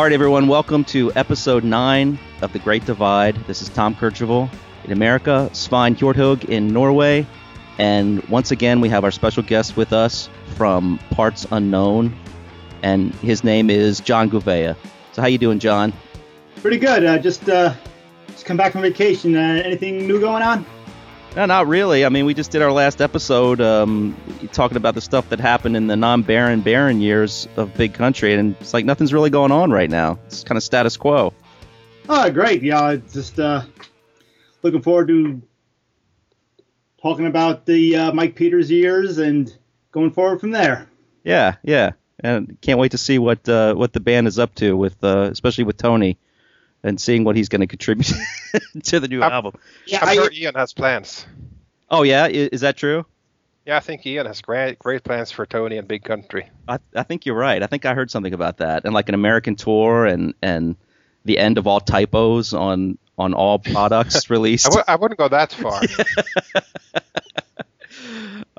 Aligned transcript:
All 0.00 0.04
right, 0.04 0.14
everyone, 0.14 0.48
welcome 0.48 0.82
to 0.84 1.12
episode 1.12 1.62
9 1.62 2.18
of 2.40 2.54
The 2.54 2.58
Great 2.58 2.86
Divide. 2.86 3.36
This 3.46 3.60
is 3.60 3.68
Tom 3.68 3.94
Kercheval 3.94 4.48
in 4.84 4.92
America, 4.92 5.50
Svein 5.52 5.94
Hjorthog 5.94 6.46
in 6.46 6.68
Norway, 6.68 7.26
and 7.76 8.26
once 8.30 8.50
again, 8.50 8.80
we 8.80 8.88
have 8.88 9.04
our 9.04 9.10
special 9.10 9.42
guest 9.42 9.76
with 9.76 9.92
us 9.92 10.30
from 10.56 10.98
Parts 11.10 11.46
Unknown, 11.52 12.18
and 12.82 13.14
his 13.16 13.44
name 13.44 13.68
is 13.68 14.00
John 14.00 14.30
Gouveia. 14.30 14.74
So 15.12 15.20
how 15.20 15.28
you 15.28 15.36
doing, 15.36 15.58
John? 15.58 15.92
Pretty 16.62 16.78
good. 16.78 17.04
Uh, 17.04 17.18
just 17.18 17.46
uh, 17.50 17.74
just 18.28 18.46
come 18.46 18.56
back 18.56 18.72
from 18.72 18.80
vacation. 18.80 19.36
Uh, 19.36 19.60
anything 19.62 20.06
new 20.06 20.18
going 20.18 20.42
on? 20.42 20.64
No, 21.36 21.46
not 21.46 21.68
really. 21.68 22.04
I 22.04 22.08
mean, 22.08 22.26
we 22.26 22.34
just 22.34 22.50
did 22.50 22.60
our 22.60 22.72
last 22.72 23.00
episode 23.00 23.60
um, 23.60 24.16
talking 24.52 24.76
about 24.76 24.94
the 24.96 25.00
stuff 25.00 25.28
that 25.28 25.38
happened 25.38 25.76
in 25.76 25.86
the 25.86 25.94
non-Baron 25.94 26.62
Baron 26.62 27.00
years 27.00 27.46
of 27.56 27.72
Big 27.74 27.94
Country, 27.94 28.34
and 28.34 28.56
it's 28.60 28.74
like 28.74 28.84
nothing's 28.84 29.12
really 29.12 29.30
going 29.30 29.52
on 29.52 29.70
right 29.70 29.88
now. 29.88 30.18
It's 30.26 30.42
kind 30.42 30.56
of 30.56 30.64
status 30.64 30.96
quo. 30.96 31.32
Oh, 32.08 32.30
great. 32.30 32.64
Yeah, 32.64 32.96
just 33.12 33.38
uh, 33.38 33.62
looking 34.64 34.82
forward 34.82 35.06
to 35.08 35.40
talking 37.00 37.26
about 37.26 37.64
the 37.64 37.94
uh, 37.94 38.12
Mike 38.12 38.34
Peters 38.34 38.68
years 38.68 39.18
and 39.18 39.56
going 39.92 40.10
forward 40.10 40.40
from 40.40 40.50
there. 40.50 40.88
Yeah, 41.22 41.56
yeah, 41.62 41.92
and 42.18 42.60
can't 42.60 42.80
wait 42.80 42.90
to 42.90 42.98
see 42.98 43.20
what 43.20 43.48
uh, 43.48 43.74
what 43.74 43.92
the 43.92 44.00
band 44.00 44.26
is 44.26 44.40
up 44.40 44.52
to 44.56 44.76
with, 44.76 45.02
uh, 45.04 45.28
especially 45.30 45.62
with 45.62 45.76
Tony 45.76 46.18
and 46.82 47.00
seeing 47.00 47.24
what 47.24 47.36
he's 47.36 47.48
going 47.48 47.60
to 47.60 47.66
contribute 47.66 48.12
to 48.84 49.00
the 49.00 49.08
new 49.08 49.22
I'm, 49.22 49.32
album. 49.32 49.54
Yeah, 49.86 50.00
I'm 50.02 50.08
I, 50.08 50.14
sure 50.14 50.32
Ian 50.32 50.54
has 50.54 50.72
plans. 50.72 51.26
Oh 51.90 52.02
yeah, 52.02 52.26
is 52.28 52.60
that 52.62 52.76
true? 52.76 53.04
Yeah, 53.66 53.76
I 53.76 53.80
think 53.80 54.06
Ian 54.06 54.26
has 54.26 54.40
great 54.40 54.78
great 54.78 55.04
plans 55.04 55.30
for 55.30 55.44
Tony 55.46 55.76
and 55.76 55.86
Big 55.86 56.02
Country. 56.04 56.48
I, 56.66 56.78
I 56.94 57.02
think 57.02 57.26
you're 57.26 57.36
right. 57.36 57.62
I 57.62 57.66
think 57.66 57.84
I 57.84 57.94
heard 57.94 58.10
something 58.10 58.32
about 58.32 58.58
that, 58.58 58.84
and 58.84 58.94
like 58.94 59.08
an 59.08 59.14
American 59.14 59.56
tour, 59.56 60.06
and 60.06 60.34
and 60.40 60.76
the 61.24 61.38
end 61.38 61.58
of 61.58 61.66
all 61.66 61.80
typos 61.80 62.54
on 62.54 62.98
on 63.18 63.34
all 63.34 63.58
products 63.58 64.30
released. 64.30 64.66
I 64.66 64.70
w- 64.70 64.84
I 64.88 64.96
wouldn't 64.96 65.18
go 65.18 65.28
that 65.28 65.52
far. 65.52 65.80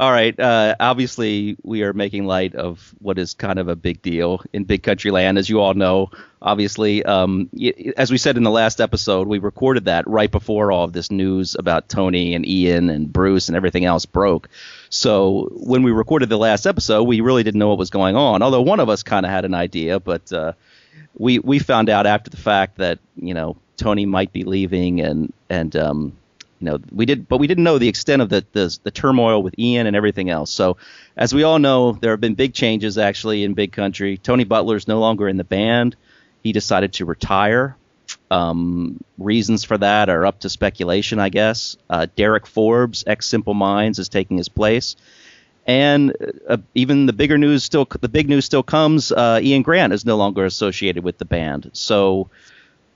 All 0.01 0.11
right. 0.11 0.37
Uh, 0.39 0.73
obviously, 0.79 1.57
we 1.61 1.83
are 1.83 1.93
making 1.93 2.25
light 2.25 2.55
of 2.55 2.95
what 2.97 3.19
is 3.19 3.35
kind 3.35 3.59
of 3.59 3.67
a 3.67 3.75
big 3.75 4.01
deal 4.01 4.41
in 4.51 4.63
big 4.63 4.81
country 4.81 5.11
land, 5.11 5.37
as 5.37 5.47
you 5.47 5.59
all 5.59 5.75
know. 5.75 6.09
Obviously, 6.41 7.05
um, 7.05 7.51
as 7.95 8.09
we 8.09 8.17
said 8.17 8.35
in 8.35 8.41
the 8.41 8.49
last 8.49 8.81
episode, 8.81 9.27
we 9.27 9.37
recorded 9.37 9.85
that 9.85 10.07
right 10.07 10.31
before 10.31 10.71
all 10.71 10.85
of 10.85 10.91
this 10.91 11.11
news 11.11 11.53
about 11.53 11.87
Tony 11.87 12.33
and 12.33 12.47
Ian 12.47 12.89
and 12.89 13.13
Bruce 13.13 13.47
and 13.47 13.55
everything 13.55 13.85
else 13.85 14.07
broke. 14.07 14.49
So 14.89 15.49
when 15.51 15.83
we 15.83 15.91
recorded 15.91 16.29
the 16.29 16.37
last 16.39 16.65
episode, 16.65 17.03
we 17.03 17.21
really 17.21 17.43
didn't 17.43 17.59
know 17.59 17.69
what 17.69 17.77
was 17.77 17.91
going 17.91 18.15
on. 18.15 18.41
Although 18.41 18.63
one 18.63 18.79
of 18.79 18.89
us 18.89 19.03
kind 19.03 19.23
of 19.23 19.31
had 19.31 19.45
an 19.45 19.53
idea, 19.53 19.99
but 19.99 20.33
uh, 20.33 20.53
we 21.13 21.37
we 21.37 21.59
found 21.59 21.89
out 21.89 22.07
after 22.07 22.31
the 22.31 22.37
fact 22.37 22.79
that 22.79 22.97
you 23.17 23.35
know 23.35 23.55
Tony 23.77 24.07
might 24.07 24.33
be 24.33 24.45
leaving 24.45 24.99
and 24.99 25.31
and 25.47 25.75
um, 25.75 26.17
you 26.61 26.65
know, 26.65 26.79
we 26.91 27.05
did, 27.05 27.27
but 27.27 27.37
we 27.37 27.47
didn't 27.47 27.63
know 27.63 27.79
the 27.79 27.87
extent 27.87 28.21
of 28.21 28.29
the, 28.29 28.45
the, 28.51 28.77
the 28.83 28.91
turmoil 28.91 29.41
with 29.41 29.57
Ian 29.57 29.87
and 29.87 29.95
everything 29.95 30.29
else. 30.29 30.51
So, 30.51 30.77
as 31.17 31.33
we 31.33 31.43
all 31.43 31.57
know, 31.57 31.93
there 31.93 32.11
have 32.11 32.21
been 32.21 32.35
big 32.35 32.53
changes 32.53 32.97
actually 32.97 33.43
in 33.43 33.55
Big 33.55 33.71
Country. 33.71 34.17
Tony 34.17 34.43
Butler 34.43 34.75
is 34.75 34.87
no 34.87 34.99
longer 34.99 35.27
in 35.27 35.37
the 35.37 35.43
band. 35.43 35.95
He 36.43 36.51
decided 36.51 36.93
to 36.93 37.05
retire. 37.05 37.75
Um, 38.29 39.03
reasons 39.17 39.63
for 39.63 39.77
that 39.77 40.09
are 40.09 40.25
up 40.25 40.41
to 40.41 40.49
speculation, 40.49 41.17
I 41.19 41.29
guess. 41.29 41.77
Uh, 41.89 42.07
Derek 42.15 42.45
Forbes, 42.45 43.03
ex 43.07 43.27
Simple 43.27 43.53
Minds, 43.53 43.99
is 43.99 44.09
taking 44.09 44.37
his 44.37 44.49
place, 44.49 44.95
and 45.65 46.15
uh, 46.47 46.57
even 46.75 47.05
the 47.05 47.13
bigger 47.13 47.37
news 47.37 47.63
still, 47.63 47.87
the 47.99 48.09
big 48.09 48.29
news 48.29 48.45
still 48.45 48.63
comes. 48.63 49.11
Uh, 49.11 49.39
Ian 49.41 49.61
Grant 49.61 49.93
is 49.93 50.05
no 50.05 50.17
longer 50.17 50.45
associated 50.45 51.03
with 51.03 51.17
the 51.17 51.25
band. 51.25 51.71
So 51.73 52.29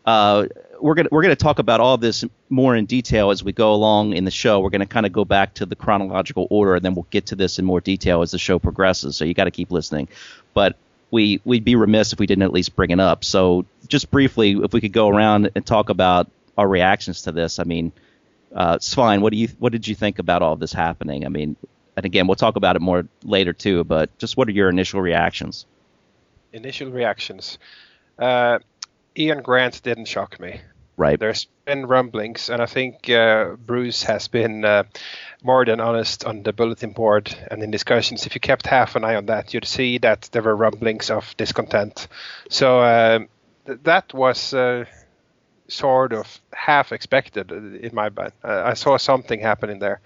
uh, 0.05 0.45
we're 0.79 0.95
gonna 0.95 1.09
we're 1.11 1.21
gonna 1.21 1.35
talk 1.35 1.59
about 1.59 1.79
all 1.79 1.97
this 1.97 2.23
more 2.49 2.75
in 2.75 2.85
detail 2.85 3.31
as 3.31 3.43
we 3.43 3.51
go 3.51 3.73
along 3.73 4.13
in 4.13 4.25
the 4.25 4.31
show. 4.31 4.59
We're 4.59 4.69
gonna 4.69 4.85
kind 4.85 5.05
of 5.05 5.13
go 5.13 5.25
back 5.25 5.55
to 5.55 5.65
the 5.65 5.75
chronological 5.75 6.47
order, 6.49 6.75
and 6.75 6.83
then 6.83 6.95
we'll 6.95 7.07
get 7.09 7.27
to 7.27 7.35
this 7.35 7.59
in 7.59 7.65
more 7.65 7.81
detail 7.81 8.21
as 8.21 8.31
the 8.31 8.39
show 8.39 8.59
progresses. 8.59 9.15
So 9.15 9.25
you 9.25 9.33
got 9.33 9.45
to 9.45 9.51
keep 9.51 9.71
listening. 9.71 10.07
But 10.53 10.75
we 11.11 11.41
we'd 11.45 11.63
be 11.63 11.75
remiss 11.75 12.13
if 12.13 12.19
we 12.19 12.27
didn't 12.27 12.43
at 12.43 12.53
least 12.53 12.75
bring 12.75 12.91
it 12.91 12.99
up. 12.99 13.23
So 13.23 13.65
just 13.87 14.11
briefly, 14.11 14.51
if 14.51 14.73
we 14.73 14.81
could 14.81 14.93
go 14.93 15.09
around 15.09 15.51
and 15.55 15.65
talk 15.65 15.89
about 15.89 16.29
our 16.57 16.67
reactions 16.67 17.23
to 17.23 17.31
this. 17.31 17.59
I 17.59 17.63
mean, 17.63 17.91
uh, 18.53 18.79
Svein, 18.79 19.21
what 19.21 19.31
do 19.31 19.37
you 19.37 19.49
what 19.59 19.71
did 19.71 19.87
you 19.87 19.95
think 19.95 20.19
about 20.19 20.41
all 20.41 20.53
of 20.53 20.59
this 20.59 20.73
happening? 20.73 21.25
I 21.25 21.29
mean, 21.29 21.55
and 21.95 22.05
again, 22.05 22.27
we'll 22.27 22.35
talk 22.35 22.55
about 22.55 22.75
it 22.75 22.81
more 22.81 23.07
later 23.23 23.53
too. 23.53 23.83
But 23.83 24.17
just 24.17 24.37
what 24.37 24.47
are 24.47 24.51
your 24.51 24.69
initial 24.69 25.01
reactions? 25.01 25.65
Initial 26.53 26.89
reactions. 26.89 27.57
Uh, 28.17 28.59
Ian 29.17 29.41
Grant 29.41 29.81
didn't 29.83 30.05
shock 30.05 30.39
me. 30.39 30.61
Right. 30.97 31.19
There's 31.19 31.47
been 31.65 31.87
rumblings, 31.87 32.49
and 32.49 32.61
I 32.61 32.65
think 32.67 33.09
uh, 33.09 33.55
Bruce 33.65 34.03
has 34.03 34.29
been 34.29 34.63
uh, 34.63 34.83
more 35.43 35.65
than 35.65 35.81
honest 35.81 36.23
on 36.23 36.43
the 36.43 36.53
bulletin 36.53 36.91
board 36.91 37.35
and 37.51 37.61
in 37.61 37.69
discussions. 37.69 38.25
If 38.25 38.33
you 38.33 38.39
kept 38.39 38.65
half 38.65 38.95
an 38.95 39.03
eye 39.03 39.15
on 39.15 39.25
that, 39.25 39.53
you'd 39.53 39.65
see 39.65 39.97
that 39.99 40.29
there 40.31 40.41
were 40.41 40.55
rumblings 40.55 41.09
of 41.09 41.35
discontent. 41.35 42.07
So 42.49 42.79
uh, 42.79 43.19
th- 43.65 43.79
that 43.83 44.13
was 44.13 44.53
uh, 44.53 44.85
sort 45.67 46.13
of 46.13 46.39
half 46.53 46.93
expected 46.93 47.51
in 47.51 47.93
my 47.93 48.09
mind. 48.09 48.31
Uh, 48.41 48.63
I 48.65 48.73
saw 48.73 48.95
something 48.95 49.41
happening 49.41 49.79
there. 49.79 49.99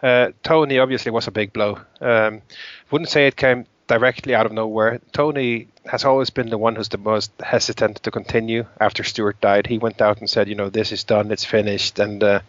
Uh, 0.00 0.30
Tony 0.44 0.78
obviously 0.78 1.10
was 1.10 1.26
a 1.26 1.32
big 1.32 1.52
blow. 1.52 1.80
Um, 2.00 2.42
wouldn't 2.92 3.10
say 3.10 3.26
it 3.26 3.34
came 3.34 3.66
directly 3.88 4.34
out 4.34 4.46
of 4.46 4.52
nowhere. 4.52 5.00
Tony 5.12 5.66
has 5.86 6.04
always 6.04 6.30
been 6.30 6.50
the 6.50 6.58
one 6.58 6.76
who's 6.76 6.90
the 6.90 6.98
most 6.98 7.32
hesitant 7.40 8.02
to 8.04 8.10
continue 8.10 8.64
after 8.80 9.02
Stuart 9.02 9.40
died. 9.40 9.66
He 9.66 9.78
went 9.78 10.00
out 10.00 10.18
and 10.18 10.30
said, 10.30 10.48
you 10.48 10.54
know, 10.54 10.68
this 10.68 10.92
is 10.92 11.02
done, 11.02 11.32
it's 11.32 11.44
finished, 11.44 11.98
and 11.98 12.22
uh, 12.22 12.40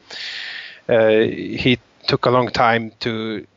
uh, 0.87 1.09
he 1.09 1.79
took 2.07 2.25
a 2.25 2.29
long 2.31 2.49
time 2.49 2.91
to 2.99 3.47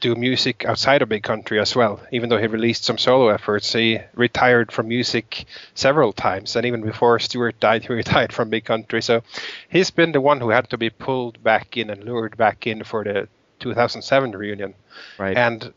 do 0.00 0.14
music 0.14 0.64
outside 0.64 1.02
of 1.02 1.10
Big 1.10 1.22
Country 1.22 1.60
as 1.60 1.76
well. 1.76 2.00
Even 2.10 2.30
though 2.30 2.38
he 2.38 2.46
released 2.46 2.84
some 2.84 2.96
solo 2.96 3.28
efforts, 3.28 3.72
he 3.72 4.00
retired 4.14 4.72
from 4.72 4.88
music 4.88 5.44
several 5.74 6.12
times, 6.12 6.56
and 6.56 6.64
even 6.64 6.80
before 6.80 7.18
Stuart 7.18 7.60
died, 7.60 7.82
he 7.82 7.92
retired 8.02 8.32
from 8.32 8.48
Big 8.48 8.64
Country. 8.64 9.02
So 9.02 9.22
he's 9.68 9.90
been 9.90 10.12
the 10.12 10.20
one 10.20 10.40
who 10.40 10.48
had 10.50 10.70
to 10.70 10.78
be 10.78 10.90
pulled 10.90 11.42
back 11.42 11.76
in 11.76 11.90
and 11.90 12.04
lured 12.04 12.36
back 12.36 12.66
in 12.66 12.82
for 12.82 13.04
the 13.04 13.28
2007 13.60 14.32
reunion. 14.32 14.74
Right. 15.18 15.36
And 15.36 15.72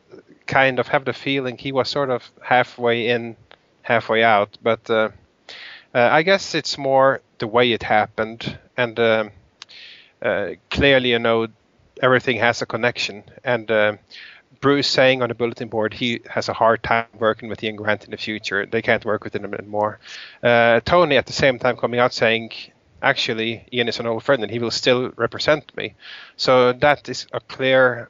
kind 0.47 0.79
of 0.79 0.87
have 0.87 1.05
the 1.05 1.13
feeling 1.13 1.57
he 1.57 1.71
was 1.71 1.89
sort 1.89 2.09
of 2.09 2.29
halfway 2.41 3.09
in, 3.09 3.35
halfway 3.81 4.23
out. 4.23 4.57
But 4.61 4.89
uh, 4.89 5.09
uh, 5.93 6.09
I 6.11 6.23
guess 6.23 6.55
it's 6.55 6.77
more 6.77 7.21
the 7.37 7.47
way 7.47 7.71
it 7.71 7.83
happened, 7.83 8.57
and 8.75 8.99
uh, 8.99 9.29
uh 10.21 10.49
clearly, 10.69 11.11
you 11.11 11.19
know, 11.19 11.47
everything 12.01 12.37
has 12.37 12.61
a 12.61 12.65
connection. 12.65 13.23
And 13.43 13.69
uh, 13.69 13.97
Bruce 14.59 14.87
saying 14.87 15.21
on 15.21 15.29
the 15.29 15.35
bulletin 15.35 15.67
board 15.67 15.93
he 15.93 16.21
has 16.29 16.47
a 16.47 16.53
hard 16.53 16.81
time 16.83 17.05
working 17.19 17.49
with 17.49 17.61
Ian 17.63 17.75
Grant 17.75 18.05
in 18.05 18.11
the 18.11 18.17
future. 18.17 18.65
They 18.65 18.81
can't 18.81 19.03
work 19.03 19.23
with 19.23 19.35
him 19.35 19.53
anymore. 19.53 19.99
Uh, 20.41 20.79
Tony 20.85 21.17
at 21.17 21.25
the 21.25 21.33
same 21.33 21.59
time 21.59 21.75
coming 21.75 21.99
out 21.99 22.13
saying 22.13 22.51
actually 23.03 23.65
Ian 23.71 23.87
is 23.87 23.99
an 23.99 24.07
old 24.07 24.23
friend 24.23 24.41
and 24.41 24.51
he 24.51 24.59
will 24.59 24.71
still 24.71 25.11
represent 25.15 25.75
me. 25.75 25.95
So 26.37 26.73
that 26.73 27.09
is 27.09 27.27
a 27.33 27.39
clear 27.39 28.09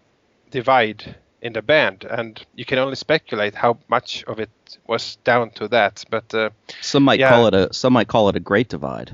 divide 0.52 1.16
in 1.42 1.52
the 1.52 1.62
band, 1.62 2.06
and 2.10 2.42
you 2.56 2.64
can 2.64 2.80
only 2.80 2.96
speculate 2.96 3.54
how 3.54 3.78
much 3.90 4.24
of 4.24 4.40
it 4.40 4.50
was 4.88 5.18
down 5.26 5.52
to 5.52 5.68
that. 5.68 6.06
But 6.10 6.34
uh, 6.34 6.52
some 6.80 7.04
might 7.04 7.20
yeah. 7.20 7.30
call 7.30 7.48
it 7.48 7.54
a 7.54 7.74
some 7.74 7.94
might 7.94 8.08
call 8.08 8.30
it 8.30 8.38
a 8.38 8.40
great 8.40 8.70
divide. 8.70 9.12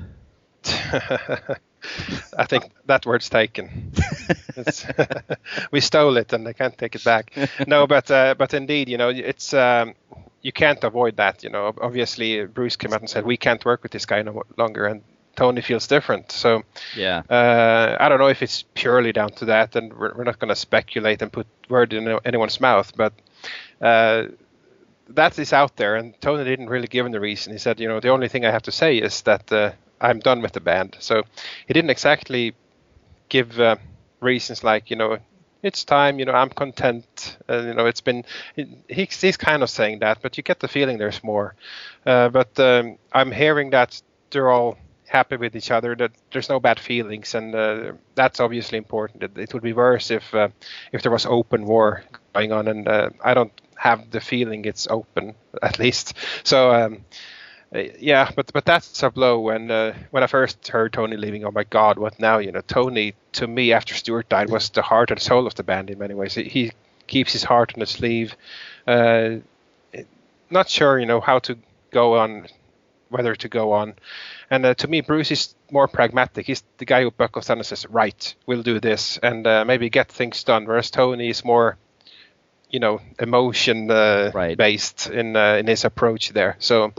I 2.36 2.44
think 2.46 2.70
that 2.86 3.04
word's 3.04 3.28
taken. 3.28 3.92
we 5.72 5.80
stole 5.80 6.16
it, 6.18 6.32
and 6.32 6.46
they 6.46 6.54
can't 6.54 6.78
take 6.78 6.94
it 6.94 7.02
back. 7.02 7.32
No, 7.66 7.86
but 7.86 8.08
uh, 8.10 8.34
but 8.38 8.54
indeed, 8.54 8.88
you 8.88 8.98
know, 8.98 9.08
it's 9.08 9.52
um, 9.52 9.94
you 10.40 10.52
can't 10.52 10.82
avoid 10.84 11.16
that. 11.16 11.42
You 11.42 11.50
know, 11.50 11.74
obviously, 11.80 12.44
Bruce 12.44 12.76
came 12.76 12.92
out 12.92 13.00
and 13.00 13.10
said 13.10 13.24
we 13.24 13.38
can't 13.38 13.64
work 13.64 13.82
with 13.82 13.90
this 13.90 14.06
guy 14.06 14.22
no 14.22 14.44
longer, 14.56 14.86
and 14.86 15.02
Tony 15.36 15.60
feels 15.60 15.86
different. 15.86 16.32
So 16.32 16.62
yeah, 16.96 17.22
uh, 17.30 17.96
I 17.98 18.08
don't 18.08 18.18
know 18.18 18.28
if 18.28 18.42
it's 18.42 18.64
purely 18.74 19.12
down 19.12 19.30
to 19.30 19.46
that, 19.46 19.76
and 19.76 19.92
we're, 19.92 20.14
we're 20.14 20.24
not 20.24 20.38
going 20.38 20.48
to 20.48 20.56
speculate 20.56 21.22
and 21.22 21.32
put 21.32 21.46
word 21.68 21.92
in 21.92 22.18
anyone's 22.24 22.60
mouth, 22.60 22.92
but 22.96 23.12
uh, 23.80 24.24
that 25.08 25.38
is 25.38 25.52
out 25.52 25.76
there. 25.76 25.96
And 25.96 26.20
Tony 26.20 26.44
didn't 26.44 26.68
really 26.68 26.88
give 26.88 27.06
him 27.06 27.12
the 27.12 27.20
reason. 27.20 27.52
He 27.52 27.58
said, 27.58 27.80
you 27.80 27.88
know, 27.88 28.00
the 28.00 28.10
only 28.10 28.28
thing 28.28 28.44
I 28.44 28.50
have 28.50 28.62
to 28.62 28.72
say 28.72 28.98
is 28.98 29.22
that 29.22 29.50
uh, 29.52 29.72
I'm 30.00 30.20
done 30.20 30.42
with 30.42 30.52
the 30.52 30.60
band. 30.60 30.96
So 31.00 31.22
he 31.66 31.74
didn't 31.74 31.90
exactly 31.90 32.54
give 33.28 33.60
uh, 33.60 33.76
reasons 34.20 34.64
like, 34.64 34.90
you 34.90 34.96
know, 34.96 35.18
it's 35.62 35.84
time, 35.84 36.18
you 36.18 36.24
know, 36.24 36.32
I'm 36.32 36.48
content. 36.48 37.36
Uh, 37.48 37.58
you 37.58 37.74
know, 37.74 37.86
it's 37.86 38.00
been, 38.00 38.24
he, 38.56 38.66
he's 38.88 39.36
kind 39.36 39.62
of 39.62 39.68
saying 39.68 39.98
that, 39.98 40.22
but 40.22 40.36
you 40.36 40.42
get 40.42 40.60
the 40.60 40.68
feeling 40.68 40.98
there's 40.98 41.22
more. 41.22 41.54
Uh, 42.06 42.30
but 42.30 42.58
um, 42.58 42.96
I'm 43.12 43.30
hearing 43.30 43.70
that 43.70 44.00
they're 44.30 44.50
all 44.50 44.78
happy 45.10 45.36
with 45.36 45.56
each 45.56 45.70
other, 45.70 45.94
that 45.96 46.12
there's 46.32 46.48
no 46.48 46.60
bad 46.60 46.78
feelings, 46.80 47.34
and 47.34 47.54
uh, 47.54 47.92
that's 48.14 48.40
obviously 48.40 48.78
important. 48.78 49.22
It, 49.22 49.38
it, 49.38 49.54
would 49.54 49.62
be 49.62 49.72
worse 49.72 50.10
if 50.10 50.34
uh, 50.34 50.48
if 50.92 51.02
there 51.02 51.12
was 51.12 51.26
open 51.26 51.66
war 51.66 52.04
going 52.32 52.52
on, 52.52 52.68
and 52.68 52.88
uh, 52.88 53.10
I 53.22 53.34
don't 53.34 53.52
have 53.76 54.10
the 54.10 54.20
feeling 54.20 54.64
it's 54.64 54.86
open, 54.88 55.34
at 55.62 55.78
least. 55.78 56.14
So 56.44 56.72
um, 56.72 57.04
Uh, 57.72 57.84
yeah, 58.00 58.30
but 58.34 58.52
but 58.52 58.64
that's 58.64 59.02
a 59.02 59.10
blow. 59.10 59.38
When 59.38 59.70
uh, 59.70 59.94
when 60.10 60.22
I 60.24 60.26
first 60.26 60.66
heard 60.68 60.92
Tony 60.92 61.16
leaving, 61.16 61.44
oh 61.44 61.52
my 61.52 61.64
God, 61.64 61.98
what 61.98 62.18
now? 62.18 62.38
You 62.38 62.52
know, 62.52 62.62
Tony 62.62 63.14
to 63.32 63.46
me 63.46 63.72
after 63.72 63.94
Stuart 63.94 64.28
died 64.28 64.50
was 64.50 64.70
the 64.70 64.82
heart 64.82 65.10
and 65.10 65.20
soul 65.20 65.46
of 65.46 65.54
the 65.54 65.62
band 65.62 65.90
in 65.90 65.98
many 65.98 66.14
ways. 66.14 66.34
He, 66.34 66.44
he 66.44 66.72
keeps 67.06 67.32
his 67.32 67.44
heart 67.44 67.72
on 67.74 67.80
his 67.80 67.90
sleeve. 67.90 68.36
Uh, 68.86 69.36
not 70.50 70.68
sure, 70.68 70.98
you 70.98 71.06
know, 71.06 71.20
how 71.20 71.38
to 71.40 71.56
go 71.92 72.18
on, 72.18 72.48
whether 73.10 73.34
to 73.36 73.48
go 73.48 73.72
on. 73.72 73.94
And 74.50 74.64
uh, 74.66 74.74
to 74.74 74.88
me, 74.88 75.02
Bruce 75.02 75.30
is 75.30 75.54
more 75.70 75.88
pragmatic. 75.88 76.46
He's 76.46 76.62
the 76.78 76.84
guy 76.86 77.02
who 77.02 77.10
buckles 77.10 77.46
down 77.46 77.58
and 77.58 77.66
says, 77.66 77.86
"Right, 77.90 78.34
we'll 78.46 78.62
do 78.62 78.80
this," 78.80 79.18
and 79.22 79.46
uh, 79.46 79.64
maybe 79.64 79.90
get 79.90 80.10
things 80.12 80.44
done. 80.44 80.66
Whereas 80.66 80.90
Tony 80.90 81.28
is 81.30 81.44
more, 81.44 81.76
you 82.70 82.80
know, 82.80 83.00
emotion 83.18 83.90
uh, 83.90 84.30
Right. 84.34 84.56
based 84.56 85.10
in 85.10 85.36
uh, 85.36 85.56
in 85.60 85.66
his 85.66 85.84
approach 85.84 86.30
there. 86.30 86.56
So, 86.58 86.92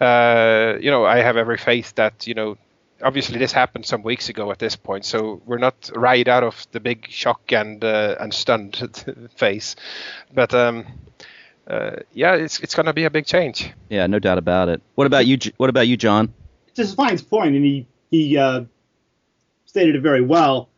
uh, 0.00 0.74
you 0.80 0.90
know, 0.90 1.04
I 1.04 1.18
have 1.18 1.36
every 1.36 1.58
faith 1.58 1.94
that 1.96 2.26
you 2.26 2.34
know. 2.34 2.56
Obviously, 3.02 3.38
this 3.38 3.52
happened 3.52 3.86
some 3.86 4.02
weeks 4.02 4.28
ago 4.28 4.50
at 4.50 4.58
this 4.58 4.76
point, 4.76 5.06
so 5.06 5.40
we're 5.46 5.56
not 5.56 5.90
right 5.96 6.28
out 6.28 6.44
of 6.44 6.66
the 6.72 6.80
big 6.80 7.08
shock 7.08 7.50
and 7.50 7.82
uh, 7.82 8.16
and 8.20 8.34
stunned 8.34 8.76
phase. 9.36 9.74
But 10.34 10.52
um, 10.52 10.84
uh, 11.70 11.96
yeah, 12.12 12.34
it's 12.34 12.58
it's 12.60 12.74
gonna 12.74 12.92
be 12.92 13.04
a 13.04 13.10
big 13.10 13.26
change. 13.26 13.72
Yeah, 13.88 14.06
no 14.06 14.18
doubt 14.18 14.38
about 14.38 14.68
it. 14.68 14.82
What 14.96 15.06
about 15.06 15.26
you? 15.26 15.38
What 15.56 15.70
about 15.70 15.86
you, 15.86 15.96
John? 15.96 16.34
just 16.74 16.96
Svein's 16.96 17.22
point, 17.22 17.54
and 17.54 17.64
he 17.64 17.86
he 18.10 18.36
uh, 18.36 18.62
stated 19.66 19.94
it 19.96 20.02
very 20.02 20.22
well. 20.22 20.68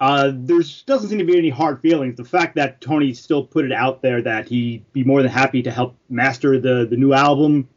Uh, 0.00 0.32
there 0.34 0.60
doesn't 0.86 1.08
seem 1.08 1.18
to 1.18 1.24
be 1.24 1.38
any 1.38 1.48
hard 1.48 1.80
feelings. 1.80 2.16
The 2.16 2.24
fact 2.24 2.56
that 2.56 2.80
Tony 2.80 3.14
still 3.14 3.44
put 3.44 3.64
it 3.64 3.72
out 3.72 4.02
there 4.02 4.20
that 4.22 4.48
he'd 4.48 4.90
be 4.92 5.04
more 5.04 5.22
than 5.22 5.30
happy 5.30 5.62
to 5.62 5.70
help 5.70 5.96
master 6.08 6.58
the 6.58 6.86
the 6.88 6.96
new 6.96 7.12
album 7.12 7.68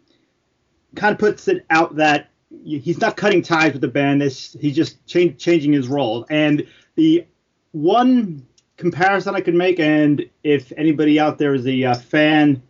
kind 0.96 1.14
of 1.14 1.20
puts 1.20 1.48
it 1.48 1.66
out 1.70 1.98
that 1.98 2.30
he's 2.64 3.00
not 3.00 3.18
cutting 3.18 3.42
ties 3.42 3.74
with 3.74 3.82
the 3.82 3.88
band. 3.88 4.22
This 4.22 4.56
he's 4.60 4.76
just 4.76 5.06
change, 5.06 5.40
changing 5.42 5.74
his 5.74 5.88
role. 5.88 6.26
And 6.30 6.68
the 6.96 7.26
one 7.72 8.46
comparison 8.78 9.36
I 9.36 9.42
could 9.42 9.56
make, 9.56 9.80
and 9.80 10.28
if 10.44 10.72
anybody 10.78 11.20
out 11.20 11.38
there 11.38 11.54
is 11.54 11.66
a 11.68 11.84
uh, 11.84 11.96
fan 11.96 12.62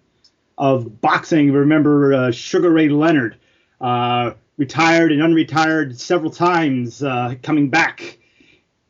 of 0.58 1.02
boxing, 1.02 1.52
remember 1.52 2.14
uh, 2.14 2.32
Sugar 2.32 2.72
Ray 2.72 2.90
Leonard, 2.90 3.38
uh, 3.82 4.32
retired 4.58 5.12
and 5.12 5.22
unretired 5.22 6.00
several 6.00 6.32
times, 6.32 7.04
uh, 7.04 7.36
coming 7.44 7.70
back. 7.70 8.20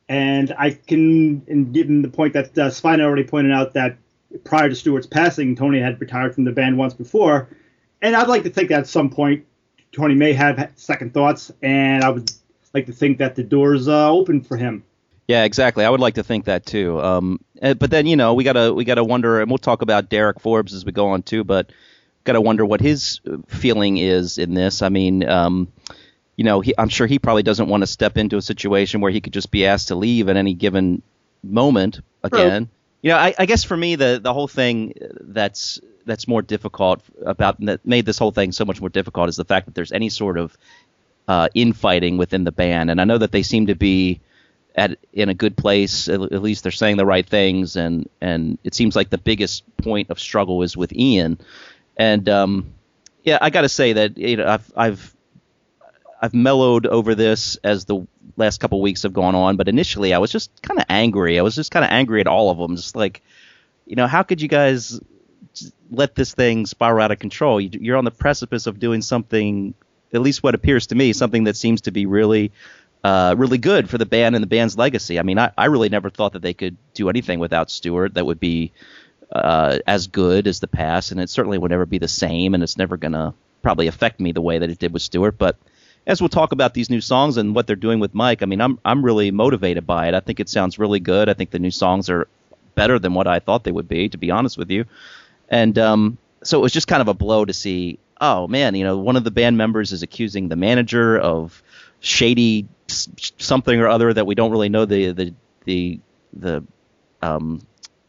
And 0.08 0.54
I 0.58 0.72
can, 0.72 1.44
and 1.48 1.74
given 1.74 2.04
the 2.04 2.10
point 2.10 2.34
that 2.34 2.56
uh, 2.58 2.70
Svein 2.70 3.02
already 3.02 3.24
pointed 3.24 3.52
out 3.52 3.74
that 3.74 3.98
prior 4.44 4.70
to 4.70 4.76
Stuart's 4.76 5.08
passing, 5.08 5.56
Tony 5.56 5.80
had 5.80 6.00
retired 6.00 6.36
from 6.36 6.44
the 6.44 6.52
band 6.52 6.78
once 6.78 6.94
before. 6.94 7.50
And 8.02 8.16
I'd 8.16 8.28
like 8.28 8.44
to 8.44 8.52
think 8.52 8.70
that 8.70 8.82
at 8.82 8.88
some 8.88 9.10
point, 9.10 9.46
Tony 9.92 10.14
may 10.14 10.34
have 10.34 10.72
second 10.76 11.14
thoughts, 11.14 11.52
and 11.64 12.04
I 12.04 12.10
would 12.10 12.32
like 12.74 12.86
to 12.88 12.92
think 12.92 13.18
that 13.18 13.36
the 13.36 13.44
door's 13.44 13.88
uh, 13.88 14.12
open 14.12 14.42
for 14.42 14.58
him. 14.58 14.84
Yeah, 15.28 15.44
exactly. 15.44 15.84
I 15.84 15.90
would 15.90 16.00
like 16.00 16.16
to 16.16 16.24
think 16.24 16.46
that 16.46 16.66
too. 16.66 17.02
Um, 17.02 17.40
eh, 17.62 17.74
but 17.74 17.90
then 17.90 18.06
you 18.06 18.16
know 18.16 18.34
we 18.36 18.44
gotta 18.44 18.74
we 18.74 18.86
gotta 18.86 19.04
wonder, 19.04 19.42
and 19.42 19.50
we'll 19.50 19.58
talk 19.58 19.82
about 19.82 20.10
Derek 20.10 20.40
Forbes 20.40 20.74
as 20.74 20.86
we 20.86 20.92
go 20.92 21.08
on 21.08 21.24
too. 21.24 21.44
But 21.44 21.72
gotta 22.24 22.42
wonder 22.42 22.66
what 22.66 22.82
his 22.82 23.22
uh, 23.28 23.38
feeling 23.48 23.98
is 23.98 24.38
in 24.38 24.54
this. 24.54 24.82
I 24.82 24.90
mean, 24.90 25.28
um, 25.28 25.72
you 26.36 26.44
know, 26.44 26.62
he, 26.62 26.74
I'm 26.78 26.90
sure 26.90 27.08
he 27.08 27.18
probably 27.18 27.44
doesn't 27.44 27.68
want 27.68 27.82
to 27.82 27.88
step 27.88 28.18
into 28.18 28.38
a 28.38 28.42
situation 28.42 29.02
where 29.02 29.12
he 29.12 29.22
could 29.22 29.34
just 29.34 29.50
be 29.50 29.66
asked 29.66 29.88
to 29.88 29.96
leave 29.96 30.30
at 30.30 30.38
any 30.38 30.54
given 30.54 31.02
moment 31.44 32.02
again. 32.24 32.70
You 33.02 33.12
know, 33.12 33.18
I, 33.18 33.34
I 33.38 33.46
guess 33.46 33.64
for 33.64 33.78
me 33.78 33.96
the 33.96 34.20
the 34.22 34.34
whole 34.34 34.48
thing 34.48 34.94
that's 35.22 35.80
that's 36.06 36.28
more 36.28 36.44
difficult 36.44 37.02
about 37.26 37.60
that 37.62 37.86
made 37.86 38.06
this 38.06 38.20
whole 38.20 38.32
thing 38.32 38.52
so 38.52 38.64
much 38.64 38.80
more 38.80 38.90
difficult 38.90 39.30
is 39.30 39.38
the 39.38 39.46
fact 39.46 39.66
that 39.66 39.74
there's 39.74 39.92
any 39.92 40.10
sort 40.10 40.38
of 40.38 40.56
uh, 41.28 41.50
infighting 41.56 42.18
within 42.18 42.44
the 42.44 42.52
band, 42.52 42.92
and 42.92 43.02
I 43.02 43.06
know 43.06 43.18
that 43.18 43.32
they 43.32 43.42
seem 43.42 43.68
to 43.68 43.76
be 43.76 44.22
at 44.76 45.00
in 45.14 45.30
a 45.30 45.34
good 45.34 45.58
place. 45.58 46.08
At, 46.08 46.22
at 46.22 46.42
least 46.42 46.64
they're 46.64 46.72
saying 46.72 46.98
the 46.98 47.06
right 47.06 47.26
things, 47.26 47.76
and 47.76 48.10
and 48.22 48.58
it 48.64 48.76
seems 48.76 48.96
like 48.96 49.10
the 49.10 49.18
biggest 49.18 49.64
point 49.78 50.10
of 50.10 50.20
struggle 50.20 50.62
is 50.62 50.78
with 50.78 50.94
Ian. 50.94 51.40
And 51.98 52.28
um, 52.30 52.74
yeah, 53.24 53.38
I 53.42 53.50
got 53.50 53.62
to 53.62 53.70
say 53.70 53.94
that 53.94 54.18
you 54.18 54.38
know 54.38 54.48
I've 54.48 54.72
I've 54.76 55.16
I've 56.22 56.34
mellowed 56.34 56.86
over 56.86 57.16
this 57.16 57.58
as 57.64 57.86
the 57.86 58.06
last 58.38 58.60
couple 58.60 58.82
weeks 58.82 59.04
have 59.04 59.14
gone 59.14 59.36
on, 59.36 59.56
but 59.56 59.68
initially 59.68 60.14
I 60.14 60.18
was 60.18 60.32
just 60.32 60.62
kind 60.62 60.80
of 60.80 60.86
angry. 60.90 61.40
I 61.40 61.42
was 61.42 61.56
just 61.56 61.72
kind 61.72 61.86
of 61.86 61.92
angry 61.92 62.22
at 62.22 62.28
all 62.28 62.50
of 62.50 62.58
them, 62.58 62.76
just 62.76 62.96
like 62.96 63.22
you 63.86 63.96
know 63.96 64.08
how 64.08 64.24
could 64.24 64.42
you 64.42 64.48
guys 64.48 65.00
let 65.90 66.16
this 66.16 66.34
thing 66.34 66.66
spiral 66.66 67.04
out 67.04 67.12
of 67.12 67.20
control? 67.20 67.62
You, 67.62 67.70
you're 67.72 67.98
on 67.98 68.06
the 68.06 68.12
precipice 68.12 68.68
of 68.68 68.80
doing 68.80 69.02
something, 69.02 69.74
at 70.14 70.22
least 70.22 70.44
what 70.44 70.56
appears 70.56 70.88
to 70.88 70.96
me, 70.96 71.14
something 71.14 71.46
that 71.46 71.56
seems 71.56 71.82
to 71.82 71.92
be 71.92 72.06
really 72.06 72.52
uh, 73.06 73.36
really 73.38 73.60
good 73.60 73.88
for 73.88 74.00
the 74.00 74.06
band 74.08 74.34
and 74.34 74.42
the 74.42 74.48
band's 74.48 74.80
legacy. 74.80 75.20
I 75.20 75.22
mean, 75.22 75.38
I, 75.38 75.52
I 75.56 75.66
really 75.66 75.90
never 75.90 76.10
thought 76.10 76.34
that 76.34 76.42
they 76.42 76.56
could 76.56 76.76
do 76.96 77.08
anything 77.08 77.38
without 77.38 77.70
Stuart 77.70 78.16
that 78.16 78.26
would 78.26 78.40
be 78.40 78.72
uh, 79.32 79.78
as 79.86 80.08
good 80.08 80.48
as 80.48 80.60
the 80.60 80.68
past, 80.68 81.12
and 81.12 81.22
it 81.22 81.30
certainly 81.30 81.60
would 81.60 81.70
never 81.70 81.86
be 81.86 82.00
the 82.00 82.08
same, 82.08 82.56
and 82.56 82.64
it's 82.64 82.78
never 82.78 82.98
gonna 82.98 83.36
probably 83.62 83.86
affect 83.86 84.20
me 84.20 84.32
the 84.32 84.42
way 84.42 84.58
that 84.58 84.72
it 84.72 84.80
did 84.80 84.92
with 84.92 85.04
Stuart. 85.04 85.38
But 85.38 85.56
as 86.08 86.20
we'll 86.20 86.30
talk 86.30 86.52
about 86.52 86.74
these 86.74 86.90
new 86.90 87.00
songs 87.00 87.38
and 87.38 87.54
what 87.54 87.68
they're 87.68 87.76
doing 87.76 88.00
with 88.00 88.16
Mike, 88.16 88.42
I 88.42 88.48
mean, 88.48 88.60
I'm 88.60 88.80
I'm 88.84 89.06
really 89.06 89.30
motivated 89.30 89.86
by 89.86 90.08
it. 90.08 90.16
I 90.16 90.20
think 90.20 90.40
it 90.40 90.50
sounds 90.50 90.80
really 90.80 91.00
good. 91.00 91.30
I 91.30 91.36
think 91.36 91.52
the 91.52 91.60
new 91.60 91.70
songs 91.70 92.10
are 92.10 92.28
better 92.74 92.98
than 92.98 93.14
what 93.14 93.28
I 93.28 93.38
thought 93.38 93.66
they 93.66 93.72
would 93.72 93.88
be, 93.88 94.10
to 94.10 94.18
be 94.18 94.32
honest 94.32 94.58
with 94.58 94.72
you. 94.72 94.86
And 95.48 95.78
um, 95.78 96.18
so 96.42 96.58
it 96.58 96.64
was 96.64 96.74
just 96.74 96.88
kind 96.88 97.02
of 97.04 97.08
a 97.08 97.14
blow 97.14 97.46
to 97.46 97.54
see. 97.54 98.00
Oh 98.20 98.48
man, 98.48 98.74
you 98.74 98.84
know, 98.84 98.98
one 98.98 99.16
of 99.16 99.24
the 99.24 99.30
band 99.30 99.58
members 99.58 99.92
is 99.92 100.02
accusing 100.02 100.50
the 100.50 100.56
manager 100.56 101.20
of 101.20 101.62
shady 102.00 102.68
something 102.88 103.80
or 103.80 103.88
other 103.88 104.14
that 104.14 104.26
we 104.26 104.36
don't 104.36 104.52
really 104.52 104.70
know 104.70 104.86
the 104.86 105.12
the 105.12 105.34
the 105.66 106.00
the 106.34 106.64
um, 107.22 107.62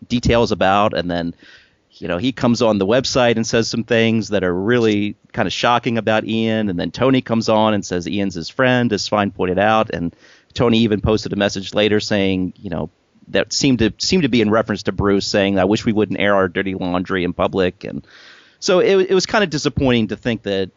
details 0.07 0.53
about, 0.53 0.95
and 0.97 1.11
then 1.11 1.35
you 1.93 2.09
know 2.09 2.19
he 2.19 2.33
comes 2.33 2.63
on 2.63 2.79
the 2.79 2.87
website 2.87 3.37
and 3.37 3.47
says 3.47 3.69
some 3.69 3.85
things 3.85 4.29
that 4.29 4.45
are 4.45 4.55
really 4.55 5.17
kind 5.33 5.47
of 5.47 5.53
shocking 5.53 5.99
about 5.99 6.25
Ian, 6.25 6.69
and 6.69 6.79
then 6.79 6.91
Tony 6.91 7.23
comes 7.23 7.49
on 7.49 7.75
and 7.75 7.85
says 7.85 8.07
Ian's 8.07 8.35
his 8.35 8.49
friend, 8.49 8.93
as 8.93 9.05
Svein 9.05 9.31
pointed 9.31 9.59
out, 9.59 9.91
and 9.91 10.15
Tony 10.55 10.79
even 10.79 11.01
posted 11.01 11.33
a 11.33 11.37
message 11.37 11.75
later 11.75 12.01
saying, 12.01 12.55
you 12.57 12.71
know, 12.71 12.91
that 13.29 13.53
seemed 13.53 13.79
to 13.81 13.93
seemed 13.99 14.23
to 14.23 14.29
be 14.29 14.41
in 14.41 14.51
reference 14.51 14.85
to 14.85 14.93
Bruce 14.93 15.27
saying, 15.27 15.59
"I 15.59 15.65
wish 15.65 15.85
we 15.85 15.93
wouldn't 15.93 16.21
air 16.21 16.35
our 16.35 16.49
dirty 16.49 16.75
laundry 16.75 17.25
in 17.25 17.33
public," 17.33 17.85
and 17.85 18.07
so 18.61 18.81
it, 18.81 19.11
it 19.11 19.15
was 19.15 19.27
kind 19.27 19.45
of 19.45 19.51
disappointing 19.51 20.09
to 20.09 20.17
think 20.17 20.43
that 20.43 20.71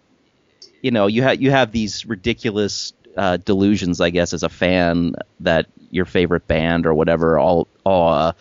you 0.81 0.91
know 0.91 1.07
you 1.07 1.23
have 1.23 1.41
you 1.41 1.51
have 1.51 1.71
these 1.71 2.05
ridiculous 2.05 2.93
uh, 3.17 3.37
delusions, 3.37 4.01
I 4.01 4.09
guess, 4.09 4.33
as 4.33 4.43
a 4.43 4.49
fan 4.49 5.15
that 5.41 5.67
your 5.91 6.05
favorite 6.05 6.47
band 6.47 6.85
or 6.85 6.93
whatever 6.93 7.39
all 7.39 7.67
all 7.83 8.13
uh, 8.13 8.33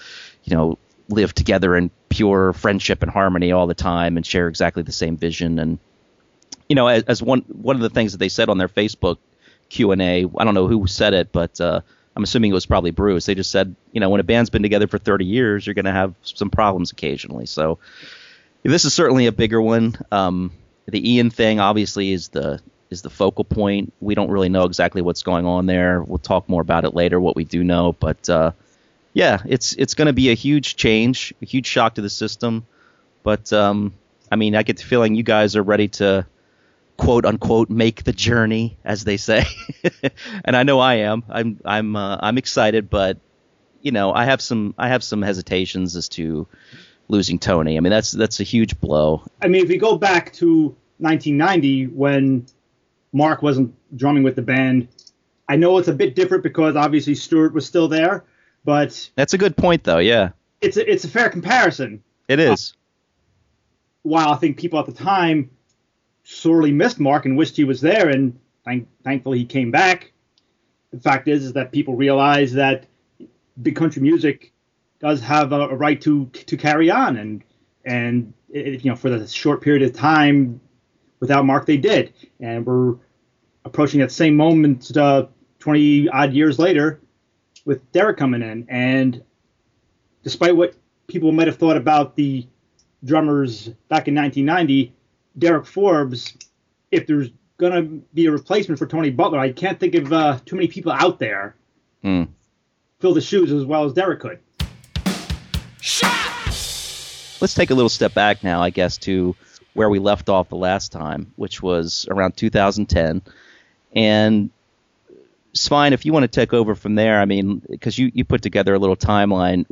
you 0.45 0.57
know 0.57 0.79
live 1.09 1.35
together 1.35 1.77
in 1.77 1.91
pure 2.11 2.53
friendship 2.53 3.03
and 3.03 3.11
harmony 3.11 3.53
all 3.53 3.67
the 3.67 3.75
time 3.75 4.17
and 4.17 4.27
share 4.27 4.49
exactly 4.49 4.83
the 4.83 4.93
same 4.93 5.17
vision 5.17 5.59
and 5.59 5.79
you 6.69 6.77
know 6.77 6.87
as, 6.87 7.03
as 7.05 7.23
one 7.23 7.41
one 7.49 7.77
of 7.77 7.83
the 7.83 7.91
things 7.91 8.13
that 8.13 8.19
they 8.19 8.29
said 8.29 8.49
on 8.49 8.59
their 8.59 8.69
Facebook 8.69 9.17
Q 9.69 9.93
and 9.93 10.03
A, 10.03 10.27
I 10.37 10.45
don't 10.45 10.55
know 10.55 10.67
who 10.67 10.87
said 10.87 11.15
it, 11.15 11.33
but 11.33 11.61
uh, 11.61 11.81
I'm 12.17 12.23
assuming 12.23 12.51
it 12.51 12.55
was 12.55 12.67
probably 12.67 12.91
Bruce. 12.91 13.27
They 13.27 13.35
just 13.35 13.51
said, 13.51 13.75
you 13.93 14.01
know, 14.01 14.11
when 14.11 14.21
a 14.21 14.25
band's 14.25 14.51
been 14.51 14.63
together 14.63 14.87
for 14.87 14.99
30 14.99 15.25
years, 15.25 15.67
you're 15.67 15.75
going 15.75 15.85
to 15.85 15.93
have 15.93 16.15
some 16.23 16.51
problems 16.51 16.91
occasionally. 16.91 17.47
So 17.47 17.79
this 18.63 18.85
is 18.85 18.95
certainly 18.95 19.27
a 19.27 19.33
bigger 19.33 19.61
one. 19.61 19.97
Um, 20.11 20.53
the 20.87 21.15
Ian 21.15 21.31
thing 21.31 21.61
obviously 21.61 22.13
is 22.13 22.29
the 22.29 22.61
is 22.91 23.03
the 23.03 23.11
focal 23.11 23.45
point. 23.45 23.93
We 24.01 24.15
don't 24.15 24.31
really 24.31 24.49
know 24.49 24.65
exactly 24.65 25.03
what's 25.03 25.23
going 25.23 25.47
on 25.47 25.67
there. 25.67 26.03
We'll 26.03 26.19
talk 26.19 26.49
more 26.49 26.63
about 26.63 26.85
it 26.85 26.95
later. 26.95 27.21
What 27.21 27.37
we 27.37 27.45
do 27.45 27.63
know, 27.63 27.93
but 27.93 28.29
uh, 28.29 28.53
yeah, 29.13 29.43
it's 29.47 29.73
it's 29.75 29.95
going 29.95 30.07
to 30.07 30.13
be 30.13 30.31
a 30.31 30.35
huge 30.35 30.77
change, 30.77 31.35
a 31.43 31.47
huge 31.47 31.67
shock 31.67 31.95
to 31.97 32.03
the 32.03 32.11
system. 32.11 32.67
But 33.23 33.53
um, 33.53 33.93
I 34.31 34.37
mean, 34.37 34.55
I 34.57 34.63
get 34.63 34.79
the 34.79 34.85
feeling 34.85 35.15
you 35.15 35.23
guys 35.23 35.57
are 35.57 35.63
ready 35.63 35.89
to 35.89 36.27
quote 36.97 37.25
unquote 37.25 37.71
make 37.71 38.05
the 38.05 38.13
journey, 38.13 38.77
as 38.85 39.05
they 39.05 39.17
say, 39.17 39.45
and 40.45 40.57
I 40.57 40.63
know 40.63 40.81
I 40.81 40.95
am. 40.97 41.25
I'm 41.29 41.61
I'm 41.65 41.97
uh, 41.97 42.19
I'm 42.21 42.39
excited, 42.39 42.91
but 42.91 43.19
you 43.83 43.93
know, 43.93 44.13
I 44.13 44.25
have 44.25 44.41
some 44.41 44.75
I 44.79 44.89
have 44.89 45.03
some 45.05 45.23
hesitations 45.23 45.97
as 45.97 46.09
to 46.11 46.47
losing 47.09 47.39
Tony. 47.39 47.77
I 47.77 47.81
mean, 47.81 47.91
that's 47.91 48.13
that's 48.13 48.41
a 48.41 48.45
huge 48.45 48.79
blow. 48.81 49.25
I 49.43 49.49
mean, 49.49 49.63
if 49.63 49.69
we 49.69 49.79
go 49.79 49.97
back 49.97 50.33
to 50.35 50.77
1990 50.99 51.87
when 51.89 52.47
Mark 53.13 53.43
wasn't 53.43 53.75
drumming 53.97 54.23
with 54.23 54.37
the 54.37 54.43
band, 54.43 54.89
I 55.49 55.57
know 55.57 55.79
it's 55.79 55.89
a 55.89 55.95
bit 55.95 56.15
different 56.15 56.43
because 56.43 56.77
obviously 56.77 57.15
Stuart 57.15 57.55
was 57.55 57.65
still 57.65 57.89
there, 57.89 58.25
but 58.65 59.11
That's 59.15 59.33
a 59.33 59.39
good 59.39 59.57
point, 59.57 59.83
though. 59.85 59.99
Yeah, 59.99 60.31
it's 60.61 60.77
a, 60.77 60.91
it's 60.91 61.05
a 61.05 61.09
fair 61.09 61.31
comparison. 61.31 62.03
it 62.29 62.39
is. 62.39 62.73
Uh, 62.73 62.75
while 64.03 64.31
I 64.31 64.37
think 64.37 64.59
people 64.59 64.79
at 64.79 64.87
the 64.87 64.93
time 64.93 65.51
sorely 66.23 66.71
missed 66.71 67.01
Mark 67.01 67.25
and 67.25 67.37
wished 67.37 67.57
he 67.57 67.65
was 67.65 67.81
there, 67.81 68.09
and 68.11 68.39
thank, 68.65 68.87
thankfully 69.05 69.39
he 69.39 69.45
came 69.47 69.71
back. 69.71 70.13
The 70.93 71.01
fact 71.01 71.29
is, 71.29 71.45
is 71.45 71.53
that 71.55 71.73
people 71.73 71.97
realize 71.97 72.53
that 72.55 72.87
big 73.63 73.77
country 73.77 74.03
music 74.03 74.53
does 75.01 75.21
have 75.21 75.53
a, 75.53 75.69
a 75.69 75.75
right 75.75 76.01
to 76.03 76.27
to 76.27 76.57
carry 76.57 76.91
on, 76.91 77.17
and 77.17 77.43
and 77.85 78.35
it, 78.51 78.85
you 78.85 78.91
know 78.91 78.97
for 78.97 79.09
the 79.09 79.27
short 79.27 79.63
period 79.63 79.83
of 79.83 79.95
time 79.97 80.61
without 81.21 81.45
Mark 81.45 81.67
they 81.67 81.77
did, 81.77 82.13
and 82.41 82.65
we're 82.67 82.97
approaching 83.65 84.01
that 84.01 84.13
same 84.13 84.37
moment 84.37 84.97
uh, 84.97 85.27
20 85.59 86.09
odd 86.09 86.33
years 86.33 86.59
later 86.59 87.01
with 87.65 87.91
Derek 87.93 88.17
coming 88.17 88.43
in. 88.43 88.67
And 88.69 89.23
despite 90.23 90.57
what 90.57 90.75
people 91.07 91.33
might 91.33 91.47
have 91.47 91.57
thought 91.57 91.77
about 91.77 92.17
the 92.17 92.47
drummers 93.05 93.69
back 93.89 94.09
in 94.09 94.15
1990, 94.15 94.93
Derek 95.39 95.67
Forbes, 95.67 96.37
if 96.91 97.07
there's 97.07 97.31
going 97.59 97.73
to 97.73 97.83
be 98.15 98.27
a 98.27 98.31
replacement 98.31 98.79
for 98.79 98.87
Tony 98.87 99.11
Butler, 99.11 99.39
I 99.39 99.53
can't 99.53 99.79
think 99.79 99.95
of 99.95 100.13
uh, 100.13 100.39
too 100.47 100.57
many 100.57 100.69
people 100.69 100.93
out 100.93 101.19
there 101.19 101.55
mm. 102.03 102.29
fill 103.01 103.15
the 103.15 103.21
shoes 103.21 103.53
as 103.53 103.65
well 103.65 103.85
as 103.85 103.93
Derek 103.93 104.21
could. 104.21 104.39
Let's 107.41 107.55
take 107.55 107.71
a 107.71 107.75
little 107.75 107.89
step 107.89 108.15
back 108.15 108.43
now, 108.43 108.61
I 108.61 108.71
guess, 108.71 108.97
to 108.99 109.37
where 109.79 109.89
we 109.89 110.01
left 110.01 110.29
off 110.29 110.49
the 110.49 110.57
last 110.57 110.91
time, 110.91 111.33
which 111.37 111.63
was 111.63 112.09
around 112.11 112.37
2010. 112.37 113.23
And 113.95 114.51
Svein, 115.53 115.93
if 115.93 116.05
you 116.05 116.13
want 116.13 116.25
to 116.25 116.29
take 116.29 116.53
over 116.53 116.75
from 116.75 116.97
there, 116.97 117.21
I 117.21 117.27
mean, 117.27 117.63
because 117.71 117.97
you, 117.97 118.11
you 118.13 118.25
put 118.25 118.43
together 118.43 118.75
a 118.75 118.79
little 118.81 118.97
timeline, 118.97 119.65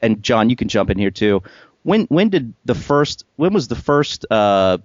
and 0.00 0.22
John, 0.22 0.48
you 0.48 0.56
can 0.56 0.68
jump 0.68 0.88
in 0.88 0.98
here 0.98 1.10
too. 1.10 1.42
When 1.82 2.04
when 2.06 2.30
did 2.30 2.54
the 2.64 2.74
first 2.74 3.26
when 3.36 3.52
was 3.52 3.68
the 3.68 3.76
first 3.76 4.24
uh, 4.30 4.78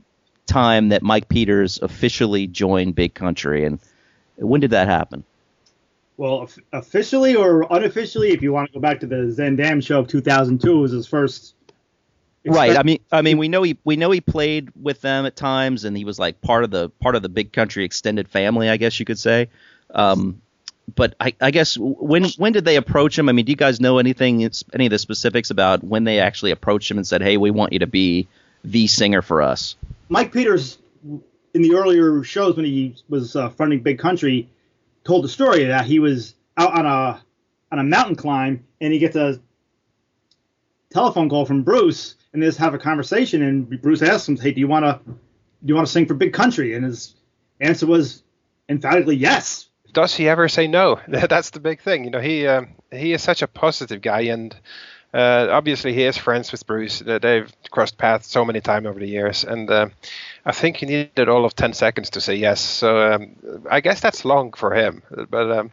time 0.46 0.90
that 0.90 1.04
Mike 1.04 1.30
Peters 1.30 1.80
officially 1.82 2.46
joined 2.46 2.96
Big 2.96 3.14
Country, 3.14 3.64
and 3.64 3.80
when 4.36 4.60
did 4.60 4.72
that 4.72 4.90
happen? 4.90 5.24
Well, 6.18 6.50
officially 6.74 7.38
or 7.38 7.66
unofficially, 7.70 8.32
if 8.32 8.42
you 8.42 8.52
want 8.52 8.68
to 8.68 8.74
go 8.74 8.82
back 8.82 9.00
to 9.00 9.08
the 9.08 9.34
Zaandam 9.38 9.82
show 9.82 10.00
of 10.00 10.10
2002, 10.10 10.70
it 10.70 10.82
was 10.82 10.92
his 10.92 11.08
first. 11.08 11.56
Right. 12.46 12.78
I 12.78 12.84
mean, 12.84 13.00
I 13.12 13.22
mean, 13.22 13.38
we 13.38 13.50
know 13.50 13.64
he 13.64 13.78
we 13.84 13.98
know 13.98 14.12
he 14.12 14.22
played 14.22 14.70
with 14.80 15.02
them 15.02 15.26
at 15.26 15.36
times, 15.36 15.84
and 15.84 15.96
he 15.96 16.06
was 16.06 16.18
like 16.18 16.40
part 16.42 16.64
of 16.64 16.72
the 16.72 16.90
part 16.90 17.16
of 17.16 17.22
the 17.22 17.30
Big 17.30 17.52
Country 17.52 17.84
extended 17.84 18.30
family, 18.30 18.70
I 18.70 18.78
guess 18.78 19.00
you 19.00 19.06
could 19.06 19.20
say. 19.20 19.50
Um, 19.94 20.42
but 20.96 21.16
I, 21.20 21.36
I, 21.42 21.52
guess 21.52 21.78
when 21.78 22.26
when 22.38 22.54
did 22.54 22.66
they 22.66 22.76
approach 22.76 23.18
him? 23.18 23.30
I 23.30 23.32
mean, 23.32 23.46
do 23.46 23.52
you 23.52 23.56
guys 23.56 23.80
know 23.80 23.98
anything, 24.00 24.50
any 24.74 24.86
of 24.86 24.90
the 24.90 25.00
specifics 25.00 25.52
about 25.52 25.84
when 25.84 26.04
they 26.04 26.20
actually 26.20 26.52
approached 26.52 26.90
him 26.90 26.98
and 26.98 27.06
said, 27.06 27.22
"Hey, 27.22 27.38
we 27.38 27.52
want 27.52 27.74
you 27.74 27.80
to 27.80 27.88
be 27.88 28.28
the 28.64 28.88
singer 28.88 29.22
for 29.22 29.42
us"? 29.42 29.76
Mike 30.08 30.32
Peters, 30.32 30.78
in 31.54 31.62
the 31.62 31.76
earlier 31.76 32.24
shows 32.24 32.56
when 32.56 32.66
he 32.66 32.96
was 33.10 33.36
uh, 33.36 33.50
fronting 33.50 33.82
Big 33.82 34.00
Country, 34.00 34.50
told 35.04 35.24
the 35.24 35.30
story 35.30 35.66
that 35.66 35.86
he 35.86 36.00
was 36.00 36.36
out 36.58 36.74
on 36.74 36.86
a 36.86 37.22
on 37.72 37.80
a 37.80 37.84
mountain 37.84 38.16
climb 38.16 38.66
and 38.82 38.94
he 38.94 39.00
gets 39.00 39.16
a 39.16 39.40
telephone 40.92 41.30
call 41.30 41.46
from 41.46 41.64
Bruce 41.64 42.16
and 42.34 42.42
they 42.42 42.48
just 42.48 42.60
have 42.60 42.74
a 42.74 42.80
conversation 42.80 43.42
and 43.42 43.82
Bruce 43.82 44.02
asks 44.02 44.28
him, 44.28 44.38
"Hey, 44.38 44.52
do 44.52 44.60
you 44.60 44.68
want 44.68 44.86
to 44.86 45.00
do 45.06 45.16
you 45.66 45.76
want 45.76 45.88
to 45.88 45.92
sing 45.92 46.06
for 46.06 46.14
Big 46.14 46.34
Country?" 46.34 46.76
And 46.76 46.86
his 46.86 47.16
answer 47.60 47.86
was 47.86 48.24
emphatically 48.70 49.16
yes 49.16 49.70
does 49.94 50.16
he 50.16 50.30
ever 50.30 50.48
say 50.48 50.68
no? 50.68 51.00
That's 51.08 51.52
the 51.52 51.60
big 51.60 51.82
thing. 51.82 52.06
You 52.06 52.12
know, 52.12 52.20
he 52.20 52.48
uh, 52.48 52.64
he 52.92 53.14
is 53.14 53.24
such 53.24 53.42
a 53.42 53.48
positive 53.48 54.02
guy, 54.02 54.22
and 54.22 54.56
uh, 55.14 55.48
obviously 55.50 55.94
he 55.94 56.04
is 56.04 56.18
friends 56.18 56.52
with 56.52 56.66
Bruce. 56.66 57.00
They've 57.00 57.52
crossed 57.72 57.98
paths 57.98 58.28
so 58.28 58.46
many 58.46 58.62
times 58.62 58.88
over 58.88 59.00
the 59.00 59.08
years, 59.08 59.44
and 59.44 59.70
uh, 59.70 59.90
I 60.46 60.52
think 60.52 60.78
he 60.78 60.86
needed 60.86 61.30
all 61.30 61.46
of 61.46 61.56
ten 61.56 61.74
seconds 61.74 62.12
to 62.12 62.22
say 62.22 62.36
yes. 62.36 62.62
So 62.62 63.14
um, 63.14 63.36
I 63.70 63.82
guess 63.82 64.02
that's 64.02 64.26
long 64.26 64.54
for 64.54 64.74
him. 64.74 65.02
But 65.30 65.52
um, 65.52 65.72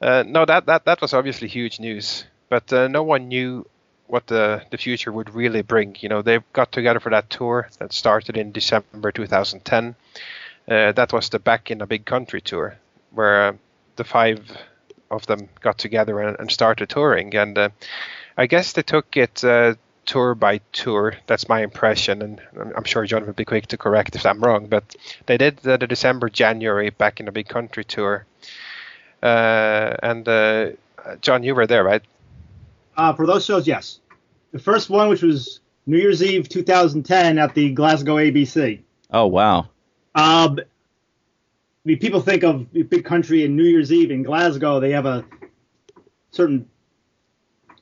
uh, 0.00 0.24
no, 0.26 0.44
that, 0.44 0.66
that 0.66 0.84
that 0.84 1.00
was 1.00 1.14
obviously 1.14 1.48
huge 1.48 1.80
news. 1.80 2.24
But 2.48 2.72
uh, 2.72 2.88
no 2.88 3.02
one 3.02 3.28
knew 3.28 3.66
what 4.08 4.26
the 4.26 4.62
the 4.70 4.78
future 4.78 5.12
would 5.12 5.34
really 5.34 5.62
bring. 5.62 5.96
You 6.00 6.08
know, 6.08 6.22
they 6.22 6.40
got 6.52 6.72
together 6.72 7.00
for 7.00 7.10
that 7.10 7.30
tour 7.30 7.68
that 7.78 7.92
started 7.92 8.36
in 8.36 8.52
December 8.52 9.12
2010. 9.12 9.94
Uh, 10.68 10.92
that 10.92 11.12
was 11.12 11.28
the 11.28 11.38
Back 11.38 11.70
in 11.70 11.80
a 11.80 11.86
Big 11.86 12.04
Country 12.04 12.40
tour 12.40 12.76
where 13.10 13.48
uh, 13.48 13.52
the 13.96 14.04
five 14.04 14.40
of 15.10 15.26
them 15.26 15.48
got 15.60 15.78
together 15.78 16.20
and, 16.20 16.36
and 16.38 16.50
started 16.50 16.88
touring. 16.88 17.34
And 17.36 17.56
uh, 17.56 17.68
I 18.36 18.46
guess 18.46 18.72
they 18.72 18.82
took 18.82 19.16
it 19.16 19.44
uh, 19.44 19.74
tour 20.04 20.34
by 20.34 20.60
tour. 20.72 21.14
That's 21.26 21.48
my 21.48 21.62
impression, 21.62 22.22
and 22.22 22.40
I'm 22.76 22.84
sure 22.84 23.06
John 23.06 23.26
will 23.26 23.32
be 23.32 23.44
quick 23.44 23.66
to 23.68 23.76
correct 23.76 24.16
if 24.16 24.26
I'm 24.26 24.40
wrong. 24.40 24.66
But 24.66 24.96
they 25.26 25.36
did 25.36 25.58
the, 25.58 25.78
the 25.78 25.86
December, 25.86 26.28
January 26.28 26.90
back 26.90 27.20
in 27.20 27.28
a 27.28 27.32
big 27.32 27.48
country 27.48 27.84
tour. 27.84 28.26
Uh, 29.22 29.94
and 30.02 30.28
uh, 30.28 30.70
John, 31.20 31.42
you 31.42 31.54
were 31.54 31.66
there, 31.66 31.84
right? 31.84 32.02
Uh, 32.96 33.12
for 33.12 33.26
those 33.26 33.44
shows, 33.44 33.66
yes. 33.66 34.00
The 34.52 34.58
first 34.58 34.88
one, 34.88 35.08
which 35.08 35.22
was 35.22 35.60
New 35.86 35.98
Year's 35.98 36.22
Eve 36.22 36.48
2010 36.48 37.38
at 37.38 37.54
the 37.54 37.72
Glasgow 37.72 38.16
ABC. 38.16 38.80
Oh 39.10 39.26
wow. 39.26 39.68
Um, 40.14 40.58
I 40.58 40.64
mean, 41.84 41.98
people 41.98 42.20
think 42.20 42.42
of 42.42 42.72
big 42.72 43.04
country 43.04 43.44
and 43.44 43.54
New 43.54 43.64
Year's 43.64 43.92
Eve 43.92 44.10
in 44.10 44.22
Glasgow. 44.22 44.80
They 44.80 44.90
have 44.92 45.06
a 45.06 45.24
certain 46.30 46.68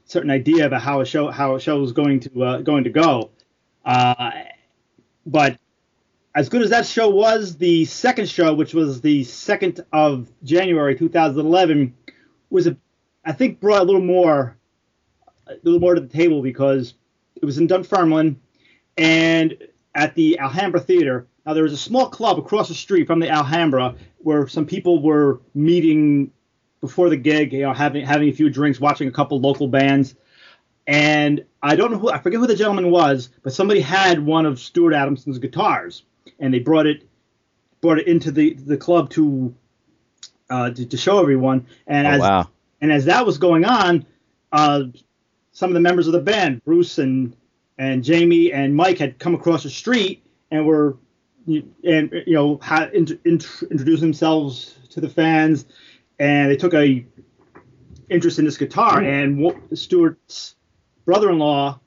certain 0.04 0.30
idea 0.30 0.66
about 0.66 0.82
how 0.82 1.00
a 1.00 1.06
show 1.06 1.30
how 1.30 1.54
a 1.54 1.60
show 1.60 1.82
is 1.82 1.92
going 1.92 2.20
to 2.20 2.44
uh, 2.44 2.58
going 2.58 2.84
to 2.84 2.90
go. 2.90 3.30
Uh, 3.84 4.32
but 5.24 5.58
as 6.34 6.48
good 6.48 6.62
as 6.62 6.70
that 6.70 6.86
show 6.86 7.08
was, 7.08 7.56
the 7.56 7.84
second 7.84 8.28
show, 8.28 8.52
which 8.52 8.74
was 8.74 9.00
the 9.00 9.24
second 9.24 9.80
of 9.92 10.28
January 10.42 10.96
2011, 10.96 11.94
was 12.50 12.66
a 12.66 12.76
I 13.24 13.32
think 13.32 13.60
brought 13.60 13.80
a 13.80 13.84
little 13.84 14.02
more 14.02 14.56
a 15.46 15.54
little 15.62 15.80
more 15.80 15.94
to 15.94 16.00
the 16.00 16.08
table 16.08 16.42
because 16.42 16.94
it 17.36 17.44
was 17.44 17.58
in 17.58 17.66
Dunfermline 17.66 18.40
and 18.96 19.56
at 19.94 20.14
the 20.14 20.38
Alhambra 20.38 20.80
Theater 20.80 21.26
now, 21.46 21.52
there 21.52 21.62
was 21.62 21.72
a 21.72 21.78
small 21.78 22.08
club 22.08 22.38
across 22.38 22.68
the 22.68 22.74
street 22.74 23.06
from 23.06 23.20
the 23.20 23.28
Alhambra 23.28 23.96
where 24.18 24.48
some 24.48 24.64
people 24.64 25.02
were 25.02 25.40
meeting 25.54 26.30
before 26.80 27.10
the 27.10 27.16
gig, 27.16 27.52
you 27.52 27.62
know, 27.62 27.72
having 27.72 28.04
having 28.04 28.28
a 28.28 28.32
few 28.32 28.48
drinks, 28.48 28.80
watching 28.80 29.08
a 29.08 29.10
couple 29.10 29.40
local 29.40 29.68
bands. 29.68 30.14
And 30.86 31.44
I 31.62 31.76
don't 31.76 31.92
know 31.92 31.98
who, 31.98 32.10
I 32.10 32.18
forget 32.18 32.40
who 32.40 32.46
the 32.46 32.56
gentleman 32.56 32.90
was, 32.90 33.30
but 33.42 33.52
somebody 33.52 33.80
had 33.80 34.24
one 34.24 34.46
of 34.46 34.58
Stuart 34.58 34.94
Adamson's 34.94 35.38
guitars, 35.38 36.02
and 36.38 36.52
they 36.52 36.58
brought 36.58 36.86
it 36.86 37.06
brought 37.80 37.98
it 37.98 38.06
into 38.06 38.30
the 38.30 38.54
the 38.54 38.76
club 38.76 39.10
to 39.10 39.54
uh, 40.48 40.70
to, 40.70 40.86
to, 40.86 40.96
show 40.96 41.20
everyone. 41.20 41.66
And 41.86 42.06
oh, 42.06 42.10
as 42.10 42.20
wow. 42.20 42.48
and 42.80 42.92
as 42.92 43.06
that 43.06 43.24
was 43.24 43.38
going 43.38 43.64
on, 43.64 44.06
uh, 44.52 44.84
some 45.54 45.70
of 45.70 45.74
the 45.74 45.80
members 45.80 46.06
of 46.06 46.12
the 46.12 46.20
band, 46.20 46.62
Bruce 46.64 46.98
and 46.98 47.34
and 47.78 48.04
Jamie 48.04 48.52
and 48.52 48.76
Mike, 48.76 48.98
had 48.98 49.18
come 49.18 49.34
across 49.34 49.62
the 49.62 49.70
street 49.70 50.22
and 50.50 50.66
were 50.66 50.98
and 51.46 52.22
you 52.26 52.34
know 52.34 52.58
had 52.58 52.92
int- 52.92 53.20
int- 53.24 53.62
introduced 53.70 54.02
themselves 54.02 54.74
to 54.90 55.00
the 55.00 55.08
fans, 55.08 55.64
and 56.18 56.50
they 56.50 56.56
took 56.56 56.74
a 56.74 57.06
interest 58.10 58.38
in 58.38 58.44
this 58.44 58.58
guitar. 58.58 59.00
And 59.00 59.54
Stuart's 59.72 60.56
brother-in-law, 61.04 61.80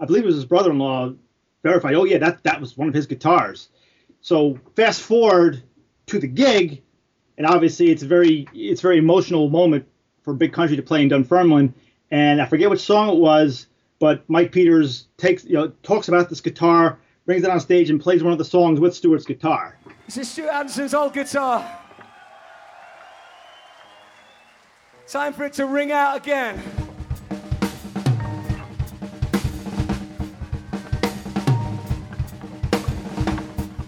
I 0.00 0.04
believe 0.04 0.22
it 0.22 0.26
was 0.26 0.36
his 0.36 0.44
brother-in-law, 0.44 1.14
verified. 1.62 1.94
Oh 1.94 2.04
yeah, 2.04 2.18
that 2.18 2.44
that 2.44 2.60
was 2.60 2.76
one 2.76 2.88
of 2.88 2.94
his 2.94 3.06
guitars. 3.06 3.68
So 4.20 4.58
fast 4.76 5.00
forward 5.00 5.60
to 6.06 6.20
the 6.20 6.28
gig, 6.28 6.82
and 7.36 7.48
obviously 7.48 7.90
it's 7.90 8.04
a 8.04 8.06
very 8.06 8.46
it's 8.54 8.80
a 8.80 8.82
very 8.82 8.98
emotional 8.98 9.48
moment 9.48 9.86
for 10.22 10.34
Big 10.34 10.52
Country 10.52 10.76
to 10.76 10.82
play 10.82 11.02
in 11.02 11.08
Dunfermline. 11.08 11.74
And 12.12 12.42
I 12.42 12.44
forget 12.46 12.68
which 12.68 12.80
song 12.80 13.08
it 13.08 13.18
was, 13.18 13.68
but 13.98 14.22
Mike 14.28 14.52
Peters 14.52 15.08
takes 15.16 15.44
you 15.44 15.54
know 15.54 15.68
talks 15.82 16.08
about 16.08 16.28
this 16.28 16.42
guitar 16.42 16.98
brings 17.24 17.42
it 17.42 17.50
on 17.50 17.58
stage 17.58 17.88
and 17.88 18.00
plays 18.00 18.22
one 18.22 18.32
of 18.32 18.38
the 18.38 18.44
songs 18.44 18.80
with 18.80 18.94
Stuart's 18.94 19.24
guitar. 19.24 19.78
This 20.06 20.18
is 20.18 20.30
Stuart 20.30 20.50
Adamson's 20.50 20.92
old 20.92 21.14
guitar. 21.14 21.78
Time 25.06 25.32
for 25.32 25.44
it 25.44 25.54
to 25.54 25.66
ring 25.66 25.90
out 25.90 26.16
again. 26.16 26.60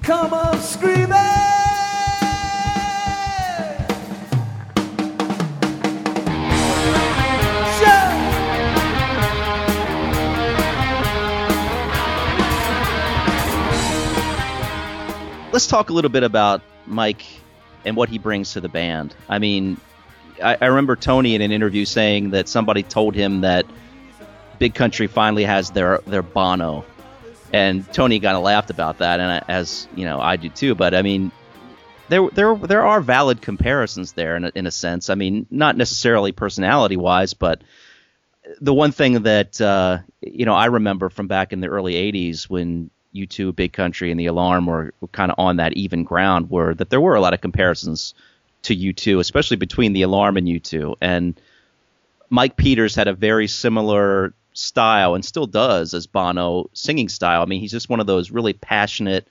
Come 0.02 0.32
on, 0.32 0.60
screaming! 0.60 1.33
Let's 15.54 15.68
talk 15.68 15.88
a 15.88 15.92
little 15.92 16.10
bit 16.10 16.24
about 16.24 16.62
Mike 16.84 17.24
and 17.84 17.96
what 17.96 18.08
he 18.08 18.18
brings 18.18 18.54
to 18.54 18.60
the 18.60 18.68
band. 18.68 19.14
I 19.28 19.38
mean, 19.38 19.76
I, 20.42 20.58
I, 20.60 20.66
remember 20.66 20.96
Tony 20.96 21.36
in 21.36 21.42
an 21.42 21.52
interview 21.52 21.84
saying 21.84 22.30
that 22.30 22.48
somebody 22.48 22.82
told 22.82 23.14
him 23.14 23.42
that 23.42 23.64
Big 24.58 24.74
Country 24.74 25.06
finally 25.06 25.44
has 25.44 25.70
their 25.70 25.98
their 26.08 26.22
Bono, 26.22 26.84
and 27.52 27.90
Tony 27.92 28.18
kind 28.18 28.36
of 28.36 28.42
laughed 28.42 28.70
about 28.70 28.98
that, 28.98 29.20
and 29.20 29.30
I, 29.30 29.44
as 29.48 29.86
you 29.94 30.04
know, 30.04 30.20
I 30.20 30.34
do 30.34 30.48
too. 30.48 30.74
But 30.74 30.92
I 30.92 31.02
mean, 31.02 31.30
there 32.08 32.28
there 32.30 32.56
there 32.56 32.84
are 32.84 33.00
valid 33.00 33.40
comparisons 33.40 34.10
there 34.12 34.34
in 34.34 34.46
a, 34.46 34.52
in 34.56 34.66
a 34.66 34.72
sense. 34.72 35.08
I 35.08 35.14
mean, 35.14 35.46
not 35.52 35.76
necessarily 35.76 36.32
personality 36.32 36.96
wise, 36.96 37.32
but 37.32 37.62
the 38.60 38.74
one 38.74 38.90
thing 38.90 39.22
that 39.22 39.60
uh, 39.60 39.98
you 40.20 40.46
know 40.46 40.54
I 40.54 40.66
remember 40.66 41.10
from 41.10 41.28
back 41.28 41.52
in 41.52 41.60
the 41.60 41.68
early 41.68 41.94
'80s 41.94 42.50
when 42.50 42.90
U2, 43.14 43.54
Big 43.54 43.72
Country, 43.72 44.10
and 44.10 44.18
the 44.18 44.26
Alarm 44.26 44.66
were, 44.66 44.92
were 45.00 45.08
kind 45.08 45.30
of 45.30 45.38
on 45.38 45.56
that 45.56 45.72
even 45.74 46.04
ground, 46.04 46.50
were 46.50 46.74
that 46.74 46.90
there 46.90 47.00
were 47.00 47.14
a 47.14 47.20
lot 47.20 47.34
of 47.34 47.40
comparisons 47.40 48.14
to 48.62 48.76
U2, 48.76 49.20
especially 49.20 49.56
between 49.56 49.92
the 49.92 50.02
Alarm 50.02 50.36
and 50.36 50.46
U2. 50.46 50.96
And 51.00 51.40
Mike 52.30 52.56
Peters 52.56 52.94
had 52.94 53.08
a 53.08 53.14
very 53.14 53.46
similar 53.46 54.34
style 54.54 55.14
and 55.14 55.24
still 55.24 55.46
does 55.46 55.94
as 55.94 56.06
Bono 56.06 56.70
singing 56.72 57.08
style. 57.08 57.42
I 57.42 57.44
mean, 57.44 57.60
he's 57.60 57.72
just 57.72 57.88
one 57.88 58.00
of 58.00 58.06
those 58.06 58.30
really 58.30 58.52
passionate, 58.52 59.28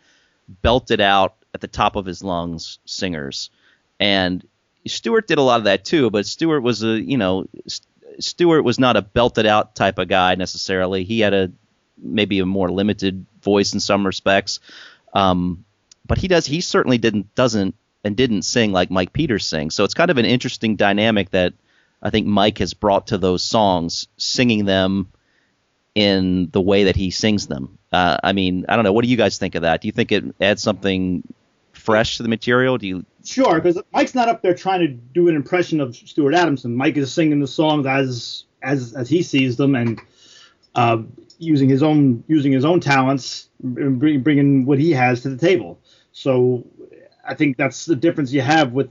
belted 0.61 1.01
out 1.01 1.35
at 1.53 1.61
the 1.61 1.67
top 1.67 1.95
of 1.95 2.05
his 2.05 2.23
lungs 2.23 2.79
singers. 2.85 3.49
And 3.99 4.45
Stuart 4.85 5.27
did 5.27 5.37
a 5.37 5.41
lot 5.41 5.59
of 5.59 5.63
that 5.65 5.85
too, 5.85 6.09
but 6.09 6.25
Stuart 6.25 6.61
was 6.61 6.83
a, 6.83 6.99
you 6.99 7.17
know, 7.17 7.47
Stuart 8.19 8.63
was 8.63 8.79
not 8.79 8.97
a 8.97 9.01
belted 9.01 9.45
out 9.45 9.75
type 9.75 9.97
of 9.97 10.07
guy 10.07 10.35
necessarily. 10.35 11.03
He 11.03 11.21
had 11.21 11.33
a 11.33 11.51
maybe 12.03 12.39
a 12.39 12.45
more 12.45 12.69
limited 12.69 13.25
voice 13.41 13.73
in 13.73 13.79
some 13.79 14.05
respects. 14.05 14.59
Um, 15.13 15.65
but 16.05 16.17
he 16.17 16.27
does 16.27 16.45
he 16.45 16.61
certainly 16.61 16.97
didn't 16.97 17.33
doesn't 17.35 17.75
and 18.03 18.17
didn't 18.17 18.43
sing 18.43 18.71
like 18.71 18.91
Mike 18.91 19.13
Peters 19.13 19.45
sings. 19.47 19.75
So 19.75 19.83
it's 19.83 19.93
kind 19.93 20.11
of 20.11 20.17
an 20.17 20.25
interesting 20.25 20.75
dynamic 20.75 21.29
that 21.31 21.53
I 22.01 22.09
think 22.09 22.27
Mike 22.27 22.57
has 22.57 22.73
brought 22.73 23.07
to 23.07 23.17
those 23.17 23.43
songs, 23.43 24.07
singing 24.17 24.65
them 24.65 25.07
in 25.95 26.49
the 26.51 26.61
way 26.61 26.85
that 26.85 26.95
he 26.95 27.11
sings 27.11 27.47
them. 27.47 27.77
Uh, 27.91 28.17
I 28.23 28.33
mean, 28.33 28.65
I 28.67 28.75
don't 28.75 28.83
know. 28.83 28.91
What 28.91 29.05
do 29.05 29.09
you 29.09 29.17
guys 29.17 29.37
think 29.37 29.55
of 29.55 29.61
that? 29.61 29.81
Do 29.81 29.87
you 29.87 29.91
think 29.91 30.11
it 30.11 30.35
adds 30.41 30.61
something 30.61 31.23
fresh 31.71 32.17
to 32.17 32.23
the 32.23 32.29
material? 32.29 32.77
Do 32.77 32.87
you? 32.87 33.05
Sure, 33.23 33.55
because 33.55 33.81
Mike's 33.93 34.15
not 34.15 34.27
up 34.27 34.41
there 34.41 34.53
trying 34.53 34.81
to 34.81 34.87
do 34.87 35.29
an 35.29 35.35
impression 35.35 35.79
of 35.79 35.95
Stuart 35.95 36.33
Adamson. 36.33 36.75
Mike 36.75 36.97
is 36.97 37.13
singing 37.13 37.39
the 37.39 37.47
songs 37.47 37.85
as 37.85 38.43
as 38.61 38.93
as 38.93 39.09
he 39.09 39.23
sees 39.23 39.55
them 39.55 39.75
and 39.75 40.01
uh, 40.75 40.97
using 41.43 41.69
his 41.69 41.83
own 41.83 42.23
using 42.27 42.51
his 42.51 42.65
own 42.65 42.79
talents, 42.79 43.49
and 43.63 43.99
bring, 43.99 44.21
bringing 44.21 44.65
what 44.65 44.79
he 44.79 44.91
has 44.91 45.21
to 45.21 45.29
the 45.29 45.37
table. 45.37 45.79
So 46.11 46.65
I 47.25 47.35
think 47.35 47.57
that's 47.57 47.85
the 47.85 47.95
difference 47.95 48.31
you 48.31 48.41
have 48.41 48.73
with 48.73 48.89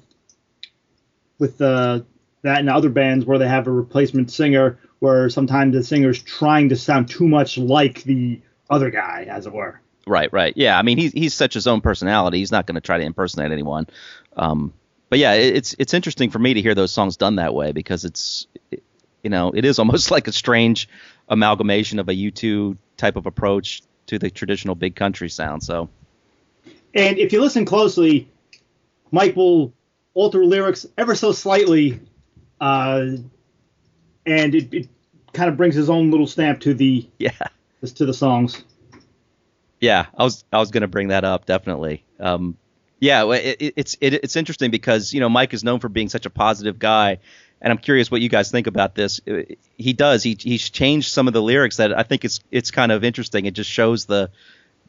with 1.39 1.61
uh, 1.61 2.01
that 2.43 2.59
and 2.59 2.71
other 2.71 2.89
bands 2.89 3.25
where 3.25 3.39
they 3.39 3.49
have 3.49 3.67
a 3.67 3.73
replacement 3.73 4.31
singer, 4.31 4.79
where 4.99 5.29
sometimes 5.29 5.75
the 5.75 5.83
singer's 5.83 6.23
trying 6.23 6.69
to 6.71 6.77
sound 6.77 7.09
too 7.09 7.29
much 7.29 7.59
like 7.59 8.03
the 8.05 8.41
other 8.71 8.91
guy, 8.91 9.27
as 9.29 9.47
it 9.47 9.53
were. 9.53 9.81
Right, 10.07 10.33
right. 10.33 10.53
Yeah, 10.57 10.79
I 10.79 10.83
mean 10.83 10.99
he's 10.99 11.13
he's 11.13 11.35
such 11.35 11.55
his 11.55 11.67
own 11.67 11.81
personality. 11.81 12.39
He's 12.39 12.53
not 12.53 12.67
going 12.67 12.75
to 12.75 12.81
try 12.81 12.99
to 12.99 13.05
impersonate 13.05 13.53
anyone. 13.53 13.87
Um, 14.37 14.73
but 15.09 15.19
yeah, 15.19 15.35
it, 15.35 15.57
it's 15.57 15.77
it's 15.79 15.95
interesting 15.95 16.31
for 16.31 16.39
me 16.39 16.55
to 16.55 16.63
hear 16.63 16.75
those 16.75 16.93
songs 16.93 17.17
done 17.17 17.37
that 17.37 17.55
way 17.55 17.73
because 17.73 18.05
it's 18.05 18.47
it, 18.71 18.83
you 19.23 19.31
know 19.31 19.53
it 19.55 19.65
is 19.65 19.79
almost 19.79 20.11
like 20.13 20.27
a 20.27 20.33
strange 20.33 20.89
amalgamation 21.33 21.99
of 21.99 22.09
a 22.09 22.13
U2 22.13 22.77
type 22.97 23.17
of 23.17 23.27
approach 23.27 23.83
to 24.07 24.19
the 24.19 24.31
traditional 24.31 24.75
big 24.75 24.95
country 24.95 25.29
sound. 25.29 25.63
So, 25.63 25.89
and 26.95 27.19
if 27.19 27.33
you 27.33 27.41
listen 27.41 27.65
closely, 27.65 28.29
Mike 29.11 29.35
will 29.35 29.73
alter 30.15 30.45
lyrics 30.45 30.87
ever 30.99 31.15
so 31.15 31.33
slightly, 31.33 31.99
uh, 32.61 33.07
and 34.27 34.55
it, 34.55 34.73
it 34.73 34.89
kind 35.33 35.49
of 35.49 35.57
brings 35.57 35.75
his 35.75 35.89
own 35.89 36.11
little 36.11 36.27
stamp 36.27 36.61
to 36.61 36.75
the 36.75 37.09
yeah 37.19 37.31
to 37.95 38.07
the 38.07 38.15
songs. 38.15 38.63
Yeah, 39.81 40.07
I 40.17 40.23
was 40.23 40.45
I 40.53 40.59
was 40.59 40.71
going 40.71 40.83
to 40.83 40.89
bring 40.89 41.09
that 41.09 41.25
up 41.25 41.47
definitely. 41.47 42.05
Um, 42.21 42.57
yeah, 43.01 43.29
it, 43.33 43.57
it, 43.61 43.75
it's 43.77 43.97
it, 44.01 44.15
it's 44.15 44.37
interesting 44.37 44.71
because 44.71 45.13
you 45.13 45.21
know 45.21 45.29
Mike 45.29 45.55
is 45.55 45.65
known 45.65 45.81
for 45.81 45.89
being 45.89 46.09
such 46.09 46.27
a 46.27 46.31
positive 46.31 46.79
guy, 46.79 47.19
and 47.63 47.71
I'm 47.71 47.79
curious 47.79 48.11
what 48.11 48.21
you 48.21 48.29
guys 48.29 48.51
think 48.51 48.67
about 48.67 48.97
this. 48.97 49.21
He 49.79 49.93
does 49.93 50.25
he 50.25 50.37
he's 50.39 50.69
changed 50.69 51.13
some 51.13 51.29
of 51.29 51.33
the 51.33 51.41
lyrics 51.41 51.77
that 51.77 51.97
I 51.97 52.03
think 52.03 52.25
it's 52.25 52.41
it's 52.51 52.73
kind 52.73 52.91
of 52.91 53.05
interesting. 53.05 53.47
It 53.47 53.55
just 53.55 53.71
shows 53.71 54.05
the 54.05 54.31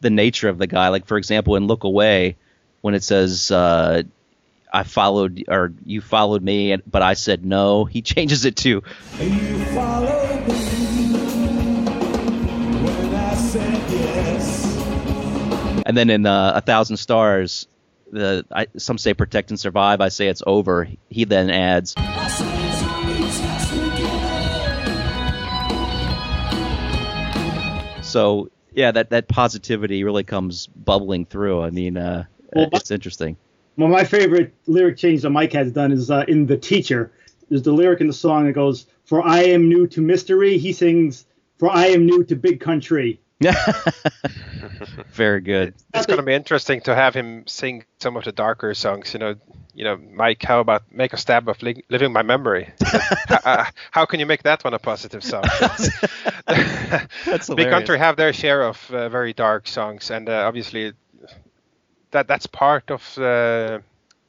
the 0.01 0.09
nature 0.09 0.49
of 0.49 0.57
the 0.57 0.65
guy. 0.65 0.89
Like 0.89 1.05
for 1.05 1.17
example, 1.17 1.55
in 1.55 1.67
Look 1.67 1.83
Away, 1.83 2.35
when 2.81 2.95
it 2.95 3.03
says 3.03 3.51
uh, 3.51 4.01
I 4.73 4.83
followed 4.83 5.43
or 5.47 5.71
you 5.85 6.01
followed 6.01 6.41
me, 6.41 6.75
but 6.77 7.03
I 7.03 7.13
said 7.13 7.45
no, 7.45 7.85
he 7.85 8.01
changes 8.13 8.43
it 8.43 8.55
to 8.57 8.81
You 9.19 9.65
followed 9.65 10.47
me 10.47 10.55
when 12.81 13.15
I 13.15 13.35
said 13.35 13.91
yes. 13.91 15.83
And 15.85 15.95
then 15.95 16.09
in 16.09 16.25
uh, 16.25 16.53
A 16.55 16.61
Thousand 16.61 16.97
Stars, 16.97 17.67
the 18.11 18.45
I, 18.51 18.65
some 18.77 18.97
say 18.97 19.13
protect 19.13 19.51
and 19.51 19.59
survive. 19.59 20.01
I 20.01 20.09
say 20.09 20.27
it's 20.27 20.41
over. 20.47 20.87
He 21.09 21.25
then 21.25 21.51
adds. 21.51 21.93
So 28.13 28.51
yeah, 28.73 28.91
that 28.91 29.09
that 29.09 29.27
positivity 29.27 30.03
really 30.03 30.23
comes 30.23 30.67
bubbling 30.67 31.25
through. 31.25 31.63
I 31.63 31.71
mean, 31.71 31.97
uh, 31.97 32.25
well, 32.53 32.69
it's 32.73 32.91
interesting. 32.91 33.37
Well, 33.75 33.89
my 33.89 34.03
favorite 34.03 34.53
lyric 34.67 34.97
change 34.97 35.23
that 35.23 35.31
Mike 35.31 35.51
has 35.53 35.71
done 35.71 35.91
is 35.91 36.11
uh, 36.11 36.23
in 36.27 36.45
The 36.45 36.57
Teacher. 36.57 37.11
There's 37.49 37.63
the 37.63 37.71
lyric 37.71 38.01
in 38.01 38.07
the 38.07 38.13
song 38.13 38.45
that 38.45 38.53
goes, 38.53 38.85
"For 39.05 39.25
I 39.25 39.45
am 39.45 39.67
new 39.67 39.87
to 39.87 40.01
mystery." 40.01 40.59
He 40.59 40.73
sings, 40.73 41.25
"For 41.57 41.71
I 41.71 41.87
am 41.87 42.05
new 42.05 42.23
to 42.25 42.35
big 42.35 42.59
country." 42.59 43.19
Very 45.11 45.41
good. 45.41 45.73
It's 45.93 46.05
going 46.05 46.17
to 46.17 46.23
be 46.23 46.33
interesting 46.33 46.81
to 46.81 46.95
have 46.95 47.13
him 47.13 47.45
sing 47.47 47.85
some 47.99 48.17
of 48.17 48.23
the 48.23 48.31
darker 48.31 48.73
songs. 48.73 49.13
You 49.13 49.19
know, 49.19 49.35
you 49.73 49.83
know, 49.83 49.97
Mike. 49.97 50.43
How 50.43 50.59
about 50.59 50.83
make 50.91 51.13
a 51.13 51.17
stab 51.17 51.49
of 51.49 51.61
li- 51.61 51.83
living 51.89 52.13
my 52.13 52.23
memory? 52.23 52.71
how, 52.83 53.39
uh, 53.43 53.65
how, 53.91 54.05
can 54.05 54.19
you 54.19 54.25
make 54.25 54.43
that 54.43 54.63
one 54.63 54.73
a 54.73 54.79
positive 54.79 55.23
song? 55.23 55.43
that's 57.25 57.49
Big 57.49 57.69
Country 57.69 57.97
have 57.97 58.15
their 58.15 58.33
share 58.33 58.63
of 58.63 58.91
uh, 58.91 59.09
very 59.09 59.33
dark 59.33 59.67
songs, 59.67 60.11
and 60.11 60.29
uh, 60.29 60.45
obviously 60.47 60.93
that 62.11 62.27
that's 62.27 62.47
part 62.47 62.91
of 62.91 63.17
uh, 63.17 63.79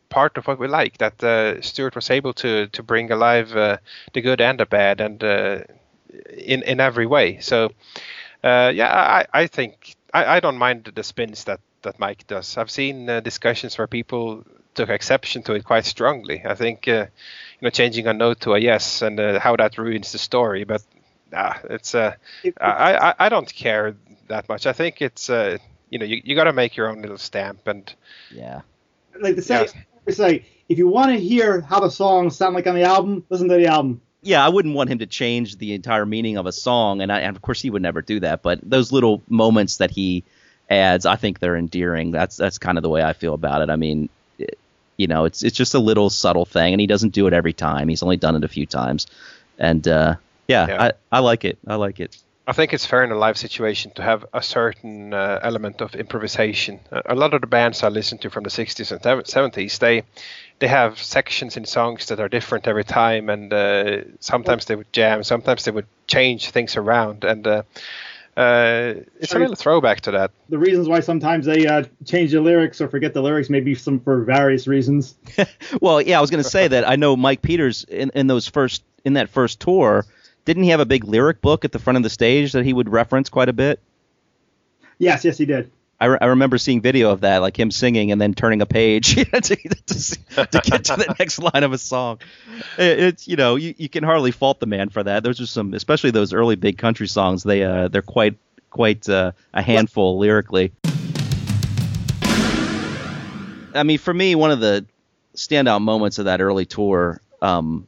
part 0.09 0.39
of 0.39 0.47
what 0.47 0.59
we 0.59 0.69
like. 0.69 0.99
That 0.99 1.23
uh, 1.23 1.61
Stuart 1.61 1.95
was 1.95 2.11
able 2.11 2.33
to 2.35 2.69
to 2.69 2.83
bring 2.83 3.11
alive 3.11 3.55
uh, 3.55 3.79
the 4.13 4.21
good 4.21 4.41
and 4.41 4.59
the 4.59 4.67
bad, 4.67 5.01
and 5.01 5.23
in 5.23 6.63
in 6.63 6.81
every 6.81 7.07
way. 7.07 7.41
So 7.41 7.71
uh, 8.45 8.71
yeah, 8.75 8.93
I, 8.93 9.27
I 9.33 9.47
think 9.47 9.97
I, 10.13 10.37
I 10.37 10.41
don't 10.41 10.59
mind 10.59 10.93
the 10.95 11.03
spins 11.03 11.45
that, 11.45 11.61
that 11.83 11.99
Mike 11.99 12.27
does. 12.27 12.59
I've 12.59 12.71
seen 12.71 13.09
uh, 13.09 13.21
discussions 13.21 13.79
where 13.79 13.87
people 13.87 14.45
took 14.75 14.91
exception 14.91 15.43
to 15.45 15.55
it 15.55 15.65
quite 15.65 15.87
strongly. 15.87 16.43
I 16.45 16.55
think 16.55 16.87
uh, 16.87 17.07
you 17.61 17.63
know 17.63 17.71
changing 17.71 18.07
a 18.07 18.13
no 18.13 18.35
to 18.35 18.53
a 18.53 18.59
yes 18.59 19.01
and 19.01 19.19
uh, 19.19 19.41
how 19.41 19.57
that 19.57 19.79
ruins 19.79 20.13
the 20.13 20.19
story. 20.19 20.65
But 20.65 20.83
uh, 21.33 21.55
it's 21.71 21.95
uh, 21.95 22.15
I, 22.61 22.97
I 22.97 23.15
I 23.19 23.29
don't 23.31 23.51
care 23.53 23.97
that 24.29 24.47
much. 24.49 24.67
I 24.67 24.75
think 24.75 25.01
it's 25.01 25.31
uh, 25.31 25.57
you 25.89 25.99
know 25.99 26.05
you, 26.05 26.21
you 26.23 26.35
got 26.35 26.45
to 26.45 26.53
make 26.53 26.77
your 26.77 26.89
own 26.89 27.01
little 27.01 27.19
stamp 27.19 27.67
and 27.67 27.95
yeah. 28.31 28.61
Like 29.19 29.37
the 29.37 29.43
say, 29.43 29.65
yeah. 29.75 29.83
it's 30.07 30.19
like 30.19 30.45
if 30.69 30.77
you 30.77 30.89
want 30.89 31.13
to 31.13 31.19
hear 31.19 31.63
how 31.63 31.81
the 31.81 31.91
songs 31.91 32.37
sound 32.37 32.55
like 32.55 32.67
on 32.67 32.75
the 32.75 32.83
album, 32.83 33.25
listen 33.31 33.49
to 33.49 33.57
the 33.57 33.67
album 33.67 34.03
yeah, 34.25 34.45
I 34.45 34.49
wouldn't 34.49 34.75
want 34.75 34.91
him 34.91 34.99
to 34.99 35.07
change 35.07 35.59
the 35.59 35.75
entire 35.75 36.07
meaning 36.07 36.37
of 36.37 36.47
a 36.47 36.53
song, 36.53 37.01
and, 37.01 37.13
I, 37.13 37.21
and 37.21 37.37
of 37.37 37.43
course 37.43 37.61
he 37.61 37.71
would 37.71 37.83
never 37.83 38.03
do 38.03 38.21
that. 38.21 38.43
But 38.43 38.59
those 38.63 38.91
little 38.91 39.23
moments 39.29 39.77
that 39.77 39.91
he 39.91 40.25
adds, 40.69 41.07
I 41.07 41.17
think 41.17 41.39
they're 41.39 41.57
endearing. 41.57 42.11
That's 42.11 42.37
that's 42.37 42.59
kind 42.59 42.79
of 42.79 42.83
the 42.83 42.89
way 42.89 43.03
I 43.03 43.13
feel 43.13 43.35
about 43.35 43.63
it. 43.63 43.71
I 43.71 43.77
mean, 43.77 44.09
it, 44.39 44.59
you 44.97 45.07
know, 45.07 45.27
it's 45.27 45.43
it's 45.43 45.57
just 45.57 45.75
a 45.75 45.79
little 45.79 46.11
subtle 46.11 46.47
thing, 46.47 46.73
and 46.73 46.81
he 46.81 46.87
doesn't 46.87 47.11
do 47.11 47.27
it 47.27 47.33
every 47.33 47.53
time. 47.53 47.89
He's 47.89 48.03
only 48.03 48.17
done 48.17 48.35
it 48.35 48.45
a 48.45 48.49
few 48.49 48.67
times, 48.67 49.07
and 49.59 49.87
uh, 49.87 50.17
yeah, 50.49 50.67
yeah, 50.69 50.83
I 50.83 50.93
I 51.13 51.19
like 51.21 51.45
it. 51.45 51.59
I 51.67 51.77
like 51.77 52.01
it. 52.01 52.17
I 52.47 52.53
think 52.53 52.75
it's 52.75 52.85
fair 52.85 53.03
in 53.05 53.11
a 53.11 53.17
live 53.17 53.39
situation 53.39 53.93
to 53.93 54.03
have 54.03 54.27
a 54.35 54.43
certain 54.43 55.15
uh, 55.15 55.41
element 55.43 55.81
of 55.81 55.95
improvisation. 55.95 56.81
A 57.07 57.15
lot 57.15 57.33
of 57.33 57.41
the 57.41 57.47
bands 57.47 57.83
I 57.83 57.89
listen 57.89 58.19
to 58.19 58.29
from 58.29 58.45
the 58.45 58.51
60s 58.51 58.93
and 58.93 59.01
70s, 59.01 59.79
they 59.79 60.03
they 60.65 60.69
have 60.69 60.99
sections 60.99 61.59
in 61.59 61.67
songs 61.67 62.07
that 62.07 62.21
are 62.21 62.29
different 62.31 62.67
every 62.67 62.85
time, 62.85 63.29
and 63.29 63.53
uh, 63.53 64.01
sometimes 64.21 64.65
they 64.65 64.75
would 64.75 64.91
jam, 64.95 65.23
sometimes 65.23 65.63
they 65.67 65.71
would 65.71 65.85
change 66.07 66.49
things 66.49 66.79
around, 66.79 67.23
and 67.23 67.47
uh, 67.47 67.63
uh, 68.35 68.95
it's 69.21 69.33
sure. 69.33 69.41
a 69.41 69.43
little 69.43 69.57
throwback 69.57 70.01
to 70.01 70.13
that. 70.13 70.31
The 70.49 70.57
reasons 70.57 70.89
why 70.89 71.01
sometimes 71.01 71.45
they 71.45 71.67
uh, 71.67 71.85
change 72.07 72.33
the 72.33 72.41
lyrics 72.41 72.81
or 72.81 72.89
forget 72.89 73.13
the 73.13 73.21
lyrics 73.21 73.51
may 73.51 73.61
be 73.61 73.75
some 73.75 74.01
for 74.01 74.25
various 74.25 74.67
reasons. 74.67 75.17
well, 75.83 76.01
yeah, 76.01 76.17
I 76.17 76.23
was 76.23 76.31
going 76.31 76.43
to 76.43 76.49
say 76.49 76.67
that 76.67 76.89
I 76.89 76.97
know 76.97 77.15
Mike 77.15 77.43
Peters 77.43 77.85
in, 77.85 78.11
in 78.15 78.27
those 78.27 78.49
first 78.49 78.83
in 79.05 79.13
that 79.13 79.29
first 79.29 79.61
tour. 79.61 80.07
Didn't 80.47 80.63
he 80.63 80.71
have 80.71 80.81
a 80.81 80.87
big 80.87 81.05
lyric 81.05 81.43
book 81.43 81.67
at 81.67 81.73
the 81.73 81.79
front 81.79 81.99
of 81.99 82.03
the 82.03 82.11
stage 82.11 82.53
that 82.53 82.65
he 82.65 82.73
would 82.73 82.89
reference 82.89 83.29
quite 83.29 83.51
a 83.51 83.53
bit? 83.53 83.81
Yes, 84.97 85.27
yes, 85.27 85.37
he 85.37 85.45
did. 85.45 85.71
I, 86.01 86.07
re- 86.07 86.19
I 86.21 86.27
remember 86.27 86.59
seeing 86.59 86.81
video 86.81 87.11
of 87.11 87.21
that, 87.21 87.39
like 87.39 87.59
him 87.59 87.71
singing 87.71 88.11
and 88.11 88.21
then 88.21 88.35
turning 88.35 88.61
a 88.61 88.67
page 88.67 89.15
to, 89.15 89.25
to, 89.25 89.41
to, 89.41 90.61
get 90.65 90.85
to 90.85 90.97
the 90.97 91.15
next 91.19 91.39
line 91.39 91.63
of 91.63 91.73
a 91.73 91.79
song. 91.79 92.19
It, 92.77 92.99
it's 93.01 93.29
you 93.29 93.37
know 93.37 93.57
you, 93.57 93.75
you 93.77 93.89
can 93.89 94.05
hardly 94.05 94.31
fault 94.31 94.61
the 94.61 94.67
man 94.67 94.89
for 94.89 95.03
that. 95.03 95.23
Those 95.23 95.41
are 95.41 95.47
some, 95.47 95.73
especially 95.75 96.11
those 96.11 96.33
early 96.33 96.57
big 96.57 96.79
country 96.79 97.07
songs. 97.07 97.43
They 97.43 97.63
uh, 97.63 97.89
they're 97.89 98.03
quite 98.03 98.37
quite 98.71 99.09
uh, 99.09 99.33
a 99.53 99.63
handful 99.63 100.19
lyrically. 100.19 100.73
I 103.75 103.83
mean, 103.83 103.99
for 103.99 104.15
me, 104.15 104.35
one 104.35 104.51
of 104.51 104.61
the 104.61 104.85
standout 105.35 105.83
moments 105.83 106.19
of 106.19 106.27
that 106.27 106.41
early 106.41 106.65
tour, 106.65 107.21
um, 107.43 107.87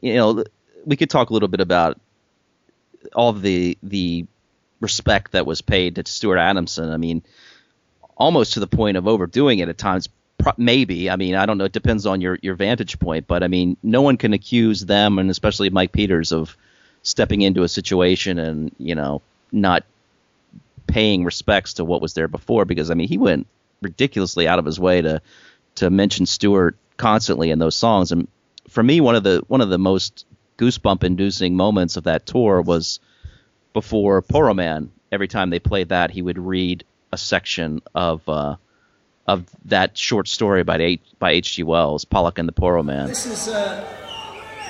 you 0.00 0.14
know, 0.14 0.44
we 0.84 0.96
could 0.96 1.10
talk 1.10 1.30
a 1.30 1.32
little 1.32 1.48
bit 1.48 1.60
about 1.60 2.00
all 3.14 3.32
the 3.32 3.76
the 3.82 4.26
respect 4.84 5.32
that 5.32 5.46
was 5.46 5.60
paid 5.60 5.96
to 5.96 6.04
Stuart 6.06 6.38
Adamson. 6.38 6.90
I 6.90 6.96
mean, 6.96 7.22
almost 8.16 8.54
to 8.54 8.60
the 8.60 8.68
point 8.68 8.96
of 8.96 9.08
overdoing 9.08 9.58
it 9.58 9.68
at 9.68 9.78
times. 9.78 10.08
Maybe. 10.56 11.08
I 11.10 11.16
mean, 11.16 11.36
I 11.36 11.46
don't 11.46 11.58
know. 11.58 11.64
It 11.64 11.72
depends 11.72 12.06
on 12.06 12.20
your, 12.20 12.38
your 12.42 12.54
vantage 12.54 12.98
point. 12.98 13.26
But 13.26 13.42
I 13.42 13.48
mean, 13.48 13.76
no 13.82 14.02
one 14.02 14.18
can 14.18 14.34
accuse 14.34 14.84
them, 14.84 15.18
and 15.18 15.30
especially 15.30 15.70
Mike 15.70 15.90
Peters, 15.90 16.32
of 16.32 16.56
stepping 17.02 17.40
into 17.40 17.62
a 17.62 17.68
situation 17.68 18.38
and, 18.38 18.74
you 18.78 18.94
know, 18.94 19.22
not 19.52 19.84
paying 20.86 21.24
respects 21.24 21.74
to 21.74 21.84
what 21.84 22.02
was 22.02 22.14
there 22.14 22.28
before 22.28 22.64
because 22.64 22.90
I 22.90 22.94
mean 22.94 23.08
he 23.08 23.18
went 23.18 23.46
ridiculously 23.80 24.46
out 24.46 24.58
of 24.58 24.64
his 24.64 24.78
way 24.78 25.00
to 25.00 25.22
to 25.76 25.90
mention 25.90 26.26
Stuart 26.26 26.76
constantly 26.96 27.50
in 27.50 27.58
those 27.58 27.74
songs 27.74 28.12
and 28.12 28.28
for 28.68 28.82
me 28.82 29.00
one 29.00 29.14
of 29.14 29.22
the 29.22 29.42
one 29.48 29.60
of 29.60 29.70
the 29.70 29.78
most 29.78 30.26
goosebump 30.58 31.02
inducing 31.02 31.56
moments 31.56 31.96
of 31.96 32.04
that 32.04 32.26
tour 32.26 32.60
was 32.60 33.00
before 33.74 34.22
Porroh 34.22 34.56
Man 34.56 34.90
every 35.12 35.28
time 35.28 35.50
they 35.50 35.58
played 35.58 35.90
that 35.90 36.10
he 36.10 36.22
would 36.22 36.38
read 36.38 36.84
a 37.12 37.18
section 37.18 37.82
of 37.94 38.26
uh, 38.26 38.56
of 39.26 39.44
that 39.66 39.96
short 39.96 40.28
story 40.28 40.62
by 40.64 40.76
H, 40.78 41.00
by 41.18 41.32
H.G. 41.32 41.62
Wells 41.64 42.06
Pollock 42.06 42.38
and 42.38 42.48
the 42.48 42.52
Porroh 42.52 42.84
Man 42.84 43.08
This 43.08 43.26
is 43.26 43.48
uh, 43.48 43.84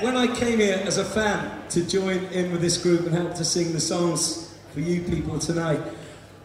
when 0.00 0.16
I 0.16 0.26
came 0.26 0.58
here 0.58 0.82
as 0.84 0.98
a 0.98 1.04
fan 1.04 1.68
to 1.68 1.86
join 1.86 2.24
in 2.26 2.50
with 2.50 2.60
this 2.60 2.82
group 2.82 3.06
and 3.06 3.14
help 3.14 3.34
to 3.36 3.44
sing 3.44 3.72
the 3.72 3.80
songs 3.80 4.58
for 4.72 4.80
you 4.80 5.02
people 5.02 5.38
tonight 5.38 5.80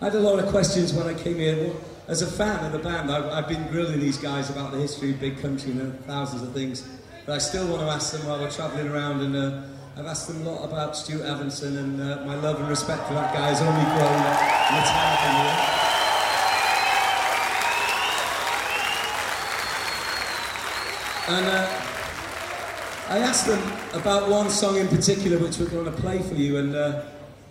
I 0.02 0.06
had 0.06 0.16
a 0.16 0.20
lot 0.22 0.40
of 0.40 0.48
questions 0.48 0.94
when 0.94 1.08
I 1.08 1.14
came 1.14 1.36
here. 1.36 1.74
As 2.08 2.22
a 2.22 2.28
fan 2.28 2.64
of 2.66 2.72
the 2.72 2.80
band, 2.80 3.12
I've, 3.12 3.26
I've 3.26 3.48
been 3.50 3.68
grilling 3.68 4.00
these 4.00 4.18
guys 4.18 4.50
about 4.50 4.72
the 4.72 4.78
history 4.78 5.12
of 5.12 5.20
Big 5.20 5.42
Country 5.42 5.72
and 5.72 6.00
thousands 6.06 6.42
of 6.42 6.54
things. 6.54 6.88
But 7.26 7.34
I 7.34 7.38
still 7.38 7.68
want 7.68 7.82
to 7.82 7.88
ask 7.90 8.14
them 8.14 8.26
while 8.26 8.40
we're 8.40 8.50
travelling 8.50 8.88
around, 8.88 9.20
and 9.20 9.36
uh, 9.36 9.62
I've 9.98 10.06
asked 10.06 10.28
them 10.28 10.46
a 10.46 10.52
lot 10.52 10.64
about 10.64 10.96
Stuart 10.96 11.26
Adamson, 11.26 11.78
and 11.78 12.02
uh, 12.02 12.24
my 12.26 12.36
love 12.36 12.60
and 12.60 12.70
respect 12.70 13.08
for 13.08 13.14
that 13.16 13.34
guy 13.34 13.50
has 13.50 13.62
only 13.62 13.84
grown 13.84 14.20
the 14.74 14.84
time. 14.88 15.20
And 21.30 21.46
uh, 21.46 21.68
I 23.10 23.18
asked 23.20 23.46
them 23.46 23.62
about 23.94 24.30
one 24.30 24.50
song 24.50 24.78
in 24.78 24.88
particular, 24.88 25.38
which 25.38 25.58
we're 25.60 25.70
going 25.70 25.86
to 25.86 25.92
play 25.92 26.22
for 26.22 26.36
you, 26.36 26.58
and. 26.58 26.76
Uh, 26.76 27.04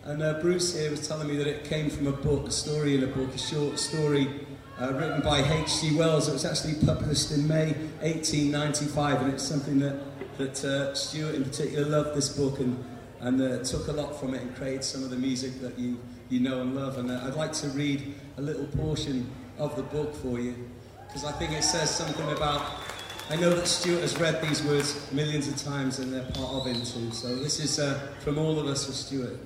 and 0.08 0.22
uh, 0.22 0.40
Bruce 0.40 0.74
here 0.74 0.90
was 0.90 1.06
telling 1.06 1.28
me 1.28 1.36
that 1.36 1.46
it 1.46 1.64
came 1.64 1.90
from 1.90 2.06
a 2.06 2.12
book, 2.12 2.48
a 2.48 2.50
story 2.50 2.96
in 2.96 3.04
a 3.04 3.06
book, 3.06 3.34
a 3.34 3.38
short 3.38 3.78
story 3.78 4.26
uh, 4.80 4.94
written 4.94 5.20
by 5.20 5.40
H.G. 5.40 5.96
Wells. 5.96 6.28
It 6.28 6.32
was 6.32 6.46
actually 6.46 6.82
published 6.86 7.30
in 7.30 7.46
May 7.46 7.72
1895, 8.00 9.20
and 9.20 9.34
it's 9.34 9.42
something 9.42 9.78
that, 9.80 9.96
that 10.38 10.64
uh, 10.64 10.94
Stuart 10.94 11.34
in 11.34 11.44
particular 11.44 11.86
loved 11.86 12.16
this 12.16 12.28
book 12.28 12.60
and, 12.60 12.82
and 13.20 13.40
uh, 13.40 13.62
took 13.64 13.88
a 13.88 13.92
lot 13.92 14.18
from 14.18 14.34
it 14.34 14.42
and 14.42 14.54
created 14.56 14.84
some 14.84 15.04
of 15.04 15.10
the 15.10 15.16
music 15.16 15.60
that 15.60 15.78
you, 15.78 15.98
you 16.30 16.40
know 16.40 16.62
and 16.62 16.74
love. 16.74 16.98
And 16.98 17.10
uh, 17.10 17.20
I'd 17.24 17.34
like 17.34 17.52
to 17.54 17.68
read 17.68 18.14
a 18.36 18.42
little 18.42 18.66
portion 18.66 19.30
of 19.58 19.76
the 19.76 19.82
book 19.82 20.14
for 20.14 20.38
you, 20.38 20.54
because 21.06 21.24
I 21.24 21.32
think 21.32 21.52
it 21.52 21.64
says 21.64 21.90
something 21.90 22.30
about 22.32 22.62
I 23.30 23.36
know 23.36 23.50
that 23.50 23.66
Stuart 23.66 24.00
has 24.00 24.18
read 24.18 24.40
these 24.40 24.62
words 24.62 25.06
millions 25.12 25.48
of 25.48 25.56
times 25.56 25.98
and 25.98 26.10
they're 26.10 26.24
part 26.32 26.50
of 26.50 26.66
him 26.66 26.76
too. 26.76 27.12
So 27.12 27.36
this 27.36 27.60
is 27.60 27.78
uh, 27.78 28.00
from 28.20 28.38
all 28.38 28.58
of 28.58 28.66
us 28.66 28.86
for 28.86 28.92
Stuart. 28.92 29.38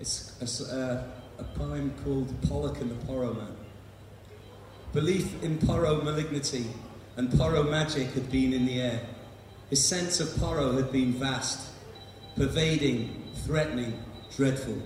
It's 0.00 0.62
a, 0.70 0.74
uh, 0.74 1.04
a 1.38 1.44
poem 1.44 1.92
called 2.02 2.34
Pollock 2.48 2.80
and 2.80 2.90
the 2.90 2.94
Porroh 3.04 3.36
Man. 3.36 3.54
Belief 4.94 5.42
in 5.42 5.58
Porroh 5.58 6.02
malignity 6.02 6.68
and 7.16 7.28
Porroh 7.28 7.70
magic 7.70 8.06
had 8.12 8.32
been 8.32 8.54
in 8.54 8.64
the 8.64 8.80
air. 8.80 9.00
His 9.70 9.84
sense 9.84 10.18
of 10.20 10.28
Porroh 10.28 10.76
had 10.76 10.90
been 10.90 11.12
vast, 11.12 11.68
pervading, 12.36 13.22
threatening, 13.44 14.02
dreadful. 14.34 14.80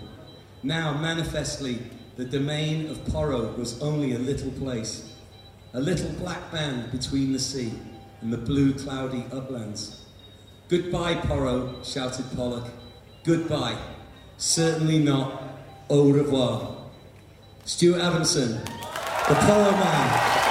Now, 0.64 0.92
manifestly, 1.01 1.79
the 2.16 2.25
domain 2.25 2.90
of 2.90 2.99
Porroh 3.05 3.57
was 3.57 3.81
only 3.81 4.14
a 4.14 4.18
little 4.18 4.51
place, 4.53 5.14
a 5.73 5.81
little 5.81 6.11
black 6.12 6.51
band 6.51 6.90
between 6.90 7.33
the 7.33 7.38
sea 7.38 7.73
and 8.21 8.33
the 8.33 8.38
blue, 8.38 8.75
cloudy 8.75 9.25
uplands. 9.33 10.05
Goodbye, 10.68 11.14
Porroh, 11.14 11.85
shouted 11.85 12.27
Pollock. 12.35 12.68
Goodbye. 13.25 13.79
Certainly 14.37 14.99
not 14.99 15.42
au 15.88 16.11
revoir. 16.11 16.77
Stuart 17.64 18.01
Adamson, 18.01 18.55
the 19.29 19.35
Porroh 19.35 19.73
Man. 19.73 20.41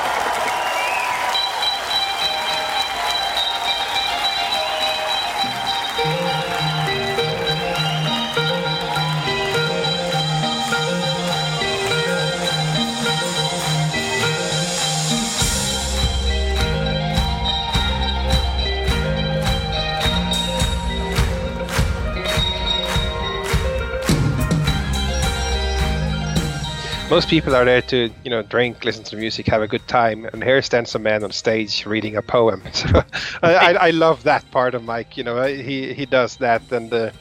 Most 27.11 27.27
people 27.27 27.53
are 27.57 27.65
there 27.65 27.81
to 27.81 28.09
you 28.23 28.29
know 28.29 28.41
drink, 28.41 28.85
listen 28.85 29.03
to 29.03 29.17
music, 29.17 29.45
have 29.47 29.61
a 29.61 29.67
good 29.67 29.85
time, 29.85 30.23
and 30.23 30.41
here 30.41 30.61
stands 30.61 30.95
a 30.95 30.99
man 30.99 31.25
on 31.25 31.31
stage 31.31 31.85
reading 31.85 32.15
a 32.15 32.21
poem. 32.21 32.63
So 32.73 33.03
I, 33.43 33.73
I, 33.87 33.89
love 33.89 34.23
that 34.23 34.49
part 34.49 34.75
of 34.75 34.85
Mike. 34.85 35.17
You 35.17 35.25
know, 35.25 35.43
he 35.43 35.93
he 35.93 36.05
does 36.05 36.37
that, 36.37 36.71
and 36.71 36.93
uh, 36.93 37.11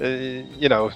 uh, 0.00 0.06
you 0.06 0.70
know, 0.70 0.90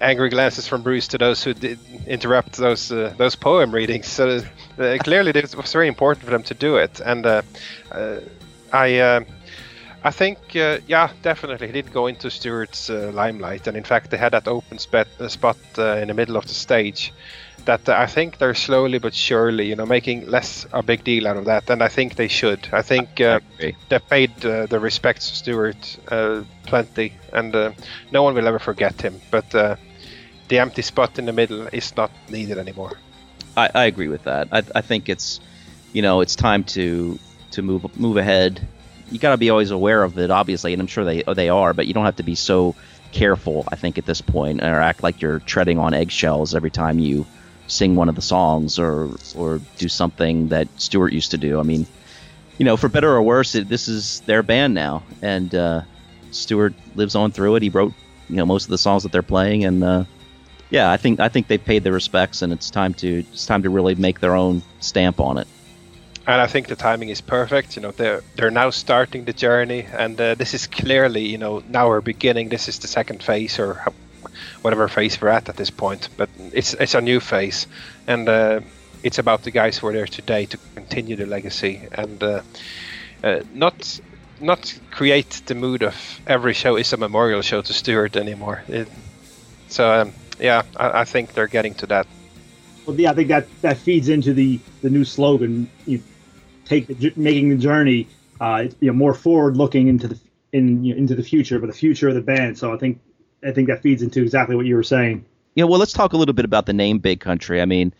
angry 0.00 0.30
glances 0.30 0.66
from 0.66 0.82
Bruce 0.82 1.06
to 1.08 1.18
those 1.18 1.44
who 1.44 1.54
did 1.54 1.78
interrupt 2.08 2.56
those 2.56 2.90
uh, 2.90 3.14
those 3.18 3.36
poem 3.36 3.70
readings. 3.70 4.08
So 4.08 4.40
uh, 4.78 4.96
clearly, 5.04 5.30
it 5.30 5.54
was 5.54 5.72
very 5.72 5.86
important 5.86 6.24
for 6.24 6.32
them 6.32 6.42
to 6.42 6.54
do 6.54 6.76
it, 6.76 6.98
and 6.98 7.24
uh, 7.24 7.42
uh, 7.92 8.18
I. 8.72 9.24
I 10.06 10.10
think, 10.10 10.38
uh, 10.54 10.80
yeah, 10.86 11.08
definitely. 11.22 11.66
He 11.68 11.72
did 11.72 11.90
go 11.90 12.08
into 12.08 12.28
Stuart's 12.28 12.90
uh, 12.90 13.10
limelight, 13.14 13.66
and 13.66 13.74
in 13.74 13.84
fact, 13.84 14.10
they 14.10 14.18
had 14.18 14.32
that 14.32 14.46
open 14.46 14.78
spot, 14.78 15.06
uh, 15.18 15.28
spot 15.28 15.56
in 15.78 16.08
the 16.08 16.14
middle 16.14 16.36
of 16.36 16.46
the 16.46 16.52
stage 16.52 17.10
that 17.64 17.88
I 17.88 18.06
think 18.06 18.38
they're 18.38 18.54
slowly 18.54 18.98
but 18.98 19.14
surely, 19.14 19.66
you 19.66 19.76
know, 19.76 19.86
making 19.86 20.26
less 20.26 20.66
a 20.72 20.82
big 20.82 21.04
deal 21.04 21.26
out 21.26 21.36
of 21.36 21.44
that, 21.46 21.70
and 21.70 21.82
I 21.82 21.88
think 21.88 22.16
they 22.16 22.28
should. 22.28 22.68
I 22.72 22.82
think 22.82 23.20
uh, 23.20 23.40
they 23.58 23.98
paid 23.98 24.44
uh, 24.44 24.66
the 24.66 24.80
respect 24.80 25.20
to 25.22 25.36
Stuart 25.36 25.98
uh, 26.08 26.42
plenty, 26.66 27.14
and 27.32 27.54
uh, 27.54 27.72
no 28.12 28.22
one 28.22 28.34
will 28.34 28.46
ever 28.46 28.58
forget 28.58 29.00
him. 29.00 29.20
But 29.30 29.54
uh, 29.54 29.76
the 30.48 30.58
empty 30.58 30.82
spot 30.82 31.18
in 31.18 31.26
the 31.26 31.32
middle 31.32 31.66
is 31.68 31.96
not 31.96 32.10
needed 32.28 32.58
anymore. 32.58 32.92
I, 33.56 33.70
I 33.74 33.84
agree 33.84 34.08
with 34.08 34.24
that. 34.24 34.48
I, 34.52 34.62
I, 34.74 34.80
think 34.80 35.08
it's, 35.08 35.40
you 35.92 36.02
know, 36.02 36.20
it's 36.20 36.36
time 36.36 36.64
to 36.64 37.18
to 37.52 37.62
move 37.62 37.98
move 37.98 38.16
ahead. 38.16 38.66
You 39.10 39.18
got 39.18 39.30
to 39.30 39.36
be 39.36 39.50
always 39.50 39.70
aware 39.70 40.02
of 40.02 40.18
it, 40.18 40.30
obviously, 40.30 40.72
and 40.72 40.82
I'm 40.82 40.88
sure 40.88 41.04
they 41.04 41.22
they 41.34 41.48
are, 41.48 41.72
but 41.72 41.86
you 41.86 41.94
don't 41.94 42.04
have 42.04 42.16
to 42.16 42.22
be 42.22 42.34
so 42.34 42.74
careful. 43.12 43.64
I 43.68 43.76
think 43.76 43.96
at 43.96 44.06
this 44.06 44.20
point, 44.20 44.62
or 44.62 44.80
act 44.80 45.02
like 45.02 45.22
you're 45.22 45.38
treading 45.40 45.78
on 45.78 45.94
eggshells 45.94 46.54
every 46.54 46.70
time 46.70 46.98
you 46.98 47.24
sing 47.66 47.96
one 47.96 48.08
of 48.08 48.14
the 48.14 48.22
songs 48.22 48.78
or 48.78 49.10
or 49.36 49.60
do 49.78 49.88
something 49.88 50.48
that 50.48 50.68
Stuart 50.80 51.12
used 51.12 51.30
to 51.32 51.38
do. 51.38 51.58
I 51.58 51.62
mean, 51.62 51.86
you 52.58 52.64
know, 52.64 52.76
for 52.76 52.88
better 52.88 53.10
or 53.10 53.22
worse, 53.22 53.54
it, 53.54 53.68
this 53.68 53.88
is 53.88 54.20
their 54.20 54.42
band 54.42 54.74
now, 54.74 55.02
and 55.22 55.54
uh, 55.54 55.82
Stuart 56.30 56.74
lives 56.94 57.14
on 57.14 57.32
through 57.32 57.56
it. 57.56 57.62
He 57.62 57.68
wrote, 57.68 57.92
you 58.28 58.36
know, 58.36 58.46
most 58.46 58.64
of 58.64 58.70
the 58.70 58.78
songs 58.78 59.02
that 59.02 59.12
they're 59.12 59.22
playing, 59.22 59.64
and 59.64 59.82
uh, 59.82 60.04
yeah, 60.70 60.90
I 60.90 60.96
think 60.96 61.20
I 61.20 61.28
think 61.28 61.48
they've 61.48 61.64
paid 61.64 61.84
their 61.84 61.92
respects, 61.92 62.42
and 62.42 62.52
it's 62.52 62.70
time 62.70 62.94
to 62.94 63.20
it's 63.20 63.46
time 63.46 63.62
to 63.62 63.70
really 63.70 63.94
make 63.94 64.20
their 64.20 64.34
own 64.34 64.62
stamp 64.80 65.20
on 65.20 65.38
it. 65.38 65.48
And 66.26 66.40
I 66.40 66.46
think 66.46 66.68
the 66.68 66.76
timing 66.76 67.10
is 67.10 67.20
perfect. 67.20 67.76
You 67.76 67.82
know, 67.82 67.90
they're 67.90 68.22
they're 68.36 68.50
now 68.50 68.70
starting 68.70 69.24
the 69.24 69.32
journey, 69.32 69.86
and 69.92 70.20
uh, 70.20 70.34
this 70.34 70.54
is 70.54 70.66
clearly, 70.66 71.26
you 71.26 71.38
know, 71.38 71.62
now 71.68 71.88
we're 71.88 72.00
beginning. 72.00 72.48
This 72.48 72.68
is 72.68 72.78
the 72.78 72.88
second 72.88 73.22
phase, 73.22 73.58
or 73.58 73.84
whatever 74.62 74.88
phase 74.88 75.20
we're 75.20 75.28
at 75.28 75.48
at 75.48 75.56
this 75.56 75.70
point. 75.70 76.08
But 76.16 76.28
it's 76.52 76.74
it's 76.74 76.94
a 76.94 77.00
new 77.00 77.20
phase, 77.20 77.66
and 78.06 78.28
uh, 78.28 78.60
it's 79.02 79.18
about 79.18 79.42
the 79.42 79.50
guys 79.50 79.78
who 79.78 79.86
are 79.86 79.92
there 79.92 80.06
today 80.06 80.46
to 80.46 80.58
continue 80.74 81.16
the 81.16 81.26
legacy 81.26 81.88
and 81.92 82.22
uh, 82.22 82.42
uh, 83.22 83.40
not 83.52 84.00
not 84.40 84.78
create 84.90 85.42
the 85.46 85.54
mood 85.54 85.82
of 85.82 86.20
every 86.26 86.54
show 86.54 86.76
is 86.76 86.92
a 86.92 86.96
memorial 86.96 87.42
show 87.42 87.62
to 87.62 87.72
Stuart 87.72 88.16
anymore. 88.16 88.62
It, 88.68 88.88
so 89.68 89.90
um, 89.90 90.12
yeah, 90.40 90.62
I, 90.76 91.00
I, 91.00 91.04
think 91.04 91.32
they're 91.32 91.46
getting 91.46 91.74
to 91.74 91.86
that. 91.86 92.06
Well, 92.86 92.98
yeah, 92.98 93.10
I 93.10 93.14
think 93.14 93.28
that 93.28 93.46
that 93.62 93.78
feeds 93.78 94.08
into 94.08 94.34
the 94.34 94.60
the 94.82 94.90
new 94.90 95.04
slogan. 95.04 95.70
You 95.86 96.02
take 96.64 96.86
the, 96.86 97.12
making 97.16 97.50
the 97.50 97.56
journey, 97.56 98.08
uh, 98.40 98.68
you 98.80 98.88
know, 98.88 98.92
more 98.92 99.14
forward 99.14 99.56
looking 99.56 99.88
into 99.88 100.08
the 100.08 100.18
in 100.52 100.84
you 100.84 100.94
know, 100.94 100.98
into 100.98 101.14
the 101.14 101.22
future, 101.22 101.58
but 101.58 101.66
the 101.66 101.72
future 101.72 102.08
of 102.08 102.14
the 102.14 102.20
band. 102.20 102.58
So 102.58 102.72
I 102.72 102.78
think 102.78 103.00
I 103.44 103.52
think 103.52 103.68
that 103.68 103.82
feeds 103.82 104.02
into 104.02 104.22
exactly 104.22 104.56
what 104.56 104.66
you 104.66 104.76
were 104.76 104.82
saying. 104.82 105.24
Yeah, 105.54 105.64
well, 105.64 105.78
let's 105.78 105.92
talk 105.92 106.12
a 106.12 106.16
little 106.16 106.34
bit 106.34 106.44
about 106.44 106.66
the 106.66 106.72
name 106.72 106.98
Big 106.98 107.20
Country. 107.20 107.60
I 107.60 107.64
mean, 107.64 107.92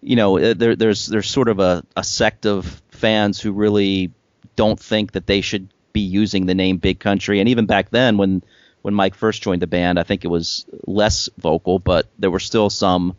you 0.00 0.16
know, 0.16 0.38
uh, 0.38 0.54
there, 0.54 0.76
there's 0.76 1.06
there's 1.06 1.28
sort 1.28 1.48
of 1.48 1.58
a, 1.58 1.84
a 1.96 2.04
sect 2.04 2.46
of 2.46 2.82
fans 2.90 3.40
who 3.40 3.52
really 3.52 4.12
don't 4.56 4.78
think 4.78 5.12
that 5.12 5.26
they 5.26 5.40
should 5.40 5.68
be 5.92 6.00
using 6.00 6.46
the 6.46 6.54
name 6.54 6.78
Big 6.78 7.00
Country, 7.00 7.40
and 7.40 7.48
even 7.48 7.66
back 7.66 7.90
then 7.90 8.16
when 8.16 8.42
when 8.84 8.92
Mike 8.92 9.14
first 9.14 9.42
joined 9.42 9.62
the 9.62 9.66
band. 9.66 9.98
I 9.98 10.02
think 10.02 10.26
it 10.26 10.28
was 10.28 10.66
less 10.86 11.30
vocal, 11.38 11.78
but 11.78 12.06
there 12.18 12.30
were 12.30 12.38
still 12.38 12.68
some, 12.68 13.16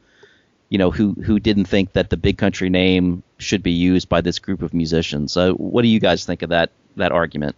you 0.70 0.78
know, 0.78 0.92
who 0.92 1.14
who 1.14 1.40
didn't 1.40 1.66
think 1.66 1.94
that 1.94 2.12
the 2.12 2.18
Big 2.18 2.38
Country 2.38 2.70
name 2.70 3.24
should 3.40 3.64
be 3.64 3.72
used 3.72 4.08
by 4.08 4.22
this 4.22 4.38
group 4.38 4.62
of 4.62 4.76
musicians. 4.76 5.32
So, 5.32 5.56
what 5.56 5.82
do 5.82 5.88
you 5.88 6.00
guys 6.00 6.24
think 6.24 6.44
of 6.44 6.50
that 6.50 6.70
that 6.98 7.12
argument? 7.12 7.56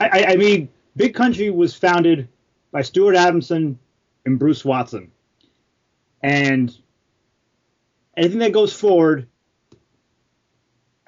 I, 0.00 0.08
I, 0.08 0.32
I 0.32 0.36
mean, 0.36 0.70
Big 0.96 1.14
Country 1.14 1.50
was 1.50 1.74
founded 1.74 2.26
by 2.72 2.82
Stuart 2.82 3.16
Adamson 3.16 3.78
and 4.24 4.38
Bruce 4.38 4.64
Watson, 4.64 5.10
and 6.22 6.76
anything 8.16 8.38
that 8.40 8.52
goes 8.52 8.72
forward, 8.72 9.26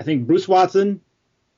I 0.00 0.04
think 0.04 0.26
Bruce 0.26 0.48
Watson, 0.48 1.00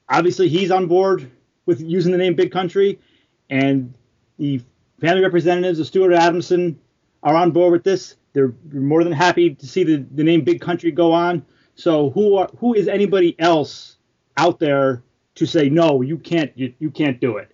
obviously, 0.08 0.48
he's 0.48 0.70
on 0.70 0.86
board 0.86 1.30
with 1.66 1.80
using 1.80 2.12
the 2.12 2.18
name 2.18 2.34
Big 2.34 2.52
Country, 2.52 3.00
and 3.48 3.94
the 4.38 4.60
family 5.00 5.22
representatives 5.22 5.78
of 5.78 5.86
Stuart 5.86 6.12
Adamson 6.12 6.78
are 7.22 7.34
on 7.34 7.50
board 7.52 7.72
with 7.72 7.84
this. 7.84 8.16
They're 8.32 8.52
more 8.72 9.04
than 9.04 9.12
happy 9.12 9.54
to 9.54 9.66
see 9.66 9.84
the, 9.84 10.04
the 10.12 10.24
name 10.24 10.42
Big 10.42 10.60
Country 10.60 10.90
go 10.90 11.12
on. 11.12 11.44
So 11.76 12.10
who 12.10 12.36
are, 12.36 12.48
who 12.58 12.74
is 12.74 12.88
anybody 12.88 13.34
else 13.38 13.96
out 14.36 14.58
there 14.58 15.02
to 15.36 15.46
say 15.46 15.68
no? 15.68 16.02
You 16.02 16.18
can't 16.18 16.52
you, 16.56 16.74
you 16.78 16.90
can't 16.90 17.20
do 17.20 17.36
it. 17.36 17.53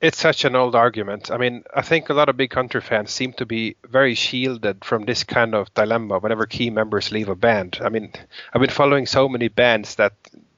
It's 0.00 0.18
such 0.18 0.44
an 0.44 0.54
old 0.54 0.76
argument. 0.76 1.30
I 1.30 1.38
mean, 1.38 1.64
I 1.74 1.82
think 1.82 2.08
a 2.08 2.14
lot 2.14 2.28
of 2.28 2.36
big 2.36 2.50
country 2.50 2.80
fans 2.80 3.10
seem 3.10 3.32
to 3.34 3.46
be 3.46 3.76
very 3.84 4.14
shielded 4.14 4.84
from 4.84 5.04
this 5.04 5.24
kind 5.24 5.54
of 5.54 5.72
dilemma 5.74 6.20
whenever 6.20 6.46
key 6.46 6.70
members 6.70 7.10
leave 7.10 7.28
a 7.28 7.34
band. 7.34 7.78
I 7.82 7.88
mean, 7.88 8.12
I've 8.52 8.60
been 8.60 8.70
following 8.70 9.06
so 9.06 9.28
many 9.28 9.48
bands 9.48 9.96
that 9.96 10.12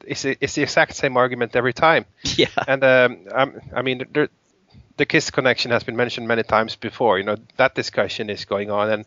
it's, 0.04 0.24
it's 0.26 0.54
the 0.54 0.62
exact 0.62 0.94
same 0.94 1.16
argument 1.16 1.56
every 1.56 1.72
time. 1.72 2.04
Yeah. 2.36 2.48
And 2.68 2.84
um, 2.84 3.26
I'm, 3.34 3.60
I 3.74 3.82
mean, 3.82 4.04
there, 4.12 4.28
the 4.98 5.06
Kiss 5.06 5.30
connection 5.30 5.70
has 5.70 5.82
been 5.84 5.96
mentioned 5.96 6.28
many 6.28 6.42
times 6.42 6.76
before. 6.76 7.16
You 7.18 7.24
know, 7.24 7.36
that 7.56 7.74
discussion 7.74 8.28
is 8.28 8.44
going 8.44 8.70
on, 8.70 8.90
and 8.90 9.06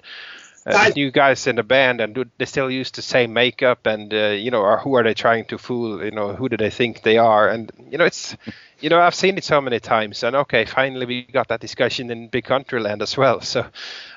uh, 0.65 0.73
I- 0.75 0.93
new 0.95 1.11
guys 1.11 1.47
in 1.47 1.55
the 1.55 1.63
band, 1.63 2.01
and 2.01 2.15
do 2.15 2.25
they 2.37 2.45
still 2.45 2.69
use 2.71 2.91
the 2.91 3.01
same 3.01 3.33
makeup? 3.33 3.85
And 3.85 4.13
uh, 4.13 4.29
you 4.29 4.51
know, 4.51 4.61
or 4.61 4.77
who 4.79 4.95
are 4.95 5.03
they 5.03 5.13
trying 5.13 5.45
to 5.45 5.57
fool? 5.57 6.03
You 6.03 6.11
know, 6.11 6.33
who 6.35 6.49
do 6.49 6.57
they 6.57 6.69
think 6.69 7.01
they 7.03 7.17
are? 7.17 7.49
And 7.49 7.71
you 7.89 7.97
know, 7.97 8.05
it's 8.05 8.35
you 8.79 8.89
know, 8.89 8.99
I've 8.99 9.15
seen 9.15 9.37
it 9.37 9.43
so 9.43 9.61
many 9.61 9.79
times, 9.79 10.23
and 10.23 10.35
okay, 10.35 10.65
finally 10.65 11.05
we 11.05 11.23
got 11.23 11.47
that 11.49 11.61
discussion 11.61 12.11
in 12.11 12.27
Big 12.27 12.45
Country 12.45 12.79
Land 12.81 13.01
as 13.01 13.17
well. 13.17 13.41
So, 13.41 13.65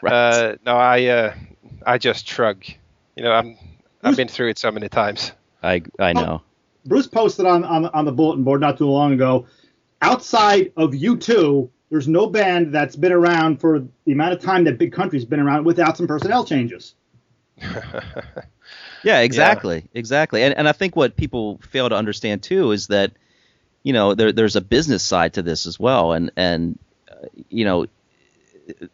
Right. 0.03 0.13
uh, 0.13 0.57
no, 0.65 0.77
I 0.77 1.05
uh, 1.07 1.35
I 1.87 1.99
just 1.99 2.29
shrug. 2.29 2.65
You 3.17 3.25
know, 3.25 3.33
I'm 3.33 3.57
I've 4.03 4.17
been 4.17 4.29
through 4.29 4.51
it 4.51 4.59
so 4.59 4.71
many 4.71 4.89
times. 4.89 5.33
I 5.63 5.83
I 5.99 6.13
know. 6.13 6.43
Bruce 6.85 7.07
posted 7.09 7.47
on, 7.47 7.65
on 7.65 7.87
on 7.87 8.05
the 8.05 8.13
bulletin 8.13 8.45
board 8.45 8.61
not 8.61 8.79
too 8.79 8.87
long 8.87 9.13
ago. 9.13 9.47
Outside 10.03 10.73
of 10.77 10.93
U2, 10.93 11.71
there's 11.91 12.09
no 12.09 12.27
band 12.27 12.73
that's 12.75 12.97
been 12.97 13.13
around 13.13 13.61
for 13.61 13.87
the 14.05 14.13
amount 14.13 14.33
of 14.33 14.41
time 14.41 14.65
that 14.65 14.79
Big 14.79 14.93
Country's 14.93 15.25
been 15.25 15.41
around 15.41 15.65
without 15.65 15.97
some 15.97 16.07
personnel 16.07 16.45
changes. 16.45 16.95
Yeah, 19.07 19.21
exactly, 19.21 19.85
exactly. 19.95 20.43
And 20.43 20.57
and 20.57 20.69
I 20.69 20.73
think 20.73 20.97
what 20.97 21.17
people 21.17 21.59
fail 21.59 21.89
to 21.89 21.95
understand 21.95 22.43
too 22.43 22.73
is 22.73 22.89
that 22.89 23.13
you 23.85 23.93
know 23.93 24.15
there 24.15 24.33
there's 24.33 24.57
a 24.57 24.61
business 24.61 25.03
side 25.03 25.35
to 25.35 25.43
this 25.43 25.67
as 25.67 25.79
well, 25.79 26.13
and 26.13 26.33
and 26.37 26.77
uh, 27.09 27.27
you 27.49 27.65
know 27.65 27.87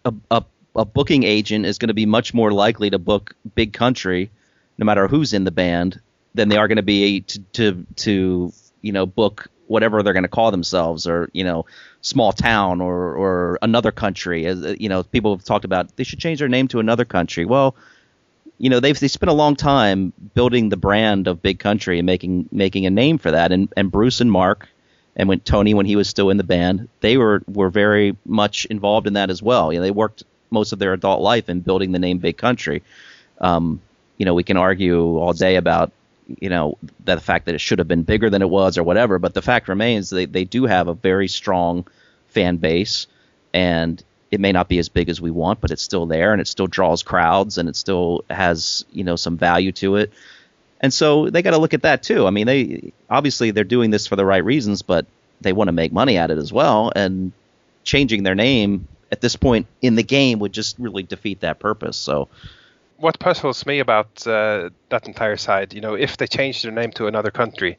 a, 0.04 0.12
a 0.30 0.44
a 0.76 0.84
booking 0.84 1.22
agent 1.22 1.64
is 1.64 1.78
going 1.78 1.88
to 1.88 1.94
be 1.94 2.04
much 2.04 2.34
more 2.34 2.52
likely 2.52 2.90
to 2.90 2.98
book 2.98 3.34
Big 3.54 3.72
Country, 3.72 4.30
no 4.76 4.84
matter 4.84 5.08
who's 5.08 5.32
in 5.32 5.44
the 5.44 5.50
band, 5.50 5.98
than 6.34 6.50
they 6.50 6.58
are 6.58 6.68
going 6.68 6.76
to 6.76 6.82
be 6.82 7.22
to 7.22 7.38
to 7.54 7.86
to 7.96 8.52
you 8.82 8.92
know 8.92 9.06
book 9.06 9.48
whatever 9.72 10.02
they're 10.02 10.12
going 10.12 10.22
to 10.22 10.28
call 10.28 10.50
themselves 10.50 11.06
or 11.06 11.30
you 11.32 11.42
know 11.42 11.64
small 12.02 12.30
town 12.30 12.80
or 12.82 13.16
or 13.16 13.58
another 13.62 13.90
country. 13.90 14.44
As 14.44 14.76
you 14.78 14.88
know 14.88 15.02
people 15.02 15.34
have 15.34 15.44
talked 15.44 15.64
about 15.64 15.96
they 15.96 16.04
should 16.04 16.18
change 16.18 16.38
their 16.38 16.48
name 16.48 16.68
to 16.68 16.78
another 16.78 17.06
country. 17.06 17.46
Well 17.46 17.74
you 18.58 18.68
know 18.68 18.80
they've 18.80 18.98
they 19.00 19.08
spent 19.08 19.30
a 19.30 19.34
long 19.34 19.56
time 19.56 20.12
building 20.34 20.68
the 20.68 20.76
brand 20.76 21.26
of 21.26 21.40
big 21.40 21.58
country 21.58 21.98
and 21.98 22.06
making 22.06 22.48
making 22.52 22.84
a 22.84 22.90
name 22.90 23.16
for 23.16 23.30
that. 23.30 23.50
And 23.50 23.72
and 23.74 23.90
Bruce 23.90 24.20
and 24.20 24.30
Mark 24.30 24.68
and 25.16 25.28
when 25.28 25.40
Tony 25.40 25.72
when 25.72 25.86
he 25.86 25.96
was 25.96 26.08
still 26.08 26.28
in 26.28 26.36
the 26.36 26.44
band 26.44 26.88
they 27.00 27.16
were 27.16 27.42
were 27.48 27.70
very 27.70 28.14
much 28.26 28.66
involved 28.66 29.06
in 29.06 29.14
that 29.14 29.30
as 29.30 29.42
well. 29.42 29.72
You 29.72 29.78
know 29.78 29.84
they 29.84 29.90
worked 29.90 30.22
most 30.50 30.74
of 30.74 30.78
their 30.78 30.92
adult 30.92 31.22
life 31.22 31.48
in 31.48 31.60
building 31.60 31.92
the 31.92 31.98
name 31.98 32.18
big 32.18 32.36
country. 32.36 32.82
Um 33.40 33.80
you 34.18 34.26
know 34.26 34.34
we 34.34 34.44
can 34.44 34.58
argue 34.58 35.16
all 35.16 35.32
day 35.32 35.56
about 35.56 35.92
you 36.26 36.48
know 36.48 36.78
the 37.04 37.20
fact 37.20 37.46
that 37.46 37.54
it 37.54 37.60
should 37.60 37.78
have 37.78 37.88
been 37.88 38.02
bigger 38.02 38.30
than 38.30 38.42
it 38.42 38.48
was 38.48 38.78
or 38.78 38.82
whatever 38.82 39.18
but 39.18 39.34
the 39.34 39.42
fact 39.42 39.68
remains 39.68 40.10
they 40.10 40.24
they 40.24 40.44
do 40.44 40.64
have 40.64 40.88
a 40.88 40.94
very 40.94 41.28
strong 41.28 41.86
fan 42.28 42.56
base 42.56 43.06
and 43.52 44.02
it 44.32 44.40
may 44.40 44.50
not 44.50 44.66
be 44.66 44.78
as 44.78 44.88
big 44.88 45.10
as 45.10 45.20
we 45.20 45.30
want, 45.30 45.60
but 45.60 45.70
it's 45.70 45.82
still 45.82 46.06
there 46.06 46.32
and 46.32 46.40
it 46.40 46.48
still 46.48 46.66
draws 46.66 47.02
crowds 47.02 47.58
and 47.58 47.68
it 47.68 47.76
still 47.76 48.24
has 48.30 48.84
you 48.90 49.04
know 49.04 49.14
some 49.14 49.36
value 49.36 49.70
to 49.72 49.96
it. 49.96 50.10
And 50.80 50.92
so 50.92 51.28
they 51.30 51.42
got 51.42 51.50
to 51.50 51.58
look 51.58 51.74
at 51.74 51.82
that 51.82 52.02
too. 52.02 52.26
I 52.26 52.30
mean, 52.30 52.46
they 52.46 52.92
obviously 53.08 53.50
they're 53.50 53.62
doing 53.62 53.90
this 53.90 54.06
for 54.06 54.16
the 54.16 54.24
right 54.24 54.42
reasons, 54.42 54.80
but 54.82 55.06
they 55.42 55.52
want 55.52 55.68
to 55.68 55.72
make 55.72 55.92
money 55.92 56.16
at 56.16 56.30
it 56.30 56.38
as 56.38 56.52
well. 56.52 56.90
And 56.96 57.32
changing 57.84 58.22
their 58.22 58.34
name 58.34 58.88
at 59.12 59.20
this 59.20 59.36
point 59.36 59.66
in 59.82 59.96
the 59.96 60.02
game 60.02 60.38
would 60.38 60.52
just 60.52 60.78
really 60.78 61.02
defeat 61.02 61.40
that 61.40 61.60
purpose. 61.60 61.98
So 61.98 62.28
what 63.02 63.18
puzzles 63.18 63.66
me 63.66 63.80
about 63.80 64.24
uh, 64.28 64.70
that 64.90 65.08
entire 65.08 65.36
side, 65.36 65.74
you 65.74 65.80
know, 65.80 65.94
if 65.94 66.16
they 66.16 66.28
change 66.28 66.62
their 66.62 66.70
name 66.70 66.92
to 66.92 67.08
another 67.08 67.32
country, 67.32 67.76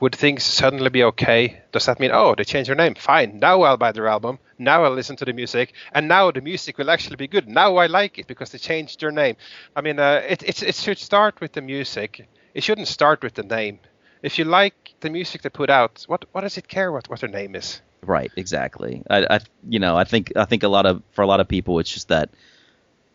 would 0.00 0.14
things 0.14 0.44
suddenly 0.44 0.90
be 0.90 1.02
okay? 1.02 1.62
Does 1.72 1.86
that 1.86 1.98
mean, 1.98 2.10
oh, 2.12 2.34
they 2.36 2.44
changed 2.44 2.68
their 2.68 2.76
name? 2.76 2.94
Fine, 2.94 3.38
now 3.38 3.62
I'll 3.62 3.78
buy 3.78 3.92
their 3.92 4.06
album, 4.06 4.38
now 4.58 4.84
I'll 4.84 4.92
listen 4.92 5.16
to 5.16 5.24
the 5.24 5.32
music, 5.32 5.72
and 5.92 6.08
now 6.08 6.30
the 6.30 6.42
music 6.42 6.76
will 6.76 6.90
actually 6.90 7.16
be 7.16 7.26
good. 7.26 7.48
Now 7.48 7.76
I 7.76 7.86
like 7.86 8.18
it 8.18 8.26
because 8.26 8.50
they 8.50 8.58
changed 8.58 9.00
their 9.00 9.10
name. 9.10 9.36
I 9.74 9.80
mean, 9.80 9.98
uh, 9.98 10.20
it, 10.28 10.42
it, 10.42 10.62
it 10.62 10.74
should 10.74 10.98
start 10.98 11.40
with 11.40 11.52
the 11.52 11.62
music. 11.62 12.28
It 12.52 12.62
shouldn't 12.62 12.88
start 12.88 13.22
with 13.22 13.32
the 13.32 13.44
name. 13.44 13.78
If 14.22 14.38
you 14.38 14.44
like 14.44 14.94
the 15.00 15.08
music 15.08 15.40
they 15.40 15.48
put 15.48 15.70
out, 15.70 16.04
what 16.06 16.26
what 16.32 16.42
does 16.42 16.58
it 16.58 16.68
care 16.68 16.92
what, 16.92 17.08
what 17.08 17.20
their 17.20 17.30
name 17.30 17.54
is? 17.54 17.80
Right, 18.02 18.30
exactly. 18.36 19.02
I, 19.08 19.26
I, 19.36 19.40
you 19.68 19.78
know, 19.78 19.96
I 19.96 20.04
think 20.04 20.32
I 20.36 20.44
think 20.44 20.62
a 20.62 20.68
lot 20.68 20.84
of 20.84 21.02
for 21.12 21.22
a 21.22 21.26
lot 21.26 21.40
of 21.40 21.48
people, 21.48 21.78
it's 21.78 21.92
just 21.92 22.08
that 22.08 22.30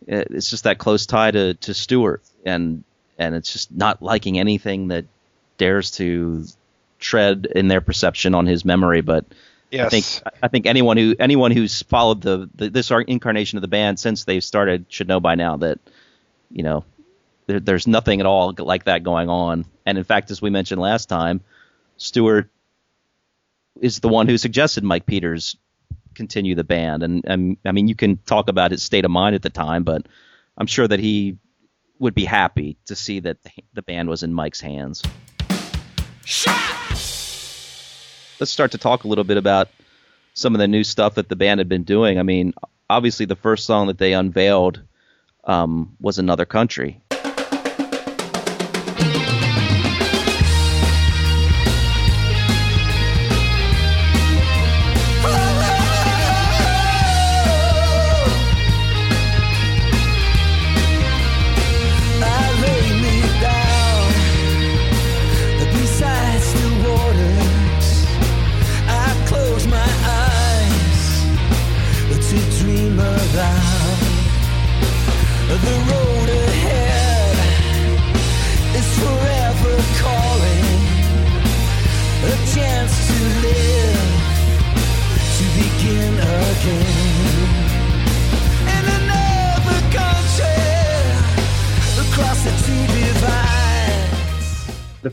it's 0.06 0.50
just 0.50 0.64
that 0.64 0.78
close 0.78 1.06
tie 1.06 1.30
to 1.30 1.54
to 1.54 1.74
Stuart, 1.74 2.22
and 2.44 2.84
and 3.18 3.34
it's 3.34 3.52
just 3.52 3.70
not 3.70 4.02
liking 4.02 4.38
anything 4.38 4.88
that 4.88 5.04
dares 5.58 5.92
to 5.92 6.44
tread 6.98 7.46
in 7.46 7.68
their 7.68 7.80
perception 7.80 8.34
on 8.34 8.46
his 8.46 8.64
memory. 8.64 9.00
But 9.00 9.26
Yes. 9.72 9.86
I 9.86 9.88
think 9.88 10.36
I 10.42 10.48
think 10.48 10.66
anyone 10.66 10.98
who 10.98 11.16
anyone 11.18 11.50
who's 11.50 11.80
followed 11.82 12.20
the, 12.20 12.48
the 12.54 12.68
this 12.68 12.90
incarnation 12.90 13.56
of 13.56 13.62
the 13.62 13.68
band 13.68 13.98
since 13.98 14.24
they 14.24 14.40
started 14.40 14.84
should 14.90 15.08
know 15.08 15.18
by 15.18 15.34
now 15.34 15.56
that 15.56 15.78
you 16.50 16.62
know 16.62 16.84
there, 17.46 17.58
there's 17.58 17.86
nothing 17.86 18.20
at 18.20 18.26
all 18.26 18.54
like 18.58 18.84
that 18.84 19.02
going 19.02 19.30
on. 19.30 19.64
And 19.86 19.96
in 19.96 20.04
fact, 20.04 20.30
as 20.30 20.42
we 20.42 20.50
mentioned 20.50 20.78
last 20.78 21.08
time, 21.08 21.40
Stuart 21.96 22.50
is 23.80 24.00
the 24.00 24.08
one 24.08 24.28
who 24.28 24.36
suggested 24.36 24.84
Mike 24.84 25.06
Peters 25.06 25.56
continue 26.12 26.54
the 26.54 26.64
band. 26.64 27.02
And, 27.02 27.24
and 27.26 27.56
I 27.64 27.72
mean, 27.72 27.88
you 27.88 27.94
can 27.94 28.18
talk 28.18 28.48
about 28.48 28.70
his 28.70 28.82
state 28.82 29.04
of 29.04 29.10
mind 29.10 29.34
at 29.34 29.42
the 29.42 29.50
time, 29.50 29.84
but 29.84 30.06
I'm 30.56 30.66
sure 30.66 30.86
that 30.86 31.00
he 31.00 31.38
would 31.98 32.14
be 32.14 32.24
happy 32.24 32.76
to 32.86 32.96
see 32.96 33.20
that 33.20 33.42
the, 33.42 33.50
the 33.74 33.82
band 33.82 34.08
was 34.08 34.22
in 34.22 34.32
Mike's 34.32 34.60
hands. 34.60 35.02
Let's 38.40 38.50
start 38.50 38.72
to 38.72 38.78
talk 38.78 39.04
a 39.04 39.08
little 39.08 39.24
bit 39.24 39.36
about 39.36 39.68
some 40.34 40.54
of 40.54 40.58
the 40.58 40.68
new 40.68 40.84
stuff 40.84 41.14
that 41.14 41.28
the 41.28 41.36
band 41.36 41.60
had 41.60 41.68
been 41.68 41.84
doing. 41.84 42.18
I 42.18 42.22
mean, 42.22 42.54
obviously, 42.88 43.26
the 43.26 43.36
first 43.36 43.66
song 43.66 43.86
that 43.88 43.98
they 43.98 44.14
unveiled 44.14 44.82
um, 45.44 45.96
was 46.00 46.18
Another 46.18 46.44
Country. 46.44 47.01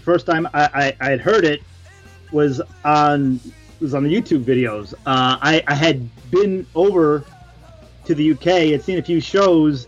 First 0.10 0.26
time 0.26 0.48
I, 0.56 0.70
I, 0.74 0.96
I 1.00 1.10
had 1.12 1.22
heard 1.22 1.46
it 1.46 1.62
was 2.32 2.62
on 2.84 3.40
was 3.80 3.94
on 3.94 4.04
the 4.04 4.10
YouTube 4.10 4.44
videos. 4.44 4.94
Uh, 5.06 5.38
I, 5.40 5.64
I 5.68 5.76
had 5.76 6.10
been 6.32 6.66
over 6.74 7.24
to 8.06 8.16
the 8.16 8.32
UK, 8.32 8.72
had 8.72 8.82
seen 8.82 8.98
a 8.98 9.04
few 9.04 9.22
shows, 9.22 9.88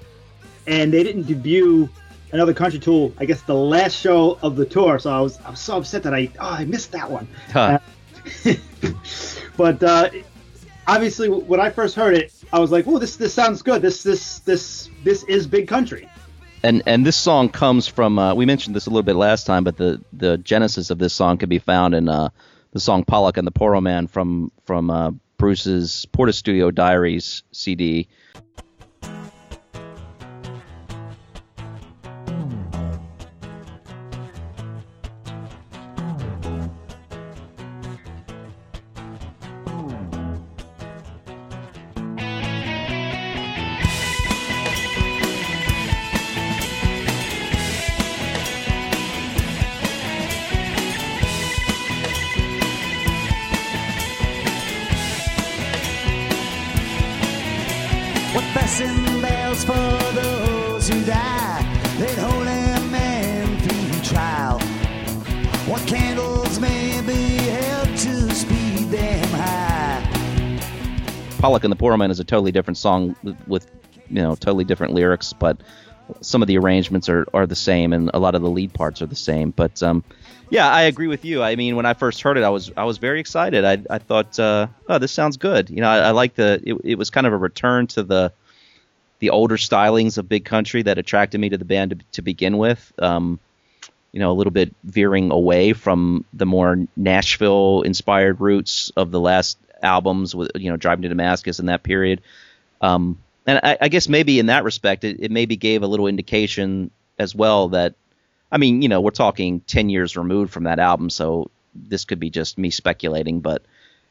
and 0.67 0.93
they 0.93 1.01
didn't 1.01 1.23
debut 1.23 1.89
another 2.33 2.53
country 2.53 2.79
tool. 2.79 3.11
I 3.17 3.25
guess 3.25 3.41
the 3.41 3.55
last 3.55 3.95
show 3.95 4.37
of 4.43 4.55
the 4.55 4.65
tour. 4.65 4.99
So 4.99 5.09
I 5.11 5.21
was 5.21 5.39
I 5.41 5.49
was 5.49 5.59
so 5.59 5.77
upset 5.77 6.03
that 6.03 6.13
I 6.13 6.29
oh 6.39 6.51
I 6.51 6.65
missed 6.65 6.91
that 6.91 7.09
one. 7.09 7.27
Huh. 7.51 7.79
but 9.57 9.81
uh, 9.81 10.11
obviously, 10.85 11.29
when 11.29 11.59
I 11.59 11.71
first 11.71 11.95
heard 11.95 12.13
it, 12.13 12.31
I 12.53 12.59
was 12.59 12.71
like, 12.71 12.85
"Oh, 12.87 12.99
this 12.99 13.15
this 13.15 13.33
sounds 13.33 13.63
good. 13.63 13.81
This 13.81 14.03
this 14.03 14.37
this 14.39 14.87
this 15.03 15.23
is 15.23 15.47
big 15.47 15.67
country." 15.67 16.07
And 16.63 16.83
and 16.85 17.05
this 17.05 17.15
song 17.15 17.49
comes 17.49 17.87
from 17.87 18.19
uh, 18.19 18.35
we 18.35 18.45
mentioned 18.45 18.75
this 18.75 18.85
a 18.85 18.89
little 18.89 19.03
bit 19.03 19.15
last 19.15 19.45
time, 19.45 19.63
but 19.63 19.77
the 19.77 20.01
the 20.13 20.37
genesis 20.37 20.89
of 20.89 20.99
this 20.99 21.13
song 21.13 21.37
can 21.37 21.49
be 21.49 21.59
found 21.59 21.95
in 21.95 22.07
uh, 22.07 22.29
the 22.71 22.79
song 22.79 23.03
Pollock 23.03 23.37
and 23.37 23.47
the 23.47 23.51
Poor 23.51 23.79
Man 23.81 24.07
from 24.07 24.51
from 24.65 24.89
uh, 24.89 25.11
Bruce's 25.37 26.05
Porta 26.11 26.33
Studio 26.33 26.69
Diaries 26.69 27.43
CD. 27.51 28.07
Pollock 71.61 71.65
and 71.65 71.71
the 71.71 71.75
Poor 71.75 71.95
Man 71.97 72.09
is 72.09 72.19
a 72.19 72.23
totally 72.23 72.51
different 72.51 72.77
song 72.77 73.15
with, 73.23 73.47
with 73.47 73.67
you 74.09 74.21
know 74.21 74.35
totally 74.35 74.63
different 74.63 74.93
lyrics, 74.93 75.33
but 75.33 75.57
some 76.21 76.41
of 76.41 76.47
the 76.47 76.57
arrangements 76.57 77.07
are, 77.07 77.25
are 77.33 77.45
the 77.45 77.55
same 77.55 77.93
and 77.93 78.09
a 78.13 78.19
lot 78.19 78.35
of 78.35 78.41
the 78.41 78.49
lead 78.49 78.73
parts 78.73 79.01
are 79.01 79.05
the 79.05 79.15
same. 79.15 79.51
But 79.51 79.81
um, 79.83 80.03
yeah, 80.49 80.69
I 80.69 80.83
agree 80.83 81.07
with 81.07 81.23
you. 81.23 81.41
I 81.43 81.55
mean, 81.55 81.75
when 81.75 81.85
I 81.85 81.93
first 81.93 82.21
heard 82.21 82.37
it, 82.37 82.43
I 82.43 82.49
was 82.49 82.71
I 82.75 82.85
was 82.85 82.97
very 82.97 83.19
excited. 83.19 83.63
I, 83.63 83.83
I 83.89 83.99
thought, 83.99 84.39
uh, 84.39 84.67
oh, 84.89 84.97
this 84.97 85.11
sounds 85.11 85.37
good. 85.37 85.69
You 85.69 85.81
know, 85.81 85.89
I, 85.89 85.97
I 85.99 86.11
like 86.11 86.33
the 86.33 86.61
it, 86.65 86.77
it 86.83 86.95
was 86.97 87.11
kind 87.11 87.27
of 87.27 87.33
a 87.33 87.37
return 87.37 87.87
to 87.87 88.03
the 88.03 88.33
the 89.19 89.29
older 89.29 89.57
stylings 89.57 90.17
of 90.17 90.27
Big 90.27 90.45
Country 90.45 90.81
that 90.81 90.97
attracted 90.97 91.39
me 91.39 91.49
to 91.49 91.57
the 91.57 91.65
band 91.65 91.91
to, 91.91 91.97
to 92.13 92.21
begin 92.23 92.57
with. 92.57 92.91
Um, 92.97 93.39
you 94.11 94.19
know, 94.19 94.31
a 94.31 94.33
little 94.33 94.51
bit 94.51 94.75
veering 94.83 95.31
away 95.31 95.71
from 95.71 96.25
the 96.33 96.45
more 96.45 96.85
Nashville 96.97 97.83
inspired 97.83 98.41
roots 98.41 98.91
of 98.97 99.11
the 99.11 99.21
last 99.21 99.57
albums 99.81 100.35
with 100.35 100.51
you 100.55 100.69
know 100.69 100.77
Driving 100.77 101.03
to 101.03 101.09
Damascus 101.09 101.59
in 101.59 101.67
that 101.67 101.83
period. 101.83 102.21
Um, 102.81 103.17
and 103.45 103.59
I, 103.63 103.77
I 103.81 103.87
guess 103.89 104.07
maybe 104.07 104.39
in 104.39 104.47
that 104.47 104.63
respect, 104.63 105.03
it, 105.03 105.17
it 105.19 105.31
maybe 105.31 105.55
gave 105.55 105.83
a 105.83 105.87
little 105.87 106.07
indication 106.07 106.91
as 107.17 107.35
well 107.35 107.69
that, 107.69 107.95
I 108.51 108.57
mean, 108.57 108.81
you 108.81 108.89
know, 108.89 109.01
we're 109.01 109.11
talking 109.11 109.61
ten 109.61 109.89
years 109.89 110.17
removed 110.17 110.51
from 110.51 110.63
that 110.65 110.79
album, 110.79 111.09
so 111.09 111.49
this 111.73 112.05
could 112.05 112.19
be 112.19 112.29
just 112.29 112.57
me 112.57 112.69
speculating, 112.69 113.39
but 113.39 113.63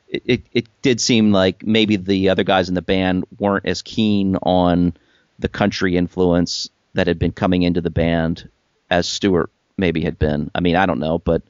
it, 0.09 0.22
it, 0.24 0.42
it 0.52 0.83
did 0.83 1.00
seem 1.00 1.33
like 1.33 1.64
maybe 1.64 1.96
the 1.96 2.30
other 2.30 2.42
guys 2.42 2.68
in 2.68 2.74
the 2.74 2.83
band 2.83 3.24
weren't 3.38 3.66
as 3.66 3.83
keen 3.83 4.37
on 4.37 4.92
the 5.38 5.48
country 5.48 5.96
influence 5.96 6.68
that 6.94 7.06
had 7.06 7.18
been 7.18 7.33
coming 7.33 7.62
into 7.62 7.80
the 7.80 7.90
band 7.90 8.48
as 8.90 9.09
Stuart 9.09 9.50
maybe 9.76 10.02
had 10.02 10.18
been. 10.18 10.50
I 10.54 10.61
mean, 10.61 10.76
I 10.76 10.87
don't 10.87 10.98
know, 10.98 11.18
but 11.18 11.42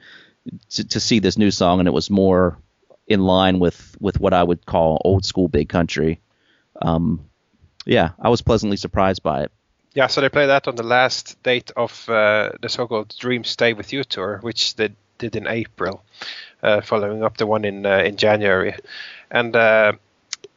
to, 0.71 0.85
to 0.89 1.01
see 1.01 1.19
this 1.19 1.39
new 1.39 1.51
song 1.51 1.79
and 1.81 1.89
it 1.89 1.93
was 1.93 2.11
more 2.11 2.59
in 3.11 3.21
line 3.21 3.59
with 3.59 3.97
with 4.01 4.19
what 4.21 4.33
I 4.33 4.43
would 4.43 4.65
call 4.65 5.03
old 5.05 5.27
school 5.27 5.49
big 5.49 5.69
country. 5.69 6.21
Um, 6.81 7.29
yeah, 7.85 8.11
I 8.19 8.31
was 8.31 8.41
pleasantly 8.41 8.77
surprised 8.79 9.23
by 9.23 9.43
it. 9.43 9.53
Yeah, 9.93 10.07
so 10.07 10.21
they 10.21 10.29
played 10.29 10.47
that 10.47 10.69
on 10.69 10.77
the 10.77 10.85
last 10.85 11.43
date 11.43 11.73
of 11.77 12.09
uh, 12.09 12.53
the 12.63 12.69
so-called 12.69 13.13
Dream 13.19 13.43
Stay 13.43 13.73
with 13.73 13.93
You 13.93 14.05
tour, 14.05 14.39
which 14.41 14.77
they 14.77 14.91
did 15.19 15.35
in 15.35 15.49
April, 15.49 16.05
uh, 16.63 16.81
following 16.81 17.25
up 17.25 17.37
the 17.37 17.47
one 17.47 17.65
in 17.65 17.85
uh, 17.85 17.99
in 17.99 18.17
January. 18.17 18.75
And 19.31 19.55
uh, 19.57 19.93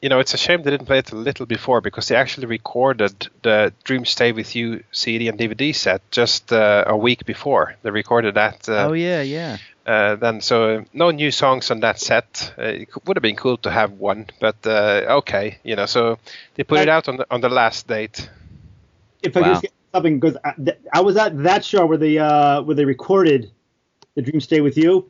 you 0.04 0.10
know, 0.10 0.20
it's 0.20 0.36
a 0.36 0.38
shame 0.38 0.62
they 0.62 0.72
didn't 0.72 0.86
play 0.86 1.00
it 1.00 1.12
a 1.12 1.16
little 1.16 1.48
before 1.48 1.82
because 1.82 2.08
they 2.08 2.16
actually 2.16 2.46
recorded 2.46 3.30
the 3.42 3.74
Dream 3.84 4.06
Stay 4.06 4.32
with 4.32 4.56
You 4.56 4.84
CD 4.92 5.28
and 5.28 5.40
DVD 5.40 5.74
set 5.74 6.02
just 6.12 6.54
uh, 6.54 6.84
a 6.86 6.96
week 6.96 7.26
before. 7.26 7.76
They 7.82 7.90
recorded 7.90 8.36
that. 8.36 8.70
Uh, 8.70 8.90
oh 8.90 8.94
yeah, 8.94 9.24
yeah. 9.24 9.58
Uh, 9.86 10.16
then 10.16 10.42
so 10.42 10.86
no 10.94 11.12
new 11.12 11.32
songs 11.32 11.72
on 11.72 11.80
that 11.82 12.00
set. 12.00 12.54
Uh, 12.58 12.64
it 12.64 12.90
would 13.06 13.18
have 13.18 13.22
been 13.22 13.36
cool 13.36 13.58
to 13.58 13.72
have 13.72 13.94
one, 13.94 14.28
but 14.40 14.56
uh, 14.66 15.06
okay, 15.20 15.60
you 15.64 15.76
know. 15.76 15.86
So 15.86 16.18
they 16.56 16.64
put 16.64 16.82
it 16.82 16.90
out 16.90 17.08
on 17.10 17.18
the 17.18 17.28
on 17.30 17.42
the 17.42 17.50
last 17.50 17.88
date. 17.88 18.30
if 19.22 19.38
I 19.38 19.42
Wow. 19.42 19.54
could 19.54 19.62
just 19.62 19.62
get 19.62 19.72
something 19.94 20.20
because 20.20 20.38
I, 20.44 20.54
th- 20.54 20.78
I 20.94 21.02
was 21.02 21.18
at 21.18 21.44
that 21.44 21.64
show 21.66 21.86
where 21.86 21.98
they 21.98 22.18
uh, 22.18 22.62
where 22.62 22.76
they 22.76 22.86
recorded 22.86 23.52
the 24.16 24.22
Dream 24.22 24.40
Stay 24.42 24.62
with 24.62 24.78
You, 24.78 25.10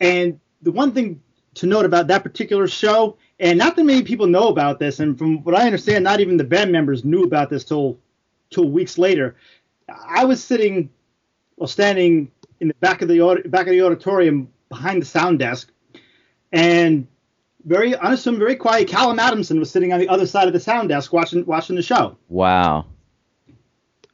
and 0.00 0.40
the 0.62 0.72
one 0.72 0.92
thing 0.92 1.22
to 1.54 1.66
note 1.66 1.84
about 1.84 2.08
that 2.08 2.22
particular 2.22 2.66
show, 2.68 3.16
and 3.40 3.58
not 3.58 3.76
that 3.76 3.84
many 3.84 4.02
people 4.02 4.26
know 4.26 4.48
about 4.48 4.78
this, 4.78 5.00
and 5.00 5.18
from 5.18 5.42
what 5.44 5.54
I 5.54 5.66
understand, 5.66 6.04
not 6.04 6.20
even 6.20 6.36
the 6.36 6.44
band 6.44 6.72
members 6.72 7.04
knew 7.04 7.24
about 7.24 7.50
this 7.50 7.64
till 7.64 7.98
till 8.50 8.68
weeks 8.68 8.98
later. 8.98 9.36
I 9.88 10.24
was 10.24 10.42
sitting, 10.42 10.90
well, 11.56 11.68
standing 11.68 12.30
in 12.60 12.68
the 12.68 12.74
back 12.74 13.02
of 13.02 13.08
the 13.08 13.42
back 13.46 13.66
of 13.66 13.72
the 13.72 13.82
auditorium 13.82 14.48
behind 14.68 15.02
the 15.02 15.06
sound 15.06 15.38
desk, 15.38 15.70
and 16.52 17.06
very 17.64 17.94
unassuming, 17.96 18.40
very 18.40 18.56
quiet. 18.56 18.88
Callum 18.88 19.18
Adamson 19.18 19.58
was 19.58 19.70
sitting 19.70 19.92
on 19.92 20.00
the 20.00 20.08
other 20.08 20.26
side 20.26 20.46
of 20.46 20.52
the 20.52 20.60
sound 20.60 20.88
desk 20.88 21.12
watching 21.12 21.44
watching 21.46 21.76
the 21.76 21.82
show. 21.82 22.16
Wow. 22.28 22.86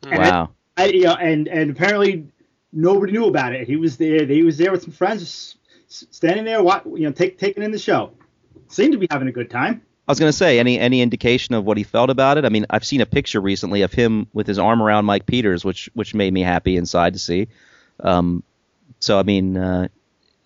And 0.03 0.21
Wow. 0.21 0.51
I, 0.77 0.87
you 0.87 1.05
know, 1.05 1.15
and 1.15 1.49
and 1.49 1.71
apparently 1.71 2.27
nobody 2.73 3.13
knew 3.13 3.27
about 3.27 3.55
it. 3.55 3.67
He 3.67 3.77
was 3.77 3.97
there. 3.97 4.25
He 4.27 4.43
was 4.43 4.59
there 4.59 4.71
with 4.73 4.83
some 4.83 4.93
friends, 4.93 5.57
standing 5.89 6.45
there, 6.45 6.61
you 6.61 7.07
know, 7.07 7.13
take, 7.13 7.39
taking 7.39 7.63
in 7.63 7.71
the 7.71 7.79
show. 7.79 8.13
Seemed 8.69 8.93
to 8.93 8.99
be 8.99 9.07
having 9.11 9.29
a 9.29 9.33
good 9.33 9.51
time. 9.51 9.83
I 10.09 10.13
was 10.13 10.21
going 10.21 10.31
to 10.31 10.37
say 10.37 10.59
any 10.59 10.79
any 10.79 11.01
indication 11.01 11.55
of 11.55 11.65
what 11.65 11.77
he 11.77 11.83
felt 11.83 12.11
about 12.11 12.39
it. 12.39 12.45
I 12.45 12.49
mean, 12.49 12.67
I've 12.71 12.85
seen 12.85 13.01
a 13.01 13.07
picture 13.07 13.41
recently 13.41 13.83
of 13.83 13.93
him 13.93 14.29
with 14.33 14.47
his 14.47 14.59
arm 14.59 14.83
around 14.83 15.05
Mike 15.05 15.27
Peters, 15.27 15.65
which 15.65 15.91
which 15.95 16.15
made 16.15 16.33
me 16.33 16.43
happy 16.43 16.77
inside 16.77 17.15
to 17.15 17.19
see. 17.19 17.49
Um, 18.01 18.43
so 19.01 19.19
I 19.19 19.23
mean, 19.23 19.57
uh, 19.57 19.89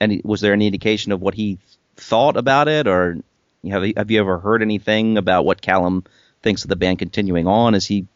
any 0.01 0.21
was 0.25 0.41
there 0.41 0.53
any 0.53 0.67
indication 0.67 1.13
of 1.13 1.21
what 1.21 1.35
he 1.35 1.59
thought 1.97 2.37
about 2.37 2.69
it, 2.69 2.87
or 2.87 3.19
you 3.63 3.73
have 3.73 3.85
have 3.97 4.11
you 4.11 4.21
ever 4.21 4.39
heard 4.39 4.63
anything 4.63 5.19
about 5.19 5.45
what 5.45 5.63
Callum 5.63 6.05
thinks 6.43 6.65
of 6.65 6.69
the 6.69 6.77
band 6.77 6.99
continuing 6.99 7.47
on? 7.47 7.75
Is 7.75 7.87
he 7.87 8.07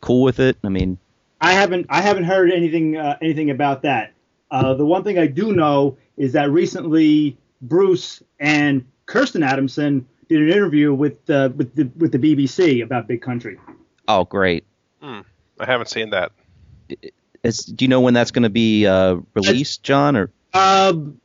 cool 0.00 0.22
with 0.22 0.40
it? 0.40 0.56
I 0.62 0.68
mean, 0.68 0.98
I 1.40 1.52
haven't 1.52 1.86
I 1.88 2.00
haven't 2.00 2.24
heard 2.24 2.50
anything 2.52 2.96
uh, 2.96 3.16
anything 3.20 3.50
about 3.50 3.82
that. 3.82 4.12
Uh, 4.50 4.74
the 4.74 4.84
one 4.84 5.04
thing 5.04 5.18
I 5.18 5.26
do 5.26 5.52
know 5.52 5.96
is 6.16 6.32
that 6.32 6.50
recently 6.50 7.36
Bruce 7.62 8.22
and 8.38 8.84
Kirsten 9.06 9.42
Adamson 9.42 10.06
did 10.28 10.42
an 10.42 10.48
interview 10.48 10.92
with 10.92 11.28
uh, 11.30 11.50
with 11.56 11.74
the 11.74 11.90
with 11.96 12.12
the 12.12 12.18
BBC 12.18 12.82
about 12.82 13.06
Big 13.06 13.22
Country. 13.22 13.58
oh 14.08 14.24
great. 14.24 14.64
I 15.58 15.66
haven't 15.66 15.88
seen 15.90 16.10
that. 16.10 16.32
Is, 17.42 17.58
do 17.58 17.84
you 17.84 17.88
know 17.88 18.00
when 18.00 18.14
that's 18.14 18.30
going 18.30 18.42
to 18.42 18.50
be 18.50 18.86
uh, 18.86 19.16
released, 19.34 19.82
John? 19.82 20.16
Or 20.16 20.30
Um, 20.52 21.20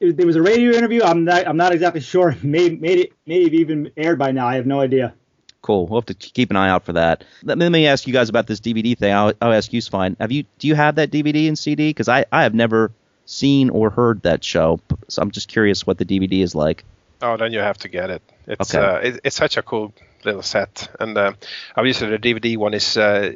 it- 0.00 0.16
there 0.16 0.26
was 0.26 0.36
a 0.36 0.42
radio 0.42 0.72
interview. 0.72 1.02
I'm 1.02 1.24
not 1.24 1.46
I'm 1.46 1.56
not 1.56 1.72
exactly 1.72 2.00
sure. 2.02 2.36
Maybe 2.42 2.76
made 2.76 2.98
it 2.98 3.12
maybe 3.26 3.58
even 3.58 3.90
aired 3.96 4.18
by 4.18 4.32
now. 4.32 4.46
I 4.46 4.56
have 4.56 4.66
no 4.66 4.80
idea. 4.80 5.14
Cool. 5.62 5.86
We'll 5.86 6.00
have 6.02 6.06
to 6.06 6.14
keep 6.14 6.50
an 6.50 6.56
eye 6.56 6.68
out 6.68 6.84
for 6.84 6.92
that. 6.92 7.24
Let 7.42 7.56
let 7.58 7.72
me 7.72 7.86
ask 7.86 8.06
you 8.06 8.12
guys 8.12 8.28
about 8.28 8.46
this 8.46 8.60
DVD 8.60 8.96
thing. 8.98 9.14
I'll, 9.14 9.32
I'll 9.40 9.52
ask 9.54 9.72
you, 9.72 9.80
Svein. 9.80 10.16
Have 10.20 10.30
you 10.32 10.44
do 10.58 10.68
you 10.68 10.74
have 10.74 10.96
that 10.96 11.10
DVD 11.10 11.48
and 11.48 11.58
CD? 11.58 11.88
Because 11.90 12.08
I, 12.08 12.26
I 12.30 12.42
have 12.42 12.54
never 12.54 12.92
seen 13.24 13.70
or 13.70 13.88
heard 13.88 14.20
that 14.24 14.44
show, 14.44 14.78
so 15.08 15.22
I'm 15.22 15.30
just 15.30 15.48
curious 15.48 15.86
what 15.86 15.96
the 15.96 16.04
DVD 16.04 16.42
is 16.42 16.54
like. 16.54 16.84
Oh, 17.22 17.38
then 17.38 17.52
you 17.54 17.60
have 17.60 17.78
to 17.78 17.88
get 17.88 18.10
it. 18.10 18.20
It's 18.46 18.74
Okay. 18.74 18.84
uh, 18.86 18.96
it, 18.98 19.20
it's 19.24 19.36
such 19.36 19.56
a 19.56 19.62
cool 19.62 19.94
little 20.24 20.42
set, 20.42 20.94
and 21.00 21.16
uh, 21.16 21.32
obviously 21.76 22.08
the 22.08 22.18
DVD 22.18 22.56
one 22.56 22.74
is, 22.74 22.96
uh, 22.96 23.32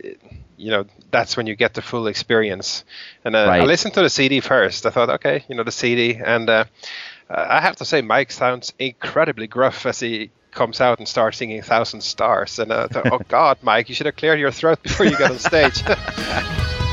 you 0.57 0.71
know, 0.71 0.85
that's 1.11 1.37
when 1.37 1.47
you 1.47 1.55
get 1.55 1.75
the 1.75 1.83
full 1.83 2.07
experience. 2.07 2.85
And 3.25 3.37
uh, 3.37 3.45
I 3.45 3.65
listened 3.65 3.95
to 3.95 4.03
the 4.03 4.11
CD 4.11 4.41
first. 4.41 4.87
I 4.87 4.91
thought, 4.91 5.11
okay, 5.11 5.45
you 5.49 5.55
know, 5.55 5.65
the 5.65 5.73
CD, 5.73 6.15
and 6.15 6.49
uh, 6.49 6.65
I 7.31 7.61
have 7.61 7.77
to 7.77 7.85
say, 7.85 8.03
Mike 8.03 8.33
sounds 8.33 8.73
incredibly 8.79 9.47
gruff 9.47 9.87
as 9.87 10.01
he 10.01 10.31
comes 10.51 10.81
out 10.81 10.99
and 10.99 11.07
starts 11.07 11.39
singing 11.39 11.63
Thousand 11.63 12.01
Stars. 12.03 12.59
And 12.59 12.73
uh, 12.73 12.89
I 12.91 12.93
thought, 12.93 13.13
oh 13.13 13.21
God, 13.29 13.59
Mike, 13.63 13.89
you 13.89 13.95
should 13.95 14.07
have 14.07 14.17
cleared 14.17 14.41
your 14.41 14.51
throat 14.51 14.83
before 14.83 15.07
you 15.07 15.17
got 15.17 15.31
on 15.31 15.39
stage. 15.39 15.83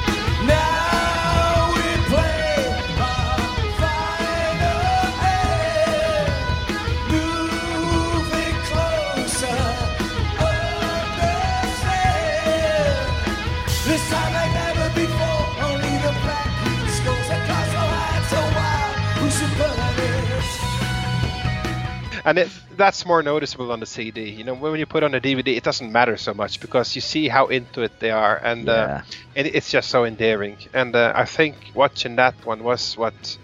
and 22.26 22.39
it, 22.39 22.49
that's 22.71 23.05
more 23.05 23.23
noticeable 23.23 23.71
on 23.71 23.80
the 23.80 23.86
CD. 23.88 24.30
You 24.32 24.43
know, 24.45 24.55
when 24.55 24.80
you 24.80 24.86
put 24.88 25.03
on 25.03 25.15
a 25.15 25.21
DVD, 25.21 25.57
it 25.57 25.63
doesn't 25.63 25.91
matter 25.91 26.17
so 26.17 26.34
much 26.34 26.59
because 26.59 26.95
you 26.95 27.01
see 27.01 27.30
how 27.30 27.47
into 27.47 27.82
it 27.84 27.93
they 27.99 28.11
are, 28.11 28.38
and 28.38 28.69
uh, 28.69 28.89
Yeah. 28.89 29.03
and 29.36 29.47
it's 29.47 29.71
just 29.71 29.89
so 29.89 30.05
endearing. 30.05 30.57
And 30.73 30.95
uh, 30.95 31.13
I 31.15 31.26
think 31.26 31.71
watching 31.76 32.15
that 32.17 32.45
one 32.45 32.63
was 32.63 32.95
what, 32.97 33.38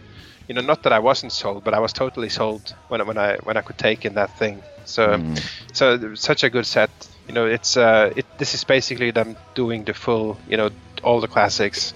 you 0.48 0.56
know, 0.56 0.62
not 0.62 0.84
that 0.84 0.94
I 0.94 1.00
wasn't 1.00 1.34
sold, 1.34 1.64
but 1.64 1.74
I 1.74 1.80
was 1.80 1.94
totally 1.94 2.30
sold 2.30 2.76
when 2.88 3.02
I- 3.02 3.06
when 3.06 3.18
I 3.18 3.38
when 3.44 3.58
I 3.58 3.62
could 3.62 3.78
take 3.78 4.06
in 4.06 4.16
that 4.16 4.32
thing. 4.38 4.64
So 4.86 5.22
Mm. 5.22 5.50
so 5.74 6.16
such 6.16 6.44
a 6.44 6.50
good 6.50 6.66
set. 6.66 6.92
You 7.28 7.34
know, 7.34 7.46
it's 7.48 7.78
uh, 7.78 8.12
it 8.16 8.26
this 8.38 8.54
is 8.56 8.64
basically 8.66 9.12
them 9.12 9.38
doing 9.56 9.86
the 9.86 9.94
full, 9.94 10.42
you 10.48 10.58
know, 10.58 10.70
all 11.04 11.22
the 11.22 11.28
classics. 11.28 11.94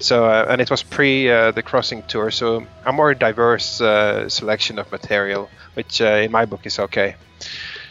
So 0.00 0.26
uh, 0.26 0.46
and 0.48 0.60
it 0.60 0.70
was 0.70 0.82
pre 0.82 1.30
uh, 1.30 1.50
the 1.50 1.62
crossing 1.62 2.02
tour, 2.04 2.30
so 2.30 2.66
a 2.84 2.92
more 2.92 3.14
diverse 3.14 3.80
uh, 3.80 4.28
selection 4.28 4.78
of 4.78 4.90
material, 4.92 5.48
which 5.74 6.00
uh, 6.00 6.22
in 6.24 6.30
my 6.30 6.44
book 6.44 6.66
is 6.66 6.78
okay. 6.78 7.16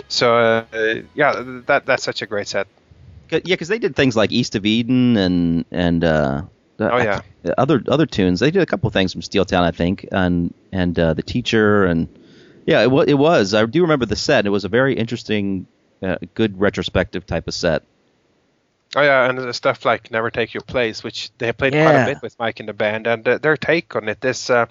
So 0.08 0.38
uh, 0.38 1.02
yeah, 1.14 1.44
that 1.68 1.86
that's 1.86 2.04
such 2.04 2.22
a 2.22 2.26
great 2.26 2.48
set. 2.48 2.68
Yeah, 3.30 3.40
because 3.44 3.68
they 3.68 3.80
did 3.80 3.96
things 3.96 4.16
like 4.16 4.32
East 4.32 4.56
of 4.56 4.66
Eden 4.66 5.18
and 5.18 5.66
and 5.72 6.04
uh, 6.04 6.44
Oh, 6.80 6.98
yeah. 6.98 7.22
other 7.58 7.84
other 7.88 8.06
tunes. 8.06 8.40
They 8.40 8.52
did 8.52 8.62
a 8.62 8.66
couple 8.66 8.90
things 8.90 9.12
from 9.12 9.22
Steel 9.22 9.46
Town, 9.46 9.64
I 9.64 9.72
think, 9.72 10.08
and 10.12 10.54
and 10.72 10.98
uh, 10.98 11.14
the 11.14 11.24
Teacher 11.24 11.86
and 11.86 12.08
yeah, 12.66 12.82
it, 12.84 12.92
wa- 12.92 13.06
it 13.08 13.16
was. 13.16 13.54
I 13.54 13.66
do 13.66 13.82
remember 13.82 14.06
the 14.06 14.16
set. 14.16 14.46
It 14.46 14.50
was 14.50 14.66
a 14.66 14.70
very 14.70 14.94
interesting, 14.94 15.68
uh, 16.04 16.18
good 16.36 16.60
retrospective 16.60 17.26
type 17.26 17.48
of 17.48 17.54
set. 17.54 17.84
Oh 18.96 19.02
yeah, 19.02 19.30
and 19.30 19.54
stuff 19.54 19.86
like 19.86 20.12
"Never 20.12 20.32
Take 20.32 20.54
Your 20.54 20.62
Place," 20.62 21.04
which 21.04 21.30
they 21.38 21.52
played 21.52 21.74
quite 21.74 21.96
a 22.04 22.06
bit 22.06 22.22
with 22.22 22.40
Mike 22.40 22.60
in 22.62 22.68
the 22.68 22.74
band, 22.74 23.06
and 23.06 23.28
uh, 23.28 23.38
their 23.38 23.58
take 23.58 23.96
on 23.96 24.08
it 24.08 24.24
is, 24.24 24.50
uh, 24.50 24.66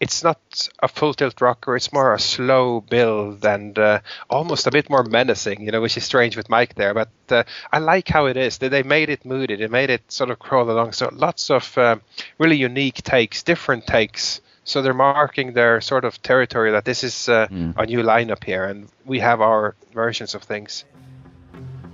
it's 0.00 0.24
not 0.24 0.38
a 0.82 0.88
full 0.88 1.12
tilt 1.12 1.40
rocker; 1.40 1.76
it's 1.76 1.92
more 1.92 2.14
a 2.14 2.18
slow 2.18 2.80
build 2.80 3.44
and 3.44 3.78
uh, 3.78 4.00
almost 4.30 4.66
a 4.66 4.70
bit 4.70 4.88
more 4.88 5.04
menacing, 5.04 5.60
you 5.60 5.70
know, 5.70 5.82
which 5.82 5.96
is 5.98 6.04
strange 6.04 6.34
with 6.36 6.48
Mike 6.48 6.74
there. 6.76 6.94
But 6.94 7.10
uh, 7.30 7.42
I 7.70 7.78
like 7.78 8.08
how 8.08 8.24
it 8.26 8.38
is. 8.38 8.56
They, 8.58 8.68
they 8.68 8.82
made 8.82 9.10
it 9.10 9.24
moody, 9.26 9.56
they 9.56 9.68
made 9.68 9.90
it 9.90 10.10
sort 10.10 10.30
of 10.30 10.38
crawl 10.38 10.70
along. 10.70 10.92
So 10.92 11.10
lots 11.12 11.50
of 11.50 11.76
uh, 11.76 11.96
really 12.38 12.56
unique 12.56 13.02
takes, 13.02 13.42
different 13.42 13.86
takes. 13.86 14.40
So 14.64 14.82
they're 14.82 14.94
marking 14.94 15.52
their 15.52 15.80
sort 15.82 16.04
of 16.04 16.20
territory 16.22 16.70
that 16.72 16.84
this 16.84 17.04
is 17.04 17.28
uh, 17.28 17.46
Mm. 17.50 17.74
a 17.76 17.86
new 17.86 18.02
lineup 18.02 18.44
here, 18.44 18.64
and 18.64 18.88
we 19.04 19.20
have 19.20 19.40
our 19.42 19.74
versions 19.94 20.34
of 20.34 20.42
things. 20.42 20.84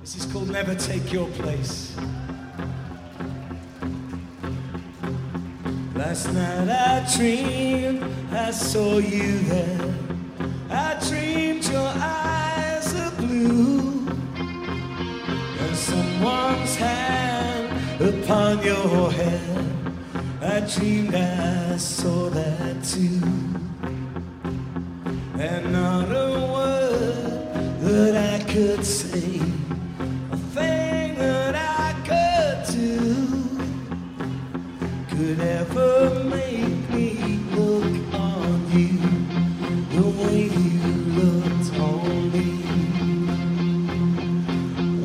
This 0.04 0.16
is 0.16 0.26
called 0.30 0.50
Never 0.50 0.74
Take 0.74 1.14
Your 1.14 1.26
Place. 1.30 1.96
Last 5.94 6.30
night 6.30 6.68
I 6.68 7.10
dreamed 7.16 8.04
I 8.30 8.50
saw 8.50 8.98
you 8.98 9.38
there. 9.38 9.94
I 10.68 11.02
dreamed 11.08 11.64
your 11.64 11.90
eyes 11.96 12.94
are 12.96 13.12
blue. 13.12 14.06
And 14.36 15.74
someone's 15.74 16.76
hand 16.76 18.02
upon 18.02 18.62
your 18.62 19.10
head. 19.10 19.66
I 20.42 20.60
dreamed 20.68 21.14
I 21.14 21.78
saw 21.78 22.28
that 22.28 22.84
too. 22.84 23.22
And 25.40 25.72
not 25.72 26.12
a 26.12 26.52
word 26.52 27.80
that 27.80 28.42
I 28.42 28.52
could 28.52 28.84
say 28.84 29.40
thing 30.54 31.16
that 31.16 31.56
I 31.56 31.90
could 32.08 32.58
do 32.72 32.96
could 35.10 35.40
ever 35.40 36.22
make 36.36 36.90
me 36.90 37.08
look 37.56 38.14
on 38.14 38.70
you 38.70 38.98
the 39.96 40.06
way 40.20 40.42
you 40.44 40.92
looked 41.18 41.70
on 41.76 42.30
me. 42.34 42.50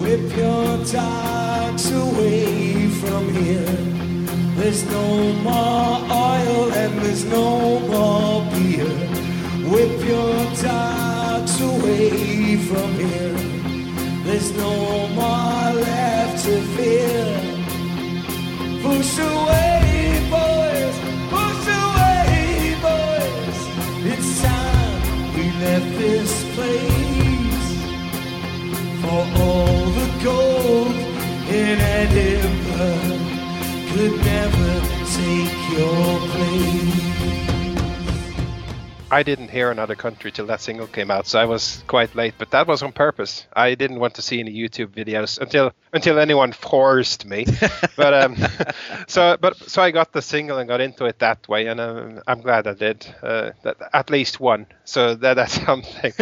Whip 0.02 0.38
your 0.38 0.68
dogs 0.86 1.92
away 1.92 2.88
from 3.02 3.34
here. 3.34 3.76
There's 4.60 4.84
no 4.86 5.34
more 5.48 5.98
oil 6.30 6.72
and 6.74 6.94
there's 7.02 7.26
no 7.26 7.80
more 7.94 8.46
beer. 8.52 8.94
Whip 9.72 9.98
your 10.14 10.36
dogs 10.62 11.60
away 11.60 12.56
from 12.70 12.92
here. 13.00 13.49
There's 14.30 14.52
no 14.52 15.08
more 15.08 15.74
left 15.82 16.46
to 16.46 16.62
fear. 16.78 17.26
Push 18.84 19.18
away, 19.18 20.22
boys. 20.30 20.96
Push 21.34 21.66
away, 21.84 22.78
boys. 22.80 23.60
It's 24.12 24.32
time 24.44 25.02
we 25.34 25.46
left 25.66 25.98
this 25.98 26.32
place. 26.54 27.70
For 29.02 29.22
all 29.42 29.86
the 30.00 30.10
gold 30.24 30.96
in 31.50 31.80
Edinburgh 32.00 33.18
could 33.90 34.16
never 34.24 34.74
take 35.18 35.58
your 35.76 36.20
place. 36.30 37.49
I 39.12 39.24
didn't 39.24 39.50
hear 39.50 39.72
another 39.72 39.96
country 39.96 40.32
till 40.32 40.46
that 40.48 40.62
single 40.62 40.88
came 40.88 41.10
out, 41.10 41.28
so 41.28 41.40
I 41.40 41.46
was 41.46 41.84
quite 41.88 42.16
late. 42.16 42.36
But 42.38 42.52
that 42.52 42.68
was 42.68 42.84
on 42.84 42.92
purpose. 42.92 43.48
I 43.54 43.76
didn't 43.76 44.00
want 44.00 44.16
to 44.16 44.22
see 44.22 44.40
any 44.40 44.54
YouTube 44.54 44.88
videos 44.88 45.40
until 45.40 45.72
until 45.94 46.20
anyone 46.20 46.52
forced 46.52 47.26
me. 47.26 47.46
but 47.96 48.14
um, 48.14 48.38
so 49.08 49.38
but 49.40 49.58
so 49.58 49.82
I 49.82 49.92
got 49.92 50.14
the 50.14 50.22
single 50.22 50.58
and 50.58 50.68
got 50.68 50.82
into 50.82 51.06
it 51.06 51.20
that 51.20 51.48
way, 51.48 51.68
and 51.68 51.80
um, 51.80 52.22
I'm 52.28 52.42
glad 52.42 52.68
I 52.68 52.74
did. 52.74 53.08
Uh, 53.24 53.52
that 53.64 53.78
at 53.94 54.10
least 54.10 54.40
one. 54.40 54.68
So 54.86 55.16
that 55.16 55.34
that's 55.36 55.62
something. 55.66 56.14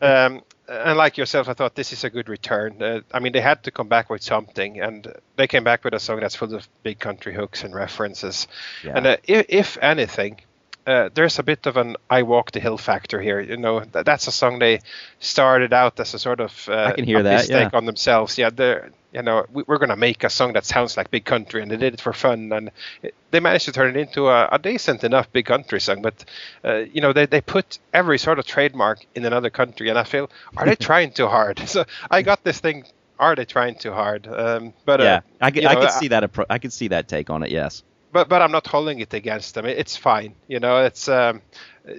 um, 0.00 0.42
and 0.68 0.98
like 0.98 1.16
yourself, 1.16 1.48
I 1.48 1.54
thought 1.54 1.74
this 1.74 1.92
is 1.92 2.04
a 2.04 2.10
good 2.10 2.28
return. 2.28 2.82
Uh, 2.82 3.00
I 3.12 3.20
mean, 3.20 3.32
they 3.32 3.40
had 3.40 3.62
to 3.64 3.70
come 3.70 3.88
back 3.88 4.10
with 4.10 4.22
something, 4.22 4.80
and 4.80 5.06
they 5.36 5.46
came 5.46 5.64
back 5.64 5.84
with 5.84 5.94
a 5.94 6.00
song 6.00 6.20
that's 6.20 6.34
full 6.34 6.54
of 6.54 6.68
big 6.82 6.98
country 6.98 7.34
hooks 7.34 7.62
and 7.62 7.74
references. 7.74 8.48
Yeah. 8.82 8.92
And 8.96 9.06
uh, 9.06 9.16
if, 9.24 9.46
if 9.48 9.78
anything, 9.80 10.40
uh, 10.86 11.10
there's 11.14 11.38
a 11.38 11.42
bit 11.42 11.66
of 11.66 11.76
an 11.76 11.96
"I 12.08 12.22
Walk 12.22 12.52
the 12.52 12.60
Hill" 12.60 12.78
factor 12.78 13.20
here. 13.20 13.40
You 13.40 13.56
know, 13.56 13.80
th- 13.80 14.04
that's 14.04 14.28
a 14.28 14.32
song 14.32 14.60
they 14.60 14.80
started 15.18 15.72
out 15.72 15.98
as 15.98 16.14
a 16.14 16.18
sort 16.18 16.40
of 16.40 16.68
uh, 16.68 16.84
I 16.84 16.92
can 16.92 17.04
hear 17.04 17.22
that, 17.22 17.38
mistake 17.38 17.72
yeah. 17.72 17.76
on 17.76 17.86
themselves. 17.86 18.38
Yeah, 18.38 18.50
they're 18.50 18.90
you 19.12 19.22
know 19.22 19.46
we, 19.52 19.64
we're 19.66 19.78
gonna 19.78 19.96
make 19.96 20.22
a 20.22 20.30
song 20.30 20.52
that 20.52 20.64
sounds 20.64 20.96
like 20.96 21.10
big 21.10 21.24
country, 21.24 21.60
and 21.60 21.70
they 21.70 21.76
did 21.76 21.94
it 21.94 22.00
for 22.00 22.12
fun, 22.12 22.52
and 22.52 22.70
it, 23.02 23.14
they 23.32 23.40
managed 23.40 23.64
to 23.64 23.72
turn 23.72 23.96
it 23.96 24.00
into 24.00 24.28
a, 24.28 24.48
a 24.52 24.58
decent 24.60 25.02
enough 25.02 25.32
big 25.32 25.46
country 25.46 25.80
song. 25.80 26.02
But 26.02 26.24
uh, 26.64 26.84
you 26.92 27.00
know, 27.00 27.12
they 27.12 27.26
they 27.26 27.40
put 27.40 27.80
every 27.92 28.18
sort 28.18 28.38
of 28.38 28.46
trademark 28.46 29.04
in 29.16 29.24
another 29.24 29.50
country, 29.50 29.88
and 29.88 29.98
I 29.98 30.04
feel 30.04 30.30
are 30.56 30.66
they 30.66 30.76
trying 30.90 31.12
too 31.12 31.26
hard? 31.26 31.58
So 31.66 31.84
I 32.10 32.22
got 32.22 32.44
this 32.44 32.60
thing. 32.60 32.84
Are 33.18 33.34
they 33.34 33.44
trying 33.44 33.74
too 33.74 33.92
hard? 33.92 34.26
Um, 34.28 34.72
but 34.84 35.00
yeah, 35.00 35.16
uh, 35.16 35.20
I 35.40 35.50
could, 35.50 35.64
I 35.64 35.74
know, 35.74 35.80
could 35.80 35.90
see 35.90 36.08
that. 36.08 36.22
Appro- 36.22 36.46
I 36.48 36.58
could 36.58 36.72
see 36.72 36.88
that 36.88 37.08
take 37.08 37.28
on 37.28 37.42
it. 37.42 37.50
Yes. 37.50 37.82
But 38.16 38.30
but 38.30 38.40
I'm 38.40 38.50
not 38.50 38.66
holding 38.66 38.98
it 39.00 39.12
against 39.12 39.54
them. 39.54 39.66
It's 39.66 39.94
fine. 39.94 40.34
You 40.48 40.58
know, 40.58 40.84
it's 40.84 41.06
um, 41.06 41.42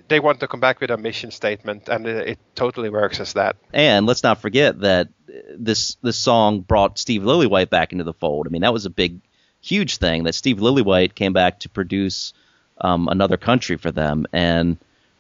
they 0.07 0.19
want 0.19 0.39
to 0.39 0.47
come 0.47 0.59
back 0.59 0.81
with 0.81 0.89
a 0.89 0.97
mission 0.97 1.29
statement, 1.29 1.89
and 1.89 2.07
it, 2.07 2.29
it 2.29 2.39
totally 2.55 2.89
works 2.89 3.19
as 3.19 3.33
that. 3.33 3.55
And 3.71 4.07
let's 4.07 4.23
not 4.23 4.41
forget 4.41 4.79
that 4.79 5.09
this 5.55 5.95
this 6.01 6.17
song 6.17 6.61
brought 6.61 6.97
Steve 6.97 7.21
Lillywhite 7.21 7.69
back 7.69 7.91
into 7.91 8.03
the 8.03 8.13
fold. 8.13 8.47
I 8.47 8.49
mean, 8.49 8.63
that 8.63 8.73
was 8.73 8.87
a 8.87 8.89
big, 8.89 9.19
huge 9.61 9.97
thing 9.97 10.23
that 10.23 10.33
Steve 10.33 10.57
Lillywhite 10.57 11.13
came 11.13 11.33
back 11.33 11.59
to 11.59 11.69
produce 11.69 12.33
um, 12.81 13.07
another 13.09 13.37
country 13.37 13.77
for 13.77 13.91
them, 13.91 14.25
and 14.33 14.77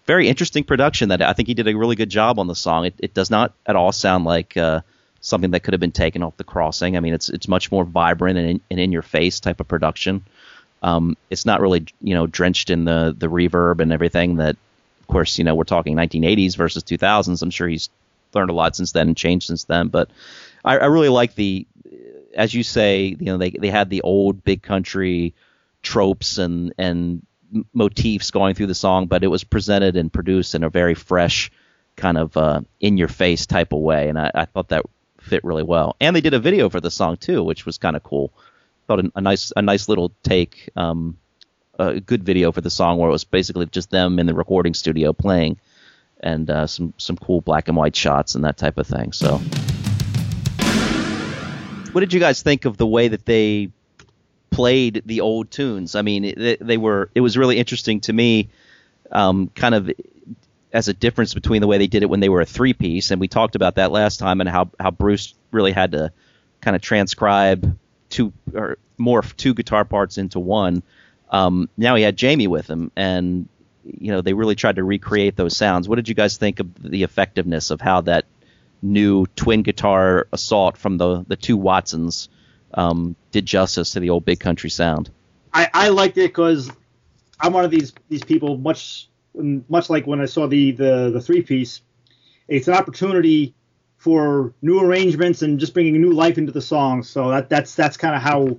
very 0.07 0.27
interesting 0.27 0.63
production. 0.63 1.09
That 1.09 1.21
I 1.21 1.33
think 1.33 1.47
he 1.47 1.53
did 1.53 1.67
a 1.67 1.77
really 1.77 1.95
good 1.95 2.09
job 2.09 2.39
on 2.39 2.47
the 2.47 2.55
song. 2.55 2.85
It, 2.85 2.95
it 2.97 3.13
does 3.13 3.29
not 3.29 3.53
at 3.67 3.75
all 3.75 3.91
sound 3.91 4.25
like 4.25 4.57
uh, 4.57 4.81
something 5.21 5.51
that 5.51 5.61
could 5.61 5.75
have 5.75 5.81
been 5.81 5.91
taken 5.91 6.23
off 6.23 6.37
the 6.37 6.43
crossing. 6.43 6.97
I 6.97 7.01
mean, 7.01 7.13
it's 7.13 7.29
it's 7.29 7.47
much 7.47 7.71
more 7.71 7.85
vibrant 7.85 8.39
and 8.39 8.49
in, 8.49 8.61
and 8.71 8.79
in 8.79 8.91
your 8.91 9.03
face 9.03 9.39
type 9.39 9.59
of 9.59 9.67
production. 9.67 10.25
Um, 10.83 11.17
it's 11.29 11.45
not 11.45 11.61
really 11.61 11.85
you 12.01 12.13
know 12.13 12.27
drenched 12.27 12.69
in 12.69 12.85
the 12.85 13.15
the 13.17 13.27
reverb 13.27 13.79
and 13.79 13.91
everything 13.91 14.37
that 14.37 14.57
of 15.07 15.13
course, 15.13 15.37
you 15.37 15.45
know, 15.45 15.55
we're 15.55 15.63
talking 15.63 15.95
1980s 15.95 16.57
versus 16.57 16.83
2000s. 16.83 17.41
I'm 17.41 17.49
sure 17.49 17.69
he's 17.69 17.89
learned 18.33 18.49
a 18.49 18.53
lot 18.53 18.75
since 18.75 18.91
then 18.91 19.07
and 19.07 19.15
changed 19.15 19.47
since 19.47 19.63
then. 19.63 19.87
But 19.87 20.09
I, 20.65 20.77
I 20.79 20.85
really 20.87 21.07
like 21.07 21.33
the, 21.35 21.65
as 22.35 22.53
you 22.53 22.61
say, 22.61 23.15
you 23.17 23.25
know, 23.27 23.37
they 23.37 23.51
they 23.51 23.69
had 23.69 23.89
the 23.89 24.01
old 24.01 24.43
big 24.43 24.61
country 24.61 25.33
tropes 25.81 26.37
and 26.37 26.73
and 26.77 27.25
motifs 27.73 28.31
going 28.31 28.53
through 28.53 28.67
the 28.67 28.75
song, 28.75 29.07
but 29.07 29.23
it 29.23 29.27
was 29.27 29.45
presented 29.45 29.95
and 29.95 30.11
produced 30.11 30.55
in 30.55 30.65
a 30.65 30.69
very 30.69 30.93
fresh, 30.93 31.51
kind 31.95 32.17
of 32.17 32.35
uh, 32.35 32.59
in 32.81 32.97
your 32.97 33.07
face 33.07 33.45
type 33.45 33.71
of 33.71 33.79
way, 33.79 34.09
and 34.09 34.19
I, 34.19 34.29
I 34.35 34.43
thought 34.43 34.67
that 34.69 34.83
fit 35.21 35.45
really 35.45 35.63
well. 35.63 35.95
And 36.01 36.13
they 36.13 36.21
did 36.21 36.33
a 36.33 36.39
video 36.39 36.69
for 36.69 36.81
the 36.81 36.91
song 36.91 37.15
too, 37.15 37.43
which 37.45 37.65
was 37.65 37.77
kind 37.77 37.95
of 37.95 38.03
cool. 38.03 38.33
Thought 38.87 39.05
a, 39.05 39.11
a 39.15 39.21
nice 39.21 39.51
a 39.55 39.61
nice 39.61 39.89
little 39.89 40.13
take. 40.23 40.69
Um, 40.75 41.17
a 41.79 41.99
good 41.99 42.23
video 42.23 42.51
for 42.51 42.61
the 42.61 42.69
song 42.69 42.97
where 42.97 43.09
it 43.09 43.11
was 43.11 43.23
basically 43.23 43.65
just 43.67 43.91
them 43.91 44.19
in 44.19 44.25
the 44.25 44.33
recording 44.33 44.73
studio 44.73 45.13
playing 45.13 45.59
and 46.19 46.49
uh, 46.49 46.67
some 46.67 46.93
some 46.97 47.17
cool 47.17 47.41
black 47.41 47.67
and 47.67 47.77
white 47.77 47.95
shots 47.95 48.35
and 48.35 48.43
that 48.43 48.57
type 48.57 48.77
of 48.77 48.87
thing. 48.87 49.11
So, 49.13 49.37
what 51.91 52.01
did 52.01 52.13
you 52.13 52.19
guys 52.19 52.41
think 52.41 52.65
of 52.65 52.77
the 52.77 52.87
way 52.87 53.09
that 53.09 53.25
they 53.25 53.71
played 54.49 55.03
the 55.05 55.21
old 55.21 55.51
tunes? 55.51 55.95
I 55.95 56.01
mean, 56.01 56.25
it, 56.25 56.65
they 56.65 56.77
were 56.77 57.09
it 57.13 57.21
was 57.21 57.37
really 57.37 57.57
interesting 57.57 58.01
to 58.01 58.13
me. 58.13 58.49
Um, 59.11 59.49
kind 59.55 59.73
of 59.73 59.89
as 60.73 60.89
a 60.89 60.93
difference 60.93 61.33
between 61.33 61.61
the 61.61 61.67
way 61.67 61.77
they 61.77 61.87
did 61.87 62.03
it 62.03 62.09
when 62.09 62.19
they 62.19 62.27
were 62.29 62.41
a 62.41 62.45
three 62.45 62.73
piece, 62.73 63.11
and 63.11 63.21
we 63.21 63.27
talked 63.27 63.55
about 63.55 63.75
that 63.75 63.91
last 63.91 64.17
time, 64.17 64.41
and 64.41 64.49
how 64.49 64.69
how 64.79 64.91
Bruce 64.91 65.33
really 65.51 65.71
had 65.71 65.91
to 65.91 66.11
kind 66.61 66.75
of 66.75 66.81
transcribe 66.81 67.77
two 68.09 68.33
or 68.53 68.77
more 68.97 69.21
two 69.21 69.53
guitar 69.53 69.85
parts 69.85 70.17
into 70.17 70.39
one. 70.39 70.83
Um, 71.29 71.69
now 71.77 71.95
he 71.95 72.03
had 72.03 72.15
Jamie 72.15 72.47
with 72.47 72.69
him, 72.69 72.91
and 72.95 73.47
you 73.83 74.11
know 74.11 74.21
they 74.21 74.33
really 74.33 74.55
tried 74.55 74.77
to 74.77 74.83
recreate 74.83 75.35
those 75.35 75.55
sounds. 75.55 75.87
What 75.87 75.95
did 75.95 76.09
you 76.09 76.15
guys 76.15 76.37
think 76.37 76.59
of 76.59 76.73
the 76.81 77.03
effectiveness 77.03 77.69
of 77.69 77.81
how 77.81 78.01
that 78.01 78.25
new 78.81 79.25
twin 79.35 79.63
guitar 79.63 80.27
assault 80.31 80.77
from 80.77 80.97
the 80.97 81.25
the 81.27 81.35
two 81.35 81.57
Watsons 81.57 82.29
um, 82.73 83.15
did 83.31 83.45
justice 83.45 83.91
to 83.91 83.99
the 83.99 84.09
old 84.09 84.25
big 84.25 84.39
country 84.39 84.69
sound? 84.69 85.09
I, 85.53 85.69
I 85.73 85.89
liked 85.89 86.17
it 86.17 86.29
because 86.29 86.71
I'm 87.39 87.53
one 87.53 87.65
of 87.65 87.71
these 87.71 87.93
these 88.09 88.23
people 88.23 88.57
much 88.57 89.09
much 89.33 89.89
like 89.89 90.07
when 90.07 90.21
I 90.21 90.25
saw 90.25 90.47
the 90.47 90.71
the 90.71 91.11
the 91.11 91.21
three 91.21 91.41
piece. 91.41 91.81
It's 92.47 92.67
an 92.67 92.75
opportunity 92.75 93.55
for 94.07 94.53
new 94.61 94.79
arrangements 94.79 95.41
and 95.41 95.59
just 95.59 95.73
bringing 95.73 95.99
new 95.99 96.13
life 96.13 96.37
into 96.37 96.53
the 96.53 96.61
song. 96.61 97.03
So 97.03 97.29
that 97.29 97.49
that's 97.49 97.75
that's 97.75 97.97
kind 97.97 98.15
of 98.15 98.21
how 98.21 98.57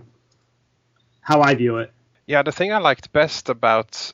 how 1.22 1.40
I 1.40 1.54
view 1.54 1.78
it. 1.78 1.90
Yeah, 2.26 2.42
the 2.42 2.52
thing 2.52 2.70
I 2.70 2.76
liked 2.76 3.14
best 3.14 3.48
about 3.48 4.12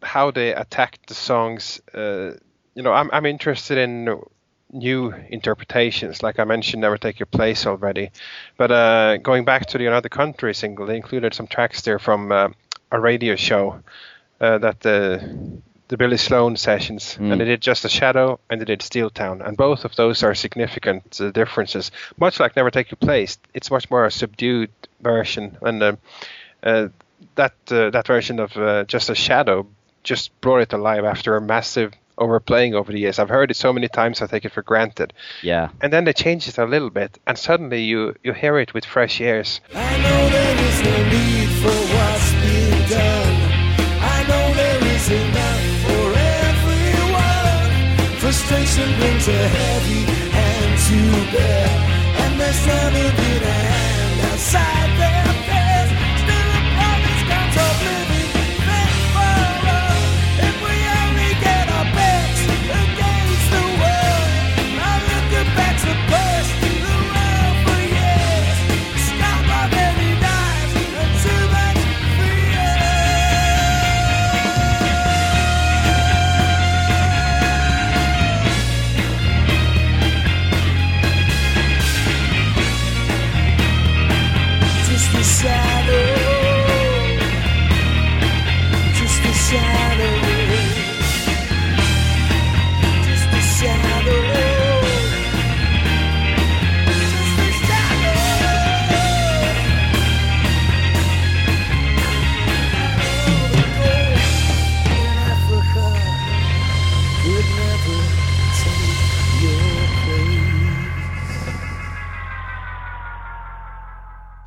how 0.00 0.30
they 0.30 0.54
attacked 0.54 1.08
the 1.08 1.14
songs, 1.14 1.80
uh, 1.92 2.34
you 2.76 2.84
know, 2.84 2.92
I'm 2.92 3.10
I'm 3.12 3.26
interested 3.26 3.78
in 3.78 4.20
new 4.70 5.12
interpretations. 5.28 6.22
Like 6.22 6.38
I 6.38 6.44
mentioned, 6.44 6.82
Never 6.82 6.98
Take 6.98 7.18
Your 7.18 7.26
Place 7.38 7.66
already. 7.66 8.12
But 8.56 8.70
uh, 8.70 9.16
going 9.16 9.44
back 9.44 9.66
to 9.70 9.78
the 9.78 9.86
Another 9.86 10.08
Country 10.08 10.54
single, 10.54 10.86
they 10.86 10.94
included 10.94 11.34
some 11.34 11.48
tracks 11.48 11.82
there 11.82 11.98
from 11.98 12.30
uh, 12.30 12.50
a 12.92 13.00
radio 13.00 13.34
show 13.34 13.82
uh, 14.40 14.58
that 14.58 14.78
the 14.82 15.60
the 15.88 15.96
Billy 15.96 16.16
Sloan 16.16 16.56
sessions, 16.56 17.16
mm. 17.20 17.30
and 17.30 17.40
they 17.40 17.44
did 17.44 17.60
Just 17.60 17.84
a 17.84 17.88
Shadow 17.88 18.40
and 18.50 18.60
they 18.60 18.64
did 18.64 18.82
Steel 18.82 19.10
Town, 19.10 19.42
and 19.42 19.56
both 19.56 19.84
of 19.84 19.94
those 19.96 20.22
are 20.22 20.34
significant 20.34 21.20
uh, 21.20 21.30
differences. 21.30 21.90
Much 22.18 22.40
like 22.40 22.56
Never 22.56 22.70
Take 22.70 22.90
Your 22.90 22.96
Place, 22.96 23.38
it's 23.54 23.70
much 23.70 23.90
more 23.90 24.04
a 24.04 24.10
subdued 24.10 24.70
version, 25.00 25.56
and 25.62 25.82
uh, 25.82 25.96
uh, 26.62 26.88
that 27.36 27.54
that 27.66 28.06
version 28.06 28.40
of 28.40 28.86
Just 28.88 29.10
a 29.10 29.14
Shadow 29.14 29.66
just 30.02 30.40
brought 30.40 30.60
it 30.60 30.72
alive 30.72 31.04
after 31.04 31.36
a 31.36 31.40
massive 31.40 31.92
overplaying 32.18 32.74
over 32.74 32.92
the 32.92 32.98
years. 32.98 33.18
I've 33.18 33.28
heard 33.28 33.50
it 33.50 33.56
so 33.56 33.72
many 33.72 33.88
times 33.88 34.22
I 34.22 34.26
take 34.26 34.44
it 34.44 34.52
for 34.52 34.62
granted. 34.62 35.12
Yeah. 35.42 35.68
And 35.82 35.92
then 35.92 36.04
they 36.04 36.12
change 36.12 36.48
it 36.48 36.58
a 36.58 36.64
little 36.64 36.90
bit, 36.90 37.18
and 37.26 37.38
suddenly 37.38 37.82
you 37.82 38.14
you 38.22 38.32
hear 38.32 38.58
it 38.58 38.74
with 38.74 38.84
fresh 38.84 39.20
ears. 39.20 39.60
Everyone. 48.66 48.86
Frustration 48.86 48.98
brings 48.98 49.28
a 49.28 49.48
heavy 49.48 50.04
hand 50.32 50.78
to 50.86 50.98
bear, 51.32 51.68
and 52.22 52.40
there's 52.40 52.66
never 52.66 53.25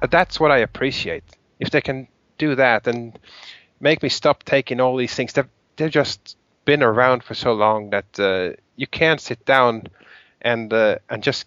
that's 0.09 0.39
what 0.39 0.51
I 0.51 0.57
appreciate. 0.59 1.23
If 1.59 1.71
they 1.71 1.81
can 1.81 2.07
do 2.37 2.55
that 2.55 2.87
and 2.87 3.17
make 3.79 4.01
me 4.03 4.09
stop 4.09 4.43
taking 4.43 4.79
all 4.79 4.95
these 4.95 5.13
things, 5.13 5.33
they've, 5.33 5.47
they've 5.75 5.91
just 5.91 6.37
been 6.65 6.83
around 6.83 7.23
for 7.23 7.33
so 7.33 7.53
long 7.53 7.89
that 7.89 8.19
uh, 8.19 8.55
you 8.75 8.87
can't 8.87 9.21
sit 9.21 9.45
down 9.45 9.87
and 10.41 10.71
uh, 10.73 10.97
and 11.09 11.23
just 11.23 11.45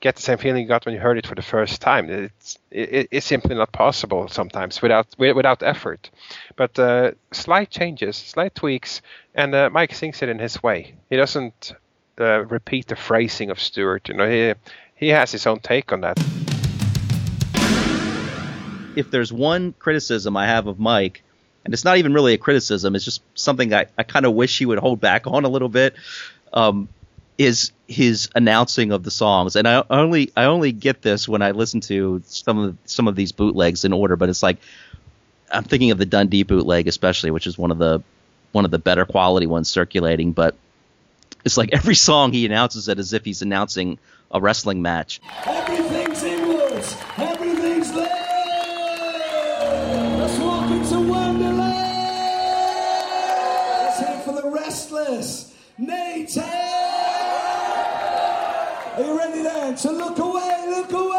get 0.00 0.16
the 0.16 0.22
same 0.22 0.38
feeling 0.38 0.62
you 0.62 0.68
got 0.68 0.84
when 0.84 0.94
you 0.94 1.00
heard 1.00 1.18
it 1.18 1.26
for 1.26 1.34
the 1.34 1.42
first 1.42 1.80
time. 1.80 2.10
It's 2.10 2.58
it, 2.70 3.08
it's 3.10 3.26
simply 3.26 3.54
not 3.54 3.72
possible 3.72 4.28
sometimes 4.28 4.82
without 4.82 5.06
without 5.18 5.62
effort. 5.62 6.10
But 6.56 6.78
uh, 6.78 7.12
slight 7.32 7.70
changes, 7.70 8.16
slight 8.16 8.54
tweaks, 8.54 9.02
and 9.34 9.54
uh, 9.54 9.70
Mike 9.70 9.94
sings 9.94 10.22
it 10.22 10.28
in 10.28 10.38
his 10.38 10.62
way. 10.62 10.94
He 11.10 11.16
doesn't 11.16 11.74
uh, 12.20 12.44
repeat 12.44 12.88
the 12.88 12.96
phrasing 12.96 13.50
of 13.50 13.60
Stuart. 13.60 14.08
You 14.08 14.14
know, 14.14 14.28
he 14.28 14.54
he 14.94 15.08
has 15.08 15.32
his 15.32 15.46
own 15.46 15.60
take 15.60 15.92
on 15.92 16.00
that 16.02 16.18
if 18.96 19.10
there's 19.10 19.32
one 19.32 19.74
criticism 19.78 20.36
I 20.36 20.46
have 20.46 20.66
of 20.66 20.78
Mike, 20.78 21.22
and 21.64 21.74
it's 21.74 21.84
not 21.84 21.98
even 21.98 22.12
really 22.12 22.34
a 22.34 22.38
criticism, 22.38 22.96
it's 22.96 23.04
just 23.04 23.22
something 23.34 23.72
I, 23.72 23.86
I 23.96 24.02
kind 24.02 24.26
of 24.26 24.34
wish 24.34 24.58
he 24.58 24.66
would 24.66 24.78
hold 24.78 25.00
back 25.00 25.26
on 25.26 25.44
a 25.44 25.48
little 25.48 25.68
bit, 25.68 25.94
um, 26.52 26.88
is 27.38 27.72
his 27.86 28.30
announcing 28.34 28.92
of 28.92 29.02
the 29.02 29.10
songs. 29.10 29.56
And 29.56 29.68
I 29.68 29.84
only 29.90 30.32
I 30.36 30.44
only 30.44 30.72
get 30.72 31.02
this 31.02 31.28
when 31.28 31.42
I 31.42 31.50
listen 31.50 31.80
to 31.82 32.22
some 32.24 32.58
of 32.58 32.76
some 32.86 33.08
of 33.08 33.14
these 33.14 33.32
bootlegs 33.32 33.84
in 33.84 33.92
order, 33.92 34.16
but 34.16 34.28
it's 34.28 34.42
like 34.42 34.58
I'm 35.52 35.64
thinking 35.64 35.90
of 35.90 35.98
the 35.98 36.06
Dundee 36.06 36.44
bootleg 36.44 36.88
especially, 36.88 37.30
which 37.30 37.46
is 37.46 37.58
one 37.58 37.70
of 37.70 37.78
the 37.78 38.02
one 38.52 38.64
of 38.64 38.70
the 38.70 38.78
better 38.78 39.04
quality 39.04 39.46
ones 39.46 39.68
circulating, 39.68 40.32
but 40.32 40.56
it's 41.44 41.56
like 41.56 41.70
every 41.72 41.94
song 41.94 42.32
he 42.32 42.46
announces 42.46 42.88
it 42.88 42.98
as 42.98 43.12
if 43.12 43.24
he's 43.24 43.42
announcing 43.42 43.98
a 44.30 44.40
wrestling 44.40 44.82
match. 44.82 45.20
Walk 50.86 50.94
into 50.94 51.10
Wonderland. 51.10 51.62
Let's 53.82 53.98
head 53.98 54.24
for 54.24 54.40
the 54.40 54.48
restless 54.48 55.52
native. 55.78 56.44
Are 58.94 59.02
you 59.02 59.18
ready 59.18 59.42
then 59.42 59.74
to 59.74 59.90
look 59.90 60.18
away, 60.18 60.64
look 60.68 60.92
away? 60.92 61.15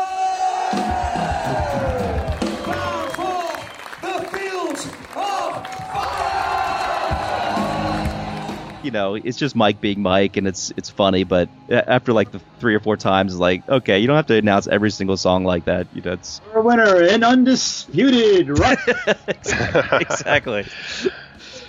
You 8.88 8.92
know, 8.92 9.16
it's 9.16 9.38
just 9.38 9.54
Mike 9.54 9.82
being 9.82 10.02
Mike, 10.02 10.38
and 10.38 10.48
it's 10.48 10.72
it's 10.78 10.90
funny. 10.90 11.26
But 11.26 11.50
after 11.70 12.14
like 12.14 12.32
the 12.32 12.40
three 12.62 12.74
or 12.74 12.80
four 12.80 12.96
times, 12.96 13.38
like, 13.38 13.68
okay, 13.68 14.00
you 14.00 14.08
don't 14.08 14.16
have 14.16 14.28
to 14.28 14.38
announce 14.38 14.66
every 14.66 14.92
single 14.92 15.18
song 15.18 15.44
like 15.44 15.66
that. 15.66 15.88
You 15.94 16.02
know, 16.02 16.14
it's 16.14 16.40
a 16.54 16.62
winner 16.62 17.04
and 17.04 17.22
undisputed, 17.22 18.58
right? 18.58 18.80
exactly. 19.92 20.66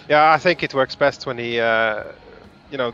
yeah, 0.08 0.30
I 0.30 0.38
think 0.38 0.62
it 0.62 0.72
works 0.74 0.94
best 0.94 1.26
when 1.26 1.38
he, 1.38 1.58
uh, 1.58 2.04
you 2.70 2.78
know, 2.78 2.92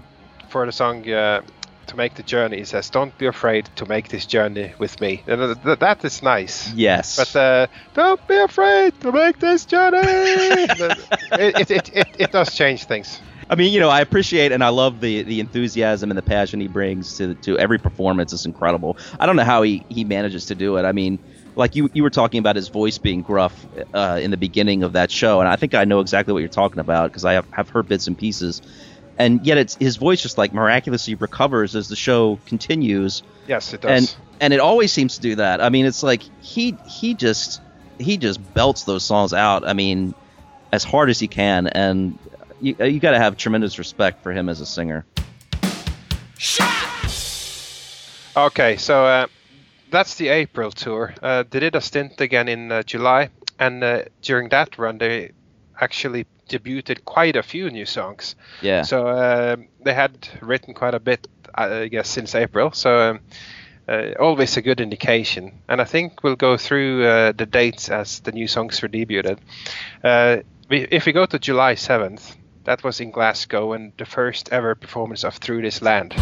for 0.49 0.65
the 0.65 0.73
song. 0.73 1.07
Uh, 1.09 1.43
to 1.87 1.97
make 1.97 2.15
the 2.15 2.23
journey. 2.23 2.57
He 2.57 2.65
says, 2.65 2.89
"Don't 2.89 3.13
be 3.19 3.27
afraid 3.27 3.69
to 3.77 3.85
make 3.85 4.09
this 4.09 4.25
journey 4.25 4.73
with 4.79 5.03
me." 5.03 5.23
That 5.27 6.01
is 6.03 6.23
nice. 6.23 6.73
Yes. 6.73 7.17
But 7.17 7.37
uh, 7.37 7.67
don't 7.93 8.27
be 8.27 8.39
afraid 8.39 8.99
to 9.03 9.13
make 9.13 9.39
this 9.39 9.67
journey. 9.67 9.99
it, 11.45 11.61
it, 11.61 11.71
it, 11.71 11.91
it, 11.95 12.09
it 12.19 12.33
does 12.33 12.55
change 12.55 12.85
things. 12.85 13.21
I 13.49 13.57
mean, 13.57 13.73
you 13.73 13.81
know, 13.81 13.91
I 13.91 14.01
appreciate 14.01 14.53
and 14.53 14.65
I 14.65 14.69
love 14.69 15.01
the 15.01 15.23
the 15.23 15.41
enthusiasm 15.41 16.11
and 16.11 16.19
the 16.19 16.23
passion 16.23 16.61
he 16.61 16.69
brings 16.69 17.17
to 17.19 17.35
to 17.37 17.59
every 17.59 17.79
performance. 17.79 18.33
It's 18.33 18.47
incredible. 18.47 18.97
I 19.19 19.27
don't 19.27 19.37
know 19.37 19.45
how 19.45 19.63
he 19.63 19.85
he 19.89 20.05
manages 20.05 20.47
to 20.47 20.55
do 20.55 20.77
it. 20.77 20.85
I 20.85 20.93
mean, 20.93 21.19
like 21.57 21.75
you 21.77 21.91
you 21.93 22.03
were 22.03 22.11
talking 22.11 22.39
about 22.39 22.57
his 22.57 22.69
voice 22.69 22.99
being 22.99 23.23
gruff 23.23 23.67
uh, 23.93 24.19
in 24.23 24.31
the 24.31 24.37
beginning 24.37 24.83
of 24.83 24.93
that 24.93 25.11
show, 25.11 25.41
and 25.41 25.49
I 25.49 25.57
think 25.57 25.75
I 25.75 25.85
know 25.85 26.01
exactly 26.01 26.33
what 26.33 26.41
you're 26.41 26.49
talking 26.49 26.81
about 26.81 27.11
because 27.11 27.25
I 27.25 27.35
have, 27.35 27.47
have 27.53 27.69
heard 27.69 27.89
bits 27.89 28.07
and 28.07 28.17
pieces. 28.17 28.63
And 29.17 29.47
yet, 29.47 29.59
it's 29.59 29.77
his 29.77 29.97
voice 29.97 30.21
just 30.21 30.39
like 30.39 30.53
miraculously 30.53 31.15
recovers 31.15 31.77
as 31.77 31.89
the 31.89 31.95
show 31.95 32.41
continues. 32.47 33.23
Yes, 33.47 33.73
it 33.73 33.83
does. 33.83 33.91
And 33.91 34.17
and 34.41 34.53
it 34.53 34.59
always 34.59 34.91
seems 34.91 35.17
to 35.17 35.21
do 35.21 35.37
that. 35.37 35.61
I 35.61 35.69
mean, 35.69 35.87
it's 35.87 36.03
like 36.03 36.23
he 36.43 36.77
he 36.89 37.15
just 37.15 37.61
he 37.99 38.17
just 38.17 38.55
belts 38.55 38.83
those 38.83 39.05
songs 39.05 39.33
out. 39.33 39.67
I 39.67 39.73
mean, 39.73 40.15
as 40.73 40.83
hard 40.83 41.11
as 41.11 41.21
he 41.21 41.29
can, 41.29 41.69
and 41.69 42.19
you, 42.61 42.77
you 42.79 43.01
got 43.01 43.13
to 43.13 43.19
have 43.19 43.37
tremendous 43.37 43.79
respect 43.79 44.23
for 44.23 44.33
him 44.33 44.49
as 44.49 44.61
a 44.61 44.67
singer. 44.67 45.05
Okay, 48.37 48.77
so 48.77 49.07
uh, 49.07 49.27
that's 49.91 50.17
the 50.17 50.29
April 50.29 50.73
tour. 50.73 51.15
Uh, 51.23 51.45
they 51.49 51.61
did 51.61 51.77
a 51.77 51.81
stint 51.81 52.21
again 52.21 52.49
in 52.49 52.73
uh, 52.73 52.83
July, 52.83 53.29
and 53.59 53.85
uh, 53.85 54.03
during 54.23 54.49
that 54.49 54.77
run, 54.77 54.99
they 54.99 55.31
actually 55.81 56.27
debuted 56.49 57.05
quite 57.05 57.37
a 57.37 57.43
few 57.43 57.71
new 57.71 57.87
songs. 57.87 58.35
Yeah. 58.61 58.83
So 58.83 59.07
uh, 59.07 59.57
they 59.85 59.95
had 59.95 60.29
written 60.41 60.75
quite 60.75 60.95
a 60.95 61.01
bit, 61.01 61.27
I 61.55 61.89
guess, 61.89 62.09
since 62.09 62.35
April. 62.35 62.73
So 62.73 63.11
um, 63.11 63.21
uh, 63.89 64.13
always 64.19 64.57
a 64.57 64.63
good 64.63 64.81
indication. 64.81 65.61
And 65.69 65.81
I 65.81 65.85
think 65.85 66.23
we'll 66.23 66.37
go 66.37 66.57
through 66.57 67.05
uh, 67.05 67.33
the 67.33 67.47
dates 67.47 67.89
as 67.89 68.21
the 68.21 68.33
new 68.33 68.49
songs 68.49 68.81
were 68.83 68.89
debuted. 68.89 69.39
Uh, 70.03 70.39
we, 70.69 70.87
if 70.91 71.07
we 71.07 71.13
go 71.13 71.27
to 71.27 71.39
July 71.39 71.75
7th, 71.75 72.37
that 72.65 72.83
was 72.83 73.01
in 73.01 73.11
Glasgow 73.11 73.73
and 73.73 73.93
the 73.99 74.05
first 74.05 74.51
ever 74.51 74.75
performance 74.75 75.25
of 75.25 75.37
Through 75.37 75.63
This 75.63 75.83
Land. 75.83 76.15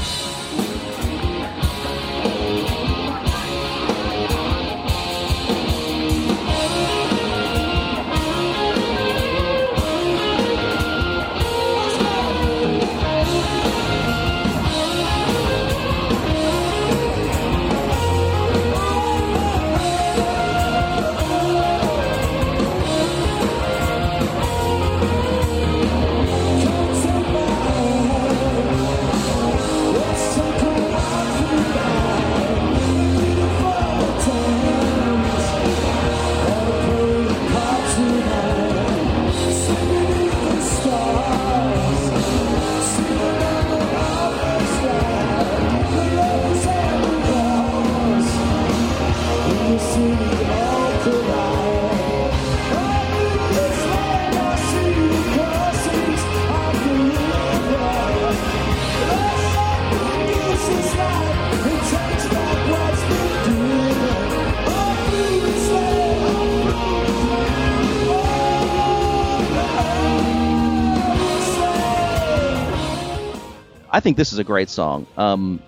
Think 74.02 74.16
this 74.16 74.32
is 74.32 74.38
a 74.38 74.44
great 74.44 74.68
song. 74.68 75.06
Um, 75.16 75.62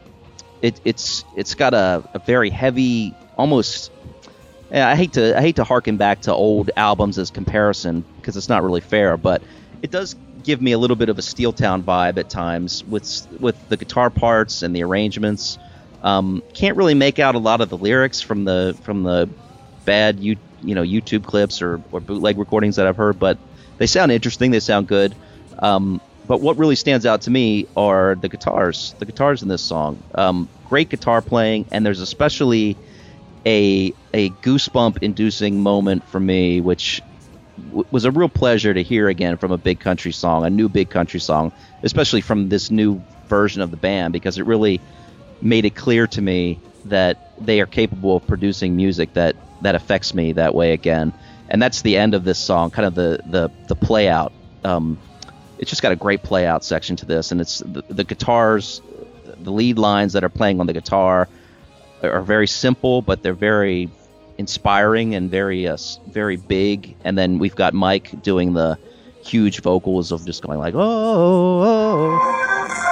it, 0.61 0.81
it's 0.85 1.25
it's 1.37 1.55
got 1.55 1.75
a, 1.75 2.03
a 2.15 2.19
very 2.19 2.51
heavy, 2.51 3.15
almost. 3.37 3.91
I 4.73 4.97
hate 4.97 5.13
to 5.15 5.37
I 5.37 5.41
hate 5.41 5.57
to 5.57 5.65
harken 5.65 5.97
back 5.97 6.23
to 6.23 6.33
old 6.33 6.71
albums 6.77 7.19
as 7.19 7.31
comparison 7.31 8.05
because 8.17 8.37
it's 8.37 8.49
not 8.49 8.63
really 8.63 8.81
fair, 8.81 9.17
but 9.17 9.43
it 9.83 9.91
does 9.91 10.17
give 10.43 10.61
me 10.61 10.73
a 10.73 10.79
little 10.79 10.97
bit 10.97 11.09
of 11.09 11.19
a 11.19 11.23
Steel 11.23 11.53
Town 11.53 11.83
vibe 11.83 12.19
at 12.19 12.29
times 12.29 12.85
with 12.85 13.27
with 13.41 13.69
the 13.69 13.77
guitar 13.77 14.11
parts 14.11 14.63
and 14.63 14.75
the 14.75 14.83
arrangements. 14.83 15.59
Um, 16.03 16.43
can't 16.53 16.77
really 16.77 16.95
make 16.95 17.19
out 17.19 17.35
a 17.35 17.39
lot 17.39 17.61
of 17.61 17.71
the 17.71 17.79
lyrics 17.79 18.21
from 18.21 18.45
the 18.45 18.77
from 18.83 19.03
the 19.03 19.29
bad 19.85 20.21
you 20.21 20.37
you 20.63 20.75
know 20.75 20.83
YouTube 20.83 21.25
clips 21.25 21.63
or, 21.63 21.83
or 21.93 22.01
bootleg 22.01 22.39
recordings 22.39 22.77
that 22.77 22.87
I've 22.87 22.97
heard, 22.97 23.19
but 23.19 23.39
they 23.79 23.87
sound 23.87 24.13
interesting. 24.13 24.51
They 24.51 24.61
sound 24.61 24.89
good. 24.89 25.15
Um, 25.59 26.01
but 26.27 26.41
what 26.41 26.59
really 26.59 26.77
stands 26.77 27.07
out 27.07 27.23
to 27.23 27.31
me 27.31 27.67
are 27.77 28.15
the 28.15 28.29
guitars. 28.29 28.95
The 28.99 29.07
guitars 29.07 29.43
in 29.43 29.49
this 29.49 29.63
song. 29.63 30.03
Um, 30.15 30.49
great 30.65 30.89
guitar 30.89 31.23
playing, 31.23 31.67
and 31.71 31.85
there's 31.85 32.01
especially 32.01 32.77
a 33.47 33.93
a 34.13 34.31
goosebump 34.31 34.99
inducing 35.03 35.61
moment 35.61 36.05
for 36.09 36.21
me, 36.21 36.61
which 36.61 37.03
w- 37.69 37.87
was 37.91 38.05
a 38.05 38.11
real 38.11 38.29
pleasure 38.29 38.73
to 38.73 38.83
hear 38.83 39.09
again 39.09 39.37
from 39.37 39.53
a 39.53 39.59
big 39.59 39.81
country 39.81 40.13
song, 40.13 40.45
a 40.45 40.51
new 40.51 40.69
big 40.69 40.91
country 40.91 41.21
song, 41.21 41.53
especially 41.83 42.21
from 42.21 42.49
this 42.49 42.71
new 42.71 43.03
version 43.29 43.61
of 43.63 43.71
the 43.71 43.77
band, 43.77 44.13
because 44.13 44.39
it 44.39 44.47
really 44.47 44.81
made 45.43 45.65
it 45.65 45.75
clear 45.75 46.07
to 46.07 46.23
me 46.23 46.59
that 46.87 47.19
they 47.41 47.61
are 47.61 47.67
capable 47.67 48.17
of 48.17 48.27
producing 48.27 48.77
music 48.77 49.13
that 49.15 49.37
that 49.63 49.75
affects 49.75 50.15
me 50.15 50.33
that 50.33 50.55
way 50.55 50.73
again. 50.73 51.13
And 51.49 51.61
that's 51.61 51.83
the 51.83 51.97
end 51.99 52.15
of 52.15 52.25
this 52.25 52.39
song, 52.39 52.71
kind 52.71 52.87
of 52.87 52.95
the 52.95 53.21
the 53.27 53.51
the 53.69 53.77
play 53.77 54.09
out. 54.09 54.33
Um, 54.65 54.99
it's 55.59 55.71
just 55.71 55.83
got 55.83 55.93
a 55.93 55.97
great 55.97 56.23
play 56.23 56.47
out 56.47 56.65
section 56.65 56.97
to 56.97 57.07
this, 57.07 57.33
and 57.33 57.41
it's 57.41 57.59
the, 57.61 57.83
the 57.89 58.05
guitars, 58.05 58.81
the 59.39 59.53
lead 59.53 59.79
lines 59.79 60.13
that 60.15 60.25
are 60.25 60.29
playing 60.29 60.61
on 60.61 60.67
the 60.67 60.73
guitar 60.73 61.29
are 62.03 62.23
very 62.23 62.47
simple, 62.47 63.03
but 63.03 63.23
they're 63.23 63.33
very 63.33 63.89
inspiring 64.37 65.15
and 65.15 65.31
very 65.31 65.67
uh, 65.67 65.77
very 66.09 66.37
big. 66.37 66.97
And 67.05 67.17
then 67.17 67.39
we've 67.39 67.55
got 67.55 67.75
Mike 67.75 68.23
doing 68.23 68.53
the 68.53 68.79
huge 69.25 69.61
vocals 69.61 70.13
of 70.13 70.25
just 70.27 70.43
going 70.43 70.59
like 70.59 70.75
oh. 70.75 70.81
oh, 70.81 72.19
oh. 72.21 72.84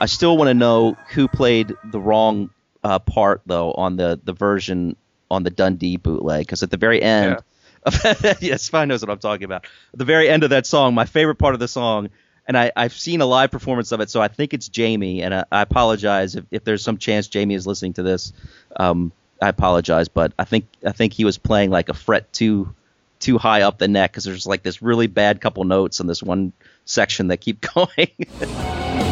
I 0.00 0.06
still 0.06 0.36
want 0.36 0.48
to 0.48 0.54
know 0.54 0.96
who 1.10 1.28
played 1.28 1.74
the 1.84 2.00
wrong 2.00 2.50
uh, 2.82 2.98
part 2.98 3.42
though 3.46 3.72
on 3.72 3.96
the 3.96 4.18
the 4.24 4.32
version 4.32 4.96
on 5.30 5.42
the 5.42 5.50
Dundee 5.50 5.96
bootleg 5.96 6.46
because 6.46 6.62
at 6.62 6.70
the 6.70 6.76
very 6.76 7.02
end, 7.02 7.38
of, 7.84 7.94
yes, 8.40 8.62
Svein 8.62 8.88
knows 8.88 9.02
what 9.02 9.10
I'm 9.10 9.18
talking 9.18 9.44
about. 9.44 9.66
At 9.92 9.98
the 9.98 10.04
very 10.04 10.28
end 10.28 10.42
of 10.44 10.50
that 10.50 10.66
song, 10.66 10.94
my 10.94 11.04
favorite 11.04 11.36
part 11.36 11.54
of 11.54 11.60
the 11.60 11.68
song, 11.68 12.10
and 12.46 12.58
I, 12.58 12.72
I've 12.74 12.92
seen 12.92 13.20
a 13.20 13.26
live 13.26 13.50
performance 13.50 13.92
of 13.92 14.00
it, 14.00 14.10
so 14.10 14.20
I 14.20 14.28
think 14.28 14.54
it's 14.54 14.68
Jamie, 14.68 15.22
and 15.22 15.34
I, 15.34 15.44
I 15.52 15.62
apologize 15.62 16.34
if, 16.34 16.44
if 16.50 16.64
there's 16.64 16.82
some 16.82 16.98
chance 16.98 17.28
Jamie 17.28 17.54
is 17.54 17.66
listening 17.66 17.92
to 17.94 18.02
this. 18.02 18.32
Um, 18.76 19.12
I 19.40 19.48
apologize, 19.48 20.08
but 20.08 20.32
I 20.38 20.44
think 20.44 20.66
I 20.84 20.92
think 20.92 21.12
he 21.12 21.24
was 21.24 21.38
playing 21.38 21.70
like 21.70 21.88
a 21.88 21.94
fret 21.94 22.32
too 22.32 22.74
too 23.20 23.38
high 23.38 23.62
up 23.62 23.78
the 23.78 23.88
neck 23.88 24.12
because 24.12 24.24
there's 24.24 24.46
like 24.46 24.62
this 24.62 24.82
really 24.82 25.06
bad 25.06 25.40
couple 25.40 25.64
notes 25.64 26.00
in 26.00 26.06
this 26.06 26.22
one 26.22 26.52
section 26.84 27.28
that 27.28 27.38
keep 27.38 27.60
going. 27.74 29.09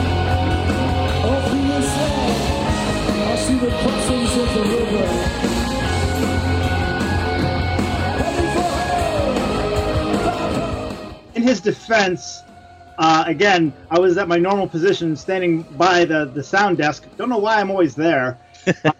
His 11.48 11.60
defense, 11.60 12.42
uh, 12.98 13.24
again, 13.26 13.72
I 13.90 13.98
was 13.98 14.18
at 14.18 14.28
my 14.28 14.36
normal 14.38 14.68
position, 14.68 15.16
standing 15.16 15.62
by 15.62 16.04
the, 16.04 16.26
the 16.26 16.44
sound 16.44 16.76
desk. 16.76 17.06
Don't 17.16 17.30
know 17.30 17.38
why 17.38 17.58
I'm 17.58 17.70
always 17.70 17.94
there. 17.94 18.38
uh, 18.84 18.92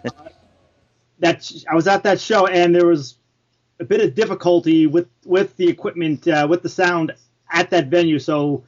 that 1.19 1.51
I 1.69 1.75
was 1.75 1.87
at 1.87 2.01
that 2.03 2.19
show, 2.19 2.47
and 2.47 2.73
there 2.73 2.87
was 2.87 3.17
a 3.79 3.83
bit 3.83 4.01
of 4.01 4.15
difficulty 4.15 4.87
with 4.87 5.07
with 5.25 5.55
the 5.57 5.67
equipment, 5.67 6.27
uh, 6.27 6.47
with 6.49 6.63
the 6.63 6.69
sound 6.69 7.13
at 7.51 7.69
that 7.69 7.87
venue. 7.87 8.17
So 8.17 8.63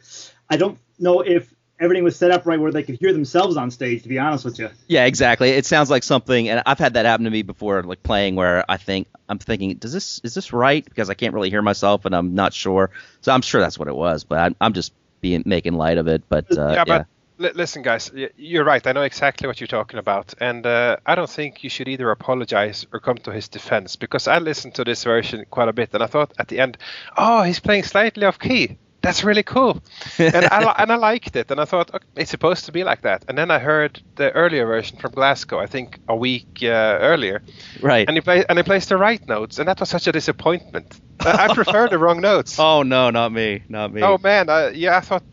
I 0.50 0.58
don't 0.58 0.78
know 1.00 1.22
if 1.22 1.52
everything 1.82 2.04
was 2.04 2.16
set 2.16 2.32
up 2.32 2.46
right 2.46 2.60
where 2.60 2.72
they 2.72 2.84
could 2.84 2.96
hear 3.00 3.12
themselves 3.12 3.58
on 3.58 3.72
stage. 3.72 4.04
To 4.04 4.10
be 4.10 4.20
honest 4.20 4.46
with 4.46 4.60
you. 4.60 4.70
Yeah, 4.88 5.06
exactly. 5.06 5.50
It 5.50 5.66
sounds 5.66 5.90
like 5.90 6.04
something, 6.04 6.48
and 6.48 6.62
I've 6.66 6.80
had 6.80 6.94
that 6.94 7.06
happen 7.06 7.26
to 7.26 7.32
me 7.32 7.42
before, 7.42 7.84
like 7.84 8.04
playing 8.04 8.36
where 8.36 8.64
I 8.70 8.78
think 8.78 9.08
I'm 9.28 9.40
thinking, 9.40 9.76
does 9.76 9.92
this 9.92 10.22
is 10.24 10.34
this 10.34 10.54
right? 10.54 10.86
Because 10.86 11.10
I 11.10 11.14
can't 11.14 11.34
really 11.34 11.50
hear 11.50 11.62
myself, 11.62 12.06
and 12.06 12.16
I'm 12.16 12.36
not 12.36 12.54
sure. 12.54 12.92
So 13.22 13.34
I'm 13.34 13.42
sure 13.42 13.60
that's 13.60 13.80
what 13.80 13.88
it 13.88 13.96
was, 13.96 14.24
but 14.24 14.40
I'm, 14.40 14.56
I'm 14.62 14.74
just 14.74 14.94
being 15.20 15.44
making 15.46 15.74
light 15.74 15.98
of 15.98 16.08
it. 16.08 16.24
But 16.30 16.58
uh, 16.58 16.70
yeah, 16.70 16.84
yeah, 16.88 17.04
but 17.38 17.56
listen, 17.56 17.82
guys, 17.82 18.12
you're 18.38 18.64
right. 18.64 18.86
I 18.86 18.92
know 18.92 19.02
exactly 19.02 19.48
what 19.48 19.60
you're 19.60 19.68
talking 19.68 20.00
about, 20.00 20.34
and 20.40 20.66
uh, 20.66 20.98
I 21.06 21.16
don't 21.16 21.30
think 21.30 21.64
you 21.64 21.70
should 21.70 21.88
either 21.88 22.12
apologize 22.12 22.86
or 22.94 23.00
come 23.00 23.18
to 23.20 23.32
his 23.32 23.48
defense 23.48 23.96
because 23.96 24.28
I 24.28 24.38
listened 24.40 24.76
to 24.76 24.84
this 24.84 25.04
version 25.04 25.46
quite 25.50 25.68
a 25.68 25.74
bit, 25.74 25.90
and 25.94 26.04
I 26.04 26.08
thought 26.08 26.34
at 26.38 26.48
the 26.48 26.60
end, 26.60 26.78
oh, 27.18 27.44
he's 27.44 27.60
playing 27.60 27.84
slightly 27.84 28.26
off 28.26 28.40
key. 28.40 28.78
That's 29.02 29.24
really 29.24 29.44
cool, 29.44 29.82
and 30.20 30.36
I 30.36 30.76
and 30.78 30.92
I 30.92 30.96
liked 30.96 31.36
it, 31.36 31.50
and 31.50 31.60
I 31.60 31.66
thought 31.66 31.94
okay, 31.94 32.06
it's 32.16 32.30
supposed 32.30 32.66
to 32.66 32.72
be 32.72 32.84
like 32.84 33.02
that. 33.02 33.26
And 33.28 33.36
then 33.38 33.50
I 33.50 33.58
heard 33.58 34.00
the 34.16 34.32
earlier 34.32 34.66
version 34.68 35.00
from 35.00 35.12
Glasgow, 35.14 35.60
I 35.60 35.66
think 35.66 36.00
a 36.08 36.16
week 36.16 36.60
uh, 36.62 37.00
earlier, 37.02 37.42
right. 37.82 38.08
and 38.08 38.16
he 38.16 38.22
play 38.22 38.46
and 38.48 38.60
he 38.60 38.64
plays 38.64 38.86
the 38.86 38.98
right 38.98 39.26
notes, 39.28 39.58
and 39.58 39.68
that 39.68 39.80
was 39.80 39.90
such 39.90 40.08
a 40.08 40.12
disappointment. 40.12 41.02
I, 41.20 41.48
I 41.48 41.54
prefer 41.54 41.90
the 41.90 41.98
wrong 41.98 42.22
notes. 42.22 42.60
oh 42.60 42.84
no, 42.84 43.10
not 43.10 43.32
me, 43.32 43.64
not 43.70 43.92
me. 43.92 44.04
Oh 44.04 44.20
man, 44.20 44.50
I, 44.50 44.70
yeah, 44.70 44.98
I 44.98 45.02
thought 45.02 45.24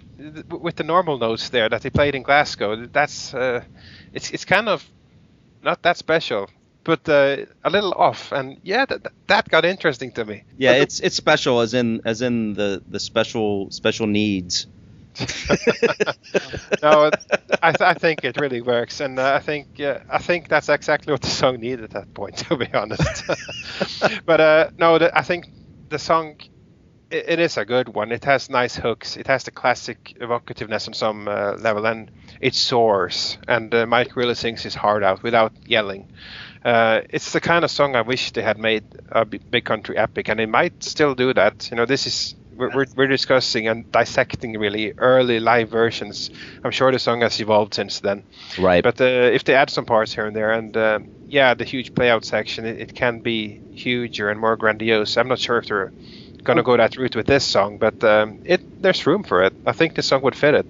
with 0.49 0.77
the 0.77 0.85
normal 0.85 1.19
notes 1.19 1.51
there 1.51 1.69
that 1.69 1.83
he 1.83 1.91
played 1.91 2.14
in 2.14 2.23
Glasgow, 2.23 2.87
that's 2.87 3.35
uh, 3.35 3.62
it's 4.14 4.31
it's 4.31 4.45
kind 4.47 4.69
of 4.69 4.83
not 5.62 5.83
that 5.83 5.97
special, 5.99 6.49
but 6.89 7.07
uh, 7.07 7.45
a 7.64 7.68
little 7.68 7.93
off. 7.93 8.32
And 8.32 8.59
yeah, 8.62 8.86
that 8.86 9.12
that 9.26 9.49
got 9.51 9.66
interesting 9.66 10.11
to 10.12 10.24
me. 10.24 10.45
Yeah, 10.57 10.72
it's 10.72 11.01
it's 11.01 11.16
special 11.16 11.61
as 11.61 11.74
in 11.74 12.01
as 12.07 12.22
in 12.22 12.55
the 12.55 12.82
the 12.89 12.99
special 12.99 13.70
special 13.70 14.07
needs. 14.07 14.66
no, 16.82 17.11
I, 17.62 17.72
th- 17.72 17.80
I 17.80 17.93
think 17.93 18.24
it 18.24 18.41
really 18.41 18.62
works, 18.62 19.01
and 19.01 19.18
uh, 19.18 19.34
I 19.34 19.41
think 19.41 19.66
yeah, 19.76 20.03
I 20.11 20.16
think 20.16 20.49
that's 20.49 20.70
exactly 20.70 21.12
what 21.12 21.20
the 21.20 21.28
song 21.43 21.61
needed 21.61 21.84
at 21.84 21.91
that 21.91 22.14
point, 22.14 22.36
to 22.49 22.57
be 22.57 22.72
honest. 22.72 23.22
but 24.24 24.41
uh, 24.41 24.70
no, 24.78 24.99
the, 24.99 25.16
I 25.16 25.22
think 25.22 25.47
the 25.91 25.99
song 25.99 26.41
it, 27.11 27.24
it 27.28 27.39
is 27.39 27.57
a 27.57 27.64
good 27.64 27.89
one. 27.89 28.12
It 28.12 28.24
has 28.24 28.49
nice 28.51 28.76
hooks. 28.76 29.16
It 29.16 29.26
has 29.26 29.45
the 29.45 29.51
classic 29.51 30.16
evocativeness 30.20 30.89
on 30.89 30.95
some 30.95 31.28
uh, 31.28 31.53
level, 31.59 31.86
and 31.86 32.11
it 32.41 32.55
soars. 32.55 33.39
And 33.47 33.74
uh, 33.74 33.86
Mike 33.86 34.16
really 34.16 34.34
sings 34.34 34.62
his 34.62 34.74
heart 34.74 35.03
out 35.03 35.22
without 35.22 35.53
yelling. 35.66 36.09
Uh, 36.69 37.01
it's 37.09 37.33
the 37.33 37.41
kind 37.41 37.64
of 37.64 37.71
song 37.71 37.97
I 37.97 38.03
wish 38.03 38.33
they 38.33 38.43
had 38.43 38.59
made 38.59 38.85
a 39.11 39.25
big 39.25 39.64
country 39.64 39.97
epic, 39.97 40.29
and 40.29 40.39
they 40.39 40.45
might 40.45 40.85
still 40.85 41.14
do 41.14 41.33
that. 41.33 41.71
You 41.71 41.79
know, 41.79 41.87
this 41.87 42.07
is 42.07 42.35
we're, 42.59 42.71
we're, 42.75 42.87
we're 42.95 43.07
discussing 43.07 43.69
and 43.69 43.91
dissecting 43.91 44.53
really 44.59 44.93
early 44.99 45.41
live 45.41 45.71
versions. 45.71 46.31
I'm 46.62 46.71
sure 46.71 46.93
the 46.93 46.99
song 46.99 47.23
has 47.23 47.41
evolved 47.41 47.73
since 47.73 48.01
then. 48.01 48.23
Right. 48.59 48.85
But 48.85 49.01
uh, 49.01 49.05
if 49.05 49.45
they 49.45 49.55
add 49.55 49.71
some 49.71 49.87
parts 49.87 50.12
here 50.12 50.27
and 50.27 50.37
there, 50.37 50.53
and 50.53 50.77
uh, 50.77 50.99
yeah, 51.27 51.55
the 51.55 51.64
huge 51.64 51.95
playout 51.95 52.27
section, 52.27 52.66
it, 52.66 52.81
it, 52.81 52.95
can 52.95 53.21
be 53.21 53.62
huger 53.73 54.29
and 54.29 54.39
more 54.39 54.57
grandiose. 54.57 55.16
I'm 55.16 55.29
not 55.29 55.39
sure 55.39 55.57
if 55.57 55.69
they're 55.69 55.91
gonna 56.43 56.62
go 56.62 56.77
that 56.77 56.99
route 56.99 57.16
with 57.16 57.27
this 57.27 57.45
song, 57.45 57.79
but 57.79 58.05
um, 58.05 58.43
it 58.45 58.83
there's 58.83 59.07
room 59.07 59.23
for 59.23 59.43
it. 59.43 59.55
I 59.64 59.73
think 59.73 59.95
the 59.95 60.03
song 60.03 60.21
would 60.21 60.37
fit 60.37 60.53
it. 60.53 60.66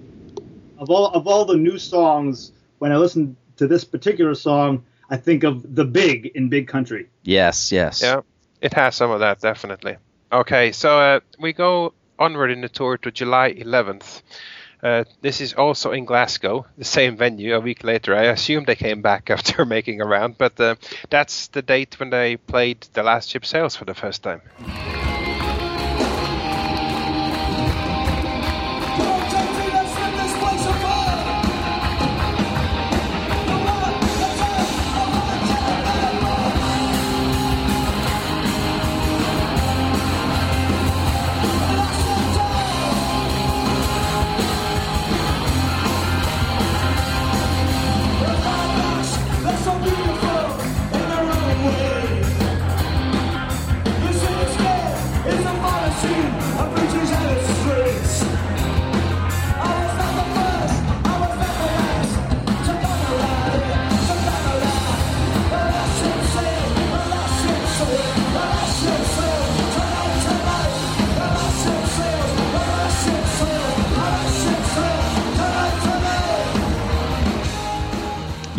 Of 0.77 0.89
all 0.89 1.07
of 1.07 1.27
all 1.27 1.43
the 1.43 1.57
new 1.57 1.77
songs, 1.77 2.53
when 2.77 2.93
I 2.93 2.95
listen 2.95 3.35
to 3.57 3.67
this 3.67 3.83
particular 3.83 4.33
song, 4.33 4.85
I 5.09 5.17
think 5.17 5.43
of 5.43 5.75
the 5.75 5.85
big 5.85 6.27
in 6.35 6.49
Big 6.49 6.67
Country. 6.67 7.09
Yes, 7.23 7.71
yes. 7.71 8.01
Yeah, 8.01 8.21
it 8.61 8.73
has 8.73 8.95
some 8.95 9.11
of 9.11 9.19
that 9.21 9.39
definitely. 9.41 9.97
Okay, 10.31 10.71
so 10.71 10.99
uh, 10.99 11.19
we 11.39 11.53
go 11.53 11.93
onward 12.19 12.51
in 12.51 12.61
the 12.61 12.69
tour 12.69 12.97
to 12.97 13.11
July 13.11 13.53
11th. 13.53 14.21
Uh, 14.81 15.03
this 15.21 15.41
is 15.41 15.53
also 15.53 15.91
in 15.91 16.05
Glasgow, 16.05 16.65
the 16.77 16.85
same 16.85 17.17
venue. 17.17 17.55
A 17.55 17.59
week 17.59 17.83
later, 17.83 18.15
I 18.15 18.25
assume 18.25 18.63
they 18.65 18.75
came 18.75 19.01
back 19.01 19.29
after 19.29 19.65
making 19.65 20.01
a 20.01 20.05
round, 20.05 20.37
but 20.37 20.59
uh, 20.59 20.75
that's 21.09 21.47
the 21.47 21.61
date 21.61 21.99
when 21.99 22.11
they 22.11 22.37
played 22.37 22.81
the 22.93 23.03
last 23.03 23.29
ship 23.29 23.45
sails 23.45 23.75
for 23.75 23.85
the 23.85 23.95
first 23.95 24.23
time. 24.23 24.41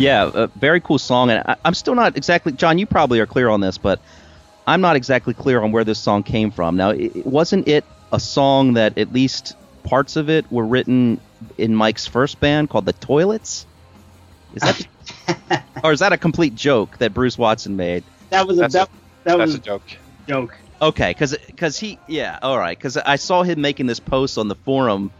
Yeah, 0.01 0.31
a 0.33 0.47
very 0.47 0.81
cool 0.81 0.97
song, 0.97 1.29
and 1.29 1.43
I, 1.45 1.55
am 1.63 1.73
still 1.73 1.95
not 1.95 2.17
exactly. 2.17 2.51
John, 2.53 2.77
you 2.77 2.85
probably 2.85 3.19
are 3.19 3.25
clear 3.25 3.49
on 3.49 3.61
this, 3.61 3.77
but 3.77 4.01
I'm 4.65 4.81
not 4.81 4.95
exactly 4.95 5.33
clear 5.33 5.61
on 5.61 5.71
where 5.71 5.83
this 5.83 5.99
song 5.99 6.23
came 6.23 6.51
from. 6.51 6.75
Now, 6.75 6.89
it, 6.89 7.25
wasn't 7.25 7.67
it 7.67 7.85
a 8.11 8.19
song 8.19 8.73
that 8.73 8.97
at 8.97 9.13
least 9.13 9.55
parts 9.83 10.15
of 10.15 10.29
it 10.29 10.51
were 10.51 10.65
written 10.65 11.19
in 11.57 11.75
Mike's 11.75 12.07
first 12.07 12.39
band 12.39 12.69
called 12.69 12.85
the 12.85 12.93
Toilets? 12.93 13.65
Is 14.55 14.61
that, 14.63 15.63
or 15.83 15.91
is 15.91 15.99
that 15.99 16.13
a 16.13 16.17
complete 16.17 16.55
joke 16.55 16.97
that 16.97 17.13
Bruce 17.13 17.37
Watson 17.37 17.75
made? 17.75 18.03
That 18.29 18.47
was 18.47 18.57
a 18.57 18.67
that, 18.67 18.87
a, 18.87 18.89
that 19.23 19.37
was 19.37 19.55
a 19.55 19.59
joke. 19.59 19.83
Joke. 20.27 20.57
Okay, 20.81 21.11
because 21.11 21.37
because 21.45 21.77
he 21.77 21.99
yeah 22.07 22.39
all 22.41 22.57
right 22.57 22.77
because 22.77 22.97
I 22.97 23.17
saw 23.17 23.43
him 23.43 23.61
making 23.61 23.85
this 23.85 23.99
post 23.99 24.37
on 24.37 24.47
the 24.47 24.55
forum, 24.55 25.11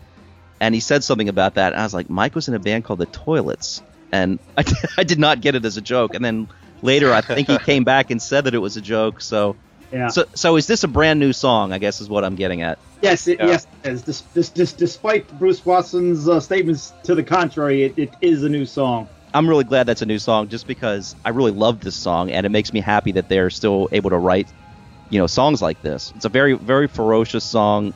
and 0.60 0.74
he 0.74 0.82
said 0.82 1.04
something 1.04 1.30
about 1.30 1.56
that, 1.56 1.74
and 1.74 1.82
I 1.82 1.84
was 1.84 1.94
like, 1.94 2.10
Mike 2.10 2.34
was 2.34 2.48
in 2.48 2.56
a 2.56 2.60
band 2.60 2.84
called 2.84 3.00
the 3.00 3.06
Toilets 3.06 3.84
and 4.12 4.40
I, 4.58 4.64
I 4.98 5.04
did 5.04 5.20
not 5.20 5.42
get 5.42 5.56
it 5.56 5.66
as 5.66 5.78
a 5.78 5.82
joke. 5.82 6.14
And 6.16 6.24
then 6.24 6.48
later, 6.82 7.14
I 7.14 7.22
think 7.22 7.48
he 7.48 7.58
came 7.58 7.84
back 7.84 8.12
and 8.12 8.22
said 8.22 8.46
that 8.46 8.54
it 8.54 8.60
was 8.60 8.78
a 8.78 8.82
joke. 8.82 9.22
So, 9.22 9.56
yeah. 9.92 10.08
So, 10.08 10.26
so 10.34 10.56
is 10.56 10.68
this 10.68 10.84
a 10.84 10.88
brand 10.88 11.20
new 11.20 11.34
song? 11.34 11.74
I 11.74 11.78
guess 11.78 12.02
is 12.02 12.10
what 12.10 12.24
I'm 12.24 12.36
getting 12.36 12.62
at. 12.62 12.80
Yes, 13.02 13.28
it, 13.28 13.40
Yeah. 13.40 13.48
yes, 13.48 13.68
it 13.84 13.90
is. 13.90 14.04
This, 14.04 14.22
this, 14.34 14.50
this, 14.50 14.74
despite 14.74 15.28
Bruce 15.38 15.66
Watson's 15.66 16.28
uh, 16.30 16.40
statements 16.40 16.94
to 17.04 17.16
the 17.16 17.24
contrary, 17.24 17.84
it, 17.84 17.94
it 17.98 18.14
is 18.22 18.44
a 18.44 18.50
new 18.50 18.66
song. 18.66 19.10
I'm 19.34 19.48
really 19.48 19.64
glad 19.64 19.86
that's 19.86 20.02
a 20.02 20.06
new 20.06 20.20
song, 20.20 20.50
just 20.50 20.68
because 20.68 21.16
I 21.24 21.30
really 21.30 21.52
love 21.52 21.80
this 21.80 21.96
song, 21.96 22.32
and 22.32 22.46
it 22.46 22.50
makes 22.50 22.74
me 22.74 22.82
happy 22.82 23.14
that 23.14 23.30
they're 23.30 23.50
still 23.50 23.88
able 23.92 24.10
to 24.10 24.18
write, 24.18 24.48
you 25.10 25.20
know, 25.20 25.28
songs 25.28 25.62
like 25.62 25.82
this. 25.82 26.12
It's 26.16 26.26
a 26.26 26.30
very, 26.30 26.54
very 26.54 26.88
ferocious 26.88 27.44
song. 27.44 27.94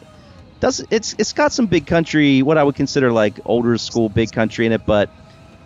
Does 0.62 0.86
it's 0.90 1.14
it's 1.18 1.34
got 1.34 1.52
some 1.52 1.68
big 1.68 1.86
country, 1.88 2.42
what 2.42 2.58
I 2.58 2.64
would 2.64 2.76
consider 2.76 3.12
like 3.12 3.42
older 3.46 3.78
school 3.78 4.08
big 4.08 4.32
country 4.32 4.66
in 4.66 4.72
it, 4.72 4.86
but 4.86 5.10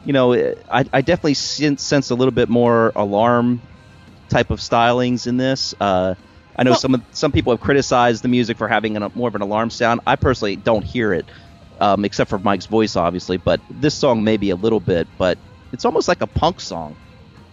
you 0.06 0.14
know, 0.14 0.34
I, 0.34 0.86
I 0.94 1.02
definitely 1.02 1.34
sense, 1.36 1.84
sense 1.84 2.10
a 2.10 2.16
little 2.16 2.32
bit 2.32 2.50
more 2.50 2.92
alarm 2.96 3.62
type 4.30 4.52
of 4.52 4.60
stylings 4.60 5.28
in 5.28 5.38
this. 5.38 5.74
Uh, 5.80 6.16
I 6.56 6.64
know 6.64 6.72
Well- 6.72 6.80
some 6.80 7.04
some 7.12 7.32
people 7.32 7.54
have 7.54 7.62
criticized 7.62 8.24
the 8.24 8.28
music 8.28 8.58
for 8.58 8.68
having 8.68 8.98
an, 8.98 9.12
more 9.16 9.28
of 9.30 9.36
an 9.36 9.42
alarm 9.42 9.70
sound. 9.70 10.02
I 10.06 10.16
personally 10.16 10.56
don't 10.56 10.84
hear 10.84 11.14
it, 11.14 11.26
um, 11.80 12.06
except 12.06 12.30
for 12.30 12.40
Mike's 12.40 12.66
voice, 12.66 12.96
obviously. 12.96 13.38
But 13.38 13.62
this 13.70 13.96
song 13.96 14.24
maybe 14.24 14.50
a 14.50 14.56
little 14.56 14.80
bit, 14.80 15.08
but 15.18 15.38
it's 15.72 15.86
almost 15.86 16.08
like 16.08 16.22
a 16.22 16.28
punk 16.28 16.60
song. 16.60 16.96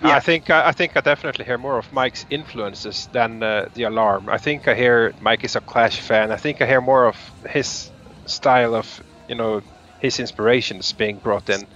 Yeah. 0.02 0.16
I 0.16 0.20
think 0.20 0.50
I 0.50 0.72
think 0.72 0.96
I 0.96 1.00
definitely 1.00 1.44
hear 1.44 1.56
more 1.56 1.78
of 1.78 1.90
Mike's 1.92 2.26
influences 2.30 3.08
than 3.12 3.42
uh, 3.42 3.68
the 3.74 3.84
alarm. 3.84 4.28
I 4.28 4.38
think 4.38 4.68
I 4.68 4.74
hear 4.74 5.14
Mike 5.20 5.42
is 5.44 5.56
a 5.56 5.60
Clash 5.60 6.00
fan. 6.00 6.30
I 6.30 6.36
think 6.36 6.60
I 6.60 6.66
hear 6.66 6.80
more 6.80 7.06
of 7.06 7.16
his 7.48 7.90
style 8.26 8.74
of 8.74 9.02
you 9.28 9.36
know 9.36 9.62
his 10.00 10.20
inspirations 10.20 10.92
being 10.92 11.16
brought 11.16 11.48
in 11.48 11.66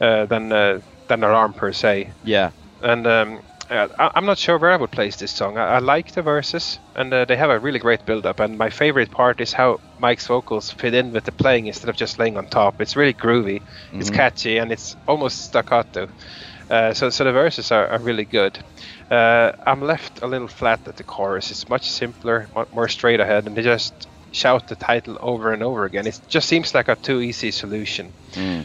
uh, 0.00 0.26
than 0.26 0.52
uh, 0.52 0.80
than 1.08 1.24
alarm 1.24 1.52
per 1.52 1.72
se. 1.72 2.10
Yeah. 2.24 2.50
And 2.82 3.06
um, 3.06 3.40
uh, 3.68 3.88
I, 3.98 4.10
I'm 4.14 4.26
not 4.26 4.38
sure 4.38 4.58
where 4.58 4.72
I 4.72 4.76
would 4.76 4.90
place 4.90 5.16
this 5.16 5.30
song. 5.30 5.58
I, 5.58 5.76
I 5.76 5.78
like 5.78 6.12
the 6.12 6.22
verses, 6.22 6.78
and 6.94 7.12
uh, 7.12 7.24
they 7.24 7.36
have 7.36 7.50
a 7.50 7.58
really 7.58 7.78
great 7.78 8.04
build-up. 8.06 8.40
And 8.40 8.58
my 8.58 8.70
favorite 8.70 9.10
part 9.10 9.40
is 9.40 9.52
how 9.52 9.80
Mike's 9.98 10.26
vocals 10.26 10.70
fit 10.70 10.94
in 10.94 11.12
with 11.12 11.24
the 11.24 11.32
playing 11.32 11.66
instead 11.66 11.88
of 11.88 11.96
just 11.96 12.18
laying 12.18 12.36
on 12.36 12.46
top. 12.46 12.80
It's 12.80 12.96
really 12.96 13.14
groovy, 13.14 13.62
it's 13.92 14.10
catchy, 14.10 14.58
and 14.58 14.72
it's 14.72 14.96
almost 15.06 15.44
staccato. 15.44 16.08
Uh, 16.70 16.94
so, 16.94 17.10
so 17.10 17.24
the 17.24 17.32
verses 17.32 17.72
are, 17.72 17.88
are 17.88 17.98
really 17.98 18.24
good. 18.24 18.58
Uh, 19.10 19.52
I'm 19.66 19.82
left 19.82 20.22
a 20.22 20.26
little 20.26 20.48
flat 20.48 20.80
at 20.86 20.96
the 20.96 21.02
chorus. 21.02 21.50
It's 21.50 21.68
much 21.68 21.90
simpler, 21.90 22.48
more 22.72 22.88
straight 22.88 23.20
ahead, 23.20 23.46
and 23.46 23.56
they 23.56 23.62
just 23.62 23.92
shout 24.32 24.68
the 24.68 24.76
title 24.76 25.18
over 25.20 25.52
and 25.52 25.62
over 25.62 25.84
again. 25.84 26.06
It 26.06 26.20
just 26.28 26.48
seems 26.48 26.74
like 26.74 26.88
a 26.88 26.96
too 26.96 27.20
easy 27.20 27.50
solution. 27.50 28.12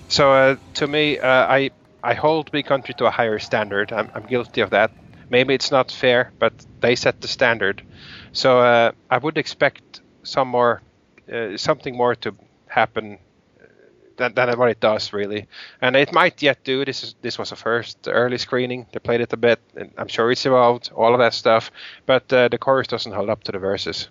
So 0.08 0.32
uh, 0.32 0.56
to 0.76 0.88
me, 0.88 1.20
uh, 1.20 1.28
I 1.28 1.72
I 2.04 2.14
hold 2.14 2.52
Big 2.52 2.66
Country 2.66 2.94
to 2.96 3.06
a 3.06 3.12
higher 3.12 3.40
standard. 3.40 3.92
I'm, 3.92 4.10
I'm 4.14 4.24
guilty 4.28 4.62
of 4.62 4.70
that. 4.70 4.92
Maybe 5.30 5.56
it's 5.56 5.72
not 5.72 5.92
fair, 5.92 6.32
but 6.40 6.54
they 6.82 6.96
set 6.96 7.22
the 7.22 7.28
standard. 7.28 7.82
So 8.32 8.60
uh, 8.60 8.92
I 9.10 9.18
would 9.18 9.38
expect 9.38 10.02
some 10.22 10.48
more, 10.50 10.82
uh, 11.32 11.58
something 11.58 11.98
more 11.98 12.16
to 12.16 12.36
happen 12.68 13.18
than, 14.18 14.34
than 14.36 14.58
what 14.60 14.70
it 14.70 14.80
does 14.80 15.14
really. 15.14 15.48
And 15.82 15.96
it 15.96 16.12
might 16.14 16.42
yet 16.42 16.64
do. 16.64 16.86
This 16.86 17.04
is 17.04 17.16
this 17.22 17.38
was 17.38 17.52
a 17.52 17.56
first 17.56 18.08
early 18.08 18.38
screening. 18.38 18.86
They 18.92 19.00
played 19.00 19.22
it 19.22 19.34
a 19.34 19.38
bit. 19.38 19.60
And 19.76 19.92
I'm 19.98 20.08
sure 20.08 20.32
it's 20.32 20.46
evolved, 20.46 20.92
all 20.96 21.14
of 21.14 21.20
that 21.20 21.34
stuff. 21.34 21.72
But 22.06 22.32
uh, 22.32 22.50
the 22.50 22.58
chorus 22.58 22.88
doesn't 22.88 23.12
hold 23.12 23.30
up 23.30 23.44
to 23.46 23.52
the 23.52 23.60
verses. 23.60 24.10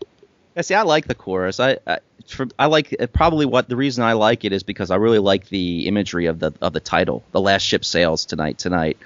Yeah, 0.54 0.62
see, 0.62 0.74
I 0.74 0.82
like 0.82 1.06
the 1.06 1.14
chorus. 1.14 1.58
I 1.60 1.78
I, 1.86 1.98
for, 2.26 2.46
I 2.58 2.66
like 2.66 2.94
uh, 2.98 3.06
probably 3.08 3.46
what 3.46 3.68
the 3.68 3.76
reason 3.76 4.04
I 4.04 4.12
like 4.12 4.44
it 4.44 4.52
is 4.52 4.62
because 4.62 4.90
I 4.90 4.96
really 4.96 5.18
like 5.18 5.48
the 5.48 5.86
imagery 5.86 6.26
of 6.26 6.38
the 6.38 6.52
of 6.60 6.72
the 6.72 6.80
title, 6.80 7.24
"The 7.32 7.40
Last 7.40 7.62
Ship 7.62 7.84
Sails 7.84 8.24
Tonight." 8.24 8.58
Tonight, 8.58 8.98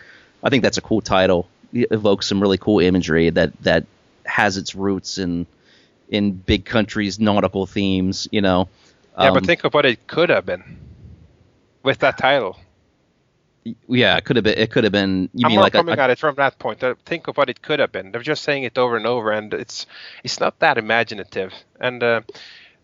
I 0.43 0.51
think 0.51 0.63
that's 0.63 0.79
a 0.79 0.83
cool 0.83 1.01
title. 1.01 1.49
It 1.73 1.89
evokes 1.91 2.27
some 2.27 2.41
really 2.41 2.59
cool 2.59 2.81
imagery 2.81 3.31
that 3.31 3.61
that 3.63 3.87
has 4.25 4.57
its 4.57 4.75
roots 4.75 5.19
in 5.19 5.47
in 6.09 6.33
big 6.33 6.65
countries 6.65 7.19
nautical 7.19 7.67
themes. 7.67 8.29
You 8.31 8.43
know, 8.43 8.69
Yeah, 9.19 9.29
Um, 9.29 9.35
but 9.35 9.47
think 9.47 9.65
of 9.65 9.73
what 9.75 9.87
it 9.87 10.07
could 10.07 10.29
have 10.29 10.45
been 10.45 10.79
with 11.83 11.99
that 12.01 12.19
title. 12.19 12.57
Yeah, 13.89 14.17
it 14.17 14.25
could 14.25 14.37
have 14.37 14.45
been. 14.45 14.59
It 14.59 14.71
could 14.71 14.85
have 14.85 14.93
been. 14.93 15.29
You 15.35 15.47
I'm 15.47 15.51
mean 15.51 15.57
more 15.57 15.65
like 15.65 15.73
coming 15.73 15.99
a- 15.99 16.03
at 16.03 16.11
it 16.11 16.19
from 16.19 16.35
that 16.37 16.59
point. 16.59 16.83
Uh, 16.83 16.95
Think 17.05 17.29
of 17.29 17.37
what 17.37 17.51
it 17.51 17.63
could 17.63 17.79
have 17.81 17.93
been. 17.93 18.13
They're 18.13 18.23
just 18.23 18.43
saying 18.43 18.65
it 18.65 18.79
over 18.79 18.97
and 18.97 19.07
over, 19.07 19.31
and 19.31 19.53
it's 19.55 19.87
it's 20.25 20.41
not 20.41 20.59
that 20.61 20.79
imaginative. 20.79 21.53
And 21.81 22.03
uh, 22.03 22.21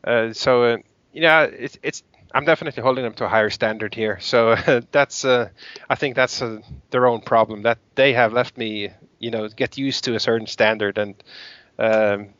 uh, 0.05 0.33
so, 0.33 0.65
uh, 0.65 0.77
yeah, 1.13 1.43
it's 1.45 1.79
it's. 1.83 2.03
I'm 2.35 2.45
definitely 2.45 2.83
holding 2.83 3.05
them 3.05 3.15
to 3.15 3.27
a 3.27 3.29
higher 3.29 3.49
standard 3.51 3.95
here. 3.95 4.19
So 4.21 4.57
that's, 4.91 5.25
uh, 5.25 5.51
I 5.89 5.95
think 5.95 6.17
that's 6.17 6.43
uh, 6.43 6.63
their 6.91 7.07
own 7.07 7.21
problem 7.21 7.63
that 7.63 7.79
they 7.95 8.13
have 8.13 8.33
left 8.33 8.59
me, 8.59 8.91
you 9.21 9.31
know, 9.31 9.47
get 9.47 9.79
used 9.79 10.03
to 10.05 10.17
a 10.17 10.19
certain 10.21 10.49
standard, 10.49 10.99
and 10.99 11.15
um, 11.79 12.31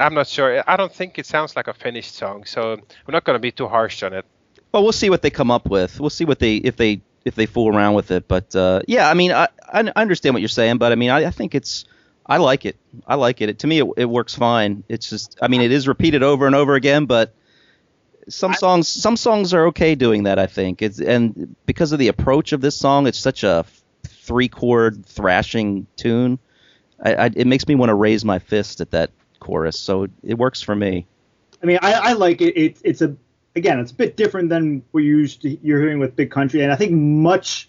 I'm 0.00 0.14
not 0.14 0.26
sure. 0.26 0.64
I 0.66 0.76
don't 0.76 0.92
think 0.92 1.16
it 1.18 1.26
sounds 1.26 1.54
like 1.54 1.68
a 1.68 1.74
finished 1.74 2.16
song, 2.16 2.44
so 2.44 2.72
I'm 2.72 3.12
not 3.12 3.22
going 3.22 3.36
to 3.36 3.40
be 3.40 3.52
too 3.52 3.68
harsh 3.68 4.02
on 4.02 4.14
it. 4.14 4.24
Well, 4.72 4.82
we'll 4.82 4.92
see 4.92 5.10
what 5.10 5.22
they 5.22 5.30
come 5.30 5.50
up 5.50 5.68
with. 5.68 6.00
We'll 6.00 6.10
see 6.10 6.24
what 6.24 6.40
they 6.40 6.56
if 6.56 6.76
they 6.76 7.00
if 7.24 7.34
they 7.34 7.46
fool 7.46 7.74
around 7.74 7.94
with 7.94 8.10
it. 8.10 8.28
But 8.28 8.54
uh, 8.54 8.80
yeah, 8.86 9.08
I 9.08 9.14
mean, 9.14 9.32
I, 9.32 9.48
I 9.72 9.90
understand 9.96 10.34
what 10.34 10.42
you're 10.42 10.48
saying, 10.48 10.78
but 10.78 10.92
I 10.92 10.94
mean, 10.94 11.10
I, 11.10 11.26
I 11.26 11.30
think 11.30 11.54
it's 11.54 11.84
I 12.26 12.36
like 12.36 12.64
it. 12.64 12.76
I 13.06 13.16
like 13.16 13.40
it. 13.40 13.48
it 13.48 13.58
to 13.60 13.66
me, 13.66 13.80
it, 13.80 13.86
it 13.96 14.04
works 14.04 14.34
fine. 14.34 14.84
It's 14.88 15.10
just, 15.10 15.38
I 15.42 15.48
mean, 15.48 15.60
it 15.60 15.72
is 15.72 15.88
repeated 15.88 16.22
over 16.22 16.46
and 16.46 16.54
over 16.54 16.74
again, 16.74 17.06
but 17.06 17.34
some 18.28 18.54
songs 18.54 18.86
some 18.86 19.16
songs 19.16 19.52
are 19.54 19.66
okay 19.68 19.94
doing 19.94 20.24
that. 20.24 20.38
I 20.38 20.46
think 20.46 20.82
it's 20.82 21.00
and 21.00 21.56
because 21.66 21.92
of 21.92 21.98
the 21.98 22.08
approach 22.08 22.52
of 22.52 22.60
this 22.60 22.76
song, 22.76 23.06
it's 23.06 23.18
such 23.18 23.42
a 23.42 23.64
three 24.04 24.48
chord 24.48 25.04
thrashing 25.04 25.86
tune. 25.96 26.38
I, 27.02 27.14
I, 27.14 27.26
it 27.34 27.46
makes 27.46 27.66
me 27.66 27.74
want 27.74 27.88
to 27.88 27.94
raise 27.94 28.24
my 28.24 28.38
fist 28.38 28.80
at 28.80 28.92
that 28.92 29.10
chorus, 29.40 29.80
so 29.80 30.04
it, 30.04 30.10
it 30.22 30.38
works 30.38 30.62
for 30.62 30.76
me. 30.76 31.06
I 31.62 31.66
mean, 31.66 31.78
I, 31.82 31.92
I 31.92 32.12
like 32.12 32.40
it. 32.40 32.56
It's 32.56 32.80
it's 32.84 33.02
a 33.02 33.16
again, 33.56 33.78
it's 33.78 33.92
a 33.92 33.94
bit 33.94 34.16
different 34.16 34.48
than 34.48 34.82
you're 34.92 35.02
used 35.02 35.42
to 35.42 35.58
you're 35.62 35.80
hearing 35.80 35.98
with 35.98 36.16
Big 36.16 36.30
Country, 36.30 36.62
and 36.62 36.72
I 36.72 36.76
think 36.76 36.92
much 36.92 37.68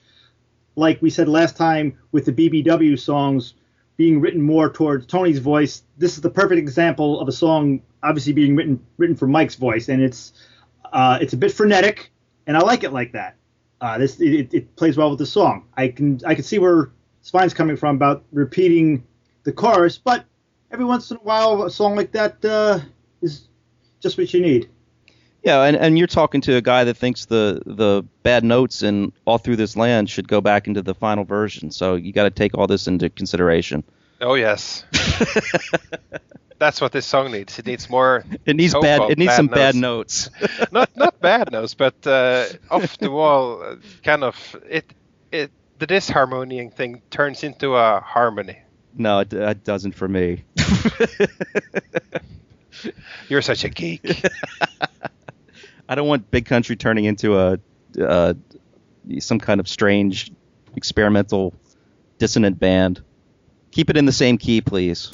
like 0.76 1.02
we 1.02 1.10
said 1.10 1.28
last 1.28 1.58
time 1.58 1.98
with 2.12 2.26
the 2.26 2.32
BBW 2.32 2.98
songs 3.00 3.56
being 3.98 4.22
written 4.22 4.42
more 4.42 4.70
towards 4.70 5.06
Tony's 5.06 5.40
voice. 5.40 5.84
This 5.98 6.16
is 6.16 6.22
the 6.22 6.30
perfect 6.30 6.60
example 6.60 7.20
of 7.20 7.28
a 7.28 7.32
song 7.32 7.82
obviously 8.04 8.34
being 8.34 8.56
written 8.56 8.80
written 8.98 9.16
for 9.16 9.28
Mike's 9.28 9.56
voice, 9.56 9.90
and 9.90 10.02
it's 10.02 10.34
uh, 10.92 11.18
it's 11.22 11.34
a 11.34 11.38
bit 11.38 11.52
frenetic, 11.52 12.12
and 12.48 12.58
I 12.58 12.62
like 12.62 12.84
it 12.84 12.94
like 12.94 13.14
that. 13.14 13.36
Uh, 13.80 13.98
this 13.98 14.20
it, 14.20 14.54
it 14.54 14.76
plays 14.76 14.98
well 14.98 15.10
with 15.10 15.20
the 15.20 15.26
song. 15.26 15.66
I 15.76 15.90
can 15.90 16.20
I 16.26 16.36
can 16.36 16.44
see 16.44 16.60
where 16.60 16.92
Svein's 17.24 17.54
coming 17.54 17.78
from 17.78 17.96
about 17.96 18.24
repeating 18.32 19.04
the 19.44 19.52
chorus, 19.52 19.98
but 19.98 20.26
every 20.72 20.86
once 20.86 21.12
in 21.12 21.18
a 21.18 21.22
while 21.22 21.64
a 21.64 21.72
song 21.72 21.96
like 21.96 22.12
that 22.12 22.44
uh, 22.46 22.80
is 23.22 23.48
just 24.00 24.18
what 24.18 24.34
you 24.34 24.42
need. 24.42 24.70
Yeah, 25.44 25.64
and, 25.64 25.76
and 25.76 25.98
you're 25.98 26.08
talking 26.08 26.42
to 26.42 26.56
a 26.56 26.62
guy 26.62 26.84
that 26.84 26.98
thinks 26.98 27.26
the 27.26 27.62
the 27.66 28.04
bad 28.22 28.44
notes 28.44 28.84
in 28.84 29.12
all 29.26 29.40
through 29.40 29.56
this 29.56 29.76
land 29.76 30.10
should 30.10 30.28
go 30.28 30.40
back 30.40 30.68
into 30.68 30.82
the 30.84 30.94
final 30.94 31.24
version. 31.24 31.72
So 31.72 31.96
you 31.96 32.14
got 32.14 32.24
to 32.24 32.30
take 32.30 32.56
all 32.56 32.68
this 32.68 32.88
into 32.88 33.10
consideration. 33.10 33.84
Oh 34.20 34.36
yes, 34.36 34.86
that's 36.60 36.80
what 36.80 36.92
this 36.92 37.08
song 37.08 37.32
needs. 37.32 37.58
It 37.58 37.66
needs 37.66 37.90
more. 37.90 38.24
It 38.46 38.56
needs 38.56 38.76
bad. 38.76 39.02
It 39.10 39.18
needs 39.18 39.36
some 39.36 39.48
bad 39.48 39.74
notes. 39.74 40.30
not 40.72 40.96
not 40.96 41.20
bad 41.20 41.52
notes, 41.52 41.74
but 41.74 41.96
uh, 42.06 42.46
off 42.70 43.00
the 43.00 43.10
wall, 43.10 43.64
uh, 43.64 43.76
kind 44.04 44.24
of 44.24 44.56
it 44.70 44.86
it 45.32 45.50
the 45.80 45.88
disharmonying 45.88 46.72
thing 46.72 47.02
turns 47.10 47.44
into 47.44 47.76
a 47.76 48.00
harmony. 48.00 48.60
no, 48.96 49.20
it, 49.20 49.34
it 49.34 49.64
doesn't 49.64 49.94
for 49.94 50.08
me. 50.08 50.44
You're 53.28 53.42
such 53.42 53.64
a 53.64 53.70
geek. 53.70 54.24
I 55.88 55.96
don't 55.96 56.08
want 56.08 56.32
Big 56.32 56.46
Country 56.46 56.76
turning 56.76 57.06
into 57.06 57.38
a 57.38 57.60
uh, 58.00 58.34
some 59.20 59.40
kind 59.40 59.60
of 59.60 59.68
strange 59.68 60.32
experimental 60.76 61.54
dissonant 62.18 62.60
band. 62.60 63.02
Keep 63.72 63.90
it 63.90 63.98
in 63.98 64.06
the 64.06 64.12
same 64.12 64.38
key, 64.38 64.62
please. 64.62 65.12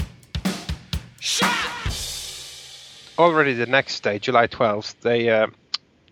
Already 3.18 3.53
the 3.53 3.65
next 3.65 4.01
day, 4.03 4.20
July 4.20 4.47
12th, 4.47 4.95
they 5.01 5.30
uh, 5.30 5.47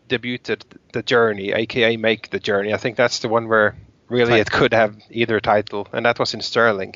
debuted 0.09 0.63
the 0.93 1.03
Journey, 1.03 1.51
aka 1.51 1.97
Make 1.97 2.29
the 2.29 2.39
Journey. 2.39 2.73
I 2.73 2.77
think 2.77 2.97
that's 2.97 3.19
the 3.19 3.29
one 3.29 3.47
where 3.47 3.75
really 4.07 4.39
it 4.39 4.49
could 4.49 4.73
have 4.73 4.95
either 5.11 5.39
title, 5.39 5.87
and 5.93 6.05
that 6.05 6.17
was 6.17 6.33
in 6.33 6.41
Stirling. 6.41 6.95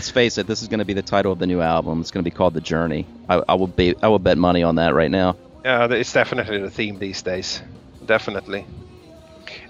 Let's 0.00 0.08
face 0.08 0.38
it, 0.38 0.46
this 0.46 0.62
is 0.62 0.68
going 0.68 0.78
to 0.78 0.86
be 0.86 0.94
the 0.94 1.02
title 1.02 1.30
of 1.30 1.38
the 1.38 1.46
new 1.46 1.60
album. 1.60 2.00
It's 2.00 2.10
going 2.10 2.24
to 2.24 2.30
be 2.30 2.34
called 2.34 2.54
The 2.54 2.62
Journey. 2.62 3.04
I, 3.28 3.42
I 3.50 3.54
will 3.54 3.66
be. 3.66 3.94
I 4.02 4.08
will 4.08 4.18
bet 4.18 4.38
money 4.38 4.62
on 4.62 4.76
that 4.76 4.94
right 4.94 5.10
now. 5.10 5.36
Yeah, 5.62 5.92
it's 5.92 6.14
definitely 6.14 6.56
the 6.56 6.70
theme 6.70 6.98
these 6.98 7.20
days. 7.20 7.60
Definitely. 8.06 8.64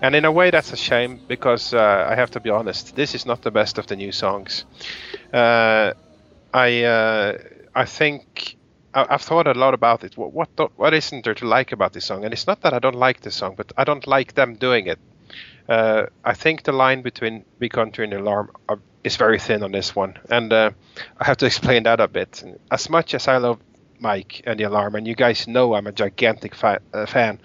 And 0.00 0.14
in 0.14 0.24
a 0.24 0.30
way, 0.30 0.52
that's 0.52 0.72
a 0.72 0.76
shame 0.76 1.18
because 1.26 1.74
uh, 1.74 2.06
I 2.08 2.14
have 2.14 2.30
to 2.30 2.40
be 2.40 2.48
honest. 2.48 2.94
This 2.94 3.16
is 3.16 3.26
not 3.26 3.42
the 3.42 3.50
best 3.50 3.76
of 3.78 3.88
the 3.88 3.96
new 3.96 4.12
songs. 4.12 4.64
Uh, 5.34 5.94
I 6.54 6.84
uh, 6.84 7.38
I 7.74 7.84
think 7.86 8.56
I, 8.94 9.06
I've 9.10 9.22
thought 9.22 9.48
a 9.48 9.58
lot 9.64 9.74
about 9.74 10.04
it. 10.04 10.16
What 10.16 10.32
what, 10.32 10.78
what 10.78 10.94
isn't 10.94 11.24
there 11.24 11.34
to 11.34 11.46
like 11.48 11.72
about 11.72 11.92
this 11.92 12.04
song? 12.04 12.24
And 12.24 12.32
it's 12.32 12.46
not 12.46 12.60
that 12.60 12.72
I 12.72 12.78
don't 12.78 13.00
like 13.08 13.22
the 13.22 13.32
song, 13.32 13.54
but 13.56 13.72
I 13.76 13.82
don't 13.82 14.06
like 14.06 14.34
them 14.34 14.54
doing 14.54 14.86
it. 14.86 15.00
Uh, 15.68 16.06
I 16.24 16.34
think 16.34 16.62
the 16.62 16.72
line 16.72 17.02
between 17.02 17.44
Big 17.58 17.72
Country 17.72 18.04
and 18.04 18.14
Alarm 18.14 18.50
are, 18.68 18.78
is 19.04 19.16
very 19.16 19.38
thin 19.38 19.62
on 19.62 19.72
this 19.72 19.96
one, 19.96 20.18
and 20.30 20.52
uh, 20.52 20.70
I 21.18 21.24
have 21.24 21.38
to 21.38 21.46
explain 21.46 21.84
that 21.84 22.00
a 22.00 22.08
bit. 22.08 22.42
As 22.70 22.90
much 22.90 23.14
as 23.14 23.28
I 23.28 23.38
love 23.38 23.58
Mike 23.98 24.42
and 24.46 24.58
the 24.58 24.64
Alarm, 24.64 24.94
and 24.94 25.06
you 25.06 25.14
guys 25.14 25.46
know 25.46 25.74
I'm 25.74 25.86
a 25.86 25.92
gigantic 25.92 26.54
fa- 26.54 26.80
uh, 26.92 27.06
fan, 27.06 27.38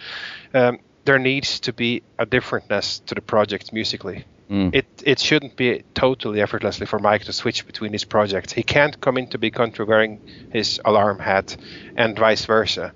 um, 0.54 0.80
there 1.06 1.20
needs 1.20 1.60
to 1.62 1.74
be 1.74 2.02
a 2.18 2.26
differentness 2.26 3.06
to 3.06 3.16
the 3.16 3.22
project 3.22 3.72
musically. 3.72 4.26
Mm. 4.50 4.76
It 4.76 4.86
it 5.04 5.20
shouldn't 5.20 5.56
be 5.56 5.84
totally 5.94 6.42
effortlessly 6.42 6.86
for 6.86 7.00
Mike 7.00 7.24
to 7.24 7.34
switch 7.34 7.66
between 7.66 7.94
his 7.94 8.04
projects. 8.04 8.54
He 8.54 8.64
can't 8.64 9.00
come 9.02 9.18
into 9.18 9.38
Big 9.38 9.54
Country 9.54 9.86
wearing 9.86 10.20
his 10.52 10.80
alarm 10.86 11.20
hat, 11.20 11.58
and 11.96 12.18
vice 12.18 12.46
versa. 12.46 12.92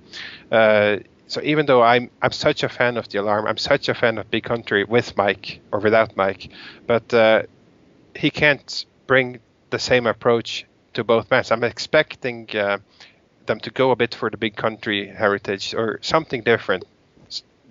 Uh, 0.51 0.97
so 1.27 1.41
even 1.43 1.65
though 1.65 1.81
I'm 1.81 2.11
I'm 2.21 2.31
such 2.31 2.63
a 2.63 2.69
fan 2.69 2.97
of 2.97 3.09
the 3.09 3.19
alarm, 3.19 3.47
I'm 3.47 3.57
such 3.57 3.89
a 3.89 3.95
fan 3.95 4.17
of 4.19 4.29
Big 4.29 4.43
Country 4.43 4.83
with 4.83 5.17
Mike 5.17 5.61
or 5.71 5.79
without 5.79 6.15
Mike, 6.15 6.49
but 6.85 7.11
uh, 7.13 7.43
he 8.19 8.29
can't 8.29 8.85
bring 9.07 9.39
the 9.69 9.79
same 9.79 10.05
approach 10.05 10.65
to 10.93 11.03
both 11.03 11.29
bands. 11.29 11.51
I'm 11.51 11.63
expecting 11.63 12.49
uh, 12.55 12.79
them 13.45 13.59
to 13.61 13.71
go 13.71 13.91
a 13.91 13.95
bit 13.95 14.13
for 14.13 14.29
the 14.29 14.37
Big 14.37 14.55
Country 14.55 15.07
heritage 15.07 15.73
or 15.73 15.99
something 16.01 16.43
different. 16.43 16.83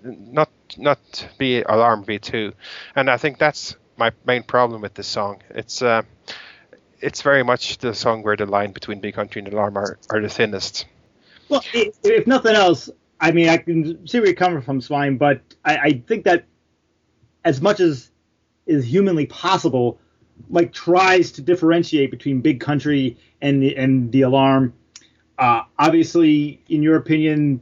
Not 0.02 0.50
not 0.76 1.28
be 1.38 1.62
alarm 1.62 2.04
v2 2.04 2.52
and 2.94 3.10
i 3.10 3.16
think 3.16 3.38
that's 3.38 3.74
my 3.96 4.12
main 4.26 4.42
problem 4.42 4.80
with 4.80 4.94
this 4.94 5.06
song. 5.06 5.42
It's 5.50 5.82
uh 5.82 6.02
it's 7.00 7.22
very 7.22 7.42
much 7.42 7.78
the 7.78 7.94
song 7.94 8.22
where 8.22 8.36
the 8.36 8.46
line 8.46 8.72
between 8.72 9.00
big 9.00 9.14
country 9.14 9.40
and 9.42 9.52
alarm 9.52 9.76
are, 9.76 9.98
are 10.10 10.20
the 10.20 10.28
thinnest. 10.28 10.86
Well, 11.48 11.62
if 11.72 12.26
nothing 12.26 12.54
else, 12.54 12.90
I 13.20 13.32
mean, 13.32 13.48
I 13.48 13.56
can 13.56 14.06
see 14.06 14.18
where 14.18 14.26
you're 14.26 14.36
coming 14.36 14.60
from, 14.62 14.80
Svein, 14.80 15.16
but 15.16 15.40
I, 15.64 15.76
I 15.76 16.02
think 16.06 16.24
that 16.24 16.44
as 17.44 17.60
much 17.60 17.80
as 17.80 18.10
is 18.66 18.84
humanly 18.84 19.26
possible, 19.26 19.98
like 20.50 20.72
tries 20.72 21.32
to 21.32 21.42
differentiate 21.42 22.10
between 22.10 22.40
Big 22.40 22.60
Country 22.60 23.16
and 23.40 23.62
the 23.62 23.76
and 23.76 24.10
the 24.12 24.22
Alarm. 24.22 24.74
Uh, 25.38 25.62
obviously, 25.78 26.62
in 26.68 26.82
your 26.82 26.96
opinion, 26.96 27.60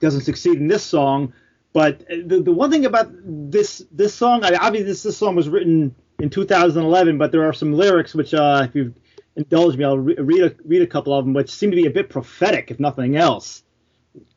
doesn't 0.00 0.22
succeed 0.22 0.58
in 0.58 0.68
this 0.68 0.82
song. 0.82 1.32
But 1.72 2.06
the, 2.08 2.40
the 2.42 2.52
one 2.52 2.70
thing 2.70 2.86
about 2.86 3.10
this 3.12 3.84
this 3.92 4.14
song, 4.14 4.44
I, 4.44 4.54
obviously 4.54 4.88
this, 4.88 5.02
this 5.02 5.16
song 5.16 5.36
was 5.36 5.48
written 5.48 5.94
in 6.20 6.30
2011, 6.30 7.18
but 7.18 7.32
there 7.32 7.46
are 7.46 7.52
some 7.52 7.74
lyrics 7.74 8.14
which, 8.14 8.32
uh, 8.32 8.66
if 8.66 8.74
you 8.74 8.94
indulge 9.36 9.76
me, 9.76 9.84
I'll 9.84 9.98
re- 9.98 10.14
read 10.14 10.42
a, 10.44 10.54
read 10.64 10.82
a 10.82 10.86
couple 10.86 11.12
of 11.12 11.24
them, 11.24 11.34
which 11.34 11.50
seem 11.50 11.70
to 11.70 11.76
be 11.76 11.86
a 11.86 11.90
bit 11.90 12.08
prophetic, 12.08 12.70
if 12.70 12.80
nothing 12.80 13.16
else. 13.16 13.62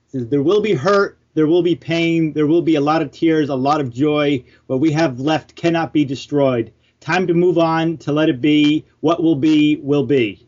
Says, 0.08 0.28
there 0.28 0.44
will 0.44 0.62
be 0.62 0.74
hurt, 0.74 1.18
there 1.34 1.48
will 1.48 1.62
be 1.62 1.76
pain, 1.76 2.34
there 2.34 2.48
will 2.48 2.62
be 2.62 2.76
a 2.76 2.82
lot 2.82 3.02
of 3.02 3.12
tears, 3.12 3.48
a 3.48 3.56
lot 3.56 3.80
of 3.80 3.94
joy. 3.94 4.44
What 4.68 4.82
we 4.82 4.92
have 4.92 5.20
left 5.20 5.56
cannot 5.56 5.94
be 5.94 6.04
destroyed. 6.04 6.74
Time 7.00 7.28
to 7.28 7.34
move 7.34 7.58
on, 7.58 7.98
to 8.00 8.12
let 8.12 8.30
it 8.30 8.42
be. 8.42 8.86
What 9.00 9.24
will 9.24 9.36
be, 9.36 9.78
will 9.78 10.06
be. 10.06 10.46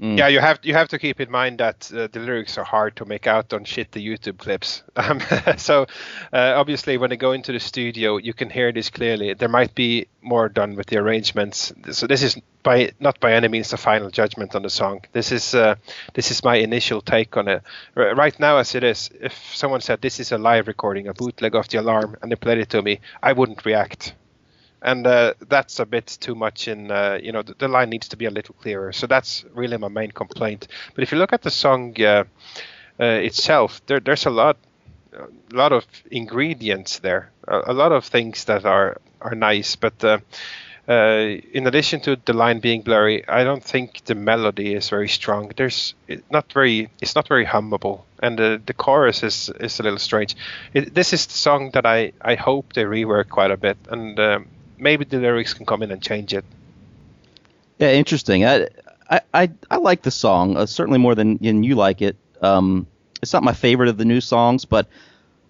Mm. 0.00 0.18
Yeah, 0.18 0.28
you 0.28 0.40
have 0.40 0.58
you 0.62 0.74
have 0.74 0.88
to 0.88 0.98
keep 0.98 1.20
in 1.20 1.30
mind 1.30 1.58
that 1.58 1.90
uh, 1.90 2.08
the 2.12 2.20
lyrics 2.20 2.58
are 2.58 2.64
hard 2.64 2.96
to 2.96 3.06
make 3.06 3.26
out 3.26 3.54
on 3.54 3.64
shit 3.64 3.92
the 3.92 4.06
YouTube 4.06 4.38
clips. 4.38 4.82
Um, 4.96 5.20
so 5.56 5.86
uh, 6.32 6.54
obviously, 6.56 6.96
when 6.98 7.10
they 7.10 7.16
go 7.16 7.32
into 7.32 7.52
the 7.52 7.60
studio, 7.60 8.16
you 8.16 8.34
can 8.34 8.50
hear 8.50 8.72
this 8.72 8.90
clearly. 8.90 9.34
There 9.34 9.48
might 9.48 9.74
be 9.74 10.08
more 10.20 10.48
done 10.48 10.74
with 10.74 10.86
the 10.86 10.96
arrangements. 10.96 11.72
So 11.92 12.06
this 12.06 12.22
is 12.22 12.36
by 12.62 12.92
not 12.98 13.20
by 13.20 13.34
any 13.34 13.48
means 13.48 13.70
the 13.70 13.76
final 13.76 14.10
judgment 14.10 14.54
on 14.54 14.62
the 14.62 14.70
song. 14.70 15.02
This 15.12 15.32
is 15.32 15.54
uh, 15.54 15.76
this 16.14 16.30
is 16.30 16.42
my 16.42 16.56
initial 16.56 17.00
take 17.00 17.36
on 17.36 17.48
it. 17.48 17.62
R- 17.94 18.14
right 18.14 18.38
now, 18.40 18.56
as 18.58 18.74
it 18.74 18.84
is, 18.84 19.10
if 19.20 19.54
someone 19.54 19.80
said 19.80 20.00
this 20.02 20.18
is 20.18 20.32
a 20.32 20.38
live 20.38 20.66
recording, 20.66 21.08
a 21.08 21.14
bootleg 21.14 21.54
of 21.54 21.68
the 21.68 21.78
alarm, 21.78 22.16
and 22.20 22.30
they 22.30 22.36
played 22.36 22.58
it 22.58 22.70
to 22.70 22.82
me, 22.82 23.00
I 23.22 23.32
wouldn't 23.32 23.64
react 23.64 24.14
and 24.86 25.06
uh, 25.06 25.34
that's 25.48 25.80
a 25.80 25.84
bit 25.84 26.06
too 26.20 26.34
much 26.34 26.68
in 26.68 26.90
uh, 26.90 27.18
you 27.20 27.32
know 27.32 27.42
the, 27.42 27.54
the, 27.58 27.68
line 27.68 27.90
needs 27.90 28.08
to 28.08 28.16
be 28.16 28.24
a 28.24 28.30
little 28.30 28.54
clearer. 28.54 28.92
So 28.92 29.06
that's 29.06 29.44
really 29.52 29.76
my 29.76 29.88
main 29.88 30.12
complaint. 30.12 30.68
But 30.94 31.02
if 31.02 31.12
you 31.12 31.18
look 31.18 31.32
at 31.32 31.42
the 31.42 31.50
song 31.50 32.00
uh, 32.00 32.24
uh 32.98 33.04
itself 33.04 33.82
there, 33.86 34.00
there's 34.00 34.26
a 34.26 34.30
lot 34.30 34.56
a 35.12 35.56
lot 35.56 35.72
of 35.72 35.84
ingredients 36.10 37.00
there. 37.00 37.30
A, 37.48 37.72
a, 37.72 37.74
lot 37.74 37.92
of 37.92 38.04
things 38.04 38.44
that 38.44 38.64
are 38.64 39.00
are 39.20 39.34
nice. 39.34 39.74
But 39.76 40.04
uh, 40.04 40.18
uh, 40.88 41.40
in 41.52 41.66
addition 41.66 42.00
to 42.02 42.16
the 42.24 42.32
line 42.32 42.60
being 42.60 42.82
blurry, 42.82 43.26
I 43.28 43.42
don't 43.42 43.64
think 43.64 44.04
the 44.04 44.14
melody 44.14 44.74
is 44.74 44.88
very 44.88 45.08
strong. 45.08 45.50
There's 45.56 45.94
not 46.30 46.52
very, 46.52 46.90
it's 47.00 47.16
not 47.16 47.26
very 47.26 47.44
hummable, 47.44 48.02
and 48.22 48.38
the 48.38 48.62
the 48.64 48.74
chorus 48.74 49.24
is 49.24 49.50
is 49.58 49.80
a 49.80 49.82
little 49.82 49.98
strange. 49.98 50.36
It, 50.74 50.94
this 50.94 51.12
is 51.12 51.26
the 51.26 51.38
song 51.38 51.70
that 51.72 51.86
I 51.86 52.12
I 52.20 52.36
hope 52.36 52.72
they 52.72 52.84
rework 52.84 53.30
quite 53.30 53.50
a 53.50 53.56
bit, 53.56 53.78
and 53.90 54.18
um, 54.20 54.46
maybe 54.78 55.04
the 55.04 55.18
lyrics 55.18 55.54
can 55.54 55.66
come 55.66 55.82
in 55.82 55.90
and 55.90 56.02
change 56.02 56.34
it. 56.34 56.44
Yeah, 57.78 57.92
interesting. 57.92 58.44
I 58.44 58.68
I 59.10 59.20
I, 59.32 59.50
I 59.70 59.76
like 59.76 60.02
the 60.02 60.10
song 60.10 60.56
uh, 60.56 60.66
certainly 60.66 60.98
more 60.98 61.14
than, 61.14 61.38
you 61.40 61.74
like 61.74 62.02
it. 62.02 62.16
Um, 62.40 62.86
it's 63.22 63.32
not 63.32 63.42
my 63.42 63.52
favorite 63.52 63.88
of 63.88 63.96
the 63.96 64.04
new 64.04 64.20
songs, 64.20 64.64
but 64.64 64.88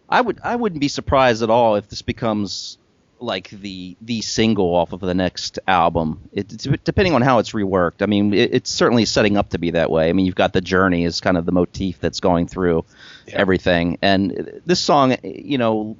I 0.08 0.20
would 0.20 0.40
I 0.42 0.56
wouldn't 0.56 0.80
be 0.80 0.88
surprised 0.88 1.42
at 1.42 1.50
all 1.50 1.76
if 1.76 1.88
this 1.88 2.02
becomes 2.02 2.78
like 3.18 3.48
the 3.48 3.96
the 4.00 4.20
single 4.20 4.74
off 4.74 4.92
of 4.92 5.00
the 5.00 5.14
next 5.14 5.58
album. 5.66 6.28
It, 6.32 6.52
it's 6.52 6.68
depending 6.84 7.14
on 7.14 7.22
how 7.22 7.38
it's 7.38 7.52
reworked. 7.52 8.02
I 8.02 8.06
mean, 8.06 8.32
it, 8.32 8.54
it's 8.54 8.70
certainly 8.70 9.04
setting 9.04 9.36
up 9.36 9.50
to 9.50 9.58
be 9.58 9.72
that 9.72 9.90
way. 9.90 10.08
I 10.08 10.12
mean, 10.12 10.26
you've 10.26 10.34
got 10.34 10.52
the 10.52 10.60
journey 10.60 11.04
is 11.04 11.20
kind 11.20 11.36
of 11.36 11.46
the 11.46 11.52
motif 11.52 11.98
that's 12.00 12.20
going 12.20 12.46
through 12.46 12.84
yeah. 13.26 13.36
everything, 13.36 13.98
and 14.02 14.60
this 14.64 14.80
song, 14.80 15.16
you 15.22 15.58
know, 15.58 15.96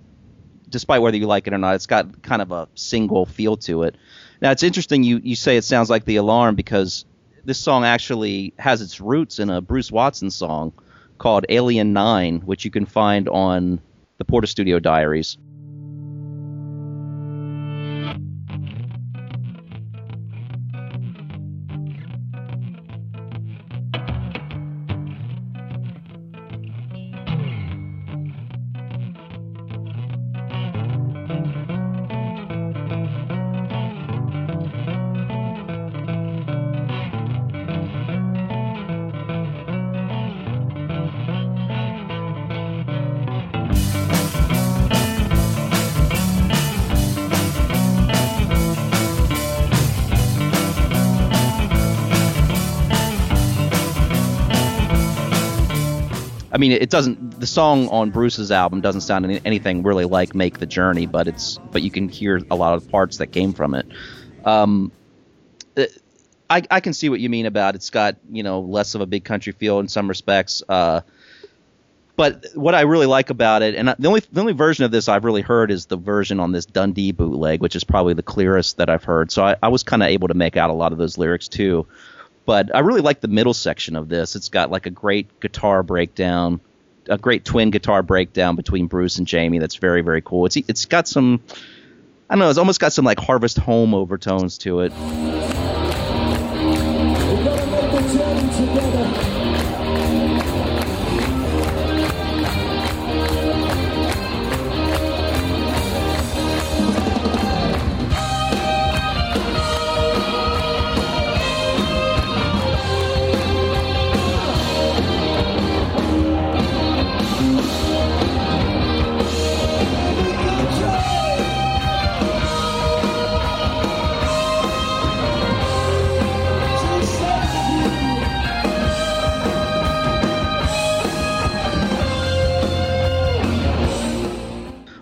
despite 0.68 1.02
whether 1.02 1.16
you 1.16 1.26
like 1.26 1.46
it 1.46 1.52
or 1.52 1.58
not, 1.58 1.74
it's 1.74 1.86
got 1.86 2.22
kind 2.22 2.42
of 2.42 2.52
a 2.52 2.68
single 2.74 3.26
feel 3.26 3.56
to 3.58 3.84
it. 3.84 3.96
Now 4.40 4.50
it's 4.50 4.62
interesting 4.62 5.02
you 5.02 5.20
you 5.22 5.36
say 5.36 5.56
it 5.56 5.64
sounds 5.64 5.88
like 5.88 6.04
the 6.04 6.16
alarm 6.16 6.54
because 6.54 7.04
this 7.44 7.58
song 7.58 7.84
actually 7.84 8.52
has 8.58 8.82
its 8.82 9.00
roots 9.00 9.38
in 9.38 9.50
a 9.50 9.60
Bruce 9.60 9.90
Watson 9.90 10.30
song 10.30 10.72
called 11.18 11.46
Alien 11.48 11.92
Nine, 11.92 12.40
which 12.40 12.64
you 12.64 12.70
can 12.70 12.86
find 12.86 13.28
on 13.28 13.80
the 14.18 14.24
Porter 14.24 14.46
Studio 14.46 14.78
Diaries. 14.78 15.38
Mean, 56.68 56.78
it 56.80 56.90
doesn't. 56.90 57.40
The 57.40 57.46
song 57.46 57.88
on 57.88 58.10
Bruce's 58.10 58.50
album 58.50 58.80
doesn't 58.80 59.02
sound 59.02 59.40
anything 59.44 59.82
really 59.82 60.04
like 60.04 60.34
"Make 60.34 60.58
the 60.58 60.66
Journey," 60.66 61.06
but 61.06 61.28
it's 61.28 61.58
but 61.72 61.82
you 61.82 61.90
can 61.90 62.08
hear 62.08 62.40
a 62.50 62.56
lot 62.56 62.74
of 62.74 62.88
parts 62.90 63.18
that 63.18 63.28
came 63.28 63.52
from 63.52 63.74
it. 63.74 63.86
Um, 64.44 64.92
it, 65.76 65.96
I, 66.48 66.62
I 66.70 66.80
can 66.80 66.92
see 66.92 67.08
what 67.08 67.20
you 67.20 67.28
mean 67.28 67.46
about 67.46 67.74
it's 67.74 67.90
got 67.90 68.16
you 68.30 68.42
know 68.42 68.60
less 68.60 68.94
of 68.94 69.00
a 69.00 69.06
big 69.06 69.24
country 69.24 69.52
feel 69.52 69.80
in 69.80 69.88
some 69.88 70.08
respects. 70.08 70.62
Uh, 70.68 71.02
but 72.16 72.46
what 72.54 72.74
I 72.74 72.82
really 72.82 73.06
like 73.06 73.28
about 73.28 73.60
it, 73.62 73.74
and 73.74 73.94
the 73.98 74.08
only 74.08 74.22
the 74.32 74.40
only 74.40 74.54
version 74.54 74.84
of 74.84 74.90
this 74.90 75.08
I've 75.08 75.24
really 75.24 75.42
heard 75.42 75.70
is 75.70 75.86
the 75.86 75.98
version 75.98 76.40
on 76.40 76.52
this 76.52 76.64
Dundee 76.64 77.12
bootleg, 77.12 77.60
which 77.60 77.76
is 77.76 77.84
probably 77.84 78.14
the 78.14 78.22
clearest 78.22 78.78
that 78.78 78.88
I've 78.88 79.04
heard. 79.04 79.30
So 79.30 79.44
I, 79.44 79.56
I 79.62 79.68
was 79.68 79.82
kind 79.82 80.02
of 80.02 80.08
able 80.08 80.28
to 80.28 80.34
make 80.34 80.56
out 80.56 80.70
a 80.70 80.72
lot 80.72 80.92
of 80.92 80.98
those 80.98 81.18
lyrics 81.18 81.48
too. 81.48 81.86
But 82.47 82.74
I 82.74 82.78
really 82.78 83.01
like 83.01 83.20
the 83.20 83.28
middle 83.28 83.55
section 83.55 83.97
of 83.97 84.09
this. 84.09 84.36
It's 84.36 84.49
got 84.49 84.70
like 84.70 84.86
a 84.86 84.90
great 84.90 85.40
guitar 85.40 85.82
breakdown, 85.82 86.61
a 87.09 87.18
great 87.18 87.44
twin 87.44 87.70
guitar 87.70 88.03
breakdown 88.03 88.57
between 88.57 88.86
Bruce 88.86 89.18
and 89.18 89.26
Jamie. 89.26 89.59
That's 89.59 89.76
very 89.76 90.01
very 90.01 90.22
cool. 90.22 90.47
It's 90.47 90.57
it's 90.57 90.86
got 90.86 91.09
some 91.09 91.42
I 92.30 92.34
don't 92.34 92.40
know. 92.40 92.49
It's 92.49 92.59
almost 92.59 92.80
got 92.80 92.92
some 92.92 93.05
like 93.05 93.18
Harvest 93.18 93.59
Home 93.59 93.94
overtones 93.94 94.59
to 94.59 94.80
it. 94.80 94.92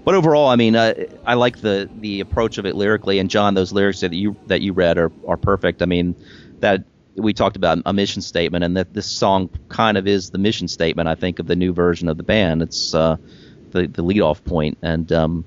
But 0.04 0.14
overall, 0.14 0.48
I 0.48 0.56
mean, 0.56 0.76
uh, 0.76 0.94
I 1.24 1.34
like 1.34 1.60
the 1.60 1.88
the 2.00 2.20
approach 2.20 2.58
of 2.58 2.66
it 2.66 2.74
lyrically. 2.74 3.18
And 3.18 3.30
John, 3.30 3.54
those 3.54 3.72
lyrics 3.72 4.00
that 4.00 4.12
you 4.12 4.36
that 4.46 4.60
you 4.60 4.72
read 4.72 4.98
are 4.98 5.10
are 5.26 5.36
perfect. 5.36 5.82
I 5.82 5.86
mean, 5.86 6.14
that 6.60 6.84
we 7.16 7.32
talked 7.32 7.56
about 7.56 7.78
a 7.86 7.92
mission 7.92 8.22
statement, 8.22 8.64
and 8.64 8.76
that 8.76 8.92
this 8.92 9.06
song 9.06 9.50
kind 9.68 9.96
of 9.96 10.06
is 10.06 10.30
the 10.30 10.38
mission 10.38 10.68
statement. 10.68 11.08
I 11.08 11.14
think 11.14 11.38
of 11.38 11.46
the 11.46 11.56
new 11.56 11.72
version 11.72 12.08
of 12.08 12.16
the 12.16 12.22
band. 12.22 12.62
It's 12.62 12.94
uh, 12.94 13.16
the 13.70 13.86
the 13.86 14.02
lead 14.02 14.20
off 14.20 14.44
point, 14.44 14.78
and 14.82 15.10
um, 15.12 15.44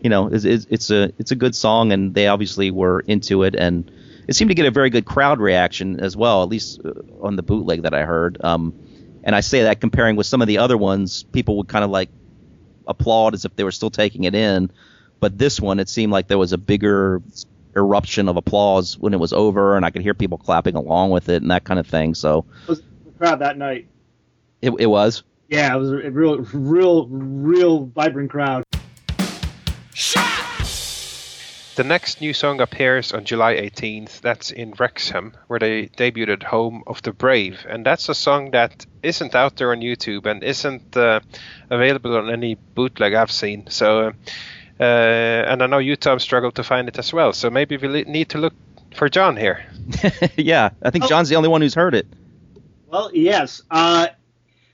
you 0.00 0.10
know, 0.10 0.28
it's, 0.28 0.44
it's 0.44 0.90
a 0.90 1.12
it's 1.18 1.30
a 1.30 1.36
good 1.36 1.54
song, 1.54 1.92
and 1.92 2.14
they 2.14 2.28
obviously 2.28 2.70
were 2.70 3.00
into 3.00 3.42
it, 3.42 3.54
and 3.54 3.90
it 4.26 4.36
seemed 4.36 4.50
to 4.50 4.54
get 4.54 4.66
a 4.66 4.70
very 4.70 4.90
good 4.90 5.04
crowd 5.04 5.40
reaction 5.40 6.00
as 6.00 6.16
well, 6.16 6.42
at 6.42 6.48
least 6.48 6.80
uh, 6.84 6.92
on 7.20 7.36
the 7.36 7.42
bootleg 7.42 7.82
that 7.82 7.94
I 7.94 8.04
heard. 8.04 8.38
Um, 8.42 8.74
and 9.24 9.34
I 9.34 9.40
say 9.40 9.64
that 9.64 9.80
comparing 9.80 10.16
with 10.16 10.26
some 10.26 10.40
of 10.40 10.48
the 10.48 10.58
other 10.58 10.76
ones, 10.76 11.24
people 11.24 11.56
would 11.58 11.68
kind 11.68 11.84
of 11.84 11.90
like 11.90 12.10
applaud 12.88 13.34
as 13.34 13.44
if 13.44 13.54
they 13.56 13.64
were 13.64 13.70
still 13.70 13.90
taking 13.90 14.24
it 14.24 14.34
in. 14.34 14.70
But 15.20 15.38
this 15.38 15.60
one, 15.60 15.78
it 15.78 15.88
seemed 15.88 16.12
like 16.12 16.28
there 16.28 16.38
was 16.38 16.52
a 16.52 16.58
bigger 16.58 17.22
eruption 17.76 18.28
of 18.28 18.36
applause 18.36 18.98
when 18.98 19.14
it 19.14 19.20
was 19.20 19.32
over, 19.32 19.76
and 19.76 19.84
I 19.84 19.90
could 19.90 20.02
hear 20.02 20.14
people 20.14 20.38
clapping 20.38 20.74
along 20.74 21.10
with 21.10 21.28
it 21.28 21.42
and 21.42 21.50
that 21.50 21.64
kind 21.64 21.78
of 21.78 21.86
thing. 21.86 22.14
So, 22.14 22.44
it 22.62 22.68
was 22.68 22.80
the 23.04 23.12
crowd 23.18 23.40
that 23.40 23.58
night. 23.58 23.86
It, 24.62 24.72
it 24.78 24.86
was. 24.86 25.22
Yeah, 25.48 25.74
it 25.74 25.78
was 25.78 25.90
a 25.92 26.10
real, 26.10 26.38
real, 26.38 27.06
real 27.08 27.86
vibrant 27.86 28.30
crowd. 28.30 28.64
The 31.78 31.84
next 31.84 32.20
new 32.20 32.32
song 32.32 32.60
appears 32.60 33.12
on 33.12 33.24
July 33.24 33.54
18th. 33.54 34.20
That's 34.20 34.50
in 34.50 34.74
Wrexham, 34.80 35.34
where 35.46 35.60
they 35.60 35.86
debuted 35.86 36.42
"Home 36.42 36.82
of 36.88 37.02
the 37.02 37.12
Brave," 37.12 37.64
and 37.68 37.86
that's 37.86 38.08
a 38.08 38.16
song 38.16 38.50
that 38.50 38.84
isn't 39.04 39.36
out 39.36 39.54
there 39.54 39.70
on 39.70 39.78
YouTube 39.78 40.26
and 40.26 40.42
isn't 40.42 40.96
uh, 40.96 41.20
available 41.70 42.16
on 42.16 42.30
any 42.30 42.56
bootleg 42.74 43.14
I've 43.14 43.30
seen. 43.30 43.70
So, 43.70 44.08
uh, 44.80 44.82
and 44.82 45.62
I 45.62 45.66
know 45.66 45.78
you 45.78 45.94
Tom 45.94 46.18
struggled 46.18 46.56
to 46.56 46.64
find 46.64 46.88
it 46.88 46.98
as 46.98 47.12
well. 47.12 47.32
So 47.32 47.48
maybe 47.48 47.76
we 47.76 48.02
need 48.02 48.30
to 48.30 48.38
look 48.38 48.54
for 48.96 49.08
John 49.08 49.36
here. 49.36 49.64
yeah, 50.36 50.70
I 50.82 50.90
think 50.90 51.04
Oh. 51.04 51.06
John's 51.06 51.28
the 51.28 51.36
only 51.36 51.48
one 51.48 51.60
who's 51.60 51.74
heard 51.74 51.94
it. 51.94 52.08
Well, 52.88 53.12
yes. 53.14 53.62
Uh, 53.70 54.08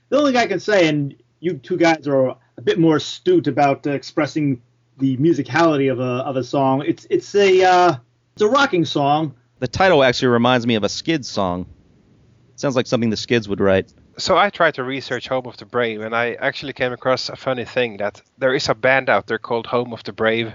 the 0.09 0.17
only 0.17 0.31
thing 0.31 0.41
I 0.41 0.47
can 0.47 0.59
say, 0.59 0.87
and 0.87 1.13
you 1.39 1.59
two 1.59 1.77
guys 1.77 2.07
are 2.07 2.35
a 2.57 2.61
bit 2.63 2.79
more 2.79 2.95
astute 2.95 3.45
about 3.45 3.85
uh, 3.85 3.91
expressing 3.91 4.63
the 4.97 5.17
musicality 5.17 5.91
of 5.91 5.99
a 5.99 6.23
of 6.25 6.35
a 6.35 6.43
song. 6.43 6.83
It's 6.85 7.05
it's 7.09 7.33
a 7.35 7.63
uh, 7.63 7.95
it's 8.33 8.41
a 8.41 8.47
rocking 8.47 8.85
song. 8.85 9.35
The 9.59 9.67
title 9.67 10.03
actually 10.03 10.29
reminds 10.29 10.67
me 10.67 10.75
of 10.75 10.83
a 10.83 10.89
Skids 10.89 11.27
song. 11.27 11.67
Sounds 12.55 12.75
like 12.75 12.87
something 12.87 13.09
the 13.09 13.17
Skids 13.17 13.47
would 13.49 13.59
write. 13.59 13.93
So 14.17 14.37
I 14.37 14.49
tried 14.49 14.75
to 14.75 14.83
research 14.83 15.27
Home 15.27 15.45
of 15.45 15.57
the 15.57 15.65
Brave, 15.65 16.01
and 16.01 16.15
I 16.15 16.33
actually 16.33 16.73
came 16.73 16.93
across 16.93 17.27
a 17.27 17.35
funny 17.35 17.65
thing 17.65 17.97
that 17.97 18.21
there 18.37 18.53
is 18.53 18.69
a 18.69 18.75
band 18.75 19.09
out 19.09 19.27
there 19.27 19.39
called 19.39 19.67
Home 19.67 19.91
of 19.91 20.03
the 20.03 20.13
Brave, 20.13 20.53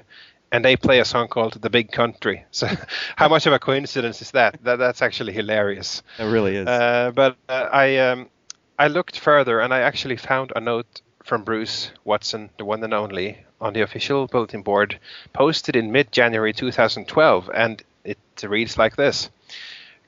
and 0.51 0.65
they 0.65 0.77
play 0.77 1.01
a 1.01 1.05
song 1.05 1.29
called 1.29 1.61
"The 1.61 1.71
Big 1.71 1.93
Country." 1.93 2.45
So, 2.51 2.69
how 3.17 3.29
much 3.29 3.47
of 3.47 3.53
a 3.53 3.59
coincidence 3.59 4.23
is 4.23 4.31
that? 4.31 4.59
that 4.63 4.77
that's 4.77 5.03
actually 5.03 5.33
hilarious. 5.33 6.03
It 6.19 6.25
really 6.25 6.57
is. 6.57 6.67
Uh, 6.67 7.13
but 7.15 7.37
uh, 7.49 7.69
I 7.73 7.99
um, 7.99 8.31
I 8.79 8.89
looked 8.89 9.19
further, 9.19 9.61
and 9.61 9.75
I 9.75 9.81
actually 9.81 10.17
found 10.17 10.53
a 10.57 10.61
note 10.61 11.03
from 11.23 11.45
Bruce 11.45 11.91
Watson, 12.05 12.51
the 12.57 12.65
one 12.65 12.83
and 12.83 12.95
only, 12.95 13.45
on 13.61 13.73
the 13.73 13.83
official 13.83 14.27
bulletin 14.27 14.63
board, 14.63 14.99
posted 15.33 15.77
in 15.77 15.93
mid-January 15.93 16.53
2012, 16.53 17.51
and 17.55 17.83
it 18.05 18.19
reads 18.43 18.79
like 18.79 18.97
this 18.97 19.31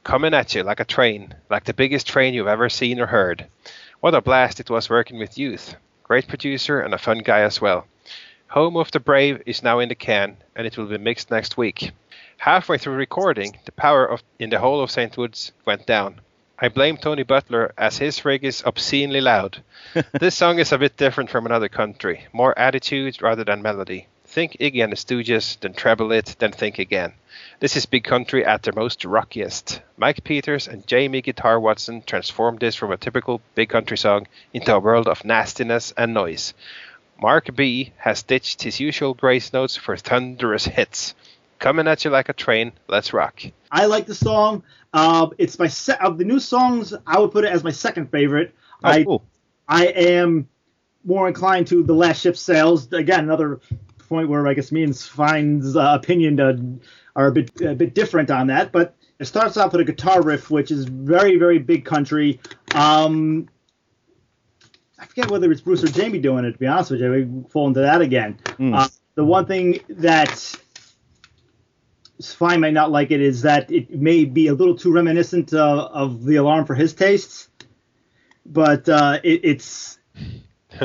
coming 0.04 0.34
at 0.34 0.54
you 0.54 0.62
like 0.62 0.80
a 0.80 0.84
train, 0.84 1.34
like 1.48 1.64
the 1.64 1.74
biggest 1.74 2.06
train 2.06 2.34
you've 2.34 2.48
ever 2.48 2.68
seen 2.68 2.98
or 2.98 3.06
heard. 3.06 3.46
What 4.00 4.14
a 4.14 4.20
blast 4.20 4.58
it 4.58 4.70
was 4.70 4.90
working 4.90 5.18
with 5.18 5.38
youth. 5.38 5.76
Great 6.02 6.26
producer 6.26 6.80
and 6.80 6.92
a 6.92 6.98
fun 6.98 7.18
guy 7.18 7.40
as 7.40 7.60
well. 7.60 7.86
Home 8.48 8.76
of 8.76 8.90
the 8.90 9.00
Brave 9.00 9.42
is 9.46 9.62
now 9.62 9.78
in 9.78 9.88
the 9.88 9.94
can, 9.94 10.36
and 10.56 10.66
it 10.66 10.76
will 10.76 10.86
be 10.86 10.98
mixed 10.98 11.30
next 11.30 11.56
week. 11.56 11.92
Halfway 12.36 12.78
through 12.78 12.94
recording, 12.94 13.56
the 13.64 13.72
power 13.72 14.04
of 14.04 14.22
in 14.38 14.50
the 14.50 14.58
whole 14.58 14.82
of 14.82 14.90
St. 14.90 15.16
Woods 15.16 15.52
went 15.64 15.86
down. 15.86 16.20
I 16.64 16.68
blame 16.68 16.96
Tony 16.96 17.24
Butler 17.24 17.74
as 17.76 17.98
his 17.98 18.24
rig 18.24 18.44
is 18.44 18.62
obscenely 18.64 19.20
loud. 19.20 19.64
this 20.12 20.36
song 20.36 20.60
is 20.60 20.70
a 20.70 20.78
bit 20.78 20.96
different 20.96 21.28
from 21.28 21.44
another 21.44 21.68
country, 21.68 22.28
more 22.32 22.56
attitude 22.56 23.20
rather 23.20 23.42
than 23.42 23.62
melody. 23.62 24.06
Think 24.24 24.56
Iggy 24.60 24.80
and 24.80 24.92
the 24.92 24.96
Stooges, 24.96 25.58
then 25.58 25.74
treble 25.74 26.12
it, 26.12 26.36
then 26.38 26.52
think 26.52 26.78
again. 26.78 27.14
This 27.58 27.74
is 27.74 27.86
Big 27.86 28.04
Country 28.04 28.44
at 28.46 28.62
their 28.62 28.74
most 28.74 29.04
rockiest. 29.04 29.80
Mike 29.96 30.22
Peters 30.22 30.68
and 30.68 30.86
Jamie 30.86 31.20
Guitar 31.20 31.58
Watson 31.58 32.00
transformed 32.06 32.60
this 32.60 32.76
from 32.76 32.92
a 32.92 32.96
typical 32.96 33.40
Big 33.56 33.68
Country 33.68 33.98
song 33.98 34.28
into 34.52 34.72
a 34.72 34.78
world 34.78 35.08
of 35.08 35.24
nastiness 35.24 35.92
and 35.96 36.14
noise. 36.14 36.54
Mark 37.20 37.56
B 37.56 37.92
has 37.96 38.22
ditched 38.22 38.62
his 38.62 38.78
usual 38.78 39.14
grace 39.14 39.52
notes 39.52 39.74
for 39.74 39.96
thunderous 39.96 40.66
hits. 40.66 41.16
Coming 41.62 41.86
at 41.86 42.04
you 42.04 42.10
like 42.10 42.28
a 42.28 42.32
train, 42.32 42.72
let's 42.88 43.12
rock. 43.12 43.40
I 43.70 43.86
like 43.86 44.06
the 44.06 44.16
song. 44.16 44.64
Uh, 44.92 45.28
it's 45.38 45.60
my 45.60 45.68
se- 45.68 45.96
of 46.00 46.18
the 46.18 46.24
new 46.24 46.40
songs. 46.40 46.92
I 47.06 47.20
would 47.20 47.30
put 47.30 47.44
it 47.44 47.52
as 47.52 47.62
my 47.62 47.70
second 47.70 48.10
favorite. 48.10 48.52
oh, 48.82 48.88
I 48.88 49.04
cool. 49.04 49.22
I 49.68 49.86
am 49.86 50.48
more 51.04 51.28
inclined 51.28 51.68
to 51.68 51.84
the 51.84 51.94
last 51.94 52.20
ship 52.20 52.36
sails. 52.36 52.92
Again, 52.92 53.20
another 53.20 53.60
point 54.08 54.28
where 54.28 54.48
I 54.48 54.54
guess 54.54 54.72
me 54.72 54.82
and 54.82 54.92
Svein's 54.92 55.76
uh, 55.76 55.96
opinion 56.02 56.40
uh, 56.40 56.56
are 57.14 57.28
a 57.28 57.32
bit 57.32 57.60
a 57.60 57.76
bit 57.76 57.94
different 57.94 58.32
on 58.32 58.48
that. 58.48 58.72
But 58.72 58.96
it 59.20 59.26
starts 59.26 59.56
off 59.56 59.70
with 59.70 59.82
a 59.82 59.84
guitar 59.84 60.20
riff, 60.20 60.50
which 60.50 60.72
is 60.72 60.84
very 60.86 61.38
very 61.38 61.60
big 61.60 61.84
country. 61.84 62.40
Um, 62.74 63.48
I 64.98 65.06
forget 65.06 65.30
whether 65.30 65.52
it's 65.52 65.60
Bruce 65.60 65.84
or 65.84 65.88
Jamie 65.88 66.18
doing 66.18 66.44
it. 66.44 66.50
To 66.54 66.58
be 66.58 66.66
honest 66.66 66.90
with 66.90 67.00
you, 67.00 67.10
we 67.12 67.48
fall 67.50 67.68
into 67.68 67.82
that 67.82 68.00
again. 68.00 68.40
Mm. 68.58 68.76
Uh, 68.76 68.88
the 69.14 69.24
one 69.24 69.46
thing 69.46 69.78
that 69.90 70.56
Svein 72.22 72.60
might 72.60 72.72
not 72.74 72.90
like 72.90 73.10
it 73.10 73.20
is 73.20 73.42
that 73.42 73.70
it 73.70 73.90
may 74.00 74.24
be 74.24 74.46
a 74.48 74.54
little 74.54 74.76
too 74.76 74.92
reminiscent 74.92 75.52
uh, 75.52 75.88
of 75.92 76.24
the 76.24 76.36
alarm 76.36 76.64
for 76.66 76.74
his 76.74 76.94
tastes, 76.94 77.48
but 78.46 78.88
uh, 78.88 79.18
it, 79.22 79.40
it's 79.44 79.98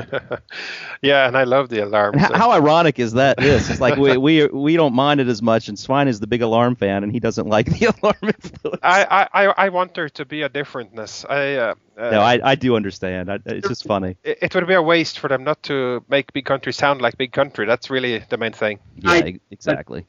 yeah, 1.02 1.28
and 1.28 1.38
I 1.38 1.44
love 1.46 1.70
the 1.70 1.80
alarm. 1.80 2.18
How, 2.18 2.28
so- 2.30 2.36
how 2.36 2.52
ironic 2.52 3.00
is 3.00 3.14
that? 3.14 3.38
This 3.38 3.70
it's 3.70 3.80
like 3.80 3.98
we 3.98 4.18
we 4.28 4.46
we 4.48 4.76
don't 4.76 4.94
mind 4.94 5.20
it 5.22 5.28
as 5.28 5.42
much, 5.42 5.68
and 5.70 5.78
Svein 5.80 6.08
is 6.08 6.20
the 6.20 6.28
big 6.28 6.42
alarm 6.42 6.76
fan, 6.76 7.04
and 7.04 7.12
he 7.12 7.20
doesn't 7.20 7.48
like 7.48 7.68
the 7.68 7.86
alarm 8.02 8.18
influence. 8.24 8.80
I, 8.84 9.28
I, 9.34 9.46
I- 9.48 9.54
I 9.66 9.70
want 9.70 9.94
there 9.94 10.10
to 10.10 10.26
be 10.26 10.42
a 10.42 10.50
differentness. 10.50 11.26
I, 11.30 11.56
uh, 11.56 11.76
uh, 11.98 12.12
no, 12.12 12.20
I, 12.22 12.40
I 12.44 12.56
do 12.56 12.76
understand. 12.76 13.32
I, 13.32 13.40
it's 13.46 13.68
just 13.68 13.86
funny. 13.86 14.18
it, 14.24 14.40
it 14.42 14.56
would 14.56 14.68
be 14.68 14.74
a 14.74 14.82
waste 14.82 15.20
for 15.20 15.28
them 15.30 15.44
not 15.44 15.64
to 15.64 16.04
make 16.10 16.34
Big 16.34 16.46
Country 16.46 16.74
sound 16.74 17.02
like 17.02 17.18
Big 17.18 17.32
Country. 17.32 17.66
That's 17.66 17.90
really 17.90 18.20
the 18.30 18.38
main 18.38 18.54
thing. 18.54 18.80
Yeah, 18.98 19.12
I- 19.12 19.40
exactly. 19.52 20.06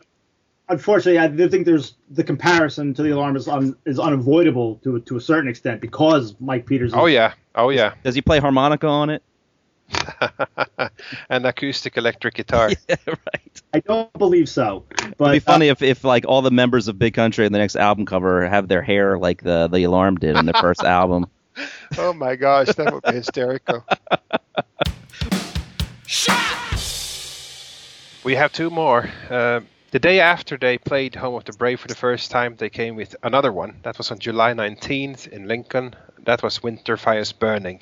Unfortunately, 0.68 1.18
I 1.18 1.28
do 1.28 1.48
think 1.48 1.66
there's 1.66 1.94
the 2.10 2.24
comparison 2.24 2.94
to 2.94 3.02
the 3.02 3.10
alarm 3.10 3.36
is 3.36 3.48
un, 3.48 3.76
is 3.84 3.98
unavoidable 3.98 4.76
to 4.84 5.00
to 5.00 5.16
a 5.16 5.20
certain 5.20 5.48
extent 5.48 5.80
because 5.80 6.34
Mike 6.40 6.66
Peters. 6.66 6.92
Oh 6.94 7.06
yeah, 7.06 7.34
oh 7.54 7.70
yeah, 7.70 7.94
Does 8.04 8.14
he 8.14 8.22
play 8.22 8.38
harmonica 8.38 8.86
on 8.86 9.10
it? 9.10 9.22
an 11.30 11.46
acoustic 11.46 11.96
electric 11.96 12.34
guitar. 12.34 12.70
Yeah, 12.88 12.96
right. 13.06 13.62
I 13.72 13.80
don't 13.80 14.12
believe 14.14 14.48
so. 14.48 14.84
But 15.16 15.30
It'd 15.30 15.32
be 15.32 15.38
funny 15.40 15.68
if, 15.68 15.82
if 15.82 16.04
like 16.04 16.24
all 16.26 16.42
the 16.42 16.50
members 16.50 16.88
of 16.88 16.98
Big 16.98 17.14
Country 17.14 17.46
in 17.46 17.52
the 17.52 17.58
next 17.58 17.76
album 17.76 18.06
cover 18.06 18.46
have 18.48 18.68
their 18.68 18.82
hair 18.82 19.18
like 19.18 19.42
the 19.42 19.68
the 19.68 19.84
alarm 19.84 20.16
did 20.16 20.36
on 20.36 20.46
their 20.46 20.60
first 20.60 20.82
album. 20.84 21.26
oh 21.96 22.12
my 22.12 22.36
gosh, 22.36 22.68
that 22.68 22.92
would 22.92 23.02
be 23.02 23.12
hysterical. 23.12 23.84
We 28.24 28.34
have 28.34 28.52
two 28.52 28.68
more. 28.68 29.08
Uh, 29.30 29.60
the 29.90 29.98
day 29.98 30.20
after 30.20 30.56
they 30.56 30.76
played 30.78 31.14
Home 31.14 31.34
of 31.34 31.44
the 31.44 31.52
Brave 31.52 31.80
for 31.80 31.88
the 31.88 31.94
first 31.94 32.30
time, 32.30 32.56
they 32.56 32.68
came 32.68 32.94
with 32.96 33.16
another 33.22 33.52
one. 33.52 33.76
That 33.82 33.96
was 33.96 34.10
on 34.10 34.18
July 34.18 34.52
19th 34.52 35.28
in 35.28 35.48
Lincoln. 35.48 35.94
That 36.24 36.42
was 36.42 36.62
Winter 36.62 36.96
Fires 36.96 37.32
Burning. 37.32 37.80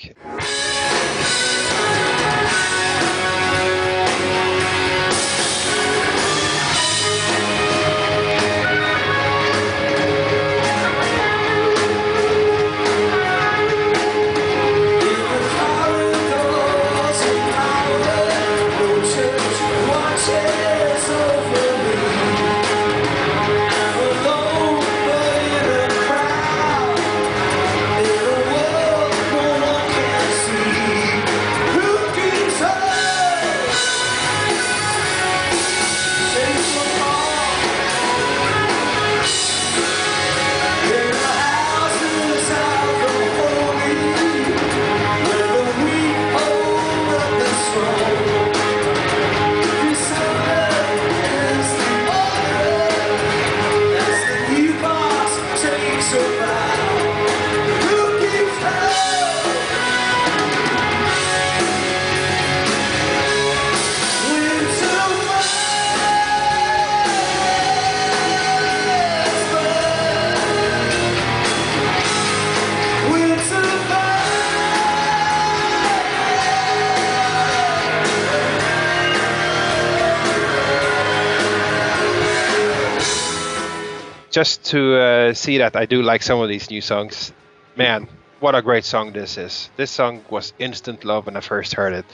Just 84.36 84.64
to 84.64 84.96
uh, 85.00 85.32
see 85.32 85.56
that 85.56 85.76
I 85.76 85.86
do 85.86 86.02
like 86.02 86.22
some 86.22 86.40
of 86.42 86.50
these 86.50 86.70
new 86.70 86.82
songs. 86.82 87.32
Man, 87.74 88.06
what 88.38 88.54
a 88.54 88.60
great 88.60 88.84
song 88.84 89.12
this 89.12 89.38
is. 89.38 89.70
This 89.78 89.90
song 89.90 90.26
was 90.28 90.52
instant 90.58 91.06
love 91.06 91.24
when 91.24 91.38
I 91.38 91.40
first 91.40 91.72
heard 91.72 91.94
it. 91.94 92.04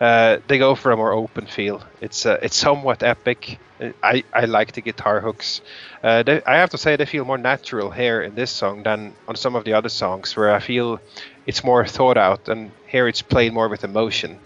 Uh, 0.00 0.38
they 0.48 0.56
go 0.56 0.74
for 0.74 0.90
a 0.92 0.96
more 0.96 1.12
open 1.12 1.44
feel. 1.44 1.82
It's 2.00 2.24
uh, 2.24 2.38
it's 2.40 2.56
somewhat 2.56 3.02
epic. 3.02 3.58
I, 4.02 4.24
I 4.32 4.46
like 4.46 4.72
the 4.72 4.80
guitar 4.80 5.20
hooks. 5.20 5.60
Uh, 6.02 6.22
they, 6.22 6.42
I 6.44 6.56
have 6.56 6.70
to 6.70 6.78
say 6.78 6.96
they 6.96 7.04
feel 7.04 7.26
more 7.26 7.36
natural 7.36 7.90
here 7.90 8.22
in 8.22 8.34
this 8.34 8.50
song 8.50 8.82
than 8.82 9.12
on 9.28 9.36
some 9.36 9.54
of 9.54 9.64
the 9.64 9.74
other 9.74 9.90
songs 9.90 10.34
where 10.34 10.54
I 10.54 10.60
feel 10.60 10.98
it's 11.44 11.62
more 11.62 11.84
thought 11.84 12.16
out 12.16 12.48
and 12.48 12.70
here 12.86 13.06
it's 13.06 13.20
played 13.20 13.52
more 13.52 13.68
with 13.68 13.84
emotion. 13.84 14.38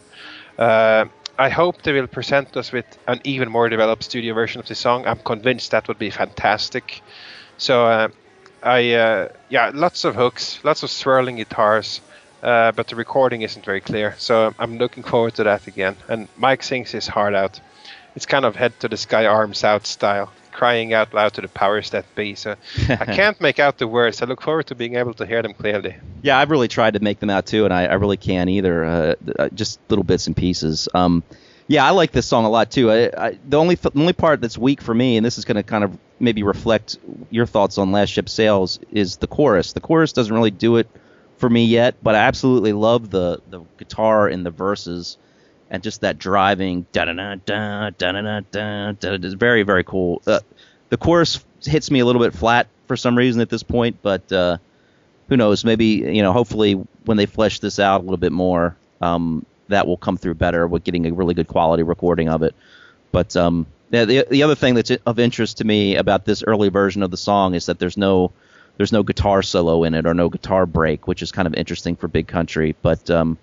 Uh, 0.59 1.05
I 1.41 1.49
hope 1.49 1.81
they 1.81 1.95
will 1.95 2.07
present 2.07 2.55
us 2.59 2.71
with 2.71 2.85
an 3.09 3.23
even 3.25 3.49
more 3.49 3.71
developed 3.71 4.05
studio 4.05 4.35
version 4.35 4.61
of 4.61 4.69
the 4.69 4.75
song. 4.75 5.07
I'm 5.07 5.21
convinced 5.21 5.71
that 5.71 5.89
would 5.89 5.99
be 5.99 6.11
fantastic. 6.11 7.01
So 7.57 7.87
uh, 7.87 8.09
I 8.63 8.93
uh, 8.93 9.29
yeah, 9.49 9.71
lots 9.73 10.05
of 10.05 10.15
hooks, 10.17 10.63
lots 10.65 10.83
of 10.83 10.91
swirling 10.91 11.37
guitars, 11.37 12.03
uh, 12.43 12.73
but 12.73 12.89
the 12.89 12.97
recording 12.97 13.41
isn't 13.41 13.65
very 13.65 13.81
clear. 13.81 14.15
So 14.19 14.55
I'm 14.59 14.77
looking 14.77 15.03
forward 15.03 15.35
to 15.37 15.45
that 15.45 15.67
again. 15.67 15.97
And 16.09 16.29
Mike 16.37 16.63
sings 16.63 16.91
his 16.91 17.07
heart 17.07 17.35
out. 17.35 17.59
It's 18.15 18.27
kind 18.27 18.45
of 18.45 18.57
head 18.57 18.79
to 18.81 18.89
the 18.89 18.99
sky, 18.99 19.25
arms 19.25 19.65
out 19.65 19.87
style, 19.87 20.31
crying 20.53 20.93
out 20.93 21.15
loud 21.15 21.35
to 21.35 21.41
the 21.41 21.49
powers 21.49 21.91
that 21.91 22.05
be. 22.15 22.35
So 22.35 22.57
I 22.89 23.05
can't 23.07 23.41
make 23.41 23.59
out 23.59 23.79
the 23.79 23.87
words. 23.87 24.23
I 24.23 24.27
look 24.27 24.43
forward 24.43 24.67
to 24.69 24.75
being 24.75 24.97
able 24.97 25.15
to 25.15 25.27
hear 25.27 25.43
them 25.43 25.55
clearly. 25.55 25.97
Yeah, 26.23 26.39
I've 26.39 26.51
really 26.51 26.69
tried 26.69 26.95
to 26.95 27.01
make 27.01 27.21
them 27.21 27.31
out 27.31 27.47
too, 27.47 27.65
and 27.65 27.75
I, 27.75 27.87
I 27.87 27.95
really 27.95 28.17
can't 28.17 28.51
either. 28.51 28.85
Uh, 28.85 29.15
uh 29.39 29.49
just 29.51 29.81
little 29.89 30.05
bits 30.05 30.27
and 30.27 30.37
pieces. 30.37 30.89
Um, 30.95 31.23
yeah, 31.71 31.87
I 31.87 31.91
like 31.91 32.11
this 32.11 32.27
song 32.27 32.45
a 32.45 32.51
lot 32.51 32.71
too. 32.73 32.91
I, 32.91 33.11
I, 33.17 33.39
the 33.49 33.57
only 33.57 33.77
the 33.77 33.93
only 33.95 34.13
part 34.13 34.41
that's 34.41 34.59
weak 34.59 34.83
for 34.83 34.93
me, 34.93 35.17
and 35.17 35.25
this 35.25 35.39
is 35.39 35.45
going 35.45 35.57
to 35.57 35.63
kind 35.63 35.85
of 35.85 35.97
maybe 36.19 36.43
reflect 36.43 36.99
your 37.31 37.47
thoughts 37.47 37.79
on 37.79 37.93
Last 37.93 38.09
Ship 38.09 38.29
Sails, 38.29 38.81
is 38.91 39.19
the 39.19 39.29
chorus. 39.29 39.73
The 39.73 39.81
chorus 39.81 40.13
doesn't 40.13 40.35
really 40.35 40.51
do 40.51 40.79
it 40.79 40.89
for 41.37 41.49
me 41.49 41.65
yet, 41.67 41.95
but 42.03 42.17
I 42.17 42.19
absolutely 42.19 42.73
love 42.73 43.11
the 43.11 43.41
the 43.51 43.61
guitar 43.79 44.29
in 44.29 44.43
the 44.43 44.51
verses 44.51 45.17
and 45.71 45.83
just 45.83 46.01
that 46.01 46.19
driving 46.19 46.87
da 46.93 47.05
da 47.05 47.13
da 47.13 47.35
da 47.37 47.91
da 47.91 48.13
da 48.13 48.41
da 48.51 48.93
da. 48.93 49.13
It's 49.15 49.35
very 49.35 49.63
very 49.63 49.85
cool. 49.85 50.21
Uh, 50.27 50.41
the 50.89 50.97
chorus 50.97 51.45
hits 51.63 51.91
me 51.91 52.01
a 52.01 52.07
little 52.07 52.21
bit 52.21 52.35
flat 52.35 52.69
for 52.87 52.97
some 52.97 53.17
reason 53.17 53.41
at 53.41 53.49
this 53.49 53.63
point, 53.63 53.99
but 54.03 54.31
uh, 54.33 54.59
who 55.29 55.37
knows? 55.37 55.65
Maybe 55.65 55.87
you 55.87 56.23
know. 56.23 56.33
Hopefully, 56.33 56.75
when 57.05 57.17
they 57.17 57.27
flesh 57.27 57.61
this 57.61 57.79
out 57.79 58.01
a 58.01 58.03
little 58.03 58.17
bit 58.17 58.33
more, 58.33 58.77
um, 59.01 59.47
that 59.69 59.87
will 59.87 59.97
come 59.97 60.17
through 60.17 60.35
better 60.35 60.67
with 60.67 60.85
getting 60.85 61.07
a 61.07 61.13
really 61.13 61.35
good 61.35 61.49
quality 61.49 61.83
recording 61.83 62.29
of 62.29 62.43
it. 62.43 62.55
But 63.13 63.37
um, 63.37 63.67
the 63.91 64.27
the 64.29 64.43
other 64.43 64.55
thing 64.57 64.75
that's 64.75 64.91
of 65.07 65.19
interest 65.19 65.59
to 65.59 65.65
me 65.65 65.97
about 65.97 66.25
this 66.25 66.43
early 66.43 66.69
version 66.69 67.03
of 67.03 67.11
the 67.11 67.17
song 67.17 67.55
is 67.55 67.67
that 67.67 67.79
there's 67.79 67.97
no 67.97 68.33
there's 68.77 68.93
no 68.93 69.03
guitar 69.03 69.43
solo 69.43 69.85
in 69.85 69.95
it 69.95 70.07
or 70.07 70.15
no 70.15 70.29
guitar 70.29 70.67
break, 70.67 71.07
which 71.07 71.23
is 71.23 71.33
kind 71.33 71.47
of 71.47 71.55
interesting 71.55 71.97
for 71.97 72.09
Big 72.09 72.27
Country. 72.27 72.75
But 72.83 73.09
um, 73.11 73.39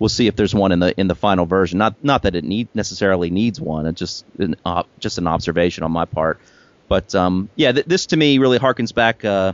we'll 0.00 0.08
see 0.08 0.26
if 0.26 0.34
there's 0.34 0.54
one 0.54 0.72
in 0.72 0.80
the 0.80 0.98
in 0.98 1.06
the 1.06 1.14
final 1.14 1.46
version. 1.46 1.78
Not 1.78 2.02
not 2.02 2.22
that 2.22 2.34
it 2.34 2.42
need 2.42 2.68
necessarily 2.74 3.30
needs 3.30 3.60
one. 3.60 3.86
It's 3.86 4.00
just 4.00 4.24
an 4.38 4.56
uh, 4.64 4.82
just 4.98 5.18
an 5.18 5.28
observation 5.28 5.84
on 5.84 5.92
my 5.92 6.06
part. 6.06 6.40
But 6.88 7.14
um, 7.14 7.48
yeah, 7.54 7.70
th- 7.70 7.86
this 7.86 8.06
to 8.06 8.16
me 8.16 8.38
really 8.38 8.58
harkens 8.58 8.92
back. 8.92 9.24
Uh, 9.24 9.52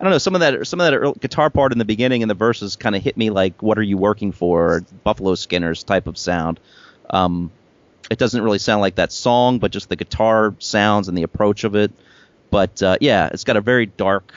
I 0.00 0.04
don't 0.04 0.12
know 0.12 0.18
some 0.18 0.34
of 0.34 0.40
that 0.40 0.66
some 0.66 0.80
of 0.80 0.90
that 0.90 1.20
guitar 1.20 1.50
part 1.50 1.72
in 1.72 1.78
the 1.78 1.84
beginning 1.84 2.22
and 2.22 2.30
the 2.30 2.34
verses 2.34 2.76
kind 2.76 2.96
of 2.96 3.02
hit 3.02 3.18
me 3.18 3.28
like 3.28 3.62
"What 3.62 3.76
are 3.76 3.82
you 3.82 3.98
working 3.98 4.32
for?" 4.32 4.82
Buffalo 5.04 5.34
Skinners 5.34 5.82
type 5.82 6.06
of 6.06 6.16
sound. 6.16 6.60
Um, 7.10 7.50
it 8.10 8.18
doesn't 8.18 8.42
really 8.42 8.58
sound 8.58 8.80
like 8.80 8.94
that 8.94 9.12
song, 9.12 9.58
but 9.58 9.70
just 9.70 9.88
the 9.88 9.96
guitar 9.96 10.54
sounds 10.60 11.08
and 11.08 11.18
the 11.18 11.24
approach 11.24 11.64
of 11.64 11.74
it. 11.74 11.92
But 12.50 12.82
uh, 12.82 12.96
yeah, 13.00 13.28
it's 13.32 13.44
got 13.44 13.56
a 13.56 13.60
very 13.60 13.86
dark 13.86 14.32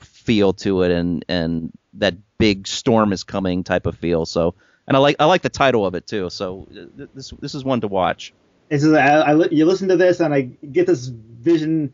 feel 0.00 0.52
to 0.54 0.82
it, 0.82 0.90
and 0.90 1.24
and 1.28 1.72
that 1.94 2.14
big 2.38 2.66
storm 2.66 3.12
is 3.12 3.22
coming 3.24 3.64
type 3.64 3.86
of 3.86 3.96
feel. 3.96 4.26
So, 4.26 4.54
and 4.86 4.96
I 4.96 5.00
like 5.00 5.16
I 5.18 5.24
like 5.24 5.42
the 5.42 5.48
title 5.48 5.86
of 5.86 5.94
it 5.94 6.06
too. 6.06 6.30
So 6.30 6.66
this 7.14 7.32
this 7.40 7.54
is 7.54 7.64
one 7.64 7.80
to 7.80 7.88
watch. 7.88 8.32
This 8.68 8.84
is 8.84 8.92
I, 8.92 9.20
I 9.20 9.48
you 9.48 9.64
listen 9.64 9.88
to 9.88 9.96
this 9.96 10.20
and 10.20 10.34
I 10.34 10.42
get 10.42 10.86
this 10.86 11.06
vision. 11.06 11.92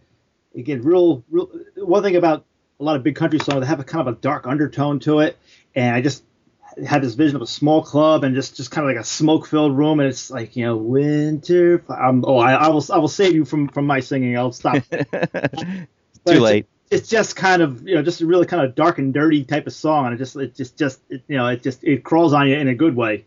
Again, 0.54 0.82
real, 0.82 1.22
real. 1.30 1.48
One 1.76 2.02
thing 2.02 2.16
about 2.16 2.44
a 2.80 2.84
lot 2.84 2.96
of 2.96 3.04
big 3.04 3.14
country 3.14 3.38
songs 3.38 3.60
they 3.60 3.66
have 3.66 3.78
a 3.78 3.84
kind 3.84 4.06
of 4.08 4.14
a 4.14 4.20
dark 4.20 4.46
undertone 4.46 4.98
to 5.00 5.20
it, 5.20 5.38
and 5.74 5.94
I 5.94 6.00
just 6.00 6.24
had 6.86 7.02
this 7.02 7.14
vision 7.14 7.36
of 7.36 7.42
a 7.42 7.46
small 7.46 7.82
club 7.82 8.24
and 8.24 8.34
just 8.34 8.56
just 8.56 8.70
kind 8.70 8.88
of 8.88 8.94
like 8.94 9.00
a 9.00 9.06
smoke 9.06 9.46
filled 9.46 9.76
room, 9.76 10.00
and 10.00 10.08
it's 10.08 10.30
like 10.30 10.56
you 10.56 10.64
know 10.64 10.76
winter. 10.76 11.84
Um, 11.88 12.24
oh, 12.26 12.38
I, 12.38 12.54
I 12.54 12.68
will 12.68 12.84
I 12.92 12.98
will 12.98 13.08
save 13.08 13.34
you 13.34 13.44
from 13.44 13.68
from 13.68 13.86
my 13.86 14.00
singing. 14.00 14.36
I'll 14.36 14.52
stop. 14.52 14.82
Too 16.26 16.40
late. 16.40 16.66
It's, 16.90 17.08
just 17.08 17.36
kind 17.36 17.62
of 17.62 17.86
you 17.86 17.94
know 17.94 18.02
just 18.02 18.20
a 18.20 18.26
really 18.26 18.46
kind 18.46 18.64
of 18.64 18.74
dark 18.74 18.98
and 18.98 19.14
dirty 19.14 19.44
type 19.44 19.66
of 19.66 19.72
song, 19.72 20.06
and 20.06 20.14
it 20.14 20.18
just 20.18 20.36
it 20.36 20.54
just 20.54 20.76
just 20.76 21.00
it, 21.08 21.22
you 21.28 21.36
know 21.36 21.46
it 21.46 21.62
just 21.62 21.84
it 21.84 22.02
crawls 22.04 22.32
on 22.32 22.48
you 22.48 22.56
in 22.56 22.68
a 22.68 22.74
good 22.74 22.96
way. 22.96 23.24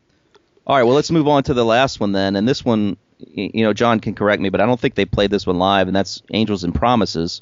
All 0.67 0.75
right, 0.75 0.83
well 0.83 0.95
let's 0.95 1.11
move 1.11 1.27
on 1.27 1.43
to 1.43 1.53
the 1.53 1.65
last 1.65 1.99
one 1.99 2.11
then, 2.11 2.35
and 2.35 2.47
this 2.47 2.63
one, 2.65 2.97
you 3.19 3.63
know, 3.63 3.73
John 3.73 3.99
can 3.99 4.15
correct 4.15 4.41
me, 4.41 4.49
but 4.49 4.61
I 4.61 4.65
don't 4.65 4.79
think 4.79 4.95
they 4.95 5.05
played 5.05 5.31
this 5.31 5.47
one 5.47 5.57
live, 5.59 5.87
and 5.87 5.95
that's 5.95 6.21
Angels 6.31 6.63
and 6.63 6.73
Promises. 6.73 7.41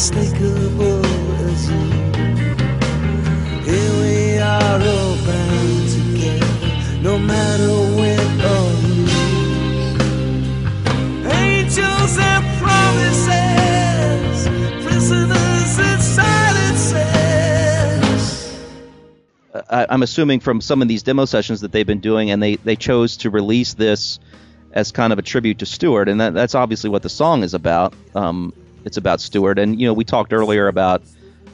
Unmistakable 0.00 1.04
as 1.04 1.70
you. 1.70 1.76
Here 3.64 3.92
we 4.00 4.38
are 4.38 4.80
all 4.80 5.16
bound 5.26 5.88
together, 5.90 7.02
no 7.02 7.18
matter 7.18 7.68
when 7.68 8.40
or 8.40 8.70
who. 8.80 9.04
Angels 11.28 12.16
and 12.18 12.44
promises, 12.62 14.48
prisoners 14.82 15.78
and 15.78 16.02
silences. 16.02 17.04
I, 19.68 19.86
am 19.90 20.02
assuming 20.02 20.40
from 20.40 20.62
some 20.62 20.80
of 20.80 20.88
these 20.88 21.02
demo 21.02 21.26
sessions 21.26 21.60
that 21.60 21.72
they've 21.72 21.86
been 21.86 22.00
doing, 22.00 22.30
and 22.30 22.42
they, 22.42 22.56
they 22.56 22.76
chose 22.76 23.18
to 23.18 23.28
release 23.28 23.74
this 23.74 24.18
as 24.72 24.92
kind 24.92 25.12
of 25.12 25.18
a 25.18 25.22
tribute 25.22 25.58
to 25.58 25.66
Stuart, 25.66 26.08
and 26.08 26.22
that, 26.22 26.32
that's 26.32 26.54
obviously 26.54 26.88
what 26.88 27.02
the 27.02 27.10
song 27.10 27.42
is 27.42 27.52
about. 27.52 27.92
Um, 28.14 28.54
it's 28.84 28.96
about 28.96 29.20
Stuart. 29.20 29.58
and 29.58 29.80
you 29.80 29.86
know 29.86 29.92
we 29.92 30.04
talked 30.04 30.32
earlier 30.32 30.68
about 30.68 31.02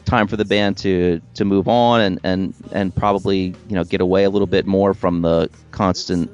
time 0.05 0.29
for 0.29 0.37
the 0.37 0.45
band 0.45 0.77
to 0.79 1.21
to 1.35 1.45
move 1.45 1.69
on 1.69 2.01
and 2.01 2.21
and 2.23 2.55
and 2.73 2.95
probably 2.95 3.55
you 3.69 3.75
know 3.75 3.85
get 3.85 4.01
away 4.01 4.25
a 4.25 4.31
little 4.31 4.47
bit 4.47 4.67
more 4.67 4.95
from 4.95 5.23
the 5.23 5.51
constant 5.73 6.31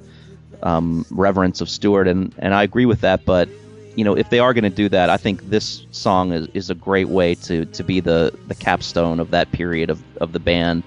um, 0.62 1.05
reverence 1.10 1.60
of 1.60 1.69
Stuart. 1.69 2.06
and 2.09 2.35
and 2.39 2.55
I 2.55 2.62
agree 2.62 2.86
with 2.86 3.01
that, 3.01 3.24
but. 3.24 3.48
You 3.94 4.05
know, 4.05 4.16
if 4.16 4.31
they 4.31 4.39
are 4.39 4.55
going 4.55 4.64
to 4.64 4.70
do 4.70 4.89
that, 4.89 5.10
I 5.10 5.19
think 5.19 5.51
this 5.51 5.86
song 5.90 6.32
is, 6.32 6.48
is 6.55 6.70
a 6.70 6.74
great 6.74 7.09
way 7.09 7.35
to, 7.35 7.66
to 7.66 7.85
be 7.85 8.01
the, 8.01 8.35
the 8.48 8.55
capstone 8.55 9.20
of 9.20 9.31
that 9.32 9.52
period 9.52 9.90
of, 9.90 10.02
of 10.16 10.32
the 10.32 10.40
band 10.40 10.82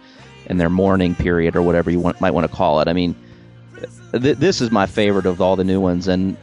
and 0.48 0.60
their 0.60 0.72
mourning 0.72 1.14
period 1.14 1.56
or 1.56 1.62
whatever 1.62 1.92
you 1.92 2.00
want, 2.00 2.20
might 2.20 2.32
want 2.32 2.50
to 2.50 2.58
call 2.58 2.82
it. 2.82 2.88
I 2.88 2.94
mean, 2.94 3.16
th- 4.12 4.38
this 4.38 4.62
is 4.62 4.72
my 4.72 4.86
favorite 4.86 5.26
of 5.26 5.42
all 5.42 5.56
the 5.56 5.64
new 5.64 5.80
ones, 5.80 6.08
and 6.08 6.36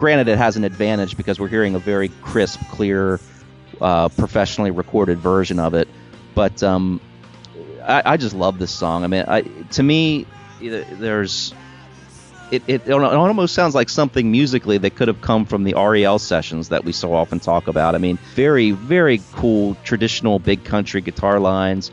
granted, 0.00 0.28
it 0.28 0.38
has 0.38 0.56
an 0.56 0.64
advantage 0.64 1.16
because 1.16 1.38
we're 1.38 1.48
hearing 1.48 1.74
a 1.74 1.78
very 1.78 2.08
crisp, 2.22 2.58
clear, 2.70 3.20
uh, 3.80 4.08
professionally 4.08 4.70
recorded 4.70 5.18
version 5.18 5.60
of 5.60 5.74
it. 5.74 5.86
But 6.34 6.62
um, 6.62 7.00
I, 7.82 8.02
I, 8.04 8.16
just 8.16 8.34
love 8.34 8.58
this 8.58 8.70
song. 8.70 9.04
I 9.04 9.06
mean, 9.06 9.24
I, 9.28 9.42
to 9.42 9.82
me, 9.82 10.26
there's 10.60 11.54
it, 12.50 12.62
it, 12.66 12.88
it 12.88 12.92
almost 12.92 13.54
sounds 13.54 13.74
like 13.74 13.88
something 13.88 14.30
musically 14.30 14.78
that 14.78 14.96
could 14.96 15.08
have 15.08 15.20
come 15.20 15.44
from 15.44 15.64
the 15.64 15.74
REL 15.74 16.18
sessions 16.18 16.70
that 16.70 16.84
we 16.84 16.92
so 16.92 17.14
often 17.14 17.38
talk 17.38 17.68
about. 17.68 17.94
I 17.94 17.98
mean, 17.98 18.16
very, 18.34 18.70
very 18.70 19.20
cool 19.32 19.76
traditional 19.84 20.38
big 20.38 20.64
country 20.64 21.00
guitar 21.00 21.38
lines 21.38 21.92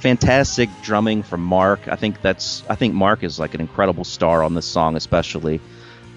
fantastic 0.00 0.68
drumming 0.82 1.22
from 1.22 1.42
Mark. 1.42 1.88
I 1.88 1.96
think 1.96 2.20
that's 2.20 2.62
I 2.68 2.76
think 2.76 2.94
Mark 2.94 3.24
is 3.24 3.40
like 3.40 3.54
an 3.54 3.60
incredible 3.60 4.04
star 4.04 4.44
on 4.44 4.54
this 4.54 4.66
song, 4.66 4.94
especially. 4.94 5.60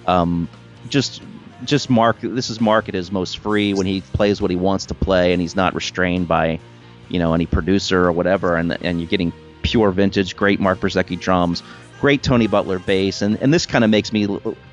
Um, 0.06 0.48
just 0.90 1.22
just 1.66 1.90
Mark. 1.90 2.18
This 2.22 2.50
is 2.50 2.62
Mark 2.62 2.88
at 2.90 2.96
his 2.96 3.12
most 3.12 3.40
free 3.40 3.74
when 3.74 3.86
he 3.86 4.02
plays 4.02 4.42
what 4.42 4.52
he 4.52 4.58
wants 4.58 4.86
to 4.88 4.94
play, 4.94 5.34
and 5.34 5.42
he's 5.42 5.56
not 5.56 5.76
restrained 5.76 6.28
by 6.28 6.60
you 7.10 7.20
know 7.20 7.34
any 7.34 7.46
producer 7.46 8.06
or 8.06 8.12
whatever. 8.12 8.56
And 8.56 8.78
and 8.84 9.00
you're 9.00 9.10
getting 9.10 9.34
pure 9.62 9.92
vintage, 9.92 10.36
great 10.36 10.60
Mark 10.60 10.80
Brzezicki 10.80 11.20
drums, 11.20 11.64
great 12.00 12.24
Tony 12.24 12.48
Butler 12.48 12.80
bass, 12.80 13.22
and 13.22 13.38
and 13.42 13.54
this 13.54 13.66
kind 13.66 13.84
of 13.84 13.90
makes 13.90 14.12
me 14.12 14.28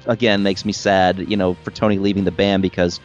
again 0.06 0.42
makes 0.42 0.64
me 0.64 0.72
sad, 0.72 1.30
you 1.30 1.36
know, 1.36 1.54
for 1.54 1.70
Tony 1.70 1.98
leaving 1.98 2.24
the 2.24 2.30
band 2.30 2.62
because 2.62 3.00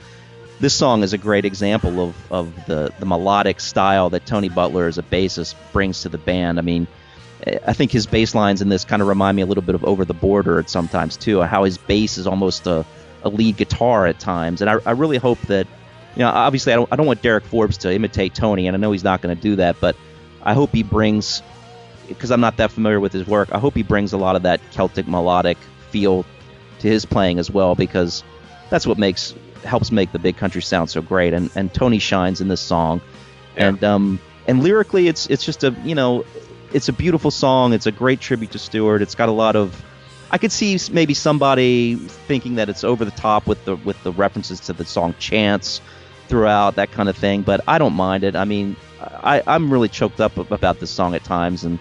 this 0.61 0.75
song 0.75 1.01
is 1.01 1.11
a 1.11 1.17
great 1.17 1.43
example 1.43 1.99
of, 1.99 2.31
of 2.31 2.65
the, 2.67 2.93
the 2.99 3.05
melodic 3.05 3.59
style 3.59 4.11
that 4.11 4.27
Tony 4.27 4.47
Butler 4.47 4.85
as 4.85 4.99
a 4.99 5.03
bassist 5.03 5.55
brings 5.73 6.03
to 6.03 6.09
the 6.09 6.19
band. 6.19 6.59
I 6.59 6.61
mean, 6.61 6.85
I 7.65 7.73
think 7.73 7.91
his 7.91 8.05
bass 8.05 8.35
lines 8.35 8.61
in 8.61 8.69
this 8.69 8.85
kind 8.85 9.01
of 9.01 9.07
remind 9.07 9.35
me 9.35 9.41
a 9.41 9.47
little 9.47 9.63
bit 9.63 9.73
of 9.73 9.83
Over 9.83 10.05
the 10.05 10.13
Border 10.13 10.59
at 10.59 10.69
sometimes 10.69 11.17
too. 11.17 11.41
How 11.41 11.63
his 11.63 11.79
bass 11.79 12.19
is 12.19 12.27
almost 12.27 12.67
a, 12.67 12.85
a 13.23 13.29
lead 13.29 13.57
guitar 13.57 14.05
at 14.07 14.19
times, 14.19 14.61
and 14.61 14.69
I, 14.69 14.77
I 14.85 14.91
really 14.91 15.17
hope 15.17 15.39
that 15.43 15.67
you 16.15 16.19
know 16.19 16.29
obviously 16.29 16.73
I 16.73 16.75
don't 16.75 16.91
I 16.91 16.95
don't 16.95 17.05
want 17.05 17.21
Derek 17.21 17.43
Forbes 17.45 17.77
to 17.79 17.93
imitate 17.93 18.33
Tony, 18.35 18.67
and 18.67 18.75
I 18.75 18.79
know 18.79 18.91
he's 18.91 19.03
not 19.03 19.21
going 19.21 19.35
to 19.35 19.41
do 19.41 19.57
that, 19.57 19.77
but 19.79 19.95
I 20.43 20.53
hope 20.53 20.71
he 20.71 20.83
brings 20.83 21.41
because 22.07 22.31
I'm 22.31 22.41
not 22.41 22.57
that 22.57 22.71
familiar 22.71 22.99
with 22.99 23.13
his 23.13 23.25
work. 23.27 23.49
I 23.53 23.59
hope 23.59 23.73
he 23.75 23.83
brings 23.83 24.11
a 24.13 24.17
lot 24.17 24.35
of 24.35 24.43
that 24.43 24.59
Celtic 24.71 25.07
melodic 25.07 25.57
feel 25.91 26.25
to 26.79 26.87
his 26.87 27.05
playing 27.05 27.39
as 27.39 27.49
well 27.49 27.75
because 27.75 28.23
that's 28.69 28.85
what 28.87 28.97
makes 28.97 29.33
helps 29.63 29.91
make 29.91 30.11
the 30.11 30.19
big 30.19 30.35
country 30.37 30.61
sound 30.61 30.89
so 30.89 31.01
great. 31.01 31.33
And 31.33 31.49
and 31.55 31.73
Tony 31.73 31.99
shines 31.99 32.41
in 32.41 32.47
this 32.47 32.61
song, 32.61 33.01
Yeah. 33.55 33.67
and 33.67 33.83
um 33.83 34.19
and 34.47 34.63
lyrically 34.63 35.07
it's 35.07 35.27
it's 35.27 35.45
just 35.45 35.63
a 35.63 35.71
you 35.83 35.95
know 35.95 36.25
it's 36.73 36.89
a 36.89 36.93
beautiful 36.93 37.31
song. 37.31 37.73
It's 37.73 37.85
a 37.85 37.91
great 37.91 38.19
tribute 38.19 38.51
to 38.51 38.59
Stuart. 38.59 39.01
It's 39.01 39.15
got 39.15 39.29
a 39.29 39.33
lot 39.33 39.55
of 39.55 39.81
I 40.31 40.37
could 40.37 40.51
see 40.51 40.79
maybe 40.91 41.13
somebody 41.13 41.95
thinking 41.95 42.55
that 42.55 42.69
it's 42.69 42.85
over 42.85 43.03
the 43.03 43.11
top 43.11 43.47
with 43.47 43.63
the 43.65 43.75
with 43.75 44.01
the 44.03 44.13
references 44.13 44.61
to 44.61 44.73
the 44.73 44.85
song 44.85 45.13
Chance 45.19 45.81
throughout 46.29 46.75
that 46.75 46.91
kind 46.91 47.09
of 47.09 47.17
thing, 47.17 47.41
but 47.41 47.59
I 47.67 47.77
don't 47.77 47.93
mind 47.93 48.23
it. 48.23 48.37
I 48.37 48.45
mean, 48.45 48.77
I, 49.01 49.43
I'm 49.45 49.71
really 49.71 49.89
choked 49.89 50.21
up 50.21 50.37
about 50.37 50.79
this 50.79 50.89
song 50.89 51.13
at 51.15 51.25
times, 51.25 51.65
and 51.65 51.77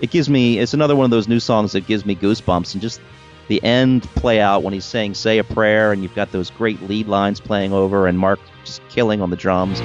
it 0.00 0.10
gives 0.10 0.30
me 0.30 0.58
it's 0.58 0.72
another 0.72 0.96
one 0.96 1.04
of 1.04 1.10
those 1.10 1.28
new 1.28 1.40
songs 1.40 1.72
that 1.72 1.86
gives 1.86 2.06
me 2.06 2.16
goosebumps, 2.16 2.72
and 2.72 2.80
just 2.80 3.02
the 3.48 3.62
end 3.62 4.04
play 4.14 4.40
out 4.40 4.62
when 4.62 4.72
he's 4.72 4.86
saying 4.86 5.12
"Say 5.12 5.36
a 5.36 5.44
Prayer," 5.44 5.92
and 5.92 6.02
you've 6.02 6.14
got 6.14 6.32
those 6.32 6.48
great 6.48 6.80
lead 6.88 7.08
lines 7.08 7.40
playing 7.40 7.74
over, 7.74 8.06
and 8.06 8.18
Mark 8.18 8.40
just 8.64 8.80
killing 8.88 9.20
on 9.20 9.28
the 9.28 9.36
drums. 9.36 9.82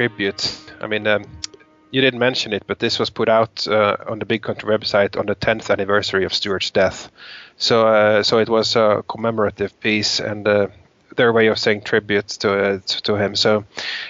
Tribute. 0.00 0.58
I 0.80 0.86
mean, 0.86 1.06
um, 1.06 1.24
you 1.90 2.00
didn't 2.00 2.20
mention 2.20 2.54
it, 2.54 2.62
but 2.66 2.78
this 2.78 2.98
was 2.98 3.10
put 3.10 3.28
out 3.28 3.68
uh, 3.68 3.96
on 4.08 4.18
the 4.18 4.24
Big 4.24 4.42
Country 4.42 4.66
website 4.66 5.18
on 5.18 5.26
the 5.26 5.34
10th 5.34 5.68
anniversary 5.70 6.24
of 6.24 6.32
Stuart's 6.32 6.70
death. 6.70 7.10
So, 7.58 7.86
uh, 7.86 8.22
so 8.22 8.38
it 8.38 8.48
was 8.48 8.76
a 8.76 9.04
commemorative 9.06 9.78
piece 9.80 10.18
and 10.18 10.48
uh, 10.48 10.68
their 11.16 11.34
way 11.34 11.48
of 11.48 11.58
saying 11.58 11.82
tribute 11.82 12.28
to 12.28 12.48
uh, 12.52 12.78
to 13.02 13.16
him. 13.16 13.36
So, 13.36 13.64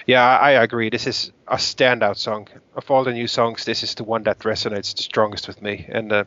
yeah, 0.07 0.39
I 0.39 0.63
agree. 0.63 0.91
This 0.91 1.09
is 1.09 1.33
a 1.51 1.57
standout 1.57 2.17
song. 2.17 2.47
Of 2.77 2.91
all 2.91 3.03
the 3.03 3.13
new 3.13 3.27
songs, 3.27 3.65
this 3.65 3.83
is 3.83 3.97
the 3.97 4.05
one 4.05 4.23
that 4.23 4.39
resonates 4.41 4.95
the 4.95 5.03
strongest 5.03 5.49
with 5.49 5.61
me. 5.61 5.85
And 5.89 6.13
uh, 6.13 6.25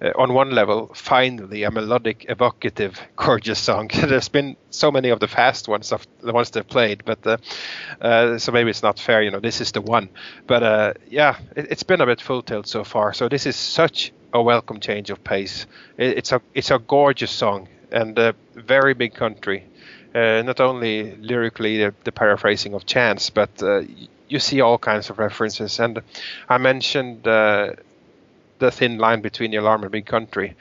uh, 0.00 0.12
on 0.16 0.32
one 0.34 0.52
level, 0.52 0.92
finally, 0.94 1.64
a 1.64 1.70
melodic, 1.72 2.26
evocative, 2.28 3.00
gorgeous 3.16 3.58
song. 3.58 3.90
There's 3.94 4.28
been 4.28 4.56
so 4.70 4.92
many 4.92 5.08
of 5.08 5.18
the 5.18 5.26
fast 5.26 5.66
ones, 5.66 5.92
of 5.92 6.06
the 6.22 6.32
ones 6.32 6.50
they've 6.50 6.66
played, 6.66 7.04
but 7.04 7.26
uh, 7.26 7.38
uh, 8.00 8.38
so 8.38 8.52
maybe 8.52 8.70
it's 8.70 8.84
not 8.84 9.00
fair. 9.00 9.20
You 9.22 9.32
know, 9.32 9.40
this 9.40 9.60
is 9.60 9.72
the 9.72 9.80
one. 9.80 10.08
But 10.46 10.62
uh, 10.62 10.94
yeah, 11.08 11.38
it, 11.56 11.72
it's 11.72 11.82
been 11.82 12.00
a 12.00 12.06
bit 12.06 12.20
full 12.20 12.42
tilt 12.42 12.68
so 12.68 12.84
far. 12.84 13.12
So 13.12 13.28
this 13.28 13.46
is 13.46 13.56
such 13.56 14.12
a 14.32 14.40
welcome 14.40 14.78
change 14.78 15.10
of 15.10 15.24
pace. 15.24 15.66
It, 15.98 16.18
it's 16.18 16.30
a 16.30 16.40
it's 16.54 16.70
a 16.70 16.78
gorgeous 16.78 17.32
song 17.32 17.68
and 17.90 18.16
uh, 18.16 18.32
very 18.54 18.94
big 18.94 19.14
country. 19.14 19.66
Uh, 20.14 20.42
not 20.42 20.60
only 20.60 21.16
lyrically 21.16 21.78
the, 21.78 21.94
the 22.04 22.12
paraphrasing 22.12 22.74
of 22.74 22.84
Chance, 22.84 23.30
but 23.30 23.62
uh, 23.62 23.82
you 24.32 24.38
see 24.40 24.60
all 24.62 24.78
kinds 24.78 25.10
of 25.10 25.18
references. 25.18 25.80
And 25.80 26.02
I 26.48 26.58
mentioned 26.58 27.26
uh, 27.28 27.72
the 28.58 28.70
thin 28.70 28.98
line 28.98 29.20
between 29.22 29.50
the 29.50 29.58
alarm 29.58 29.82
and 29.82 29.92
big 29.92 30.06
country. 30.06 30.54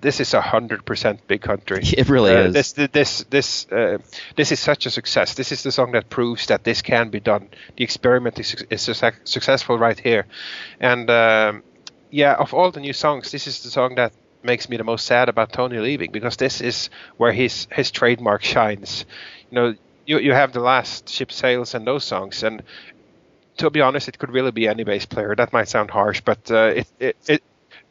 This 0.00 0.20
is 0.20 0.34
a 0.34 0.40
hundred 0.40 0.84
percent 0.84 1.20
big 1.28 1.42
country. 1.42 1.82
It 2.00 2.08
really 2.08 2.32
Uh, 2.34 2.46
is. 2.48 2.52
This 2.54 2.72
this 2.92 3.24
this 3.30 3.66
uh, 3.72 3.98
this 4.36 4.50
is 4.52 4.60
such 4.60 4.86
a 4.86 4.90
success. 4.90 5.34
This 5.34 5.52
is 5.52 5.62
the 5.62 5.70
song 5.72 5.92
that 5.92 6.08
proves 6.08 6.46
that 6.46 6.64
this 6.64 6.82
can 6.82 7.10
be 7.10 7.20
done. 7.20 7.48
The 7.76 7.84
experiment 7.84 8.38
is, 8.38 8.54
is 8.70 8.82
successful 9.24 9.78
right 9.78 10.00
here, 10.00 10.24
and 10.80 11.10
um, 11.10 11.62
yeah, 12.10 12.34
of 12.40 12.54
all 12.54 12.70
the 12.70 12.80
new 12.80 12.92
songs, 12.94 13.30
this 13.30 13.46
is 13.46 13.62
the 13.62 13.70
song 13.70 13.96
that 13.96 14.12
makes 14.42 14.68
me 14.68 14.76
the 14.78 14.84
most 14.84 15.04
sad 15.06 15.28
about 15.28 15.52
Tony 15.52 15.78
leaving 15.78 16.12
because 16.12 16.36
this 16.36 16.60
is 16.60 16.90
where 17.18 17.32
his 17.32 17.66
his 17.70 17.90
trademark 17.90 18.42
shines. 18.42 19.04
You 19.50 19.54
know, 19.56 19.74
you 20.06 20.18
you 20.18 20.32
have 20.34 20.52
the 20.52 20.60
last 20.60 21.08
ship 21.10 21.30
sails 21.30 21.74
and 21.74 21.86
those 21.86 22.04
songs, 22.04 22.42
and 22.42 22.62
to 23.58 23.70
be 23.70 23.80
honest, 23.80 24.08
it 24.08 24.18
could 24.18 24.30
really 24.30 24.50
be 24.50 24.68
any 24.68 24.84
bass 24.84 25.06
player. 25.06 25.34
That 25.34 25.52
might 25.52 25.68
sound 25.68 25.90
harsh, 25.90 26.20
but 26.20 26.50
uh, 26.50 26.72
it, 26.76 26.86
it 26.98 27.16
it. 27.26 27.42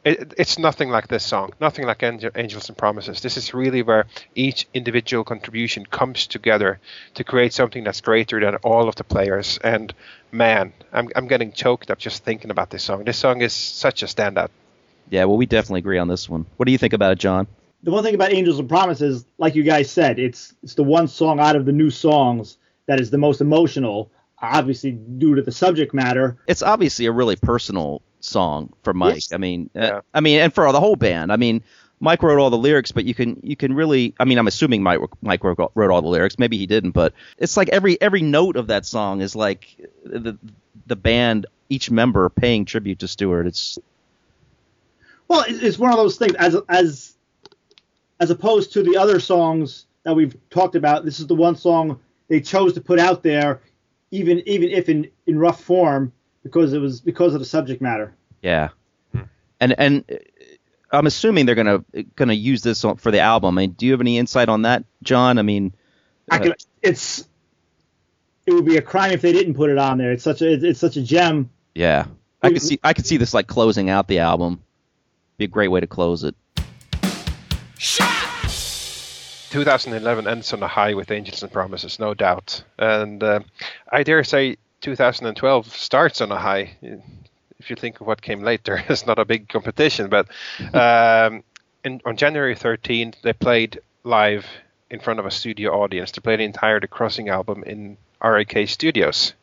It, 0.02 0.34
it's 0.36 0.58
nothing 0.58 0.90
like 0.90 1.08
this 1.08 1.24
song, 1.24 1.54
nothing 1.62 1.86
like 1.86 2.02
Angel, 2.02 2.30
Angels 2.34 2.68
and 2.68 2.76
Promises. 2.76 3.22
This 3.22 3.38
is 3.38 3.54
really 3.54 3.82
where 3.82 4.04
each 4.34 4.68
individual 4.74 5.24
contribution 5.24 5.86
comes 5.86 6.26
together 6.26 6.78
to 7.14 7.24
create 7.24 7.54
something 7.54 7.84
that's 7.84 8.02
greater 8.02 8.38
than 8.38 8.56
all 8.56 8.86
of 8.86 8.96
the 8.96 9.04
players. 9.04 9.58
And 9.64 9.94
man, 10.30 10.74
I'm, 10.92 11.08
I'm 11.16 11.26
getting 11.26 11.52
choked 11.52 11.90
up 11.90 11.98
just 11.98 12.22
thinking 12.22 12.50
about 12.50 12.68
this 12.68 12.82
song. 12.82 13.04
This 13.04 13.16
song 13.16 13.40
is 13.40 13.54
such 13.54 14.02
a 14.02 14.06
standout. 14.06 14.50
Yeah, 15.08 15.24
well, 15.24 15.38
we 15.38 15.46
definitely 15.46 15.78
agree 15.78 15.98
on 15.98 16.08
this 16.08 16.28
one. 16.28 16.44
What 16.58 16.66
do 16.66 16.72
you 16.72 16.78
think 16.78 16.92
about 16.92 17.12
it, 17.12 17.18
John? 17.18 17.46
the 17.84 17.90
one 17.90 18.02
thing 18.02 18.14
about 18.14 18.32
Angels 18.32 18.58
and 18.58 18.68
Promises, 18.68 19.26
like 19.36 19.54
you 19.54 19.62
guys 19.62 19.90
said, 19.90 20.18
it's 20.18 20.54
it's 20.62 20.74
the 20.74 20.82
one 20.82 21.06
song 21.06 21.38
out 21.38 21.54
of 21.54 21.66
the 21.66 21.72
new 21.72 21.90
songs 21.90 22.56
that 22.86 22.98
is 22.98 23.10
the 23.10 23.18
most 23.18 23.40
emotional, 23.42 24.10
obviously 24.40 24.92
due 24.92 25.34
to 25.34 25.42
the 25.42 25.52
subject 25.52 25.94
matter. 25.94 26.36
It's 26.46 26.62
obviously 26.62 27.06
a 27.06 27.12
really 27.12 27.36
personal 27.36 28.02
song 28.20 28.72
for 28.82 28.94
Mike. 28.94 29.14
Yes. 29.14 29.32
I 29.32 29.38
mean, 29.38 29.70
uh, 29.74 30.00
I 30.12 30.20
mean, 30.20 30.40
and 30.40 30.54
for 30.54 30.70
the 30.72 30.80
whole 30.80 30.96
band. 30.96 31.32
I 31.32 31.36
mean, 31.36 31.62
Mike 32.00 32.22
wrote 32.22 32.38
all 32.38 32.50
the 32.50 32.58
lyrics, 32.58 32.92
but 32.92 33.04
you 33.04 33.14
can 33.14 33.40
you 33.42 33.56
can 33.56 33.74
really. 33.74 34.14
I 34.18 34.24
mean, 34.24 34.38
I'm 34.38 34.46
assuming 34.46 34.82
Mike 34.82 35.00
Mike 35.22 35.42
wrote, 35.44 35.72
wrote 35.74 35.90
all 35.90 36.02
the 36.02 36.08
lyrics. 36.08 36.38
Maybe 36.38 36.58
he 36.58 36.66
didn't, 36.66 36.90
but 36.90 37.14
it's 37.38 37.56
like 37.56 37.68
every 37.70 38.00
every 38.00 38.22
note 38.22 38.56
of 38.56 38.68
that 38.68 38.84
song 38.86 39.20
is 39.20 39.34
like 39.36 39.76
the 40.04 40.36
the 40.86 40.96
band, 40.96 41.46
each 41.68 41.90
member 41.90 42.28
paying 42.28 42.64
tribute 42.64 42.98
to 43.00 43.08
Stuart. 43.08 43.46
It's 43.46 43.78
Well, 45.28 45.44
it's 45.48 45.78
one 45.78 45.90
of 45.90 45.96
those 45.96 46.16
things 46.16 46.34
as 46.34 46.56
as 46.68 47.14
as 48.20 48.30
opposed 48.30 48.72
to 48.74 48.82
the 48.82 48.96
other 48.96 49.20
songs 49.20 49.86
that 50.02 50.14
we've 50.14 50.36
talked 50.50 50.76
about. 50.76 51.04
This 51.04 51.20
is 51.20 51.26
the 51.26 51.34
one 51.34 51.56
song 51.56 52.00
they 52.28 52.40
chose 52.40 52.74
to 52.74 52.80
put 52.80 52.98
out 52.98 53.22
there, 53.22 53.60
even 54.14 54.42
even 54.46 54.70
if 54.70 54.88
in 54.88 55.10
in 55.26 55.38
rough 55.38 55.60
form, 55.60 56.12
because 56.42 56.72
it 56.72 56.78
was 56.78 57.00
because 57.00 57.34
of 57.34 57.40
the 57.40 57.46
subject 57.46 57.82
matter. 57.82 58.14
yeah, 58.42 58.68
and 59.60 59.74
and 59.78 60.04
uh, 60.10 60.16
I'm 60.92 61.06
assuming 61.06 61.46
they're 61.46 61.54
gonna 61.54 61.84
gonna 62.14 62.32
use 62.32 62.62
this 62.62 62.82
for 62.82 63.10
the 63.10 63.20
album. 63.20 63.58
I 63.58 63.62
mean, 63.62 63.70
do 63.72 63.86
you 63.86 63.92
have 63.92 64.00
any 64.00 64.18
insight 64.18 64.48
on 64.48 64.62
that, 64.62 64.84
John? 65.02 65.38
I 65.38 65.42
mean, 65.42 65.74
I 66.30 66.38
can, 66.38 66.54
it's 66.82 67.28
it 68.46 68.52
would 68.52 68.64
be 68.64 68.76
a 68.76 68.82
crime 68.82 69.10
if 69.10 69.20
they 69.20 69.32
didn't 69.32 69.54
put 69.54 69.70
it 69.70 69.78
on 69.78 69.98
there. 69.98 70.12
It's 70.12 70.24
such 70.24 70.42
a 70.42 70.52
it's, 70.52 70.64
it's 70.64 70.80
such 70.80 70.96
a 70.96 71.02
gem. 71.02 71.50
yeah, 71.74 72.06
I 72.42 72.50
could 72.50 72.62
see 72.62 72.78
I 72.84 72.92
could 72.92 73.06
see 73.06 73.16
this 73.16 73.34
like 73.34 73.48
closing 73.48 73.90
out 73.90 74.06
the 74.06 74.20
album. 74.20 74.62
Be 75.36 75.46
a 75.46 75.48
great 75.48 75.68
way 75.68 75.80
to 75.80 75.88
close 75.88 76.22
it. 76.22 76.36
2011 79.54 80.26
ends 80.26 80.52
on 80.52 80.62
a 80.64 80.68
high 80.68 80.94
with 80.94 81.10
Angels 81.12 81.42
and 81.44 81.52
Promises, 81.52 82.00
no 82.00 82.12
doubt. 82.12 82.64
And 82.76 83.22
uh, 83.22 83.40
I 83.90 84.02
dare 84.02 84.24
say 84.24 84.56
2012 84.80 85.74
starts 85.76 86.20
on 86.20 86.32
a 86.32 86.38
high. 86.38 86.76
If 87.60 87.70
you 87.70 87.76
think 87.76 88.00
of 88.00 88.06
what 88.08 88.20
came 88.20 88.42
later, 88.42 88.82
it's 88.88 89.06
not 89.06 89.20
a 89.20 89.24
big 89.24 89.48
competition. 89.48 90.10
But 90.10 90.28
um, 90.74 91.44
in, 91.84 92.00
on 92.04 92.16
January 92.16 92.56
13th, 92.56 93.14
they 93.22 93.32
played 93.32 93.80
live 94.02 94.44
in 94.90 94.98
front 94.98 95.20
of 95.20 95.26
a 95.26 95.30
studio 95.30 95.80
audience. 95.82 96.10
They 96.10 96.20
played 96.20 96.40
the 96.40 96.44
entire 96.44 96.80
The 96.80 96.88
Crossing 96.88 97.28
album 97.28 97.62
in 97.62 97.96
RAK 98.22 98.68
Studios. 98.68 99.34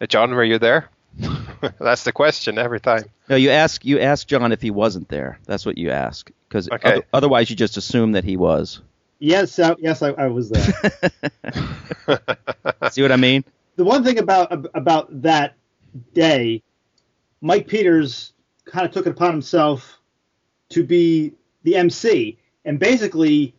Uh, 0.00 0.06
John, 0.06 0.32
were 0.34 0.44
you 0.44 0.58
there? 0.60 0.88
That's 1.80 2.04
the 2.04 2.12
question 2.12 2.58
every 2.58 2.80
time. 2.80 3.04
No, 3.28 3.34
you 3.34 3.50
ask 3.50 3.84
you 3.84 3.98
ask 3.98 4.28
John 4.28 4.52
if 4.52 4.62
he 4.62 4.70
wasn't 4.70 5.08
there. 5.08 5.40
That's 5.46 5.66
what 5.66 5.78
you 5.78 5.90
ask 5.90 6.30
because 6.48 6.68
Okay. 6.70 7.02
otherwise 7.12 7.50
you 7.50 7.56
just 7.56 7.76
assume 7.76 8.12
that 8.12 8.22
he 8.22 8.36
was. 8.36 8.80
Yes, 9.18 9.58
uh, 9.58 9.74
yes, 9.78 10.02
I, 10.02 10.10
I 10.10 10.26
was 10.26 10.50
there. 10.50 10.62
See 12.90 13.02
what 13.02 13.12
I 13.12 13.16
mean? 13.16 13.44
the 13.76 13.84
one 13.84 14.02
thing 14.02 14.18
about 14.18 14.50
about 14.74 15.22
that 15.22 15.54
day, 16.14 16.62
Mike 17.40 17.68
Peters 17.68 18.32
kind 18.64 18.86
of 18.86 18.92
took 18.92 19.06
it 19.06 19.10
upon 19.10 19.30
himself 19.30 20.00
to 20.70 20.82
be 20.82 21.32
the 21.62 21.76
MC 21.76 22.38
and 22.64 22.78
basically 22.78 23.54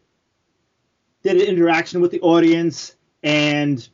did 1.24 1.38
an 1.38 1.48
interaction 1.48 2.02
with 2.02 2.12
the 2.12 2.20
audience 2.22 2.96
and 3.24 3.88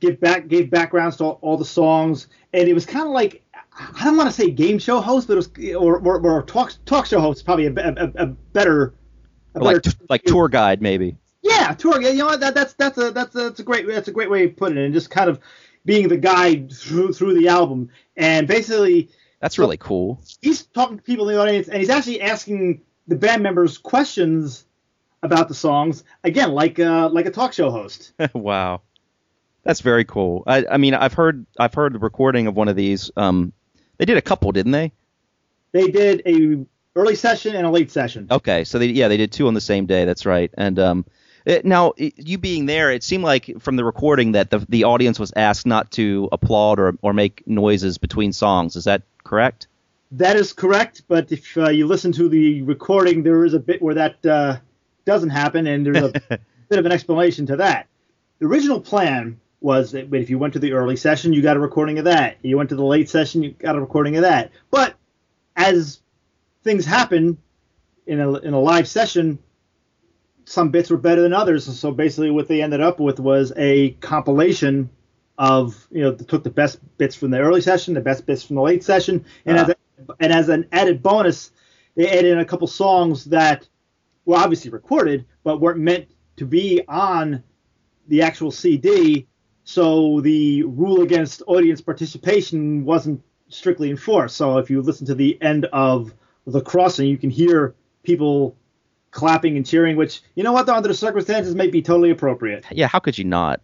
give 0.00 0.20
back 0.20 0.48
gave 0.48 0.70
backgrounds 0.70 1.16
to 1.16 1.24
all, 1.24 1.38
all 1.42 1.56
the 1.56 1.64
songs 1.64 2.28
and 2.52 2.68
it 2.68 2.74
was 2.74 2.84
kind 2.84 3.06
of 3.06 3.12
like 3.12 3.42
I 3.78 4.04
don't 4.04 4.16
want 4.16 4.28
to 4.28 4.34
say 4.34 4.50
game 4.50 4.78
show 4.78 5.00
host, 5.00 5.28
but 5.28 5.34
it 5.34 5.36
was 5.36 5.74
or 5.74 5.98
or, 5.98 6.26
or 6.26 6.42
talk 6.42 6.72
talk 6.86 7.06
show 7.06 7.20
host 7.20 7.44
probably 7.44 7.66
a, 7.66 7.72
a, 7.72 8.12
a 8.16 8.26
better 8.26 8.94
like 9.56 9.84
like 10.08 10.22
tour 10.24 10.48
guide 10.48 10.82
maybe. 10.82 11.16
yeah, 11.42 11.72
tour. 11.72 11.98
guide. 11.98 12.14
You 12.14 12.24
know? 12.24 12.36
That, 12.36 12.54
that's 12.54 12.74
that's 12.74 12.98
a 12.98 13.10
that's 13.10 13.34
a, 13.34 13.38
that's 13.38 13.60
a 13.60 13.62
great 13.62 13.86
that's 13.86 14.08
a 14.08 14.12
great 14.12 14.30
way 14.30 14.44
of 14.44 14.56
putting 14.56 14.78
it. 14.78 14.84
And 14.84 14.94
just 14.94 15.10
kind 15.10 15.30
of 15.30 15.40
being 15.84 16.08
the 16.08 16.16
guide 16.16 16.72
through 16.72 17.12
through 17.12 17.38
the 17.38 17.48
album, 17.48 17.90
and 18.16 18.46
basically 18.46 19.10
That's 19.40 19.58
really 19.58 19.76
cool. 19.76 20.20
he's 20.42 20.64
talking 20.66 20.96
to 20.96 21.02
people 21.02 21.28
in 21.28 21.36
the 21.36 21.40
audience, 21.40 21.68
and 21.68 21.78
he's 21.78 21.90
actually 21.90 22.20
asking 22.20 22.82
the 23.06 23.16
band 23.16 23.42
members 23.42 23.78
questions 23.78 24.64
about 25.22 25.48
the 25.48 25.54
songs. 25.54 26.04
Again, 26.24 26.52
like 26.52 26.78
uh, 26.78 27.08
like 27.08 27.26
a 27.26 27.30
talk 27.30 27.52
show 27.52 27.70
host. 27.70 28.12
wow, 28.34 28.82
that's 29.62 29.80
very 29.80 30.04
cool. 30.04 30.42
I, 30.46 30.66
I 30.70 30.76
mean, 30.76 30.94
I've 30.94 31.14
heard 31.14 31.46
I've 31.58 31.74
heard 31.74 31.94
the 31.94 31.98
recording 31.98 32.46
of 32.46 32.56
one 32.56 32.68
of 32.68 32.76
these. 32.76 33.10
Um, 33.16 33.52
they 33.98 34.04
did 34.04 34.16
a 34.16 34.22
couple, 34.22 34.52
didn't 34.52 34.72
they? 34.72 34.92
They 35.72 35.88
did 35.88 36.22
a 36.26 36.66
early 36.96 37.14
session 37.14 37.54
and 37.54 37.66
a 37.66 37.70
late 37.70 37.92
session. 37.92 38.26
Okay, 38.30 38.64
so 38.64 38.78
they 38.78 38.86
yeah 38.86 39.06
they 39.08 39.16
did 39.16 39.30
two 39.30 39.46
on 39.46 39.54
the 39.54 39.60
same 39.60 39.86
day. 39.86 40.04
That's 40.04 40.26
right. 40.26 40.50
And 40.56 40.78
um, 40.78 41.06
it, 41.44 41.64
now 41.64 41.92
it, 41.96 42.14
you 42.16 42.38
being 42.38 42.66
there, 42.66 42.90
it 42.90 43.04
seemed 43.04 43.22
like 43.22 43.60
from 43.60 43.76
the 43.76 43.84
recording 43.84 44.32
that 44.32 44.50
the 44.50 44.58
the 44.68 44.84
audience 44.84 45.20
was 45.20 45.32
asked 45.36 45.66
not 45.66 45.92
to 45.92 46.28
applaud 46.32 46.80
or 46.80 46.94
or 47.02 47.12
make 47.12 47.46
noises 47.46 47.98
between 47.98 48.32
songs. 48.32 48.74
Is 48.74 48.84
that 48.84 49.02
correct? 49.22 49.68
That 50.12 50.36
is 50.36 50.52
correct, 50.52 51.02
but 51.08 51.30
if 51.30 51.56
uh, 51.56 51.68
you 51.68 51.86
listen 51.86 52.12
to 52.12 52.28
the 52.28 52.62
recording, 52.62 53.22
there 53.22 53.44
is 53.44 53.54
a 53.54 53.60
bit 53.60 53.82
where 53.82 53.94
that 53.94 54.24
uh, 54.24 54.56
doesn't 55.04 55.30
happen, 55.30 55.66
and 55.66 55.84
there's 55.84 55.98
a 55.98 56.12
bit 56.68 56.78
of 56.78 56.86
an 56.86 56.92
explanation 56.92 57.46
to 57.46 57.56
that. 57.56 57.88
The 58.38 58.46
original 58.46 58.80
plan 58.80 59.40
was 59.60 59.92
that 59.92 60.12
if 60.14 60.30
you 60.30 60.38
went 60.38 60.52
to 60.52 60.60
the 60.60 60.72
early 60.74 60.96
session, 60.96 61.32
you 61.32 61.42
got 61.42 61.56
a 61.56 61.60
recording 61.60 61.98
of 61.98 62.04
that. 62.04 62.36
You 62.42 62.56
went 62.56 62.68
to 62.68 62.76
the 62.76 62.84
late 62.84 63.08
session, 63.08 63.42
you 63.42 63.50
got 63.50 63.74
a 63.74 63.80
recording 63.80 64.16
of 64.16 64.22
that. 64.22 64.52
But 64.70 64.94
as 65.56 66.00
things 66.66 66.84
happen 66.84 67.38
in 68.06 68.20
a 68.20 68.34
in 68.40 68.52
a 68.52 68.60
live 68.60 68.86
session, 68.86 69.38
some 70.44 70.70
bits 70.70 70.90
were 70.90 70.98
better 70.98 71.22
than 71.22 71.32
others. 71.32 71.66
And 71.68 71.76
so 71.76 71.90
basically, 71.92 72.30
what 72.30 72.48
they 72.48 72.60
ended 72.60 72.82
up 72.82 73.00
with 73.00 73.18
was 73.18 73.52
a 73.56 73.92
compilation 74.00 74.90
of 75.38 75.86
you 75.90 76.02
know 76.02 76.10
they 76.10 76.24
took 76.24 76.44
the 76.44 76.50
best 76.50 76.78
bits 76.98 77.14
from 77.14 77.30
the 77.30 77.38
early 77.38 77.62
session, 77.62 77.94
the 77.94 78.00
best 78.00 78.26
bits 78.26 78.42
from 78.42 78.56
the 78.56 78.62
late 78.62 78.84
session, 78.84 79.24
and 79.46 79.56
as 79.56 79.70
uh-huh. 79.70 79.74
a, 80.08 80.14
and 80.20 80.32
as 80.32 80.48
an 80.48 80.66
added 80.72 81.02
bonus, 81.02 81.52
they 81.94 82.10
added 82.10 82.32
in 82.32 82.38
a 82.40 82.44
couple 82.44 82.66
songs 82.66 83.24
that 83.26 83.66
were 84.26 84.36
obviously 84.36 84.70
recorded 84.70 85.24
but 85.44 85.60
weren't 85.60 85.78
meant 85.78 86.08
to 86.36 86.44
be 86.44 86.82
on 86.88 87.42
the 88.08 88.22
actual 88.22 88.50
CD. 88.50 89.26
So 89.62 90.20
the 90.20 90.62
rule 90.64 91.02
against 91.02 91.42
audience 91.46 91.80
participation 91.80 92.84
wasn't 92.84 93.22
strictly 93.48 93.90
enforced. 93.90 94.36
So 94.36 94.58
if 94.58 94.70
you 94.70 94.82
listen 94.82 95.06
to 95.06 95.14
the 95.14 95.40
end 95.40 95.66
of 95.66 96.12
the 96.46 96.60
crossing, 96.60 97.08
you 97.08 97.18
can 97.18 97.30
hear 97.30 97.74
people 98.02 98.56
clapping 99.10 99.56
and 99.56 99.66
cheering, 99.66 99.96
which 99.96 100.22
you 100.34 100.44
know 100.44 100.52
what, 100.52 100.68
under 100.68 100.88
the 100.88 100.94
circumstances, 100.94 101.54
may 101.54 101.68
be 101.68 101.82
totally 101.82 102.10
appropriate. 102.10 102.64
Yeah, 102.70 102.86
how 102.86 102.98
could 102.98 103.18
you 103.18 103.24
not? 103.24 103.60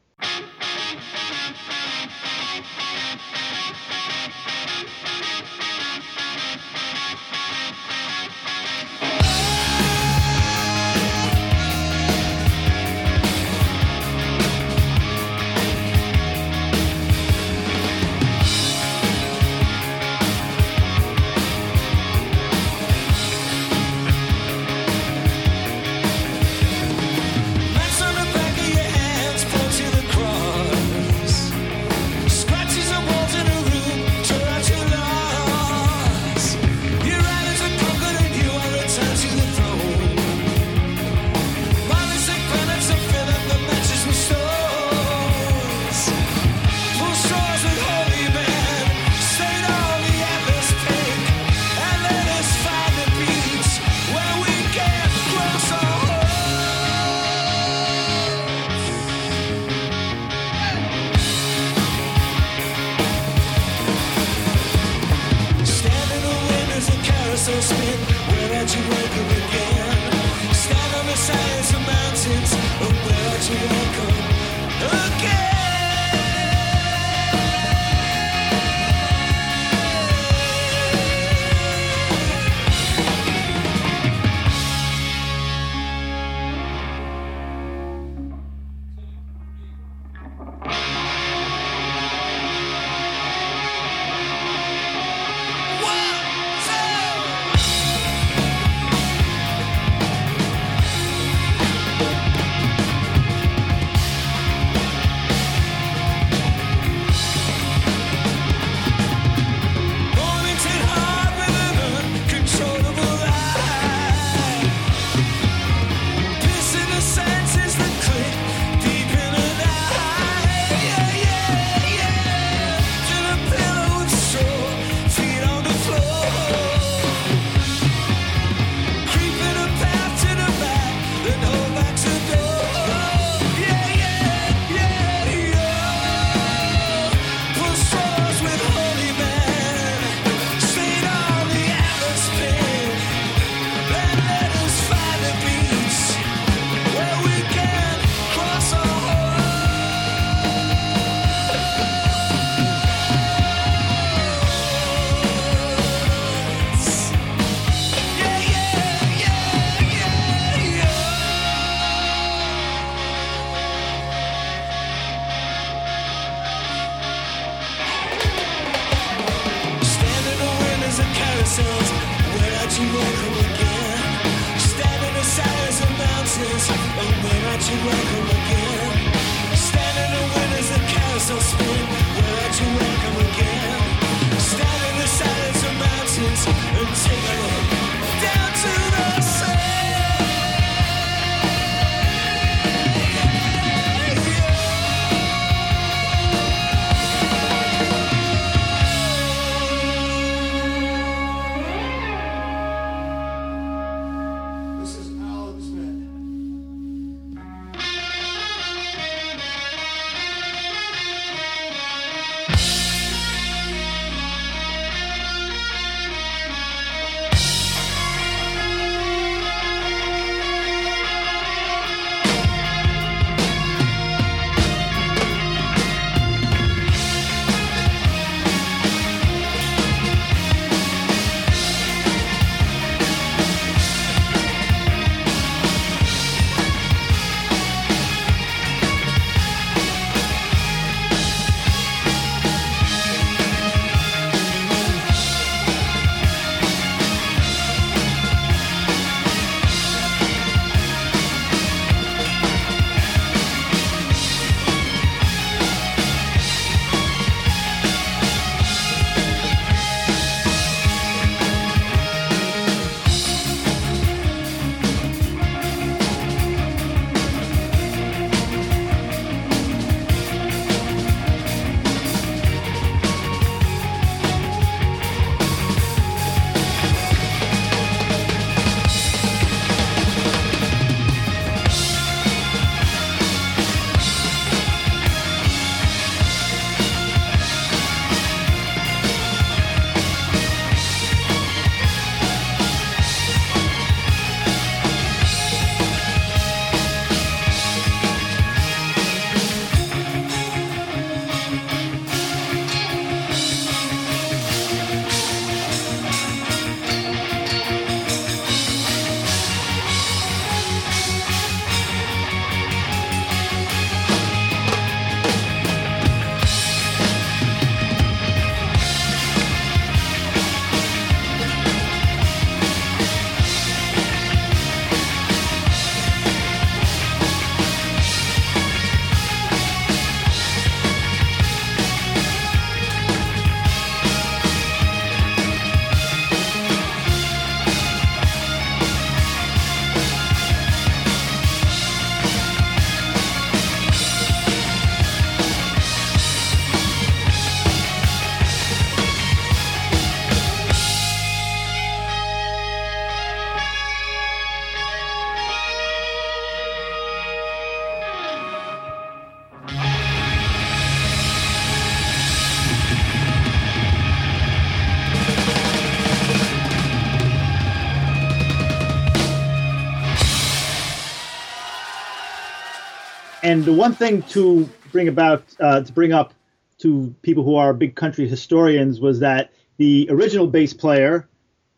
And 373.52 373.64
the 373.66 373.72
one 373.72 373.94
thing 373.94 374.22
to 374.22 374.68
bring 374.92 375.08
about 375.08 375.44
uh, 375.60 375.82
to 375.82 375.92
bring 375.92 376.12
up 376.12 376.32
to 376.78 377.14
people 377.22 377.44
who 377.44 377.56
are 377.56 377.74
big 377.74 377.94
country 377.94 378.26
historians 378.26 378.98
was 378.98 379.20
that 379.20 379.52
the 379.76 380.08
original 380.10 380.46
bass 380.46 380.72
player, 380.72 381.28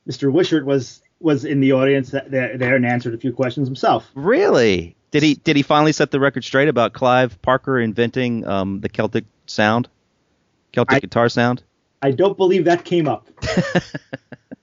Mr. 0.09 0.33
Wishart, 0.33 0.65
was 0.65 1.03
was 1.21 1.45
in 1.45 1.61
the 1.61 1.73
audience 1.73 2.11
there, 2.11 2.57
there 2.57 2.77
and 2.77 2.87
answered 2.87 3.15
a 3.15 3.19
few 3.19 3.33
questions 3.33 3.67
himself. 3.67 4.09
Really? 4.15 4.95
Did 5.11 5.23
he 5.23 5.35
did 5.35 5.57
he 5.57 5.63
finally 5.63 5.93
set 5.93 6.11
the 6.11 6.21
record 6.21 6.45
straight 6.45 6.69
about 6.69 6.93
Clive 6.93 7.41
Parker 7.43 7.81
inventing 7.81 8.47
um, 8.47 8.81
the 8.81 8.89
Celtic 8.89 9.25
sound, 9.47 9.89
Celtic 10.73 10.97
I- 10.97 11.01
guitar 11.01 11.29
sound? 11.29 11.63
I 12.03 12.11
don't 12.11 12.37
believe 12.37 12.67
that 12.67 12.85
came 12.85 13.09
up. 13.09 13.27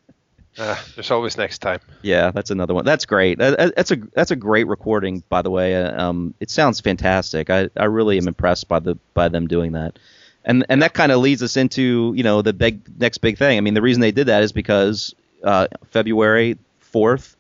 Uh, 0.58 0.76
there's 0.96 1.12
always 1.12 1.38
next 1.38 1.60
time. 1.60 1.80
Yeah, 2.02 2.32
that's 2.32 2.52
another 2.52 2.74
one. 2.74 2.84
That's 2.86 3.06
great. 3.06 3.38
That- 3.38 3.58
that- 3.58 3.76
That's 3.76 3.92
a 3.92 3.96
that's 4.14 4.32
a 4.32 4.36
great 4.36 4.68
recording, 4.68 5.24
by 5.30 5.42
the 5.42 5.50
way. 5.50 5.76
Uh, 5.76 6.10
Um, 6.10 6.34
it 6.40 6.50
sounds 6.50 6.80
fantastic. 6.82 7.50
I, 7.50 7.70
I 7.78 7.86
really 7.86 8.18
am 8.18 8.28
impressed 8.28 8.68
by 8.68 8.80
the 8.80 8.98
by 9.14 9.30
them 9.30 9.48
doing 9.48 9.72
that, 9.74 9.98
and 10.44 10.66
and 10.68 10.82
that 10.82 10.94
kind 10.94 11.12
of 11.14 11.22
leads 11.22 11.42
us 11.42 11.56
into 11.56 12.14
you 12.16 12.24
know 12.24 12.42
the 12.42 12.52
big 12.54 12.82
next 13.00 13.20
big 13.20 13.38
thing. 13.38 13.58
I 13.58 13.62
mean, 13.62 13.76
the 13.76 13.82
reason 13.82 14.02
they 14.02 14.12
did 14.12 14.28
that 14.28 14.44
is 14.44 14.52
because 14.52 15.16
uh, 15.44 15.68
February 15.92 16.58
fourth, 16.80 17.38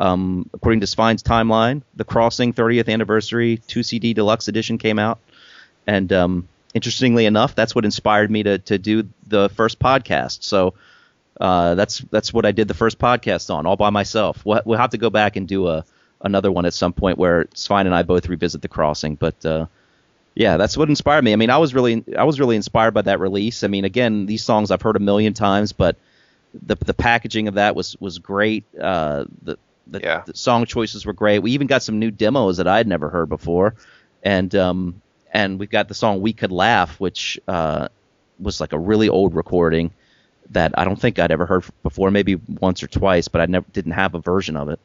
um, 0.00 0.48
according 0.54 0.80
to 0.80 0.86
Svein's 0.86 1.22
timeline, 1.22 1.82
the 1.94 2.04
Crossing 2.04 2.54
30th 2.54 2.88
anniversary 2.88 3.58
two 3.66 3.82
CD 3.82 4.14
deluxe 4.14 4.48
edition 4.48 4.78
came 4.78 4.98
out, 4.98 5.18
and 5.86 6.10
um, 6.12 6.48
interestingly 6.72 7.26
enough, 7.26 7.54
that's 7.54 7.74
what 7.74 7.84
inspired 7.84 8.30
me 8.30 8.42
to 8.44 8.58
to 8.60 8.78
do 8.78 9.06
the 9.26 9.50
first 9.50 9.78
podcast. 9.78 10.42
So 10.42 10.72
uh, 11.40 11.74
that's 11.74 11.98
that's 12.10 12.32
what 12.32 12.46
I 12.46 12.52
did 12.52 12.68
the 12.68 12.74
first 12.74 12.98
podcast 12.98 13.52
on, 13.52 13.66
all 13.66 13.76
by 13.76 13.90
myself. 13.90 14.44
We'll, 14.44 14.62
we'll 14.64 14.78
have 14.78 14.90
to 14.90 14.98
go 14.98 15.10
back 15.10 15.36
and 15.36 15.46
do 15.46 15.68
a 15.68 15.84
another 16.22 16.50
one 16.50 16.64
at 16.64 16.72
some 16.74 16.92
point 16.92 17.18
where 17.18 17.46
Svein 17.54 17.86
and 17.86 17.94
I 17.94 18.02
both 18.02 18.28
revisit 18.28 18.62
the 18.62 18.68
crossing. 18.68 19.16
But 19.16 19.44
uh, 19.44 19.66
yeah, 20.34 20.56
that's 20.56 20.76
what 20.76 20.88
inspired 20.88 21.24
me. 21.24 21.32
I 21.32 21.36
mean, 21.36 21.50
I 21.50 21.58
was 21.58 21.74
really 21.74 22.04
I 22.16 22.24
was 22.24 22.40
really 22.40 22.56
inspired 22.56 22.92
by 22.94 23.02
that 23.02 23.20
release. 23.20 23.64
I 23.64 23.68
mean, 23.68 23.84
again, 23.84 24.26
these 24.26 24.44
songs 24.44 24.70
I've 24.70 24.82
heard 24.82 24.96
a 24.96 25.00
million 25.00 25.34
times, 25.34 25.72
but 25.72 25.96
the 26.54 26.76
the 26.76 26.94
packaging 26.94 27.48
of 27.48 27.54
that 27.54 27.76
was 27.76 27.96
was 28.00 28.18
great. 28.18 28.64
Uh, 28.80 29.24
the 29.42 29.58
the, 29.88 30.00
Yeah. 30.00 30.22
the 30.26 30.34
song 30.34 30.64
choices 30.64 31.06
were 31.06 31.12
great. 31.12 31.40
We 31.40 31.52
even 31.52 31.66
got 31.66 31.82
some 31.82 31.98
new 31.98 32.10
demos 32.10 32.56
that 32.56 32.66
I'd 32.66 32.86
never 32.88 33.08
heard 33.08 33.28
before, 33.28 33.74
and 34.22 34.54
um 34.54 35.02
and 35.32 35.58
we've 35.60 35.70
got 35.70 35.88
the 35.88 35.94
song 35.94 36.22
"We 36.22 36.32
Could 36.32 36.50
Laugh," 36.50 36.98
which 36.98 37.38
uh, 37.46 37.88
was 38.40 38.60
like 38.60 38.72
a 38.72 38.78
really 38.78 39.08
old 39.10 39.34
recording 39.34 39.90
that 40.50 40.72
I 40.78 40.84
don't 40.84 41.00
think 41.00 41.18
I'd 41.18 41.30
ever 41.30 41.46
heard 41.46 41.64
before, 41.82 42.10
maybe 42.10 42.36
once 42.36 42.82
or 42.82 42.86
twice, 42.86 43.28
but 43.28 43.40
I 43.40 43.46
never 43.46 43.66
didn't 43.72 43.92
have 43.92 44.14
a 44.14 44.20
version 44.20 44.56
of 44.56 44.68
it. 44.68 44.80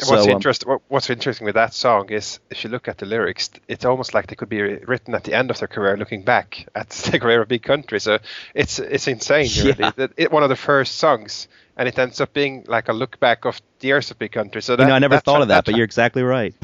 And 0.00 0.08
what's 0.08 0.24
So, 0.24 0.30
um, 0.30 0.36
interest, 0.36 0.64
What's 0.88 1.10
interesting 1.10 1.44
with 1.44 1.54
that 1.54 1.74
song 1.74 2.10
is 2.10 2.40
if 2.50 2.64
you 2.64 2.70
look 2.70 2.88
at 2.88 2.98
the 2.98 3.06
lyrics, 3.06 3.50
it's 3.68 3.84
almost 3.84 4.14
like 4.14 4.26
they 4.28 4.34
could 4.36 4.48
be 4.48 4.62
written 4.62 5.14
at 5.14 5.24
the 5.24 5.34
end 5.34 5.50
of 5.50 5.58
their 5.58 5.68
career, 5.68 5.96
looking 5.96 6.22
back 6.22 6.66
at 6.74 6.88
the 7.10 7.18
career 7.18 7.42
of 7.42 7.48
Big 7.48 7.62
Country. 7.62 8.00
So 8.00 8.18
it's 8.54 8.78
it's 8.78 9.06
insane. 9.06 9.48
Really. 9.58 9.76
Yeah. 9.78 9.92
That 9.96 10.12
it, 10.16 10.32
one 10.32 10.42
of 10.42 10.48
the 10.48 10.56
first 10.56 10.96
songs, 10.96 11.46
and 11.76 11.88
it 11.88 11.98
ends 11.98 12.20
up 12.20 12.32
being 12.32 12.64
like 12.66 12.88
a 12.88 12.92
look 12.92 13.20
back 13.20 13.44
of 13.44 13.60
the 13.80 13.88
years 13.88 14.10
of 14.10 14.18
Big 14.18 14.32
Country. 14.32 14.62
So 14.62 14.76
that, 14.76 14.82
you 14.82 14.88
know, 14.88 14.94
I 14.94 14.98
never 14.98 15.20
thought 15.20 15.40
a- 15.40 15.42
of 15.42 15.48
that, 15.48 15.66
but 15.66 15.76
you're 15.76 15.84
exactly 15.84 16.22
right. 16.22 16.54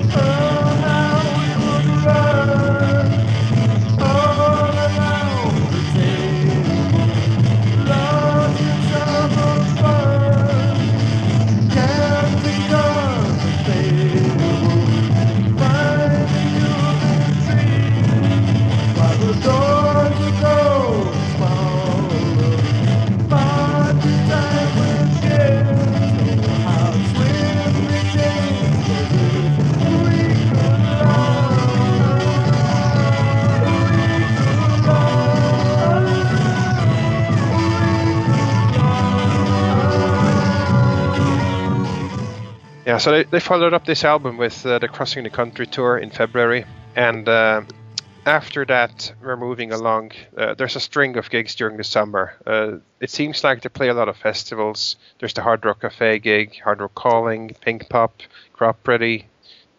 Yeah, 42.99 43.03
so 43.03 43.13
they, 43.13 43.23
they 43.23 43.39
followed 43.39 43.75
up 43.75 43.85
this 43.85 44.03
album 44.03 44.39
with 44.39 44.67
uh, 44.67 44.81
the 44.81 44.89
Crossing 44.89 45.23
the 45.23 45.31
Country 45.31 45.69
tour 45.69 45.99
in 45.99 46.11
February, 46.11 46.65
and 46.97 47.29
uh, 47.29 47.63
after 48.27 48.65
that, 48.65 49.13
we're 49.23 49.37
moving 49.37 49.71
along. 49.71 50.11
Uh, 50.37 50.55
there's 50.55 50.75
a 50.75 50.81
string 50.81 51.17
of 51.17 51.31
gigs 51.31 51.55
during 51.55 51.77
the 51.77 51.85
summer. 51.85 52.35
Uh, 52.45 52.79
it 52.99 53.11
seems 53.11 53.45
like 53.45 53.63
they 53.63 53.69
play 53.69 53.87
a 53.87 53.95
lot 53.95 54.09
of 54.09 54.17
festivals. 54.17 54.97
There's 55.21 55.33
the 55.33 55.43
Hard 55.43 55.65
Rock 55.65 55.83
Cafe 55.83 56.19
gig, 56.19 56.59
Hard 56.59 56.81
Rock 56.81 56.97
Calling, 56.97 57.55
Pink 57.61 57.89
Pop, 57.89 58.21
Cropredy, 58.53 59.27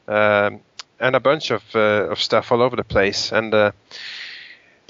um, 0.08 0.62
and 1.02 1.14
a 1.14 1.20
bunch 1.20 1.52
of 1.52 1.64
uh, 1.76 2.08
of 2.10 2.22
stuff 2.22 2.54
all 2.54 2.62
over 2.62 2.78
the 2.78 2.86
place. 2.86 3.34
And 3.34 3.54
uh, 3.54 3.72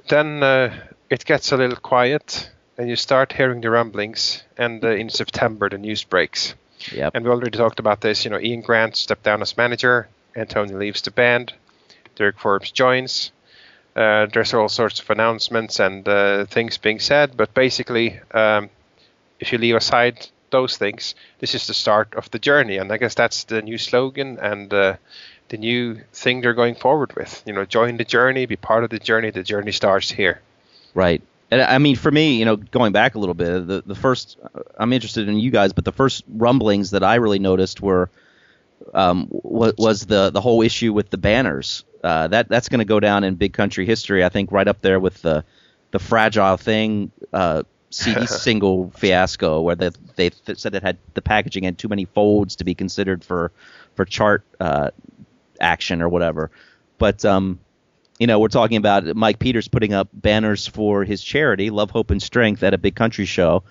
then 0.07 0.43
uh, 0.43 0.71
it 1.09 1.25
gets 1.25 1.51
a 1.51 1.57
little 1.57 1.77
quiet, 1.77 2.51
and 2.77 2.87
you 2.87 2.95
start 2.95 3.33
hearing 3.33 3.61
the 3.61 3.71
rumblings. 3.71 4.43
And 4.55 4.85
uh, 4.85 4.89
in 4.89 5.09
September, 5.09 5.67
the 5.67 5.79
news 5.79 6.03
breaks. 6.03 6.53
Yep. 6.91 7.11
And 7.15 7.25
we 7.25 7.31
already 7.31 7.57
talked 7.57 7.79
about 7.79 8.01
this. 8.01 8.25
You 8.25 8.31
know, 8.31 8.39
Ian 8.39 8.61
Grant 8.61 8.95
stepped 8.95 9.23
down 9.23 9.41
as 9.41 9.57
manager. 9.57 10.07
Antonio 10.35 10.77
leaves 10.77 11.01
the 11.01 11.11
band. 11.11 11.53
Derek 12.15 12.39
Forbes 12.39 12.71
joins. 12.71 13.31
Uh, 13.95 14.27
there's 14.27 14.53
all 14.53 14.69
sorts 14.69 14.99
of 14.99 15.09
announcements 15.09 15.79
and 15.79 16.07
uh, 16.07 16.45
things 16.45 16.77
being 16.77 16.99
said, 16.99 17.35
but 17.35 17.53
basically, 17.53 18.19
um, 18.31 18.69
if 19.39 19.51
you 19.51 19.57
leave 19.57 19.75
aside 19.75 20.27
those 20.51 20.77
things, 20.77 21.15
this 21.39 21.55
is 21.55 21.67
the 21.67 21.73
start 21.73 22.13
of 22.15 22.29
the 22.31 22.39
journey, 22.39 22.77
and 22.77 22.91
I 22.91 22.97
guess 22.97 23.15
that's 23.15 23.43
the 23.45 23.61
new 23.61 23.77
slogan 23.77 24.37
and 24.39 24.73
uh, 24.73 24.95
the 25.49 25.57
new 25.57 26.01
thing 26.13 26.41
they're 26.41 26.53
going 26.53 26.75
forward 26.75 27.15
with. 27.15 27.43
You 27.45 27.53
know, 27.53 27.65
join 27.65 27.97
the 27.97 28.05
journey, 28.05 28.45
be 28.45 28.55
part 28.55 28.83
of 28.83 28.89
the 28.89 28.99
journey. 28.99 29.31
The 29.31 29.43
journey 29.43 29.71
starts 29.71 30.11
here. 30.11 30.41
Right. 30.93 31.21
And 31.51 31.61
I 31.61 31.77
mean, 31.79 31.95
for 31.95 32.11
me, 32.11 32.37
you 32.37 32.45
know, 32.45 32.55
going 32.55 32.91
back 32.91 33.15
a 33.15 33.19
little 33.19 33.33
bit, 33.33 33.67
the 33.67 33.83
the 33.85 33.95
first 33.95 34.37
I'm 34.77 34.93
interested 34.93 35.27
in 35.27 35.39
you 35.39 35.51
guys, 35.51 35.73
but 35.73 35.85
the 35.85 35.91
first 35.91 36.23
rumblings 36.27 36.91
that 36.91 37.03
I 37.03 37.15
really 37.15 37.39
noticed 37.39 37.81
were 37.81 38.09
um, 38.93 39.27
was, 39.31 39.73
was 39.77 40.05
the 40.05 40.29
the 40.29 40.41
whole 40.41 40.61
issue 40.61 40.93
with 40.93 41.09
the 41.09 41.17
banners. 41.17 41.85
Uh, 42.03 42.27
that 42.27 42.49
that's 42.49 42.69
going 42.69 42.79
to 42.79 42.85
go 42.85 42.99
down 42.99 43.23
in 43.23 43.35
big 43.35 43.53
country 43.53 43.85
history, 43.85 44.23
I 44.23 44.29
think, 44.29 44.51
right 44.51 44.67
up 44.67 44.81
there 44.81 44.99
with 44.99 45.21
the 45.21 45.43
the 45.91 45.99
fragile 45.99 46.57
thing 46.57 47.11
uh, 47.33 47.63
CD 47.89 48.25
single 48.27 48.91
fiasco, 48.91 49.61
where 49.61 49.75
they 49.75 49.89
they 50.15 50.29
th- 50.29 50.59
said 50.59 50.75
it 50.75 50.83
had 50.83 50.97
the 51.15 51.21
packaging 51.21 51.63
had 51.63 51.77
too 51.77 51.87
many 51.87 52.05
folds 52.05 52.57
to 52.57 52.63
be 52.63 52.75
considered 52.75 53.23
for 53.23 53.51
for 53.95 54.05
chart 54.05 54.43
uh, 54.59 54.91
action 55.59 56.01
or 56.01 56.09
whatever. 56.09 56.51
But 56.99 57.25
um, 57.25 57.59
you 58.19 58.27
know, 58.27 58.39
we're 58.39 58.49
talking 58.49 58.77
about 58.77 59.05
Mike 59.15 59.39
Peters 59.39 59.69
putting 59.69 59.93
up 59.93 60.09
banners 60.13 60.67
for 60.67 61.05
his 61.05 61.23
charity, 61.23 61.69
Love, 61.69 61.89
Hope, 61.89 62.11
and 62.11 62.21
Strength, 62.21 62.61
at 62.63 62.73
a 62.73 62.77
big 62.77 62.95
country 62.95 63.25
show, 63.25 63.63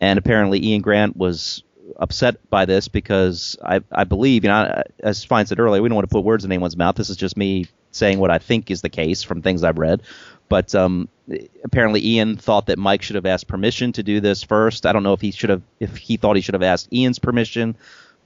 and 0.00 0.18
apparently 0.18 0.64
Ian 0.64 0.82
Grant 0.82 1.16
was 1.16 1.64
upset 1.96 2.48
by 2.48 2.64
this 2.64 2.86
because 2.86 3.56
I, 3.62 3.80
I 3.90 4.04
believe, 4.04 4.44
you 4.44 4.50
know, 4.50 4.82
as 5.00 5.18
Svein 5.18 5.46
said 5.46 5.58
earlier, 5.58 5.82
we 5.82 5.88
don't 5.88 5.96
want 5.96 6.08
to 6.08 6.14
put 6.14 6.24
words 6.24 6.44
in 6.44 6.52
anyone's 6.52 6.76
mouth. 6.76 6.94
This 6.94 7.10
is 7.10 7.16
just 7.16 7.36
me 7.36 7.66
saying 7.90 8.20
what 8.20 8.30
I 8.30 8.38
think 8.38 8.70
is 8.70 8.82
the 8.82 8.88
case 8.88 9.22
from 9.22 9.42
things 9.42 9.64
I've 9.64 9.78
read. 9.78 10.02
But 10.48 10.74
um, 10.74 11.08
apparently, 11.64 12.06
Ian 12.06 12.36
thought 12.36 12.66
that 12.66 12.78
Mike 12.78 13.02
should 13.02 13.16
have 13.16 13.26
asked 13.26 13.48
permission 13.48 13.92
to 13.92 14.02
do 14.02 14.20
this 14.20 14.42
first. 14.42 14.86
I 14.86 14.92
don't 14.92 15.02
know 15.02 15.12
if 15.12 15.20
he 15.20 15.32
should 15.32 15.50
have, 15.50 15.62
if 15.80 15.96
he 15.96 16.16
thought 16.16 16.36
he 16.36 16.42
should 16.42 16.54
have 16.54 16.62
asked 16.62 16.92
Ian's 16.92 17.18
permission, 17.18 17.76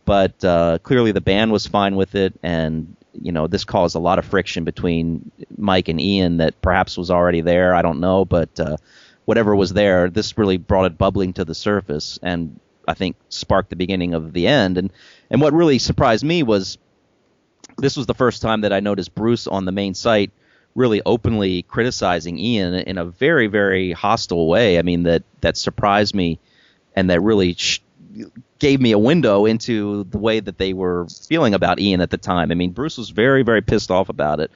but 0.04 0.44
uh, 0.44 0.78
clearly 0.82 1.12
the 1.12 1.20
band 1.20 1.50
was 1.50 1.66
fine 1.66 1.96
with 1.96 2.14
it, 2.14 2.34
and 2.42 2.96
you 3.20 3.32
know 3.32 3.46
this 3.46 3.64
caused 3.64 3.96
a 3.96 4.00
lot 4.00 4.18
of 4.18 4.24
friction 4.24 4.64
between 4.64 5.30
Mike 5.56 5.88
and 5.88 6.00
Ian 6.00 6.38
that 6.38 6.60
perhaps 6.62 6.96
was 6.96 7.10
already 7.10 7.40
there. 7.40 7.74
I 7.74 7.82
don't 7.82 8.00
know, 8.00 8.24
but 8.24 8.58
uh, 8.58 8.76
whatever 9.24 9.54
was 9.54 9.72
there, 9.72 10.08
this 10.08 10.38
really 10.38 10.56
brought 10.56 10.86
it 10.86 10.98
bubbling 10.98 11.32
to 11.34 11.44
the 11.44 11.54
surface, 11.54 12.18
and 12.22 12.58
I 12.86 12.94
think 12.94 13.16
sparked 13.28 13.70
the 13.70 13.76
beginning 13.76 14.14
of 14.14 14.32
the 14.32 14.46
end. 14.46 14.78
And 14.78 14.92
and 15.30 15.40
what 15.40 15.52
really 15.52 15.78
surprised 15.78 16.24
me 16.24 16.42
was 16.42 16.78
this 17.78 17.96
was 17.96 18.06
the 18.06 18.14
first 18.14 18.42
time 18.42 18.62
that 18.62 18.72
I 18.72 18.80
noticed 18.80 19.14
Bruce 19.14 19.46
on 19.46 19.64
the 19.64 19.72
main 19.72 19.94
site 19.94 20.30
really 20.74 21.02
openly 21.04 21.62
criticizing 21.62 22.38
Ian 22.38 22.74
in 22.74 22.96
a 22.96 23.04
very 23.04 23.46
very 23.46 23.92
hostile 23.92 24.48
way. 24.48 24.78
I 24.78 24.82
mean 24.82 25.04
that 25.04 25.22
that 25.40 25.56
surprised 25.56 26.14
me, 26.14 26.38
and 26.94 27.10
that 27.10 27.20
really. 27.20 27.54
Sh- 27.54 27.80
gave 28.58 28.80
me 28.80 28.92
a 28.92 28.98
window 28.98 29.46
into 29.46 30.04
the 30.04 30.18
way 30.18 30.40
that 30.40 30.58
they 30.58 30.72
were 30.72 31.06
feeling 31.28 31.54
about 31.54 31.80
Ian 31.80 32.00
at 32.00 32.10
the 32.10 32.18
time. 32.18 32.50
I 32.50 32.54
mean, 32.54 32.72
Bruce 32.72 32.98
was 32.98 33.10
very, 33.10 33.42
very 33.42 33.62
pissed 33.62 33.90
off 33.90 34.08
about 34.08 34.40
it, 34.40 34.50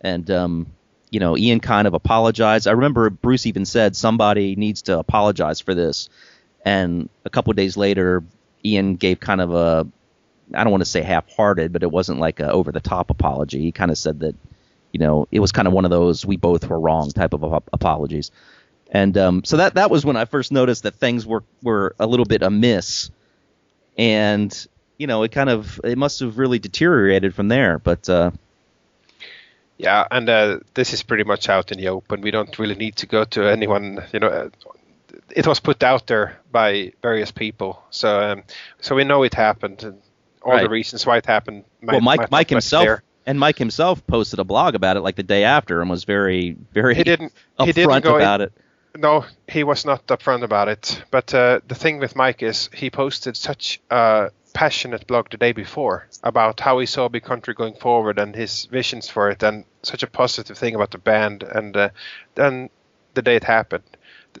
and 0.00 0.30
um, 0.30 0.66
you 1.10 1.20
know, 1.20 1.36
Ian 1.36 1.60
kind 1.60 1.86
of 1.86 1.94
apologized. 1.94 2.66
I 2.68 2.72
remember 2.72 3.10
Bruce 3.10 3.46
even 3.46 3.64
said 3.64 3.96
somebody 3.96 4.56
needs 4.56 4.82
to 4.82 4.98
apologize 4.98 5.60
for 5.60 5.74
this, 5.74 6.08
and 6.64 7.08
a 7.24 7.30
couple 7.30 7.52
days 7.52 7.76
later, 7.76 8.22
Ian 8.64 8.96
gave 8.96 9.20
kind 9.20 9.40
of 9.40 9.54
a 9.54 9.86
I 10.52 10.64
don't 10.64 10.72
want 10.72 10.82
to 10.82 10.90
say 10.90 11.02
half-hearted, 11.02 11.72
but 11.72 11.84
it 11.84 11.90
wasn't 11.90 12.18
like 12.18 12.40
a 12.40 12.50
over-the-top 12.50 13.10
apology. 13.10 13.60
He 13.60 13.70
kind 13.70 13.90
of 13.90 13.98
said 13.98 14.20
that 14.20 14.34
you 14.92 14.98
know, 14.98 15.28
it 15.30 15.40
was 15.40 15.52
kind 15.52 15.68
of 15.68 15.74
one 15.74 15.84
of 15.84 15.90
those 15.90 16.26
we 16.26 16.36
both 16.36 16.68
were 16.68 16.78
wrong 16.78 17.10
type 17.10 17.32
of 17.32 17.44
ap- 17.44 17.68
apologies. 17.72 18.30
And 18.90 19.16
um, 19.16 19.44
so 19.44 19.56
that 19.58 19.74
that 19.74 19.90
was 19.90 20.04
when 20.04 20.16
I 20.16 20.24
first 20.24 20.50
noticed 20.52 20.82
that 20.82 20.94
things 20.96 21.24
were 21.24 21.44
were 21.62 21.94
a 22.00 22.06
little 22.06 22.26
bit 22.26 22.42
amiss, 22.42 23.10
and 23.96 24.66
you 24.98 25.06
know, 25.06 25.22
it 25.22 25.30
kind 25.32 25.48
of 25.48 25.80
it 25.84 25.96
must 25.96 26.20
have 26.20 26.38
really 26.38 26.58
deteriorated 26.58 27.34
from 27.34 27.48
there. 27.48 27.78
But 27.78 28.08
uh, 28.08 28.32
Yeah, 29.78 30.06
and 30.10 30.28
uh, 30.28 30.58
this 30.74 30.92
is 30.92 31.02
pretty 31.02 31.24
much 31.24 31.48
out 31.48 31.72
in 31.72 31.78
the 31.78 31.88
open. 31.88 32.20
We 32.20 32.30
don't 32.30 32.58
really 32.58 32.74
need 32.74 32.96
to 32.96 33.06
go 33.06 33.24
to 33.24 33.44
anyone. 33.48 34.02
You 34.12 34.20
know, 34.20 34.26
uh, 34.28 34.48
it 35.34 35.46
was 35.46 35.60
put 35.60 35.82
out 35.82 36.06
there 36.06 36.38
by 36.50 36.92
various 37.00 37.30
people, 37.30 37.82
so 37.90 38.20
um, 38.20 38.42
so 38.80 38.94
we 38.96 39.04
know 39.04 39.22
it 39.22 39.34
happened. 39.34 39.82
And 39.84 40.02
all 40.42 40.58
the 40.58 40.68
reasons 40.68 41.06
why 41.06 41.18
it 41.18 41.26
happened. 41.26 41.64
might- 41.80 41.92
well, 41.92 42.00
Mike 42.00 42.30
Mike 42.30 42.50
himself 42.50 42.82
clear. 42.84 43.02
and 43.26 43.38
Mike 43.38 43.58
himself 43.58 44.04
posted 44.06 44.38
a 44.40 44.44
blog 44.44 44.74
about 44.74 44.96
it 44.96 45.00
like 45.00 45.16
the 45.16 45.22
day 45.22 45.44
after 45.44 45.80
and 45.80 45.88
was 45.88 46.04
very 46.04 46.56
very 46.72 46.94
He 46.96 47.04
didn't. 47.04 47.32
He 47.58 47.64
upfront 47.66 47.74
didn't 47.74 48.02
go 48.02 48.16
in- 48.16 48.22
about 48.22 48.40
it. 48.40 48.52
No, 48.96 49.24
he 49.48 49.62
was 49.64 49.84
not 49.84 50.06
upfront 50.08 50.42
about 50.42 50.68
it. 50.68 51.02
But 51.10 51.32
uh, 51.34 51.60
the 51.66 51.74
thing 51.74 51.98
with 51.98 52.16
Mike 52.16 52.42
is 52.42 52.68
he 52.74 52.90
posted 52.90 53.36
such 53.36 53.80
a 53.90 54.30
passionate 54.52 55.06
blog 55.06 55.30
the 55.30 55.36
day 55.36 55.52
before 55.52 56.06
about 56.24 56.60
how 56.60 56.78
he 56.80 56.86
saw 56.86 57.08
Big 57.08 57.22
Country 57.22 57.54
going 57.54 57.74
forward 57.74 58.18
and 58.18 58.34
his 58.34 58.64
visions 58.66 59.08
for 59.08 59.30
it, 59.30 59.42
and 59.42 59.64
such 59.82 60.02
a 60.02 60.08
positive 60.08 60.58
thing 60.58 60.74
about 60.74 60.90
the 60.90 60.98
band. 60.98 61.42
And 61.44 61.76
uh, 61.76 61.90
then 62.34 62.68
the 63.14 63.22
day 63.22 63.36
it 63.36 63.44
happened, 63.44 63.84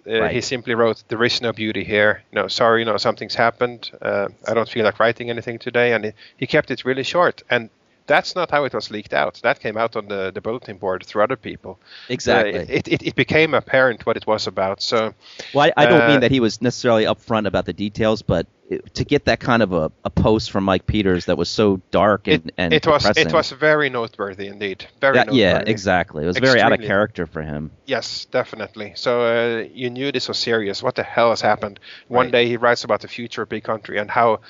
uh, 0.06 0.20
Right. 0.20 0.32
he 0.32 0.40
simply 0.40 0.74
wrote, 0.74 1.04
"There 1.08 1.22
is 1.24 1.40
no 1.40 1.52
beauty 1.52 1.84
here. 1.84 2.22
You 2.32 2.42
know, 2.42 2.48
sorry, 2.48 2.80
you 2.80 2.86
know, 2.86 2.96
something's 2.96 3.36
happened. 3.36 3.90
Uh, 4.02 4.28
I 4.48 4.54
don't 4.54 4.68
feel 4.68 4.84
like 4.84 4.98
writing 4.98 5.30
anything 5.30 5.58
today." 5.60 5.92
And 5.92 6.06
he, 6.06 6.12
he 6.36 6.46
kept 6.48 6.70
it 6.72 6.84
really 6.84 7.04
short. 7.04 7.42
And 7.48 7.70
that's 8.10 8.34
not 8.34 8.50
how 8.50 8.64
it 8.64 8.74
was 8.74 8.90
leaked 8.90 9.14
out. 9.14 9.34
That 9.42 9.60
came 9.60 9.76
out 9.82 9.94
on 9.96 10.08
the, 10.08 10.30
the 10.36 10.40
bulletin 10.40 10.76
board 10.78 11.00
through 11.06 11.22
other 11.22 11.36
people. 11.36 11.78
Exactly. 12.08 12.58
Uh, 12.58 12.66
it, 12.78 12.88
it, 12.94 13.02
it 13.10 13.14
became 13.14 13.54
apparent 13.54 14.04
what 14.06 14.16
it 14.16 14.26
was 14.26 14.46
about. 14.46 14.82
So 14.82 15.14
Well, 15.54 15.70
I, 15.76 15.82
I 15.82 15.86
don't 15.86 16.02
Uh, 16.02 16.08
mean 16.08 16.20
that 16.20 16.30
he 16.32 16.40
was 16.40 16.60
necessarily 16.60 17.04
upfront 17.04 17.46
about 17.46 17.64
the 17.66 17.72
details, 17.72 18.22
but 18.22 18.46
it, 18.68 18.94
to 18.94 19.04
get 19.04 19.24
that 19.24 19.40
kind 19.40 19.62
of 19.62 19.72
a, 19.72 19.90
a 20.04 20.10
post 20.10 20.50
from 20.50 20.64
Mike 20.64 20.86
Peters 20.86 21.24
that 21.26 21.36
was 21.38 21.48
so 21.48 21.80
dark 21.90 22.28
and, 22.28 22.46
it, 22.46 22.54
and 22.56 22.72
it 22.72 22.86
was 22.86 23.02
depressing, 23.02 23.28
it 23.28 23.32
was 23.32 23.50
very 23.52 23.88
noteworthy 23.90 24.46
indeed. 24.46 24.86
Very 25.00 25.14
that- 25.16 25.32
yeah, 25.32 25.58
exactly. 25.66 26.24
It 26.24 26.26
was 26.26 26.38
very 26.38 26.60
out 26.60 26.72
of 26.72 26.80
character 26.80 27.26
for 27.26 27.42
him. 27.42 27.70
Yes, 27.86 28.26
definitely. 28.26 28.92
So 28.96 29.10
uh, 29.22 29.68
you 29.82 29.88
knew 29.90 30.12
this 30.12 30.28
was 30.28 30.38
serious. 30.38 30.82
What 30.82 30.94
the 30.94 31.02
hell 31.02 31.30
has 31.30 31.40
happened? 31.40 31.78
One 32.08 32.26
Right. 32.26 32.32
day 32.32 32.46
he 32.48 32.56
writes 32.56 32.84
about 32.84 33.00
the 33.02 33.08
future 33.08 33.42
of 33.42 33.48
big 33.48 33.64
country 33.64 33.98
and 33.98 34.10
how 34.10 34.40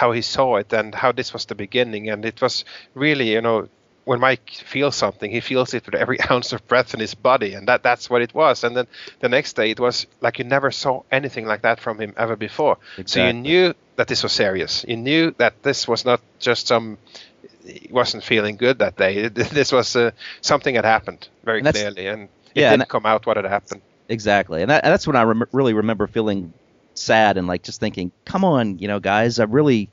how 0.00 0.12
he 0.12 0.22
saw 0.22 0.56
it 0.56 0.72
and 0.72 0.94
how 0.94 1.12
this 1.12 1.32
was 1.32 1.46
the 1.46 1.54
beginning. 1.54 2.10
And 2.10 2.24
it 2.24 2.40
was 2.42 2.64
really, 2.94 3.32
you 3.32 3.40
know, 3.40 3.68
when 4.04 4.20
Mike 4.20 4.50
feels 4.50 4.96
something, 4.96 5.30
he 5.30 5.40
feels 5.40 5.74
it 5.74 5.86
with 5.86 5.94
every 5.94 6.18
ounce 6.30 6.52
of 6.52 6.66
breath 6.68 6.94
in 6.94 7.00
his 7.00 7.14
body, 7.14 7.54
and 7.54 7.68
that 7.68 7.82
that's 7.82 8.08
what 8.10 8.22
it 8.22 8.34
was. 8.34 8.64
And 8.64 8.76
then 8.76 8.86
the 9.20 9.28
next 9.28 9.56
day, 9.56 9.70
it 9.70 9.80
was 9.80 10.06
like 10.20 10.38
you 10.38 10.44
never 10.44 10.70
saw 10.70 11.02
anything 11.10 11.46
like 11.46 11.62
that 11.62 11.80
from 11.80 11.98
him 12.00 12.14
ever 12.16 12.36
before. 12.36 12.78
So 13.06 13.18
you 13.20 13.32
knew 13.32 13.74
that 13.96 14.08
this 14.08 14.22
was 14.22 14.32
serious. 14.32 14.84
You 14.88 14.96
knew 14.96 15.32
that 15.38 15.62
this 15.62 15.88
was 15.88 16.04
not 16.04 16.20
just 16.38 16.66
some. 16.68 16.98
He 17.64 17.88
wasn't 17.90 18.24
feeling 18.24 18.56
good 18.56 18.78
that 18.78 18.96
day. 18.96 19.28
This 19.58 19.72
was 19.72 19.96
uh, 19.96 20.10
something 20.40 20.74
had 20.74 20.84
happened 20.84 21.28
very 21.44 21.62
And 21.62 21.66
clearly, 21.72 22.06
and 22.06 22.28
it 22.54 22.62
Yeah, 22.62 22.70
didn't 22.70 22.88
come 22.88 23.06
out 23.06 23.26
what 23.26 23.36
had 23.36 23.46
happened. 23.46 23.82
Exactly, 24.08 24.62
and, 24.62 24.70
that, 24.70 24.84
and 24.84 24.92
that's 24.92 25.06
when 25.06 25.16
I 25.16 25.22
rem- 25.22 25.48
really 25.52 25.74
remember 25.74 26.06
feeling 26.06 26.52
sad 26.98 27.36
and 27.36 27.46
like 27.46 27.62
just 27.62 27.80
thinking, 27.80 28.12
"Come 28.24 28.44
on, 28.44 28.78
you 28.78 28.88
know, 28.88 29.00
guys, 29.00 29.38
I 29.38 29.44
really, 29.44 29.90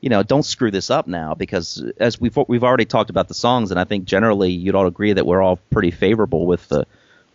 you 0.00 0.08
know, 0.08 0.22
don't 0.22 0.44
screw 0.44 0.70
this 0.70 0.90
up 0.90 1.06
now." 1.06 1.34
Because 1.34 1.82
as 1.98 2.20
we've 2.20 2.36
we've 2.48 2.64
already 2.64 2.84
talked 2.84 3.10
about 3.10 3.28
the 3.28 3.34
songs, 3.34 3.70
and 3.70 3.80
I 3.80 3.84
think 3.84 4.04
generally 4.04 4.50
you'd 4.52 4.74
all 4.74 4.86
agree 4.86 5.12
that 5.12 5.26
we're 5.26 5.42
all 5.42 5.58
pretty 5.70 5.90
favorable 5.90 6.46
with 6.46 6.68
the 6.68 6.86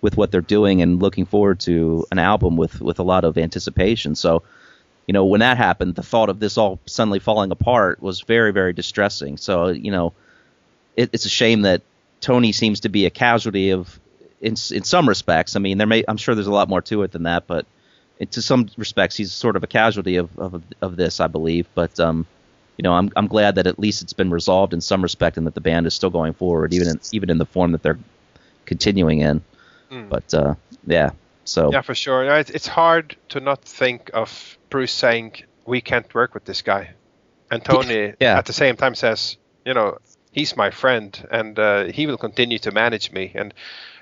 with 0.01 0.17
what 0.17 0.31
they're 0.31 0.41
doing 0.41 0.81
and 0.81 1.01
looking 1.01 1.25
forward 1.25 1.61
to 1.61 2.05
an 2.11 2.19
album 2.19 2.57
with 2.57 2.81
with 2.81 2.99
a 2.99 3.03
lot 3.03 3.23
of 3.23 3.37
anticipation. 3.37 4.15
So, 4.15 4.43
you 5.07 5.13
know, 5.13 5.25
when 5.25 5.39
that 5.39 5.57
happened, 5.57 5.95
the 5.95 6.03
thought 6.03 6.29
of 6.29 6.39
this 6.39 6.57
all 6.57 6.79
suddenly 6.85 7.19
falling 7.19 7.51
apart 7.51 8.01
was 8.01 8.21
very 8.21 8.51
very 8.51 8.73
distressing. 8.73 9.37
So, 9.37 9.69
you 9.69 9.91
know, 9.91 10.13
it, 10.95 11.09
it's 11.13 11.25
a 11.25 11.29
shame 11.29 11.61
that 11.61 11.81
Tony 12.19 12.51
seems 12.51 12.81
to 12.81 12.89
be 12.89 13.05
a 13.05 13.09
casualty 13.09 13.71
of 13.71 13.99
in 14.41 14.53
in 14.71 14.83
some 14.83 15.07
respects. 15.07 15.55
I 15.55 15.59
mean, 15.59 15.77
there 15.77 15.87
may 15.87 16.03
I'm 16.07 16.17
sure 16.17 16.35
there's 16.35 16.47
a 16.47 16.53
lot 16.53 16.69
more 16.69 16.81
to 16.83 17.03
it 17.03 17.11
than 17.11 17.23
that, 17.23 17.47
but 17.47 17.65
to 18.31 18.41
some 18.41 18.69
respects, 18.77 19.15
he's 19.15 19.31
sort 19.31 19.55
of 19.55 19.63
a 19.63 19.67
casualty 19.67 20.17
of 20.17 20.37
of, 20.37 20.63
of 20.81 20.95
this, 20.95 21.19
I 21.19 21.27
believe. 21.27 21.67
But 21.75 21.99
um, 21.99 22.25
you 22.77 22.83
know, 22.83 22.93
I'm 22.93 23.11
I'm 23.15 23.27
glad 23.27 23.55
that 23.55 23.67
at 23.67 23.79
least 23.79 24.01
it's 24.01 24.13
been 24.13 24.31
resolved 24.31 24.73
in 24.73 24.81
some 24.81 25.01
respect, 25.01 25.37
and 25.37 25.47
that 25.47 25.55
the 25.55 25.61
band 25.61 25.85
is 25.87 25.93
still 25.93 26.09
going 26.09 26.33
forward, 26.33 26.73
even 26.73 26.87
in 26.87 26.99
even 27.11 27.29
in 27.29 27.37
the 27.37 27.45
form 27.45 27.71
that 27.71 27.83
they're 27.83 27.99
continuing 28.65 29.19
in. 29.19 29.41
But 30.09 30.33
uh, 30.33 30.55
yeah, 30.87 31.11
so 31.45 31.71
Yeah, 31.71 31.81
for 31.81 31.93
sure. 31.95 32.23
It's, 32.39 32.49
it's 32.49 32.67
hard 32.67 33.15
to 33.29 33.39
not 33.39 33.63
think 33.63 34.09
of 34.13 34.57
Bruce 34.69 34.91
saying, 34.91 35.43
"We 35.65 35.81
can't 35.81 36.11
work 36.15 36.33
with 36.33 36.45
this 36.45 36.61
guy," 36.61 36.91
and 37.51 37.63
Tony 37.63 38.13
Yeah. 38.19 38.37
at 38.37 38.45
the 38.45 38.53
same 38.53 38.75
time 38.75 38.95
says, 38.95 39.37
"You 39.65 39.73
know, 39.73 39.97
he's 40.31 40.57
my 40.57 40.71
friend, 40.71 41.27
and 41.31 41.59
uh, 41.59 41.83
he 41.85 42.07
will 42.07 42.17
continue 42.17 42.59
to 42.59 42.71
manage 42.71 43.11
me." 43.11 43.31
And 43.35 43.53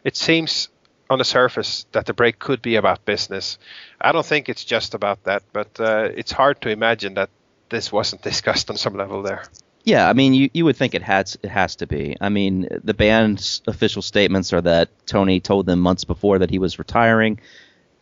it 0.03 0.15
seems 0.15 0.69
on 1.11 1.17
the 1.17 1.25
surface 1.25 1.85
that 1.91 2.05
the 2.05 2.13
break 2.13 2.39
could 2.39 2.61
be 2.61 2.75
about 2.77 3.03
business. 3.03 3.57
I 3.99 4.13
don't 4.13 4.25
think 4.25 4.47
it's 4.47 4.63
just 4.63 4.93
about 4.93 5.25
that, 5.25 5.43
but 5.51 5.77
uh, 5.77 6.07
it's 6.15 6.31
hard 6.31 6.61
to 6.61 6.69
imagine 6.69 7.15
that 7.15 7.29
this 7.69 7.91
wasn't 7.91 8.21
discussed 8.31 8.69
on 8.69 8.77
some 8.77 8.95
level 8.95 9.21
there. 9.21 9.43
Yeah, 9.83 10.07
I 10.07 10.13
mean, 10.13 10.33
you, 10.33 10.49
you 10.53 10.63
would 10.65 10.77
think 10.77 10.95
it 10.95 11.01
has 11.01 11.37
it 11.43 11.49
has 11.49 11.75
to 11.77 11.87
be. 11.87 12.15
I 12.21 12.29
mean, 12.29 12.67
the 12.83 12.93
band's 12.93 13.61
official 13.67 14.01
statements 14.01 14.53
are 14.53 14.61
that 14.61 14.89
Tony 15.05 15.39
told 15.39 15.65
them 15.65 15.79
months 15.79 16.05
before 16.05 16.39
that 16.39 16.49
he 16.49 16.59
was 16.59 16.79
retiring, 16.79 17.39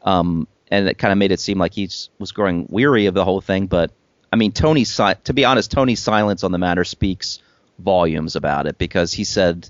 um, 0.04 0.48
and 0.70 0.88
it 0.88 0.98
kind 0.98 1.12
of 1.12 1.18
made 1.18 1.32
it 1.32 1.40
seem 1.40 1.58
like 1.58 1.74
he 1.74 1.90
was 2.20 2.32
growing 2.32 2.68
weary 2.70 3.08
of 3.08 3.14
the 3.14 3.24
whole 3.24 3.42
thing. 3.42 3.68
But 3.68 3.92
I 4.32 4.36
mean, 4.36 4.52
Tony's 4.52 4.92
si- 4.92 5.22
to 5.24 5.34
be 5.34 5.46
honest, 5.46 5.72
Tony's 5.72 6.02
silence 6.02 6.44
on 6.44 6.52
the 6.52 6.58
matter 6.58 6.84
speaks 6.84 7.40
volumes 7.80 8.36
about 8.36 8.68
it 8.68 8.78
because 8.78 9.14
he 9.14 9.24
said, 9.24 9.70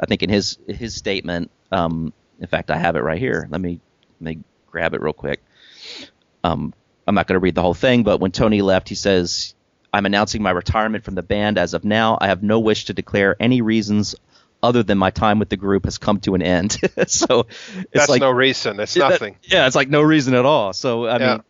I 0.00 0.06
think 0.06 0.22
in 0.22 0.30
his 0.30 0.58
his 0.66 0.94
statement, 0.94 1.50
um, 1.70 2.14
in 2.40 2.46
fact, 2.46 2.70
I 2.70 2.78
have 2.78 2.96
it 2.96 3.02
right 3.02 3.18
here. 3.18 3.46
Let 3.50 3.60
me 3.60 3.80
let 4.20 4.36
me 4.36 4.42
grab 4.70 4.94
it 4.94 5.00
real 5.02 5.12
quick. 5.12 5.42
Um, 6.42 6.74
I'm 7.06 7.14
not 7.14 7.26
going 7.26 7.34
to 7.34 7.40
read 7.40 7.54
the 7.54 7.62
whole 7.62 7.74
thing, 7.74 8.02
but 8.02 8.18
when 8.20 8.30
Tony 8.32 8.62
left, 8.62 8.88
he 8.88 8.94
says, 8.94 9.54
I'm 9.92 10.06
announcing 10.06 10.42
my 10.42 10.50
retirement 10.50 11.04
from 11.04 11.14
the 11.14 11.22
band 11.22 11.58
as 11.58 11.74
of 11.74 11.84
now. 11.84 12.16
I 12.20 12.28
have 12.28 12.42
no 12.42 12.60
wish 12.60 12.86
to 12.86 12.94
declare 12.94 13.36
any 13.40 13.60
reasons 13.62 14.14
other 14.62 14.82
than 14.82 14.98
my 14.98 15.10
time 15.10 15.38
with 15.38 15.48
the 15.48 15.56
group 15.56 15.84
has 15.86 15.98
come 15.98 16.20
to 16.20 16.34
an 16.34 16.42
end. 16.42 16.72
so 17.08 17.46
it's 17.50 17.86
That's 17.92 18.08
like 18.08 18.20
no 18.20 18.30
reason. 18.30 18.78
It's 18.80 18.94
yeah, 18.94 19.04
that- 19.08 19.10
nothing. 19.14 19.36
yeah, 19.42 19.66
it's 19.66 19.74
like 19.76 19.88
no 19.88 20.02
reason 20.02 20.34
at 20.34 20.44
all. 20.44 20.72
So 20.72 21.06
I 21.06 21.18
Yeah. 21.18 21.32
mean, 21.32 21.42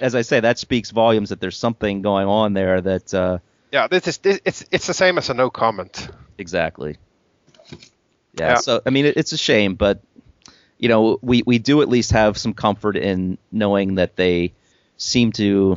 as 0.00 0.14
I 0.14 0.20
say, 0.22 0.40
that 0.40 0.58
speaks 0.58 0.90
volumes 0.90 1.30
that 1.30 1.40
there's 1.40 1.56
something 1.56 2.02
going 2.02 2.26
on 2.28 2.52
there 2.52 2.80
that 2.80 3.12
uh, 3.14 3.38
yeah, 3.72 3.86
this 3.88 4.06
is 4.06 4.18
this, 4.18 4.40
it's 4.44 4.64
it's 4.70 4.86
the 4.86 4.94
same 4.94 5.18
as 5.18 5.30
a 5.30 5.34
no 5.34 5.50
comment. 5.50 6.08
exactly. 6.36 6.96
Yeah, 8.34 8.50
Yeah. 8.50 8.54
So 8.56 8.82
I 8.86 8.90
mean, 8.90 9.06
it, 9.06 9.16
it's 9.16 9.32
a 9.32 9.38
shame, 9.38 9.74
but 9.74 10.00
you 10.78 10.88
know, 10.88 11.18
we 11.22 11.42
we 11.44 11.58
do 11.58 11.82
at 11.82 11.88
least 11.88 12.12
have 12.12 12.38
some 12.38 12.54
comfort 12.54 12.96
in 12.96 13.38
knowing 13.50 13.96
that 13.96 14.16
they 14.16 14.52
seem 14.96 15.32
to 15.32 15.76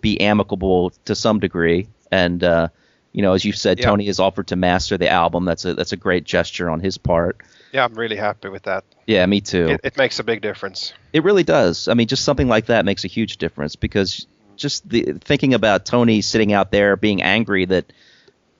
be 0.00 0.20
amicable 0.20 0.90
to 1.06 1.14
some 1.14 1.40
degree, 1.40 1.88
and 2.10 2.44
uh, 2.44 2.68
you 3.12 3.22
know, 3.22 3.32
as 3.32 3.44
you 3.44 3.52
said, 3.52 3.78
Yeah. 3.78 3.86
Tony 3.86 4.06
has 4.06 4.20
offered 4.20 4.48
to 4.48 4.56
master 4.56 4.98
the 4.98 5.08
album. 5.08 5.44
That's 5.46 5.64
a 5.64 5.74
that's 5.74 5.92
a 5.92 5.96
great 5.96 6.24
gesture 6.24 6.68
on 6.68 6.80
his 6.80 6.98
part. 6.98 7.38
Yeah, 7.72 7.84
I'm 7.84 7.94
really 7.94 8.16
happy 8.16 8.48
with 8.48 8.64
that. 8.64 8.84
Yeah, 9.06 9.24
me 9.26 9.40
too. 9.40 9.68
It, 9.68 9.80
it 9.84 9.96
makes 9.96 10.18
a 10.18 10.24
big 10.24 10.42
difference. 10.42 10.92
It 11.12 11.24
really 11.24 11.42
does. 11.42 11.88
I 11.88 11.94
mean, 11.94 12.06
just 12.06 12.24
something 12.24 12.48
like 12.48 12.66
that 12.66 12.84
makes 12.84 13.04
a 13.04 13.08
huge 13.08 13.38
difference 13.38 13.76
because 13.76 14.26
just 14.56 14.88
the 14.88 15.14
thinking 15.20 15.54
about 15.54 15.86
Tony 15.86 16.20
sitting 16.22 16.52
out 16.52 16.70
there 16.70 16.96
being 16.96 17.22
angry 17.22 17.64
that 17.66 17.92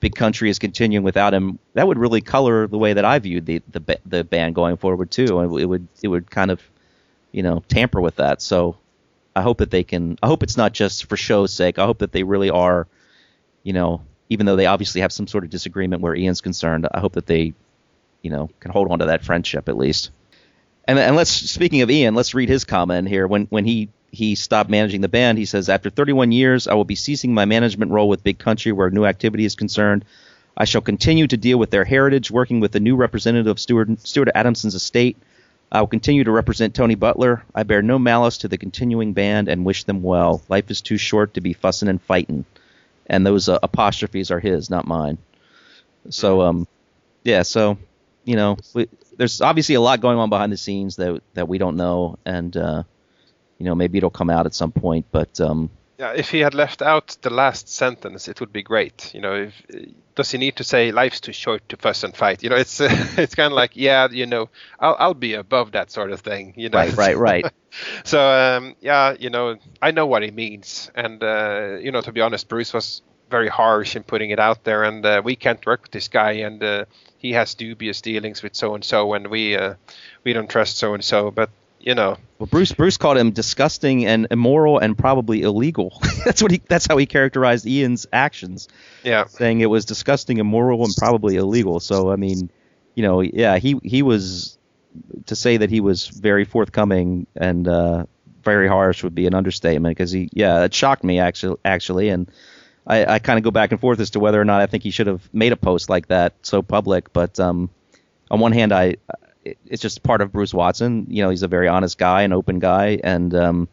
Big 0.01 0.14
Country 0.14 0.51
is 0.51 0.59
continuing 0.59 1.05
without 1.05 1.32
him, 1.32 1.59
that 1.74 1.86
would 1.86 1.98
really 1.98 2.20
color 2.20 2.66
the 2.66 2.78
way 2.78 2.93
that 2.93 3.05
I 3.05 3.18
viewed 3.18 3.47
the 3.47 3.62
the, 3.70 3.98
the 4.05 4.24
band 4.24 4.55
going 4.55 4.77
forward 4.77 5.10
too. 5.10 5.40
And 5.40 5.59
it 5.59 5.66
would 5.66 5.89
it 6.02 6.09
would 6.09 6.31
kind 6.31 6.51
of 6.51 6.62
you 7.32 7.43
know 7.43 7.62
tamper 7.68 8.01
with 8.01 8.16
that. 8.16 8.43
So 8.43 8.77
I 9.35 9.43
hope 9.43 9.59
that 9.59 9.70
they 9.70 9.85
can. 9.85 10.18
I 10.23 10.27
hope 10.27 10.43
it's 10.43 10.56
not 10.56 10.73
just 10.73 11.06
for 11.06 11.16
show's 11.16 11.52
sake. 11.52 11.78
I 11.78 11.85
hope 11.85 11.98
that 11.98 12.12
they 12.12 12.23
really 12.23 12.51
are, 12.51 12.86
you 13.62 13.74
know, 13.74 14.02
even 14.31 14.47
though 14.47 14.56
they 14.56 14.66
obviously 14.66 15.02
have 15.02 15.12
some 15.12 15.27
sort 15.27 15.44
of 15.44 15.51
disagreement 15.51 16.02
where 16.02 16.14
Ian's 16.14 16.40
concerned. 16.40 16.89
I 16.93 17.01
hope 17.01 17.12
that 17.14 17.27
they, 17.27 17.52
you 18.23 18.31
know, 18.31 18.48
can 18.60 18.70
hold 18.70 18.90
on 18.90 19.01
to 19.01 19.06
that 19.06 19.24
friendship 19.24 19.68
at 19.68 19.77
least. 19.77 20.10
And, 20.89 20.98
and 20.98 21.16
let's 21.16 21.31
speaking 21.31 21.82
of 21.82 21.90
Ian, 21.90 22.14
let's 22.14 22.35
read 22.35 22.48
his 22.48 22.64
comment 22.64 23.09
here. 23.09 23.27
When 23.27 23.47
when 23.47 23.64
he 23.64 23.89
he 24.16 24.34
stopped 24.34 24.70
managing 24.70 25.02
the 25.02 25.09
band, 25.09 25.36
he 25.36 25.44
says, 25.44 25.68
"After 25.68 25.90
31 25.90 26.32
years, 26.32 26.66
I 26.66 26.74
will 26.74 26.86
be 26.86 26.97
ceasing 26.97 27.34
my 27.34 27.44
management 27.44 27.93
role 27.93 28.09
with 28.09 28.24
Big 28.24 28.38
Country, 28.38 28.72
where 28.72 28.90
new 28.90 29.05
activity 29.05 29.44
is 29.44 29.55
concerned. 29.55 30.05
I 30.56 30.64
shall 30.64 30.80
continue 30.80 31.26
to 31.26 31.36
deal 31.36 31.59
with 31.59 31.70
their 31.70 31.84
heritage, 31.84 32.30
working 32.30 32.60
with 32.60 32.72
the 32.72 32.80
new 32.80 32.97
representative 32.97 33.47
of 33.47 33.60
Stuart 33.60 34.01
Stuart 34.01 34.30
Adamson's 34.34 34.74
estate. 34.74 35.18
I 35.70 35.80
will 35.80 35.88
continue 35.88 36.24
to 36.24 36.30
represent 36.30 36.74
Tony 36.74 36.94
Butler. 36.94 37.44
I 37.55 37.64
bear 37.64 37.82
no 37.82 37.98
malice 37.98 38.38
to 38.38 38.48
the 38.48 38.56
continuing 38.56 39.12
band 39.12 39.48
and 39.48 39.66
wish 39.66 39.84
them 39.84 40.02
well. 40.02 40.40
Life 40.48 40.70
is 40.70 40.80
too 40.80 40.97
short 40.97 41.34
to 41.34 41.43
be 41.43 41.52
fussing 41.52 41.88
and 41.88 42.01
fighting." 42.01 42.47
And 43.09 43.24
those 43.24 43.48
uh, 43.48 43.59
apostrophes 43.62 44.30
are 44.30 44.40
his, 44.40 44.70
not 44.70 44.86
mine. 44.86 45.18
So 46.09 46.40
um, 46.40 46.66
yeah, 47.22 47.43
so 47.43 47.76
you 48.24 48.36
know, 48.36 48.56
we, 48.72 48.88
there's 49.16 49.40
obviously 49.40 49.74
a 49.74 49.80
lot 49.80 50.01
going 50.01 50.18
on 50.18 50.30
behind 50.30 50.52
the 50.52 50.56
scenes 50.56 50.97
that 50.97 51.22
that 51.34 51.48
we 51.48 51.59
don't 51.59 51.76
know, 51.76 52.18
and 52.24 52.56
uh, 52.56 52.82
you 53.58 53.66
know, 53.66 53.74
maybe 53.74 53.98
it'll 53.98 54.10
come 54.10 54.30
out 54.30 54.46
at 54.46 54.54
some 54.54 54.72
point. 54.72 55.06
But 55.10 55.40
um, 55.40 55.70
Yeah, 55.98 56.12
if 56.12 56.30
he 56.30 56.40
had 56.40 56.54
left 56.54 56.82
out 56.82 57.16
the 57.22 57.30
last 57.30 57.68
sentence, 57.68 58.28
it 58.28 58.40
would 58.40 58.52
be 58.52 58.62
great. 58.62 59.14
You 59.14 59.20
know, 59.20 59.34
if, 59.34 59.62
does 60.14 60.30
he 60.30 60.38
need 60.38 60.56
to 60.56 60.64
say 60.64 60.92
life's 60.92 61.20
too 61.20 61.32
short 61.32 61.66
to 61.70 61.76
fuss 61.76 62.04
and 62.04 62.14
fight? 62.14 62.42
You 62.42 62.50
know, 62.50 62.56
it's 62.56 62.80
it's 62.80 63.34
kind 63.34 63.52
of 63.52 63.56
like 63.56 63.76
yeah, 63.76 64.08
you 64.10 64.26
know, 64.26 64.50
I'll 64.78 64.96
I'll 64.98 65.14
be 65.14 65.34
above 65.34 65.72
that 65.72 65.90
sort 65.90 66.10
of 66.10 66.20
thing. 66.20 66.52
You 66.56 66.68
know, 66.68 66.78
right, 66.78 66.96
right, 66.96 67.16
right. 67.16 67.46
so 68.04 68.20
um, 68.20 68.76
yeah, 68.80 69.14
you 69.18 69.30
know, 69.30 69.56
I 69.80 69.90
know 69.90 70.06
what 70.06 70.22
he 70.22 70.30
means, 70.30 70.90
and 70.94 71.22
uh, 71.22 71.78
you 71.80 71.92
know, 71.92 72.02
to 72.02 72.12
be 72.12 72.20
honest, 72.20 72.48
Bruce 72.48 72.74
was 72.74 73.02
very 73.30 73.48
harsh 73.48 73.96
in 73.96 74.02
putting 74.02 74.30
it 74.30 74.38
out 74.38 74.64
there, 74.64 74.84
and 74.84 75.04
uh, 75.04 75.22
we 75.24 75.34
can't 75.34 75.64
work 75.64 75.82
with 75.82 75.92
this 75.92 76.08
guy, 76.08 76.32
and 76.32 76.62
uh, 76.62 76.84
he 77.18 77.32
has 77.32 77.54
dubious 77.54 78.00
dealings 78.02 78.42
with 78.42 78.54
so 78.54 78.74
and 78.74 78.84
so, 78.84 79.14
and 79.14 79.28
we 79.28 79.56
uh, 79.56 79.74
we 80.24 80.32
don't 80.34 80.50
trust 80.50 80.76
so 80.76 80.94
and 80.94 81.04
so, 81.04 81.30
but 81.30 81.50
you 81.86 81.94
know, 81.94 82.18
Well, 82.38 82.48
Bruce 82.48 82.72
Bruce 82.72 82.96
called 82.96 83.16
him 83.16 83.30
disgusting 83.30 84.04
and 84.06 84.26
immoral 84.32 84.78
and 84.78 84.98
probably 84.98 85.42
illegal. 85.42 85.98
that's 86.24 86.42
what 86.42 86.50
he. 86.50 86.60
That's 86.68 86.86
how 86.86 86.96
he 86.96 87.06
characterized 87.06 87.64
Ian's 87.64 88.06
actions, 88.12 88.68
yeah, 89.04 89.26
saying 89.26 89.60
it 89.60 89.66
was 89.66 89.84
disgusting, 89.84 90.38
immoral, 90.38 90.84
and 90.84 90.92
probably 90.98 91.36
illegal. 91.36 91.78
So 91.78 92.10
I 92.10 92.16
mean, 92.16 92.50
you 92.96 93.04
know, 93.04 93.20
yeah, 93.20 93.58
he 93.58 93.78
he 93.84 94.02
was 94.02 94.58
to 95.26 95.36
say 95.36 95.58
that 95.58 95.70
he 95.70 95.80
was 95.80 96.08
very 96.08 96.44
forthcoming 96.44 97.28
and 97.36 97.68
uh, 97.68 98.06
very 98.42 98.66
harsh 98.66 99.04
would 99.04 99.14
be 99.14 99.26
an 99.26 99.34
understatement 99.34 99.96
because 99.96 100.10
he, 100.10 100.28
yeah, 100.32 100.64
it 100.64 100.74
shocked 100.74 101.04
me 101.04 101.20
actually, 101.20 101.58
actually, 101.64 102.08
and 102.08 102.30
I, 102.84 103.14
I 103.14 103.18
kind 103.20 103.38
of 103.38 103.44
go 103.44 103.52
back 103.52 103.70
and 103.70 103.80
forth 103.80 104.00
as 104.00 104.10
to 104.10 104.20
whether 104.20 104.40
or 104.40 104.44
not 104.44 104.60
I 104.60 104.66
think 104.66 104.82
he 104.82 104.90
should 104.90 105.06
have 105.06 105.28
made 105.32 105.52
a 105.52 105.56
post 105.56 105.88
like 105.88 106.08
that 106.08 106.34
so 106.42 106.62
public. 106.62 107.12
But 107.12 107.38
um, 107.38 107.70
on 108.28 108.40
one 108.40 108.52
hand, 108.52 108.72
I 108.72 108.96
it- 109.51 109.59
it's 109.66 109.82
just 109.82 110.02
part 110.02 110.20
of 110.20 110.32
Bruce 110.32 110.55
Watson. 110.55 111.06
You 111.09 111.23
know, 111.23 111.31
he's 111.31 111.43
a 111.43 111.48
very 111.48 111.68
honest 111.68 111.98
guy, 111.98 112.23
an 112.23 112.32
open 112.32 112.59
guy, 112.59 112.98
and 113.02 113.35
um, 113.35 113.68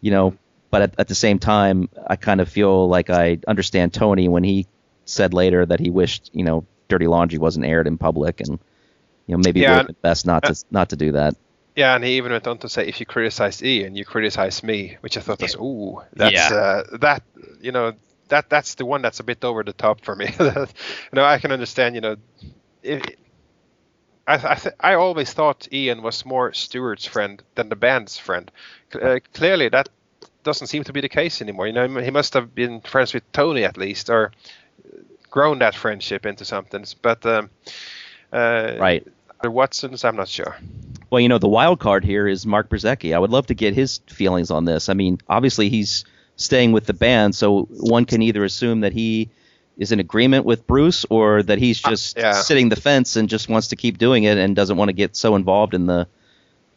you 0.00 0.10
know, 0.10 0.34
but 0.70 0.82
at, 0.82 0.94
at 0.98 1.08
the 1.08 1.14
same 1.14 1.38
time, 1.38 1.88
I 2.06 2.16
kind 2.16 2.40
of 2.40 2.48
feel 2.48 2.88
like 2.88 3.10
I 3.10 3.38
understand 3.46 3.92
Tony 3.94 4.28
when 4.28 4.44
he 4.44 4.66
said 5.06 5.34
later 5.34 5.64
that 5.66 5.80
he 5.80 5.90
wished 5.90 6.30
you 6.32 6.44
know 6.44 6.64
Dirty 6.88 7.06
Laundry 7.06 7.38
wasn't 7.38 7.66
aired 7.66 7.86
in 7.86 7.98
public, 7.98 8.40
and 8.40 8.58
you 9.26 9.36
know 9.36 9.38
maybe 9.38 9.60
it 9.60 9.62
Yeah, 9.62 9.70
would 9.70 9.78
have 9.78 9.86
been 9.86 9.96
best 10.02 10.26
not 10.26 10.44
to 10.44 10.64
not 10.70 10.90
to 10.90 10.96
do 10.96 11.12
that. 11.12 11.34
yeah, 11.76 11.94
and 11.94 12.04
he 12.04 12.16
even 12.16 12.32
went 12.32 12.46
on 12.46 12.58
to 12.58 12.68
say, 12.68 12.86
if 12.86 13.00
you 13.00 13.06
criticize 13.06 13.62
Ian, 13.62 13.96
you 13.96 14.04
criticize 14.04 14.62
me, 14.62 14.96
which 15.00 15.16
I 15.16 15.20
thought 15.20 15.40
was 15.42 15.56
ooh, 15.56 16.02
that's 16.12 16.50
Yeah. 16.50 16.56
uh, 16.56 16.82
that 17.00 17.22
you 17.60 17.72
know 17.72 17.92
that 18.28 18.48
that's 18.48 18.74
the 18.74 18.86
one 18.86 19.02
that's 19.02 19.20
a 19.20 19.24
bit 19.24 19.44
over 19.44 19.62
the 19.62 19.72
top 19.72 20.04
for 20.04 20.14
me. 20.14 20.26
you 20.40 20.66
know, 21.12 21.24
I 21.24 21.38
can 21.38 21.52
understand. 21.52 21.94
You 21.94 22.00
know, 22.00 22.16
if, 22.82 23.02
I 24.26 24.34
I, 24.34 24.54
th- 24.54 24.74
I 24.80 24.94
always 24.94 25.32
thought 25.32 25.68
Ian 25.72 26.02
was 26.02 26.24
more 26.24 26.52
Stuart's 26.52 27.06
friend 27.06 27.42
than 27.54 27.68
the 27.68 27.76
band's 27.76 28.18
friend. 28.18 28.50
Uh, 28.94 29.18
clearly, 29.32 29.68
that 29.68 29.88
doesn't 30.42 30.68
seem 30.68 30.84
to 30.84 30.92
be 30.92 31.00
the 31.00 31.08
case 31.08 31.42
anymore. 31.42 31.66
You 31.66 31.72
know, 31.72 31.88
he 32.00 32.10
must 32.10 32.34
have 32.34 32.54
been 32.54 32.80
friends 32.80 33.14
with 33.14 33.30
Tony 33.32 33.64
at 33.64 33.76
least, 33.76 34.10
or 34.10 34.32
grown 35.30 35.58
that 35.58 35.74
friendship 35.74 36.26
into 36.26 36.44
something. 36.44 36.84
But 37.02 37.24
um, 37.26 37.50
uh, 38.32 38.76
Right. 38.78 39.06
The 39.42 39.50
Watsons, 39.50 40.04
I'm 40.04 40.16
not 40.16 40.28
sure. 40.28 40.56
Well, 41.10 41.20
you 41.20 41.28
know, 41.28 41.38
the 41.38 41.48
wild 41.48 41.80
card 41.80 42.04
here 42.04 42.26
is 42.26 42.46
Mark 42.46 42.70
Brzezicki. 42.70 43.14
I 43.14 43.18
would 43.18 43.30
love 43.30 43.46
to 43.48 43.54
get 43.54 43.74
his 43.74 44.00
feelings 44.06 44.50
on 44.50 44.64
this. 44.64 44.88
I 44.88 44.94
mean, 44.94 45.20
obviously 45.28 45.68
he's 45.68 46.04
staying 46.36 46.72
with 46.72 46.86
the 46.86 46.94
band, 46.94 47.34
so 47.34 47.64
one 47.64 48.04
can 48.04 48.22
either 48.22 48.42
assume 48.44 48.80
that 48.80 48.92
he 48.92 49.28
is 49.76 49.90
in 49.92 50.00
agreement 50.00 50.44
with 50.44 50.66
Bruce 50.66 51.04
or 51.10 51.42
that 51.42 51.58
he's 51.58 51.80
just 51.80 52.16
yeah. 52.16 52.32
sitting 52.32 52.68
the 52.68 52.76
fence 52.76 53.16
and 53.16 53.28
just 53.28 53.48
wants 53.48 53.68
to 53.68 53.76
keep 53.76 53.98
doing 53.98 54.24
it 54.24 54.38
and 54.38 54.54
doesn't 54.54 54.76
want 54.76 54.88
to 54.88 54.92
get 54.92 55.16
so 55.16 55.34
involved 55.36 55.74
in 55.74 55.86
the 55.86 56.06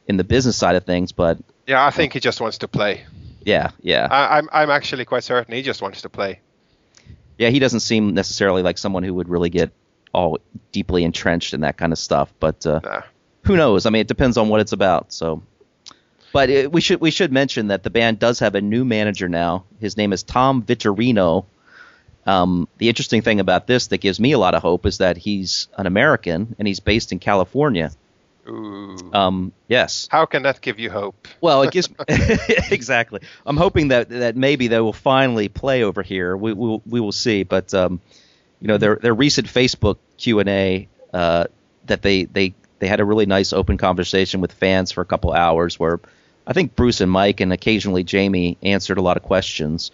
in 0.07 0.17
the 0.17 0.23
business 0.23 0.55
side 0.55 0.75
of 0.75 0.85
things. 0.85 1.11
But 1.11 1.37
Yeah, 1.67 1.85
I 1.85 1.91
think 1.91 2.13
he 2.13 2.19
just 2.19 2.41
wants 2.41 2.57
to 2.59 2.67
play. 2.67 3.05
yeah, 3.43 3.71
yeah, 3.81 4.07
I, 4.09 4.37
I'm 4.37 4.49
I'm 4.51 4.69
actually 4.69 5.05
quite 5.05 5.23
certain 5.23 5.53
he 5.53 5.61
just 5.61 5.81
wants 5.81 6.01
to 6.01 6.09
play. 6.09 6.39
yeah. 7.37 7.49
He 7.49 7.59
doesn't 7.59 7.81
seem 7.81 8.13
necessarily 8.13 8.63
like 8.63 8.77
someone 8.77 9.03
who 9.03 9.13
would 9.13 9.29
really 9.29 9.49
get 9.49 9.71
all 10.13 10.39
deeply 10.71 11.03
entrenched 11.03 11.53
in 11.53 11.61
that 11.61 11.77
kind 11.77 11.91
of 11.93 11.99
stuff. 11.99 12.33
But 12.39 12.65
uh, 12.65 12.79
Nah. 12.83 13.01
who 13.43 13.55
knows? 13.57 13.85
I 13.85 13.89
mean, 13.91 14.01
it 14.01 14.07
depends 14.07 14.37
on 14.37 14.49
what 14.49 14.59
it's 14.61 14.71
about. 14.71 15.13
So, 15.13 15.43
but 16.33 16.49
it, 16.49 16.71
we 16.71 16.81
should 16.81 16.99
we 17.01 17.11
should 17.11 17.31
mention 17.31 17.67
that 17.67 17.83
the 17.83 17.89
band 17.91 18.17
does 18.17 18.39
have 18.39 18.55
a 18.55 18.61
new 18.61 18.83
manager 18.85 19.29
now. 19.29 19.65
His 19.79 19.97
name 19.97 20.13
is 20.13 20.23
Tom 20.23 20.63
Vittorino. 20.63 21.45
Um, 22.27 22.67
the 22.77 22.89
interesting 22.89 23.21
thing 23.21 23.39
about 23.39 23.67
this 23.67 23.87
that 23.87 23.99
gives 23.99 24.19
me 24.19 24.33
a 24.33 24.37
lot 24.37 24.53
of 24.53 24.61
hope 24.61 24.85
is 24.85 24.97
that 24.97 25.17
he's 25.17 25.69
an 25.77 25.87
American 25.87 26.55
and 26.59 26.67
he's 26.67 26.81
based 26.81 27.13
in 27.13 27.19
California. 27.19 27.91
Ooh. 28.47 28.97
Um, 29.13 29.53
yes. 29.67 30.07
How 30.11 30.25
can 30.25 30.43
that 30.43 30.61
give 30.61 30.77
you 30.77 30.89
hope? 30.89 31.27
Well, 31.41 31.63
it 31.63 31.71
gives 31.71 31.89
exactly. 32.71 33.21
I'm 33.45 33.57
hoping 33.57 33.89
that 33.89 34.09
that 34.09 34.35
maybe 34.35 34.67
they 34.67 34.79
will 34.79 34.93
finally 34.93 35.47
play 35.47 35.83
over 35.83 36.03
here. 36.03 36.35
We 36.35 36.53
we 36.53 36.67
will, 36.67 36.81
we 36.85 36.99
will 36.99 37.11
see. 37.11 37.43
But 37.43 37.73
um, 37.73 38.01
you 38.59 38.67
know, 38.67 38.77
their 38.77 38.97
their 38.97 39.13
recent 39.13 39.47
Facebook 39.47 39.97
Q 40.17 40.39
and 40.39 40.49
A 40.49 40.87
uh, 41.13 41.45
that 41.85 42.01
they 42.01 42.25
they 42.25 42.53
they 42.79 42.87
had 42.87 42.99
a 42.99 43.05
really 43.05 43.25
nice 43.25 43.53
open 43.53 43.77
conversation 43.77 44.41
with 44.41 44.51
fans 44.53 44.91
for 44.91 45.01
a 45.01 45.05
couple 45.05 45.33
hours 45.33 45.79
where 45.79 45.99
I 46.45 46.53
think 46.53 46.75
Bruce 46.75 47.01
and 47.01 47.11
Mike 47.11 47.41
and 47.41 47.51
occasionally 47.51 48.03
Jamie 48.03 48.57
answered 48.61 48.97
a 48.97 49.01
lot 49.01 49.17
of 49.17 49.23
questions. 49.23 49.91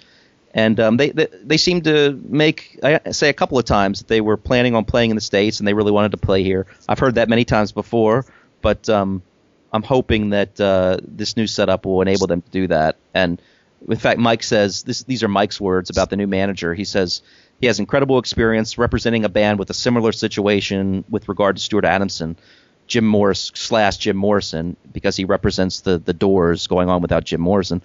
And 0.53 0.79
um, 0.79 0.97
they, 0.97 1.09
they 1.09 1.27
they 1.43 1.57
seemed 1.57 1.85
to 1.85 2.19
make 2.27 2.79
I 2.83 3.11
say 3.11 3.29
a 3.29 3.33
couple 3.33 3.57
of 3.57 3.65
times 3.65 3.99
that 3.99 4.07
they 4.07 4.21
were 4.21 4.37
planning 4.37 4.75
on 4.75 4.85
playing 4.85 5.09
in 5.09 5.15
the 5.15 5.21
states 5.21 5.59
and 5.59 5.67
they 5.67 5.73
really 5.73 5.91
wanted 5.91 6.11
to 6.11 6.17
play 6.17 6.43
here. 6.43 6.67
I've 6.87 6.99
heard 6.99 7.15
that 7.15 7.27
many 7.27 7.43
times 7.43 7.71
before, 7.71 8.25
but 8.61 8.87
um, 8.87 9.23
I'm 9.71 9.81
hoping 9.83 10.29
that 10.29 10.61
uh, 10.61 10.97
this 11.01 11.35
new 11.35 11.47
setup 11.47 11.85
will 11.85 12.01
enable 12.01 12.27
them 12.27 12.41
to 12.43 12.49
do 12.51 12.67
that. 12.67 12.97
And 13.15 13.41
in 13.89 13.97
fact, 13.97 14.19
Mike 14.19 14.43
says 14.43 14.83
this, 14.83 15.03
these 15.03 15.23
are 15.23 15.27
Mike's 15.27 15.59
words 15.59 15.89
about 15.89 16.11
the 16.11 16.15
new 16.15 16.27
manager. 16.27 16.75
He 16.75 16.85
says 16.85 17.23
he 17.59 17.65
has 17.67 17.79
incredible 17.79 18.19
experience 18.19 18.77
representing 18.77 19.25
a 19.25 19.29
band 19.29 19.57
with 19.57 19.71
a 19.71 19.73
similar 19.73 20.11
situation 20.11 21.03
with 21.09 21.27
regard 21.27 21.55
to 21.55 21.61
Stuart 21.61 21.85
Adamson, 21.85 22.37
Jim 22.85 23.05
Morris 23.05 23.51
slash 23.55 23.97
Jim 23.97 24.17
Morrison, 24.17 24.77
because 24.91 25.15
he 25.15 25.25
represents 25.25 25.81
the 25.81 25.97
the 25.97 26.13
Doors 26.13 26.67
going 26.67 26.89
on 26.89 27.01
without 27.01 27.23
Jim 27.23 27.41
Morrison. 27.41 27.81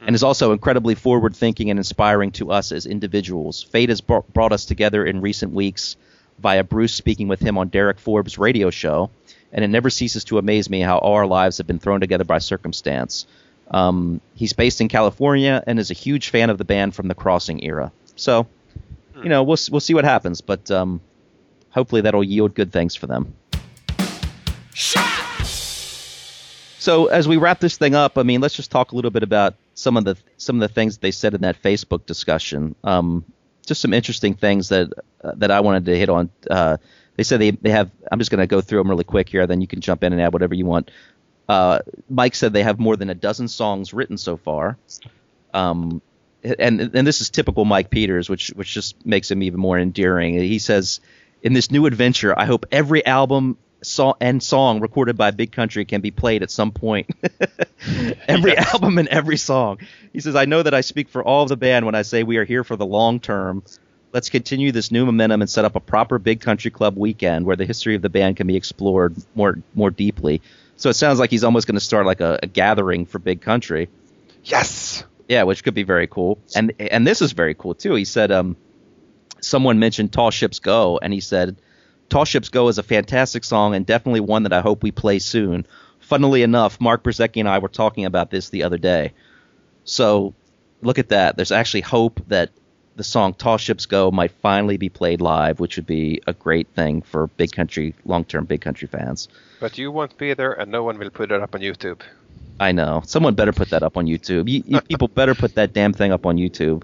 And 0.00 0.14
is 0.14 0.22
also 0.22 0.52
incredibly 0.52 0.94
forward 0.94 1.34
thinking 1.36 1.70
and 1.70 1.78
inspiring 1.78 2.30
to 2.32 2.50
us 2.52 2.72
as 2.72 2.86
individuals. 2.86 3.62
Fate 3.62 3.88
has 3.88 4.00
brought, 4.00 4.32
brought 4.32 4.52
us 4.52 4.64
together 4.64 5.04
in 5.04 5.20
recent 5.20 5.52
weeks 5.52 5.96
via 6.38 6.62
Bruce 6.64 6.94
speaking 6.94 7.28
with 7.28 7.40
him 7.40 7.58
on 7.58 7.68
Derek 7.68 7.98
Forbes' 7.98 8.38
radio 8.38 8.70
show, 8.70 9.10
and 9.52 9.64
it 9.64 9.68
never 9.68 9.90
ceases 9.90 10.24
to 10.24 10.38
amaze 10.38 10.70
me 10.70 10.80
how 10.80 10.98
all 10.98 11.14
our 11.14 11.26
lives 11.26 11.58
have 11.58 11.66
been 11.66 11.78
thrown 11.78 12.00
together 12.00 12.24
by 12.24 12.38
circumstance. 12.38 13.26
Um, 13.70 14.20
he's 14.34 14.52
based 14.52 14.80
in 14.80 14.88
California 14.88 15.62
and 15.66 15.78
is 15.78 15.90
a 15.90 15.94
huge 15.94 16.30
fan 16.30 16.48
of 16.48 16.58
the 16.58 16.64
band 16.64 16.94
from 16.94 17.08
the 17.08 17.14
Crossing 17.14 17.64
era. 17.64 17.92
So, 18.16 18.46
you 19.22 19.28
know, 19.28 19.42
we'll 19.42 19.58
we'll 19.70 19.80
see 19.80 19.94
what 19.94 20.04
happens, 20.04 20.40
but 20.40 20.70
um, 20.70 21.00
hopefully 21.70 22.02
that'll 22.02 22.24
yield 22.24 22.54
good 22.54 22.72
things 22.72 22.94
for 22.94 23.06
them. 23.06 23.34
So 26.88 27.04
as 27.04 27.28
we 27.28 27.36
wrap 27.36 27.60
this 27.60 27.76
thing 27.76 27.94
up, 27.94 28.16
I 28.16 28.22
mean, 28.22 28.40
let's 28.40 28.54
just 28.54 28.70
talk 28.70 28.92
a 28.92 28.96
little 28.96 29.10
bit 29.10 29.22
about 29.22 29.56
some 29.74 29.98
of 29.98 30.06
the 30.06 30.16
some 30.38 30.56
of 30.56 30.66
the 30.66 30.72
things 30.72 30.96
they 30.96 31.10
said 31.10 31.34
in 31.34 31.42
that 31.42 31.62
Facebook 31.62 32.06
discussion. 32.06 32.74
Um, 32.82 33.26
just 33.66 33.82
some 33.82 33.92
interesting 33.92 34.32
things 34.32 34.70
that 34.70 34.90
uh, 35.22 35.32
that 35.36 35.50
I 35.50 35.60
wanted 35.60 35.84
to 35.84 35.98
hit 35.98 36.08
on. 36.08 36.30
Uh, 36.50 36.78
they 37.14 37.24
said 37.24 37.42
they 37.42 37.50
they 37.50 37.68
have. 37.72 37.90
I'm 38.10 38.18
just 38.18 38.30
going 38.30 38.40
to 38.40 38.46
go 38.46 38.62
through 38.62 38.78
them 38.78 38.88
really 38.88 39.04
quick 39.04 39.28
here. 39.28 39.46
Then 39.46 39.60
you 39.60 39.66
can 39.66 39.82
jump 39.82 40.02
in 40.02 40.14
and 40.14 40.22
add 40.22 40.32
whatever 40.32 40.54
you 40.54 40.64
want. 40.64 40.90
Uh, 41.46 41.80
Mike 42.08 42.34
said 42.34 42.54
they 42.54 42.62
have 42.62 42.78
more 42.78 42.96
than 42.96 43.10
a 43.10 43.14
dozen 43.14 43.48
songs 43.48 43.92
written 43.92 44.16
so 44.16 44.38
far. 44.38 44.78
Um, 45.52 46.00
and 46.42 46.80
and 46.80 47.06
this 47.06 47.20
is 47.20 47.28
typical 47.28 47.66
Mike 47.66 47.90
Peters, 47.90 48.30
which 48.30 48.48
which 48.56 48.72
just 48.72 49.04
makes 49.04 49.30
him 49.30 49.42
even 49.42 49.60
more 49.60 49.78
endearing. 49.78 50.36
He 50.36 50.58
says, 50.58 51.00
"In 51.42 51.52
this 51.52 51.70
new 51.70 51.84
adventure, 51.84 52.32
I 52.34 52.46
hope 52.46 52.64
every 52.72 53.04
album 53.04 53.58
song 53.82 54.14
and 54.20 54.42
song 54.42 54.80
recorded 54.80 55.16
by 55.16 55.30
Big 55.30 55.52
Country 55.52 55.84
can 55.84 56.00
be 56.00 56.10
played 56.10 56.42
at 56.42 56.50
some 56.50 56.72
point. 56.72 57.10
every 58.28 58.56
album 58.56 58.98
and 58.98 59.08
every 59.08 59.36
song." 59.36 59.78
He 60.12 60.20
says, 60.20 60.36
"I 60.36 60.44
know 60.44 60.62
that 60.62 60.74
I 60.74 60.80
speak 60.80 61.08
for 61.08 61.22
all 61.22 61.42
of 61.42 61.48
the 61.48 61.56
band 61.56 61.86
when 61.86 61.94
I 61.94 62.02
say 62.02 62.22
we 62.22 62.36
are 62.38 62.44
here 62.44 62.64
for 62.64 62.76
the 62.76 62.86
long 62.86 63.20
term. 63.20 63.62
Let's 64.12 64.30
continue 64.30 64.72
this 64.72 64.90
new 64.90 65.04
momentum 65.04 65.42
and 65.42 65.50
set 65.50 65.64
up 65.64 65.76
a 65.76 65.80
proper 65.80 66.18
Big 66.18 66.40
Country 66.40 66.70
Club 66.70 66.96
weekend 66.96 67.44
where 67.44 67.56
the 67.56 67.66
history 67.66 67.94
of 67.94 68.02
the 68.02 68.08
band 68.08 68.36
can 68.36 68.46
be 68.46 68.56
explored 68.56 69.16
more 69.34 69.58
more 69.74 69.90
deeply." 69.90 70.42
So 70.76 70.88
it 70.90 70.94
sounds 70.94 71.18
like 71.18 71.30
he's 71.30 71.42
almost 71.42 71.66
going 71.66 71.74
to 71.74 71.84
start 71.84 72.06
like 72.06 72.20
a, 72.20 72.38
a 72.42 72.46
gathering 72.46 73.04
for 73.04 73.18
Big 73.18 73.40
Country. 73.40 73.88
Yes. 74.44 75.04
Yeah, 75.28 75.42
which 75.42 75.64
could 75.64 75.74
be 75.74 75.82
very 75.82 76.06
cool. 76.06 76.38
And 76.54 76.72
and 76.78 77.06
this 77.06 77.20
is 77.20 77.32
very 77.32 77.54
cool 77.54 77.74
too. 77.74 77.94
He 77.94 78.04
said 78.04 78.32
um 78.32 78.56
someone 79.40 79.78
mentioned 79.78 80.12
Tall 80.12 80.30
Ships 80.30 80.58
Go 80.58 80.98
and 81.02 81.12
he 81.12 81.20
said 81.20 81.56
Tall 82.08 82.24
Ships 82.24 82.48
Go 82.48 82.68
is 82.68 82.78
a 82.78 82.82
fantastic 82.82 83.44
song 83.44 83.74
and 83.74 83.84
definitely 83.84 84.20
one 84.20 84.44
that 84.44 84.52
I 84.52 84.60
hope 84.60 84.82
we 84.82 84.90
play 84.90 85.18
soon. 85.18 85.66
Funnily 86.00 86.42
enough, 86.42 86.80
Mark 86.80 87.02
Brzezicki 87.02 87.40
and 87.40 87.48
I 87.48 87.58
were 87.58 87.68
talking 87.68 88.06
about 88.06 88.30
this 88.30 88.48
the 88.48 88.62
other 88.62 88.78
day. 88.78 89.12
So 89.84 90.34
look 90.80 90.98
at 90.98 91.10
that. 91.10 91.36
There's 91.36 91.52
actually 91.52 91.82
hope 91.82 92.20
that 92.28 92.50
the 92.96 93.04
song 93.04 93.34
"Tall 93.34 93.58
Ships 93.58 93.86
Go" 93.86 94.10
might 94.10 94.32
finally 94.32 94.76
be 94.76 94.88
played 94.88 95.20
live, 95.20 95.60
which 95.60 95.76
would 95.76 95.86
be 95.86 96.20
a 96.26 96.32
great 96.32 96.66
thing 96.68 97.02
for 97.02 97.28
big 97.28 97.52
country, 97.52 97.94
long-term 98.04 98.46
big 98.46 98.60
country 98.60 98.88
fans. 98.88 99.28
But 99.60 99.78
you 99.78 99.92
won't 99.92 100.16
be 100.18 100.34
there, 100.34 100.52
and 100.52 100.70
no 100.70 100.82
one 100.82 100.98
will 100.98 101.10
put 101.10 101.30
it 101.30 101.40
up 101.40 101.54
on 101.54 101.60
YouTube. 101.60 102.00
I 102.58 102.72
know. 102.72 103.02
Someone 103.06 103.34
better 103.34 103.52
put 103.52 103.70
that 103.70 103.82
up 103.82 103.96
on 103.96 104.06
YouTube. 104.06 104.48
You, 104.48 104.62
you 104.66 104.80
people 104.88 105.08
better 105.08 105.34
put 105.34 105.54
that 105.54 105.72
damn 105.72 105.92
thing 105.92 106.12
up 106.12 106.26
on 106.26 106.36
YouTube. 106.36 106.82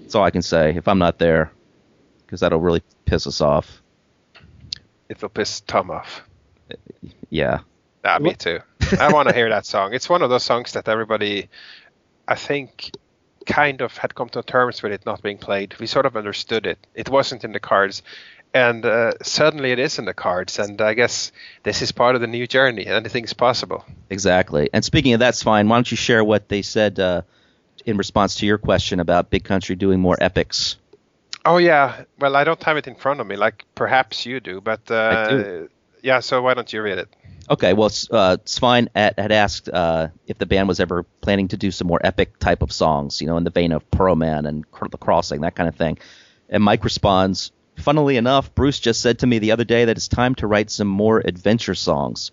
That's 0.00 0.14
all 0.14 0.24
I 0.24 0.30
can 0.30 0.42
say. 0.42 0.74
If 0.76 0.88
I'm 0.88 0.98
not 0.98 1.18
there, 1.18 1.52
because 2.26 2.40
that'll 2.40 2.60
really 2.60 2.82
piss 3.04 3.26
us 3.26 3.40
off. 3.40 3.81
It 5.08 5.20
will 5.20 5.28
piss 5.28 5.60
Tom 5.60 5.90
off. 5.90 6.22
Yeah. 7.30 7.60
Ah, 8.04 8.18
me 8.18 8.34
too. 8.34 8.60
I 8.98 9.12
want 9.12 9.28
to 9.28 9.34
hear 9.34 9.48
that 9.48 9.66
song. 9.66 9.94
It's 9.94 10.08
one 10.08 10.22
of 10.22 10.30
those 10.30 10.42
songs 10.42 10.72
that 10.72 10.88
everybody, 10.88 11.48
I 12.26 12.34
think, 12.34 12.90
kind 13.46 13.80
of 13.80 13.96
had 13.96 14.14
come 14.14 14.28
to 14.30 14.42
terms 14.42 14.82
with 14.82 14.92
it 14.92 15.06
not 15.06 15.22
being 15.22 15.38
played. 15.38 15.78
We 15.78 15.86
sort 15.86 16.06
of 16.06 16.16
understood 16.16 16.66
it. 16.66 16.78
It 16.94 17.08
wasn't 17.08 17.44
in 17.44 17.52
the 17.52 17.60
cards, 17.60 18.02
and 18.54 18.84
uh, 18.84 19.12
suddenly 19.22 19.72
it 19.72 19.78
is 19.78 19.98
in 19.98 20.04
the 20.04 20.14
cards. 20.14 20.58
And 20.58 20.80
I 20.80 20.94
guess 20.94 21.32
this 21.62 21.82
is 21.82 21.92
part 21.92 22.14
of 22.14 22.20
the 22.20 22.26
new 22.26 22.46
journey. 22.46 22.86
Anything's 22.86 23.32
possible. 23.32 23.84
Exactly. 24.10 24.68
And 24.72 24.84
speaking 24.84 25.14
of 25.14 25.20
that's 25.20 25.42
fine. 25.42 25.68
Why 25.68 25.76
don't 25.76 25.90
you 25.90 25.96
share 25.96 26.24
what 26.24 26.48
they 26.48 26.62
said 26.62 26.98
uh, 26.98 27.22
in 27.84 27.96
response 27.96 28.36
to 28.36 28.46
your 28.46 28.58
question 28.58 29.00
about 29.00 29.30
Big 29.30 29.44
Country 29.44 29.76
doing 29.76 30.00
more 30.00 30.16
epics? 30.20 30.76
Oh 31.44 31.58
yeah. 31.58 32.04
Well, 32.18 32.36
I 32.36 32.44
don't 32.44 32.62
have 32.62 32.76
it 32.76 32.86
in 32.86 32.94
front 32.94 33.20
of 33.20 33.26
me, 33.26 33.36
like 33.36 33.64
perhaps 33.74 34.26
you 34.26 34.40
do. 34.40 34.60
But 34.60 34.90
uh, 34.90 35.28
do. 35.28 35.70
yeah. 36.02 36.20
So 36.20 36.42
why 36.42 36.54
don't 36.54 36.72
you 36.72 36.82
read 36.82 36.98
it? 36.98 37.08
Okay, 37.50 37.72
well, 37.72 37.90
uh, 38.10 38.36
Svein 38.44 38.88
had, 38.94 39.18
had 39.18 39.32
asked 39.32 39.68
uh, 39.68 40.08
if 40.26 40.38
the 40.38 40.46
band 40.46 40.68
was 40.68 40.78
ever 40.78 41.02
planning 41.20 41.48
to 41.48 41.56
do 41.56 41.70
some 41.70 41.88
more 41.88 42.00
epic 42.02 42.38
type 42.38 42.62
of 42.62 42.70
songs, 42.72 43.20
you 43.20 43.26
know, 43.26 43.36
in 43.36 43.44
the 43.44 43.50
vein 43.50 43.72
of 43.72 43.90
Porrohman 43.90 44.46
and 44.46 44.64
The 44.90 44.96
Crossing, 44.96 45.40
that 45.40 45.56
kind 45.56 45.68
of 45.68 45.74
thing. 45.74 45.98
And 46.48 46.62
Mike 46.62 46.84
responds, 46.84 47.50
funnily 47.76 48.16
enough, 48.16 48.54
Bruce 48.54 48.78
just 48.78 49.00
said 49.00 49.18
to 49.18 49.26
me 49.26 49.38
the 49.38 49.52
other 49.52 49.64
day 49.64 49.86
that 49.86 49.96
it's 49.96 50.08
time 50.08 50.34
to 50.36 50.46
write 50.46 50.70
some 50.70 50.86
more 50.86 51.20
adventure 51.24 51.74
songs. 51.74 52.30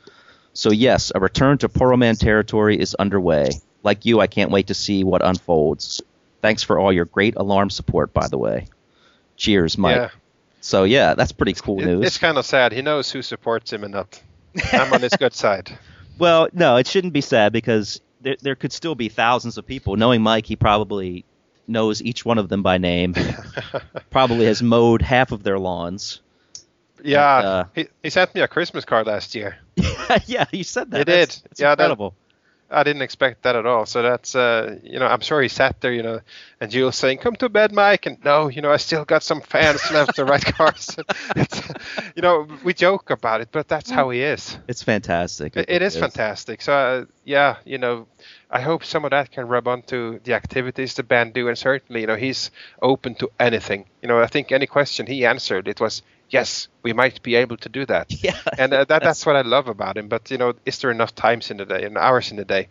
So, 0.53 0.71
yes, 0.71 1.11
a 1.13 1.19
return 1.19 1.57
to 1.59 1.69
Porrohman 1.69 2.17
territory 2.19 2.79
is 2.79 2.95
underway. 2.95 3.49
Like 3.81 4.05
you, 4.05 4.19
I 4.19 4.27
can't 4.27 4.51
wait 4.51 4.67
to 4.67 4.73
see 4.73 5.03
what 5.03 5.25
unfolds. 5.25 6.01
Thanks 6.41 6.63
for 6.63 6.77
all 6.77 6.93
your 6.93 7.05
great 7.05 7.35
alarm 7.35 7.71
support, 7.71 8.13
by 8.13 8.27
the 8.27 8.37
way. 8.37 8.67
Cheers, 9.39 9.77
Mike. 9.77 9.95
Yeah. 9.95 10.09
So, 10.61 10.83
yeah, 10.83 11.15
that's 11.15 11.31
pretty 11.31 11.53
cool 11.53 11.81
It- 11.81 11.85
news. 11.85 12.05
it's 12.05 12.17
kind 12.19 12.37
of 12.37 12.45
sad. 12.45 12.71
He 12.73 12.81
knows 12.83 13.09
who 13.09 13.21
supports 13.23 13.73
him 13.73 13.83
and 13.83 13.93
not. 13.93 14.21
I'm 14.73 14.93
on 14.93 15.01
his 15.01 15.13
good 15.17 15.33
side. 15.43 15.71
Well, 16.19 16.49
no, 16.53 16.75
it 16.75 16.85
shouldn't 16.85 17.13
be 17.13 17.21
sad 17.21 17.53
because 17.53 18.01
there, 18.21 18.35
there 18.41 18.55
could 18.55 18.73
still 18.73 18.93
be 18.95 19.07
thousands 19.09 19.57
of 19.57 19.65
people. 19.65 19.95
Knowing 19.95 20.21
Mike, 20.21 20.45
he 20.45 20.55
probably 20.57 21.23
knows 21.67 22.01
each 22.01 22.25
one 22.25 22.37
of 22.37 22.49
them 22.49 22.61
by 22.61 22.77
name. 22.77 23.15
probably 24.09 24.45
has 24.45 24.61
mowed 24.61 25.01
half 25.01 25.31
of 25.31 25.43
their 25.43 25.57
lawns. 25.57 26.19
Yeah, 27.01 27.23
uh, 27.25 27.63
he, 27.73 27.87
he 28.03 28.09
sent 28.09 28.35
me 28.35 28.41
a 28.41 28.47
Christmas 28.49 28.83
card 28.83 29.07
last 29.07 29.33
year. 29.35 29.57
yeah, 30.25 30.43
you 30.51 30.65
said 30.65 30.91
that. 30.91 30.97
He 30.97 31.03
That's- 31.05 31.35
did. 31.39 31.51
It's 31.51 31.61
Yeah, 31.61 31.69
that- 31.75 31.83
incredible. 31.83 32.13
I 32.71 32.83
didn't 32.83 33.01
expect 33.01 33.43
that 33.43 33.55
at 33.55 33.65
all. 33.65 33.85
So 33.85 34.01
that's, 34.01 34.35
uh, 34.35 34.77
you 34.83 34.99
know, 34.99 35.07
I'm 35.07 35.21
sure 35.21 35.41
he 35.41 35.47
sat 35.47 35.81
there, 35.81 35.91
you 35.91 36.03
know, 36.03 36.19
and 36.61 36.69
Jules 36.69 36.95
saying, 36.95 37.17
"Come 37.17 37.35
to 37.37 37.49
bed, 37.49 37.71
Mike," 37.71 38.05
and 38.05 38.23
no, 38.23 38.47
you 38.47 38.61
know, 38.61 38.71
I 38.71 38.77
still 38.77 39.05
got 39.05 39.23
some 39.23 39.41
fans 39.41 39.81
left 39.91 40.15
to 40.15 40.25
write 40.25 40.45
cards. 40.45 40.97
it's, 41.35 41.61
you 42.15 42.21
know, 42.21 42.47
we 42.63 42.73
joke 42.73 43.09
about 43.09 43.41
it, 43.41 43.49
but 43.51 43.67
that's 43.67 43.89
how 43.89 44.09
he 44.09 44.21
is. 44.21 44.57
It's 44.67 44.83
fantastic. 44.83 45.57
It, 45.57 45.69
it 45.69 45.81
is 45.81 45.97
fantastic. 45.97 46.61
So 46.61 46.73
uh, 46.73 47.05
yeah, 47.25 47.57
you 47.65 47.77
know, 47.77 48.07
I 48.51 48.61
hope 48.61 48.83
some 48.83 49.05
of 49.05 49.11
that 49.11 49.31
can 49.31 49.47
rub 49.47 49.67
onto 49.67 50.19
the 50.19 50.33
activities 50.33 50.93
the 50.93 51.03
band 51.03 51.33
do, 51.33 51.47
and 51.47 51.57
certainly, 51.57 52.01
you 52.01 52.07
know, 52.07 52.15
he's 52.15 52.51
open 52.81 53.15
to 53.15 53.31
anything. 53.39 53.85
You 54.01 54.07
know, 54.07 54.21
I 54.21 54.27
think 54.27 54.51
any 54.51 54.67
question 54.67 55.07
he 55.07 55.25
answered, 55.25 55.67
it 55.67 55.79
was 55.79 56.01
yes, 56.29 56.67
we 56.83 56.93
might 56.93 57.21
be 57.23 57.35
able 57.35 57.57
to 57.57 57.69
do 57.69 57.85
that. 57.85 58.07
Yeah, 58.23 58.37
and 58.57 58.73
uh, 58.73 58.85
that, 58.85 59.03
that's 59.07 59.25
what 59.25 59.35
I 59.35 59.41
love 59.41 59.67
about 59.67 59.97
him. 59.97 60.07
But 60.07 60.31
you 60.31 60.37
know, 60.37 60.53
is 60.65 60.79
there 60.79 60.91
enough 60.91 61.15
times 61.15 61.51
in 61.51 61.57
the 61.57 61.65
day 61.65 61.83
and 61.85 61.97
hours 61.97 62.31
in 62.31 62.37
the 62.37 62.45
day? 62.45 62.67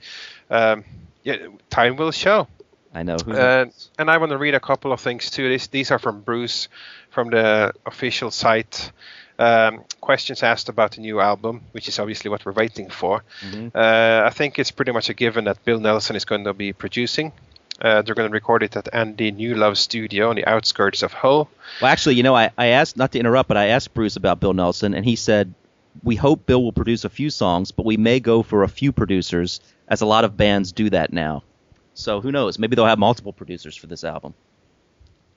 Um, 0.51 0.85
yeah, 1.25 1.37
time 1.71 1.97
will 1.97 2.13
show. 2.13 2.47
I 2.95 3.03
know. 3.03 3.17
Who 3.25 3.33
Uh, 3.33 3.67
and 3.99 4.11
I 4.11 4.17
want 4.19 4.31
to 4.31 4.39
read 4.39 4.55
a 4.55 4.61
couple 4.61 4.93
of 4.93 5.01
things 5.01 5.31
too. 5.31 5.49
These 5.49 5.69
these 5.69 5.91
are 5.91 5.99
from 5.99 6.23
Bruce 6.23 6.69
from 7.11 7.31
the 7.31 7.73
official 7.85 8.31
site. 8.31 8.93
Um, 9.41 9.85
questions 10.01 10.43
asked 10.43 10.69
about 10.69 10.93
the 10.93 11.01
new 11.01 11.21
album, 11.21 11.61
which 11.71 11.87
is 11.89 11.99
obviously 12.01 12.29
what 12.29 12.45
we're 12.45 12.53
waiting 12.53 12.91
for. 12.91 13.23
Mhm. 13.43 13.71
Uh, 13.73 14.27
I 14.27 14.31
think 14.31 14.59
it's 14.59 14.73
pretty 14.73 14.91
much 14.93 15.11
a 15.11 15.15
given 15.15 15.45
that 15.45 15.65
Bill 15.65 15.79
Nelson 15.79 16.17
is 16.17 16.25
going 16.25 16.45
to 16.45 16.53
be 16.55 16.73
producing. 16.73 17.33
Uh, 17.81 18.03
they're 18.03 18.15
going 18.15 18.29
to 18.29 18.33
record 18.33 18.63
it 18.63 18.77
at 18.77 18.89
Andy 18.93 19.31
New 19.31 19.55
Love 19.55 19.79
Studio 19.79 20.31
on 20.31 20.37
the 20.37 20.47
outskirts 20.47 21.03
of 21.03 21.13
Hull. 21.13 21.49
Well, 21.81 21.91
actually, 21.91 22.17
you 22.17 22.23
know, 22.25 22.35
I, 22.35 22.51
I 22.59 22.67
asked 22.69 22.97
not 22.97 23.13
to 23.13 23.21
interrupt, 23.21 23.49
but 23.49 23.57
I 23.57 23.67
asked 23.67 23.95
Bruce 23.95 24.17
about 24.17 24.41
Bill 24.41 24.53
Nelson, 24.53 24.95
and 24.95 25.05
he 25.05 25.15
said 25.15 25.55
we 26.03 26.17
hope 26.17 26.47
Bill 26.47 26.63
will 26.63 26.73
produce 26.73 27.05
a 27.05 27.09
few 27.09 27.31
songs, 27.31 27.71
but 27.73 27.87
we 27.87 27.97
may 27.97 28.21
go 28.21 28.43
for 28.43 28.63
a 28.63 28.69
few 28.69 28.93
producers, 28.93 29.61
as 29.89 30.01
a 30.01 30.07
lot 30.07 30.25
of 30.25 30.37
bands 30.37 30.73
do 30.73 30.91
that 30.91 31.13
now. 31.13 31.43
So 31.95 32.21
who 32.21 32.31
knows? 32.31 32.59
Maybe 32.59 32.77
they'll 32.77 32.87
have 32.87 32.99
multiple 32.99 33.33
producers 33.33 33.77
for 33.77 33.87
this 33.87 34.05
album. 34.05 34.35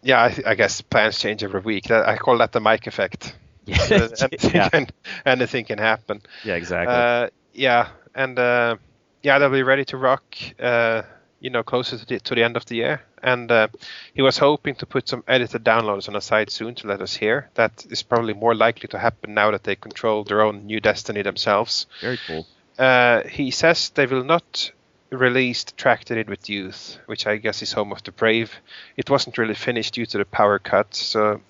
Yeah, 0.04 0.22
I, 0.22 0.38
I 0.46 0.56
guess 0.56 0.82
plans 0.82 1.20
change 1.20 1.44
every 1.44 1.62
week. 1.62 1.90
I 1.92 2.18
call 2.18 2.40
that 2.40 2.52
the 2.52 2.60
Mike 2.60 2.88
effect. 2.88 3.36
Yeah, 3.64 4.08
anything, 4.20 4.52
yeah, 4.56 4.70
can, 4.70 4.88
anything 5.24 5.66
can 5.66 5.78
happen. 5.78 6.24
yeah, 6.44 6.56
exactly. 6.56 6.96
Uh, 6.96 7.30
yeah, 7.54 7.90
and 8.16 8.38
uh, 8.40 8.78
yeah, 9.22 9.38
they'll 9.38 9.52
be 9.52 9.62
ready 9.62 9.86
to 9.86 9.98
rock. 9.98 10.24
Uh, 10.60 11.04
you 11.42 11.50
know, 11.50 11.64
closer 11.64 11.98
to 11.98 12.06
the, 12.06 12.20
to 12.22 12.36
the 12.36 12.44
end 12.44 12.56
of 12.56 12.66
the 12.68 12.76
year. 12.76 13.02
And 13.22 13.52
uh, 13.52 13.68
he 14.14 14.22
was 14.22 14.38
hoping 14.38 14.76
to 14.76 14.86
put 14.86 15.10
some 15.10 15.24
edited 15.28 15.64
downloads 15.66 16.08
on 16.08 16.14
the 16.14 16.22
site 16.22 16.50
soon 16.52 16.76
to 16.76 16.88
let 16.88 17.02
us 17.02 17.16
hear. 17.16 17.50
That 17.56 17.86
is 17.90 18.04
probably 18.04 18.34
more 18.34 18.56
likely 18.56 18.88
to 18.90 18.98
happen 19.00 19.34
now 19.34 19.52
that 19.52 19.64
they 19.64 19.76
control 19.76 20.24
their 20.24 20.42
own 20.42 20.66
new 20.68 20.80
destiny 20.80 21.22
themselves. 21.24 21.88
Very 22.00 22.20
cool. 22.28 22.48
Uh, 22.80 23.24
he 23.28 23.52
says 23.52 23.90
they 23.90 24.06
will 24.06 24.24
not 24.24 24.72
release 25.10 25.64
the 25.66 25.74
track 25.74 26.06
they 26.06 26.16
did 26.16 26.30
with 26.30 26.50
Youth, 26.50 26.98
which 27.08 27.28
I 27.28 27.36
guess 27.38 27.62
is 27.62 27.74
Home 27.74 27.92
of 27.92 28.02
the 28.04 28.12
Brave. 28.14 28.54
It 28.96 29.10
wasn't 29.10 29.38
really 29.38 29.56
finished 29.56 29.96
due 29.96 30.06
to 30.06 30.18
the 30.20 30.26
power 30.26 30.58
cut, 30.58 30.96
so 30.96 31.42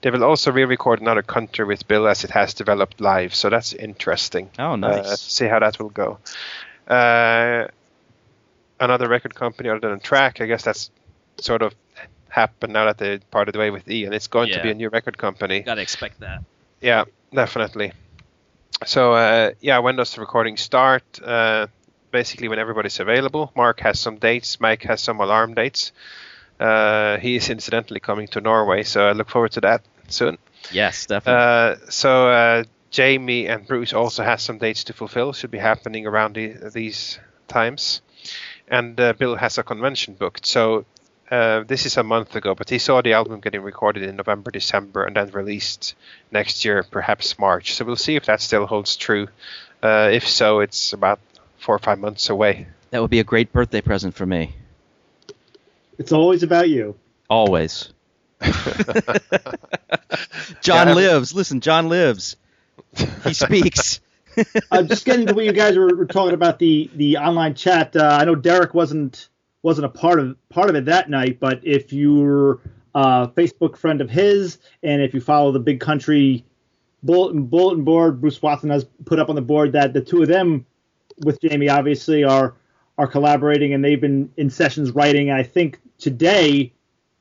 they 0.00 0.10
will 0.10 0.24
also 0.24 0.50
re-record 0.52 1.00
another 1.00 1.22
country 1.22 1.64
with 1.66 1.86
Bill 1.86 2.06
as 2.08 2.24
it 2.24 2.30
has 2.30 2.54
developed 2.54 3.00
live. 3.00 3.34
So 3.34 3.50
that's 3.50 3.72
interesting. 3.74 4.48
Oh, 4.58 4.72
Uh, 4.72 4.76
nice. 4.76 5.20
see 5.20 5.46
how 5.46 5.58
that 5.58 5.78
will 5.78 5.90
go. 5.90 6.18
Uh, 6.88 7.68
another 8.80 9.08
record 9.08 9.34
company 9.34 9.68
other 9.68 9.88
than 9.88 10.00
Track, 10.00 10.40
I 10.40 10.46
guess 10.46 10.64
that's 10.64 10.90
sort 11.38 11.62
of 11.62 11.74
happened 12.28 12.72
now 12.72 12.86
that 12.86 12.98
they 12.98 13.18
parted 13.30 13.56
way 13.56 13.70
with 13.70 13.88
E, 13.90 14.04
and 14.04 14.14
it's 14.14 14.28
going 14.28 14.50
to 14.52 14.62
be 14.62 14.70
a 14.70 14.74
new 14.74 14.88
record 14.88 15.18
company. 15.18 15.60
Gotta 15.60 15.82
expect 15.82 16.20
that. 16.20 16.42
Yeah, 16.80 17.04
definitely. 17.32 17.92
So 18.86 19.12
uh, 19.12 19.50
yeah, 19.60 19.78
when 19.78 19.96
does 19.96 20.14
the 20.14 20.20
recording 20.20 20.56
start? 20.56 21.02
Uh, 21.22 21.66
basically, 22.10 22.48
when 22.48 22.58
everybody's 22.58 22.98
available. 23.00 23.52
Mark 23.54 23.80
has 23.80 24.00
some 24.00 24.16
dates. 24.16 24.60
Mike 24.60 24.82
has 24.82 25.00
some 25.00 25.20
alarm 25.20 25.54
dates. 25.54 25.92
Uh, 26.58 27.18
he 27.18 27.36
is 27.36 27.48
incidentally 27.48 28.00
coming 28.00 28.28
to 28.28 28.40
Norway, 28.40 28.82
so 28.82 29.06
I 29.06 29.12
look 29.12 29.30
forward 29.30 29.52
to 29.52 29.60
that 29.62 29.82
soon. 30.08 30.38
Yes, 30.70 31.06
definitely. 31.06 31.42
Uh, 31.42 31.90
so 31.90 32.28
uh, 32.28 32.64
Jamie 32.90 33.46
and 33.46 33.66
Bruce 33.66 33.92
also 33.92 34.22
has 34.22 34.42
some 34.42 34.58
dates 34.58 34.84
to 34.84 34.92
fulfill. 34.92 35.32
Should 35.32 35.50
be 35.50 35.58
happening 35.58 36.06
around 36.06 36.34
the, 36.34 36.70
these 36.72 37.18
times. 37.48 38.02
And 38.70 38.98
uh, 39.00 39.12
Bill 39.14 39.34
has 39.36 39.58
a 39.58 39.62
convention 39.64 40.14
booked. 40.14 40.46
So 40.46 40.84
uh, 41.30 41.64
this 41.66 41.86
is 41.86 41.96
a 41.96 42.02
month 42.04 42.36
ago, 42.36 42.54
but 42.54 42.70
he 42.70 42.78
saw 42.78 43.02
the 43.02 43.12
album 43.14 43.40
getting 43.40 43.62
recorded 43.62 44.04
in 44.04 44.16
November, 44.16 44.50
December, 44.52 45.04
and 45.04 45.16
then 45.16 45.30
released 45.30 45.94
next 46.30 46.64
year, 46.64 46.84
perhaps 46.88 47.38
March. 47.38 47.74
So 47.74 47.84
we'll 47.84 47.96
see 47.96 48.16
if 48.16 48.26
that 48.26 48.40
still 48.40 48.66
holds 48.66 48.96
true. 48.96 49.26
Uh, 49.82 50.10
if 50.12 50.26
so, 50.28 50.60
it's 50.60 50.92
about 50.92 51.18
four 51.58 51.74
or 51.74 51.78
five 51.80 51.98
months 51.98 52.30
away. 52.30 52.66
that 52.90 53.00
would 53.02 53.10
be 53.10 53.20
a 53.20 53.24
great 53.24 53.52
birthday 53.52 53.80
present 53.80 54.14
for 54.14 54.24
me. 54.26 54.54
It's 55.98 56.12
always 56.12 56.42
about 56.42 56.68
you. 56.70 56.96
Always. 57.28 57.92
John 60.62 60.88
Yeah. 60.88 60.94
lives. 60.94 61.34
Listen, 61.34 61.60
John 61.60 61.88
lives. 61.88 62.36
He 63.24 63.34
speaks. 63.34 64.00
uh, 64.70 64.82
just 64.82 65.04
getting 65.04 65.26
to 65.26 65.34
what 65.34 65.44
you 65.44 65.52
guys 65.52 65.76
were, 65.76 65.94
were 65.94 66.06
talking 66.06 66.34
about 66.34 66.58
the 66.58 66.90
the 66.94 67.16
online 67.16 67.54
chat. 67.54 67.94
Uh, 67.96 68.18
I 68.20 68.24
know 68.24 68.34
Derek 68.34 68.74
wasn't 68.74 69.28
wasn't 69.62 69.86
a 69.86 69.90
part 69.90 70.20
of 70.20 70.36
part 70.48 70.70
of 70.70 70.76
it 70.76 70.84
that 70.86 71.10
night, 71.10 71.38
but 71.40 71.60
if 71.62 71.92
you're 71.92 72.60
a 72.94 73.28
Facebook 73.28 73.76
friend 73.76 74.00
of 74.00 74.10
his, 74.10 74.58
and 74.82 75.02
if 75.02 75.14
you 75.14 75.20
follow 75.20 75.52
the 75.52 75.60
Big 75.60 75.80
Country 75.80 76.44
bulletin 77.02 77.46
bulletin 77.46 77.84
board, 77.84 78.20
Bruce 78.20 78.40
Watson 78.42 78.70
has 78.70 78.86
put 79.04 79.18
up 79.18 79.28
on 79.28 79.34
the 79.34 79.42
board 79.42 79.72
that 79.72 79.92
the 79.92 80.00
two 80.00 80.22
of 80.22 80.28
them, 80.28 80.66
with 81.24 81.40
Jamie, 81.40 81.68
obviously 81.68 82.24
are 82.24 82.54
are 82.98 83.06
collaborating, 83.06 83.72
and 83.72 83.84
they've 83.84 84.00
been 84.00 84.30
in 84.36 84.50
sessions 84.50 84.92
writing. 84.92 85.30
I 85.30 85.42
think 85.42 85.80
today, 85.98 86.72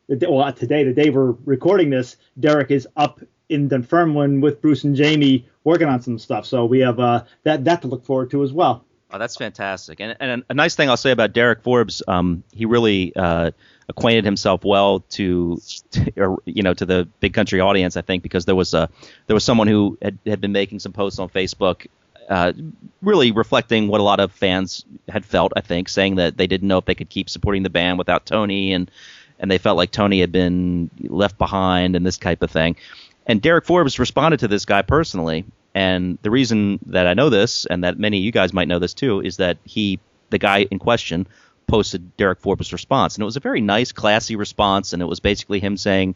well, 0.07 0.52
today, 0.53 0.84
the 0.84 0.94
day 0.94 1.10
we're 1.10 1.31
recording 1.45 1.90
this, 1.90 2.18
Derek 2.40 2.72
is 2.72 2.88
up 2.98 3.22
in 3.50 3.68
Dunfermline 3.68 4.42
with 4.42 4.62
Bruce 4.62 4.84
and 4.84 4.96
Jamie 4.96 5.46
working 5.64 5.88
on 5.88 6.02
some 6.02 6.18
stuff. 6.20 6.46
So 6.46 6.66
we 6.66 6.80
have 6.80 7.00
uh, 7.00 7.24
that 7.44 7.66
that 7.66 7.82
to 7.82 7.88
look 7.88 8.06
forward 8.06 8.32
to 8.32 8.44
as 8.44 8.54
well. 8.54 8.86
Oh, 9.12 9.18
that's 9.18 9.36
fantastic. 9.36 10.00
And, 10.00 10.16
and 10.20 10.44
a 10.50 10.54
nice 10.54 10.76
thing 10.76 10.88
I'll 10.88 10.98
say 10.98 11.10
about 11.10 11.34
Derek 11.34 11.64
Forbes, 11.64 12.04
um, 12.08 12.44
he 12.54 12.66
really 12.66 13.12
uh, 13.16 13.50
acquainted 13.88 14.24
himself 14.24 14.64
well 14.64 15.00
to, 15.00 15.60
to 15.92 16.38
you 16.46 16.62
know, 16.62 16.76
to 16.76 16.86
the 16.86 17.08
big 17.20 17.34
country 17.34 17.60
audience. 17.60 17.98
I 17.98 18.02
think 18.02 18.22
because 18.22 18.46
there 18.46 18.56
was 18.56 18.76
a 18.76 18.88
there 19.26 19.34
was 19.34 19.44
someone 19.44 19.68
who 19.68 19.98
had, 20.02 20.20
had 20.28 20.40
been 20.40 20.52
making 20.52 20.80
some 20.80 20.94
posts 20.94 21.18
on 21.18 21.28
Facebook, 21.28 21.88
uh, 22.30 22.54
really 23.02 23.32
reflecting 23.32 23.88
what 23.88 24.00
a 24.00 24.04
lot 24.04 24.20
of 24.20 24.32
fans 24.32 24.86
had 25.08 25.26
felt. 25.26 25.54
I 25.56 25.62
think 25.62 25.90
saying 25.90 26.16
that 26.16 26.38
they 26.38 26.46
didn't 26.46 26.68
know 26.68 26.78
if 26.78 26.86
they 26.86 26.96
could 26.96 27.10
keep 27.10 27.32
supporting 27.32 27.64
the 27.64 27.72
band 27.72 27.98
without 27.98 28.28
Tony, 28.28 28.74
and 28.74 28.92
and 29.40 29.50
they 29.50 29.58
felt 29.58 29.78
like 29.78 29.90
Tony 29.90 30.20
had 30.20 30.32
been 30.32 30.92
left 31.02 31.40
behind 31.40 31.96
and 31.96 32.06
this 32.06 32.20
type 32.20 32.44
of 32.44 32.52
thing. 32.52 32.76
And 33.26 33.41
Derek 33.41 33.66
Forbes 33.66 34.00
responded 34.00 34.40
to 34.40 34.48
this 34.48 34.66
guy 34.66 34.82
personally 34.82 35.46
and 35.74 36.18
the 36.22 36.32
reason 36.32 36.80
that 36.88 37.08
I 37.08 37.14
know 37.14 37.30
this, 37.30 37.66
and 37.66 37.84
that 37.84 38.00
many 38.00 38.18
of 38.18 38.24
you 38.24 38.32
guys 38.32 38.54
might 38.54 38.68
know 38.68 38.80
this 38.80 38.94
too, 38.94 39.22
is 39.22 39.38
that 39.38 39.58
he, 39.64 40.00
the 40.30 40.38
guy 40.40 40.68
in 40.70 40.80
question, 40.80 41.28
posted 41.68 42.18
Derek 42.18 42.40
Forbes' 42.40 42.74
response, 42.74 43.16
and 43.16 43.22
it 43.22 43.26
was 43.26 43.38
a 43.38 43.41
very 43.41 43.62
nice, 43.62 43.91
classy 43.91 44.36
response, 44.36 44.94
and 44.94 45.02
it 45.02 45.06
was 45.06 45.20
basically 45.20 45.60
him 45.60 45.78
saying, 45.78 46.16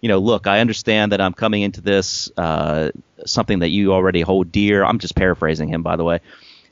you 0.00 0.08
know, 0.08 0.18
look, 0.18 0.46
I 0.46 0.60
understand 0.60 1.12
that 1.12 1.20
I'm 1.20 1.32
coming 1.32 1.62
into 1.62 1.80
this 1.80 2.30
uh, 2.36 2.90
something 3.26 3.60
that 3.60 3.68
you 3.68 3.92
already 3.92 4.20
hold 4.20 4.50
dear. 4.50 4.84
I'm 4.84 4.98
just 4.98 5.14
paraphrasing 5.14 5.68
him, 5.68 5.82
by 5.82 5.96
the 5.96 6.04
way, 6.04 6.20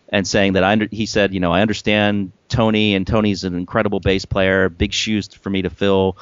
and 0.09 0.27
saying 0.27 0.55
that 0.55 0.65
I, 0.65 0.73
under, 0.73 0.89
he 0.91 1.07
said, 1.07 1.35
you 1.35 1.41
know, 1.41 1.53
I 1.53 1.63
understand 1.63 2.31
Tony, 2.49 2.95
and 2.95 3.07
Tony's 3.07 3.43
an 3.43 3.55
incredible 3.55 3.99
bass 3.99 4.25
player, 4.25 4.69
big 4.69 4.93
shoes 4.93 5.29
for 5.29 5.51
me 5.51 5.63
to 5.63 5.71
fill. 5.71 6.17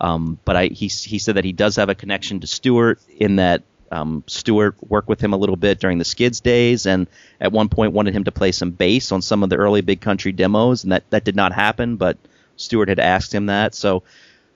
Um, 0.00 0.38
but 0.44 0.56
I, 0.56 0.66
he, 0.66 0.88
he 0.88 1.18
said 1.18 1.36
that 1.36 1.44
he 1.44 1.52
does 1.52 1.76
have 1.76 1.88
a 1.88 1.94
connection 1.94 2.40
to 2.40 2.46
Stuart 2.46 3.00
in 3.16 3.36
that 3.36 3.62
um, 3.92 4.24
Stuart 4.26 4.76
worked 4.88 5.08
with 5.08 5.20
him 5.20 5.32
a 5.32 5.36
little 5.36 5.56
bit 5.56 5.78
during 5.78 5.98
the 5.98 6.04
Skids 6.04 6.40
days, 6.40 6.86
and 6.86 7.06
at 7.40 7.52
one 7.52 7.68
point 7.68 7.92
wanted 7.92 8.14
him 8.14 8.24
to 8.24 8.32
play 8.32 8.50
some 8.50 8.72
bass 8.72 9.12
on 9.12 9.22
some 9.22 9.42
of 9.42 9.50
the 9.50 9.56
early 9.56 9.82
Big 9.82 10.00
Country 10.00 10.32
demos, 10.32 10.82
and 10.82 10.92
that, 10.92 11.08
that 11.10 11.24
did 11.24 11.36
not 11.36 11.52
happen. 11.52 11.96
But 11.96 12.18
Stuart 12.56 12.88
had 12.88 12.98
asked 12.98 13.32
him 13.32 13.46
that, 13.46 13.74
so 13.74 14.02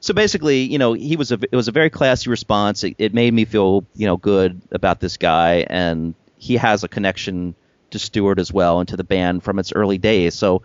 so 0.00 0.14
basically, 0.14 0.60
you 0.60 0.78
know, 0.78 0.92
he 0.92 1.16
was 1.16 1.32
a 1.32 1.38
it 1.50 1.56
was 1.56 1.68
a 1.68 1.72
very 1.72 1.90
classy 1.90 2.30
response. 2.30 2.84
It, 2.84 2.94
it 2.98 3.14
made 3.14 3.34
me 3.34 3.44
feel 3.44 3.84
you 3.94 4.06
know 4.06 4.16
good 4.16 4.60
about 4.70 5.00
this 5.00 5.16
guy, 5.16 5.66
and 5.68 6.14
he 6.36 6.56
has 6.56 6.84
a 6.84 6.88
connection 6.88 7.54
to 7.90 7.98
Stuart 7.98 8.38
as 8.38 8.52
well 8.52 8.80
and 8.80 8.88
to 8.88 8.96
the 8.96 9.04
band 9.04 9.42
from 9.42 9.58
its 9.58 9.72
early 9.72 9.98
days. 9.98 10.34
So 10.34 10.62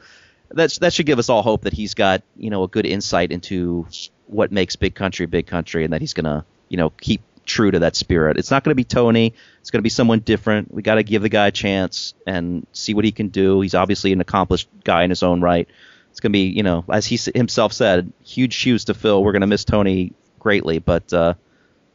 that's 0.52 0.78
that 0.80 0.94
should 0.94 1.08
give 1.08 1.20
us 1.20 1.30
all 1.30 1.42
hope 1.42 1.64
that 1.64 1.74
he's 1.74 1.96
got 1.96 2.22
you 2.36 2.50
know 2.50 2.64
a 2.64 2.68
good 2.68 2.86
insight 2.86 3.32
into 3.32 3.88
what 4.28 4.52
makes 4.52 4.76
Big 4.76 4.96
Country 4.96 5.26
Big 5.26 5.48
Country, 5.48 5.84
and 5.84 5.94
that 5.94 6.02
he's 6.02 6.14
gonna 6.14 6.46
you 6.70 6.78
know 6.78 6.90
keep 6.90 7.22
true 7.46 7.72
to 7.72 7.80
that 7.80 7.96
spirit. 7.96 8.38
It's 8.38 8.52
not 8.52 8.64
going 8.64 8.72
to 8.72 8.76
be 8.76 8.84
Tony. 8.84 9.34
It's 9.60 9.70
going 9.70 9.80
to 9.80 9.84
be 9.84 9.90
someone 9.90 10.20
different. 10.20 10.74
We 10.74 10.82
got 10.82 10.96
to 10.96 11.04
give 11.04 11.22
the 11.22 11.30
guy 11.30 11.48
a 11.48 11.52
chance 11.52 12.14
and 12.26 12.66
see 12.72 12.94
what 12.94 13.06
he 13.06 13.12
can 13.12 13.30
do. 13.30 13.62
He's 13.62 13.76
obviously 13.76 14.14
an 14.14 14.22
accomplished 14.22 14.70
guy 14.84 15.04
in 15.04 15.10
his 15.10 15.24
own 15.24 15.42
right. 15.42 15.68
It's 16.12 16.20
going 16.20 16.32
to 16.32 16.34
be, 16.34 16.46
you 16.46 16.64
know, 16.64 16.86
as 16.90 17.06
he 17.06 17.20
himself 17.36 17.74
said, 17.74 18.14
huge 18.24 18.54
shoes 18.54 18.86
to 18.86 18.94
fill. 18.94 19.24
We're 19.24 19.32
going 19.32 19.42
to 19.42 19.48
miss 19.48 19.66
Tony 19.66 20.14
greatly, 20.40 20.80
but 20.80 21.12
uh, 21.12 21.34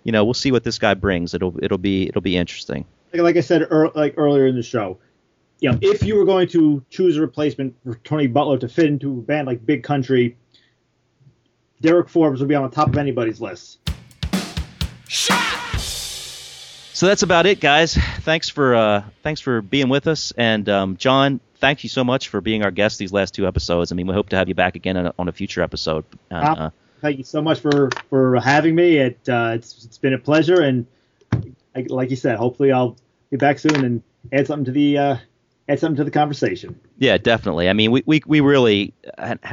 you 0.05 0.13
know, 0.13 0.25
we'll 0.25 0.35
see 0.35 0.53
what 0.53 0.65
this 0.65 0.79
guy 0.79 0.95
brings. 0.95 1.35
It'll 1.35 1.55
it'll 1.63 1.79
be 1.79 2.09
it'll 2.09 2.23
be 2.23 2.37
interesting. 2.37 2.85
Like 3.13 3.37
I 3.37 3.41
said 3.41 3.63
er, 3.63 3.91
like 3.95 4.15
earlier 4.17 4.47
in 4.47 4.57
the 4.57 4.63
show, 4.63 4.99
you 5.61 5.71
know, 5.71 5.79
if 5.81 6.03
you 6.03 6.17
were 6.17 6.25
going 6.25 6.49
to 6.49 6.85
choose 6.91 7.17
a 7.17 7.21
replacement 7.21 7.77
for 7.85 7.95
Tony 7.97 8.27
Butler 8.27 8.59
to 8.59 8.69
fit 8.69 8.87
into 8.87 9.19
a 9.19 9.23
band 9.23 9.47
like 9.47 9.65
Big 9.65 9.83
Country, 9.83 10.37
Derek 11.81 12.09
Forbes 12.09 12.41
would 12.41 12.49
be 12.49 12.55
on 12.55 12.69
the 12.69 12.75
top 12.75 12.89
of 12.89 12.97
anybody's 12.97 13.41
list. 13.41 13.79
So 16.99 17.07
that's 17.07 17.23
about 17.23 17.47
it, 17.47 17.61
guys. 17.61 17.95
Thanks 17.95 18.49
for 18.49 18.75
uh, 18.75 19.05
thanks 19.23 19.41
for 19.41 19.63
being 19.63 19.89
with 19.89 20.09
us, 20.09 20.33
and 20.37 20.69
um, 20.69 20.97
John, 20.97 21.39
thank 21.61 21.85
you 21.85 21.89
so 21.89 22.03
much 22.03 22.29
for 22.29 22.41
being 22.41 22.65
our 22.65 22.73
guest 22.73 22.99
these 22.99 23.13
last 23.13 23.35
two 23.35 23.47
episodes. 23.47 23.93
I 23.93 23.95
mean, 23.95 24.09
we 24.09 24.15
hope 24.15 24.31
to 24.31 24.37
have 24.37 24.49
you 24.49 24.57
back 24.57 24.75
again 24.75 24.97
on 24.97 25.07
a, 25.07 25.15
on 25.17 25.29
a 25.29 25.33
future 25.33 25.63
episode. 25.63 26.05
Uh, 26.29 26.71
thank 27.01 27.19
you 27.19 27.25
so 27.25 27.41
much 27.41 27.61
for 27.61 27.91
for 28.11 28.41
having 28.41 28.75
me. 28.75 28.97
It 28.97 29.29
uh, 29.29 29.53
it's 29.55 29.85
it's 29.85 29.99
been 29.99 30.15
a 30.15 30.19
pleasure, 30.19 30.61
and 30.61 30.87
like 31.87 32.11
you 32.11 32.17
said, 32.17 32.37
hopefully 32.37 32.73
I'll 32.73 32.97
be 33.31 33.37
back 33.37 33.61
soon 33.61 33.85
and 33.85 34.03
add 34.33 34.49
something 34.49 34.65
to 34.65 34.73
the 34.73 34.99
uh, 34.99 35.17
add 35.69 35.81
something 35.81 35.97
to 35.97 36.05
the 36.05 36.11
conversation. 36.11 36.81
Yeah, 36.99 37.19
definitely. 37.19 37.69
I 37.69 37.73
mean, 37.73 37.91
we 37.91 38.03
we 38.07 38.23
we 38.27 38.41
really 38.41 38.95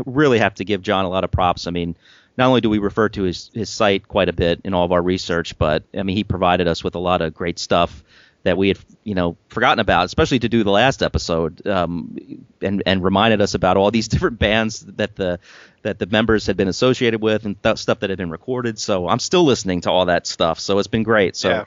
really 0.06 0.40
have 0.40 0.56
to 0.56 0.66
give 0.66 0.82
John 0.82 1.06
a 1.06 1.10
lot 1.10 1.24
of 1.24 1.32
props. 1.32 1.68
I 1.68 1.72
mean 1.72 1.96
not 2.38 2.48
only 2.48 2.62
do 2.62 2.70
we 2.70 2.80
refer 2.80 3.10
to 3.10 3.24
his, 3.24 3.50
his 3.54 3.70
site 3.70 4.08
quite 4.08 4.30
a 4.30 4.34
bit 4.34 4.62
in 4.64 4.74
all 4.74 4.86
of 4.86 4.92
our 4.92 5.02
research, 5.02 5.58
but 5.58 5.84
I 5.94 6.04
mean, 6.04 6.18
he 6.18 6.24
provided 6.24 6.68
us 6.68 6.84
with 6.84 6.96
a 6.96 7.00
lot 7.00 7.22
of 7.22 7.34
great 7.34 7.60
stuff 7.60 8.04
that 8.44 8.58
we 8.58 8.70
had, 8.70 8.78
you 9.04 9.16
know, 9.16 9.38
forgotten 9.48 9.80
about, 9.80 10.06
especially 10.06 10.40
to 10.40 10.50
do 10.50 10.64
the 10.64 10.72
last 10.72 11.02
episode, 11.02 11.66
um, 11.66 12.46
and 12.62 12.84
and 12.86 13.04
reminded 13.04 13.42
us 13.42 13.54
about 13.54 13.78
all 13.78 13.90
these 13.90 14.08
different 14.10 14.38
bands 14.38 14.82
that 14.82 15.16
the 15.16 15.40
that 15.82 15.98
the 15.98 16.06
members 16.06 16.46
had 16.46 16.58
been 16.58 16.68
associated 16.68 17.22
with 17.22 17.46
and 17.46 17.62
th- 17.64 17.78
stuff 17.78 18.00
that 18.02 18.10
had 18.10 18.18
been 18.18 18.30
recorded. 18.30 18.78
So 18.78 19.08
I'm 19.08 19.20
still 19.20 19.46
listening 19.46 19.82
to 19.82 19.92
all 19.92 20.06
that 20.06 20.28
stuff. 20.28 20.60
So 20.60 20.78
it's 20.80 20.88
been 20.88 21.04
great. 21.04 21.36
So. 21.36 21.50
Yeah. 21.50 21.66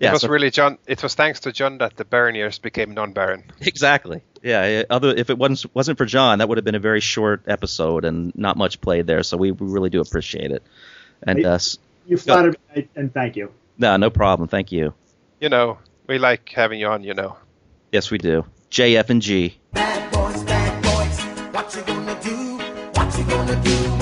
Yeah, 0.00 0.08
it 0.08 0.12
was 0.14 0.22
so, 0.22 0.28
really 0.28 0.50
John. 0.50 0.78
It 0.86 1.02
was 1.02 1.14
thanks 1.14 1.40
to 1.40 1.52
John 1.52 1.78
that 1.78 1.96
the 1.96 2.06
Baroniers 2.06 2.58
became 2.58 2.92
non-Baron. 2.94 3.44
Exactly. 3.60 4.22
Yeah. 4.42 4.84
Other 4.88 5.10
if 5.10 5.28
it 5.28 5.36
wasn't 5.36 5.74
wasn't 5.74 5.98
for 5.98 6.06
John, 6.06 6.38
that 6.38 6.48
would 6.48 6.56
have 6.56 6.64
been 6.64 6.74
a 6.74 6.80
very 6.80 7.00
short 7.00 7.42
episode 7.46 8.06
and 8.06 8.34
not 8.34 8.56
much 8.56 8.80
played 8.80 9.06
there. 9.06 9.22
So 9.22 9.36
we, 9.36 9.52
we 9.52 9.66
really 9.66 9.90
do 9.90 10.00
appreciate 10.00 10.50
it. 10.50 10.62
And 11.22 11.44
uh, 11.44 11.58
you 12.06 12.16
flattered 12.16 12.56
me, 12.74 12.88
and 12.96 13.12
thank 13.12 13.36
you. 13.36 13.52
No, 13.76 13.98
no 13.98 14.08
problem. 14.08 14.48
Thank 14.48 14.72
you. 14.72 14.94
You 15.38 15.50
know, 15.50 15.78
we 16.06 16.18
like 16.18 16.48
having 16.48 16.80
you 16.80 16.86
on. 16.86 17.04
You 17.04 17.12
know. 17.12 17.36
Yes, 17.92 18.10
we 18.10 18.16
do. 18.16 18.46
JF 18.70 19.10
and 19.10 19.20
G. 19.20 19.58
Bad 19.72 20.10
boys, 20.12 20.42
bad 20.44 20.82
boys, 20.82 21.20
what 21.52 21.74
you 21.76 21.82
gonna 21.82 22.18
do? 22.22 22.56
What 22.94 23.18
you 23.18 23.24
gonna 23.24 23.62
do 23.62 23.99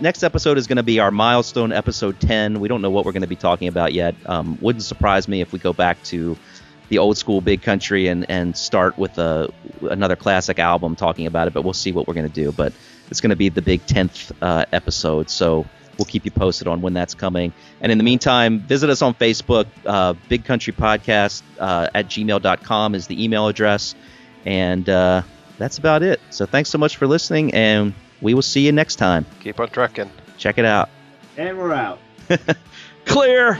Next 0.00 0.22
episode 0.22 0.58
is 0.58 0.68
going 0.68 0.76
to 0.76 0.84
be 0.84 1.00
our 1.00 1.10
milestone 1.10 1.72
episode 1.72 2.20
10. 2.20 2.60
We 2.60 2.68
don't 2.68 2.82
know 2.82 2.90
what 2.90 3.04
we're 3.04 3.12
going 3.12 3.22
to 3.22 3.28
be 3.28 3.34
talking 3.34 3.66
about 3.66 3.92
yet. 3.92 4.14
Um, 4.26 4.56
wouldn't 4.60 4.84
surprise 4.84 5.26
me 5.26 5.40
if 5.40 5.52
we 5.52 5.58
go 5.58 5.72
back 5.72 6.00
to 6.04 6.36
the 6.88 6.98
old 6.98 7.18
school 7.18 7.40
big 7.40 7.62
country 7.62 8.06
and, 8.06 8.24
and 8.30 8.56
start 8.56 8.96
with 8.96 9.18
a, 9.18 9.52
another 9.82 10.14
classic 10.14 10.60
album 10.60 10.94
talking 10.94 11.26
about 11.26 11.48
it, 11.48 11.52
but 11.52 11.62
we'll 11.62 11.72
see 11.72 11.90
what 11.90 12.06
we're 12.06 12.14
going 12.14 12.28
to 12.28 12.32
do. 12.32 12.52
But 12.52 12.72
it's 13.10 13.20
going 13.20 13.30
to 13.30 13.36
be 13.36 13.48
the 13.48 13.60
big 13.60 13.84
10th 13.86 14.30
uh, 14.40 14.66
episode. 14.72 15.30
So 15.30 15.66
we'll 15.98 16.06
keep 16.06 16.24
you 16.24 16.30
posted 16.30 16.68
on 16.68 16.80
when 16.80 16.94
that's 16.94 17.14
coming. 17.14 17.52
And 17.80 17.90
in 17.90 17.98
the 17.98 18.04
meantime, 18.04 18.60
visit 18.60 18.90
us 18.90 19.02
on 19.02 19.14
Facebook. 19.14 19.66
Uh, 19.84 20.14
Big 20.28 20.44
Country 20.44 20.72
Podcast 20.72 21.42
uh, 21.58 21.88
at 21.92 22.06
gmail.com 22.06 22.94
is 22.94 23.08
the 23.08 23.24
email 23.24 23.48
address. 23.48 23.96
And 24.44 24.88
uh, 24.88 25.22
that's 25.58 25.78
about 25.78 26.04
it. 26.04 26.20
So 26.30 26.46
thanks 26.46 26.70
so 26.70 26.78
much 26.78 26.96
for 26.96 27.08
listening, 27.08 27.52
and 27.52 27.94
we 28.20 28.34
will 28.34 28.42
see 28.42 28.64
you 28.64 28.72
next 28.72 28.96
time. 28.96 29.26
Keep 29.40 29.60
on 29.60 29.68
trucking. 29.68 30.10
Check 30.36 30.58
it 30.58 30.64
out. 30.64 30.88
And 31.36 31.58
we're 31.58 31.72
out. 31.72 31.98
Clear. 33.04 33.58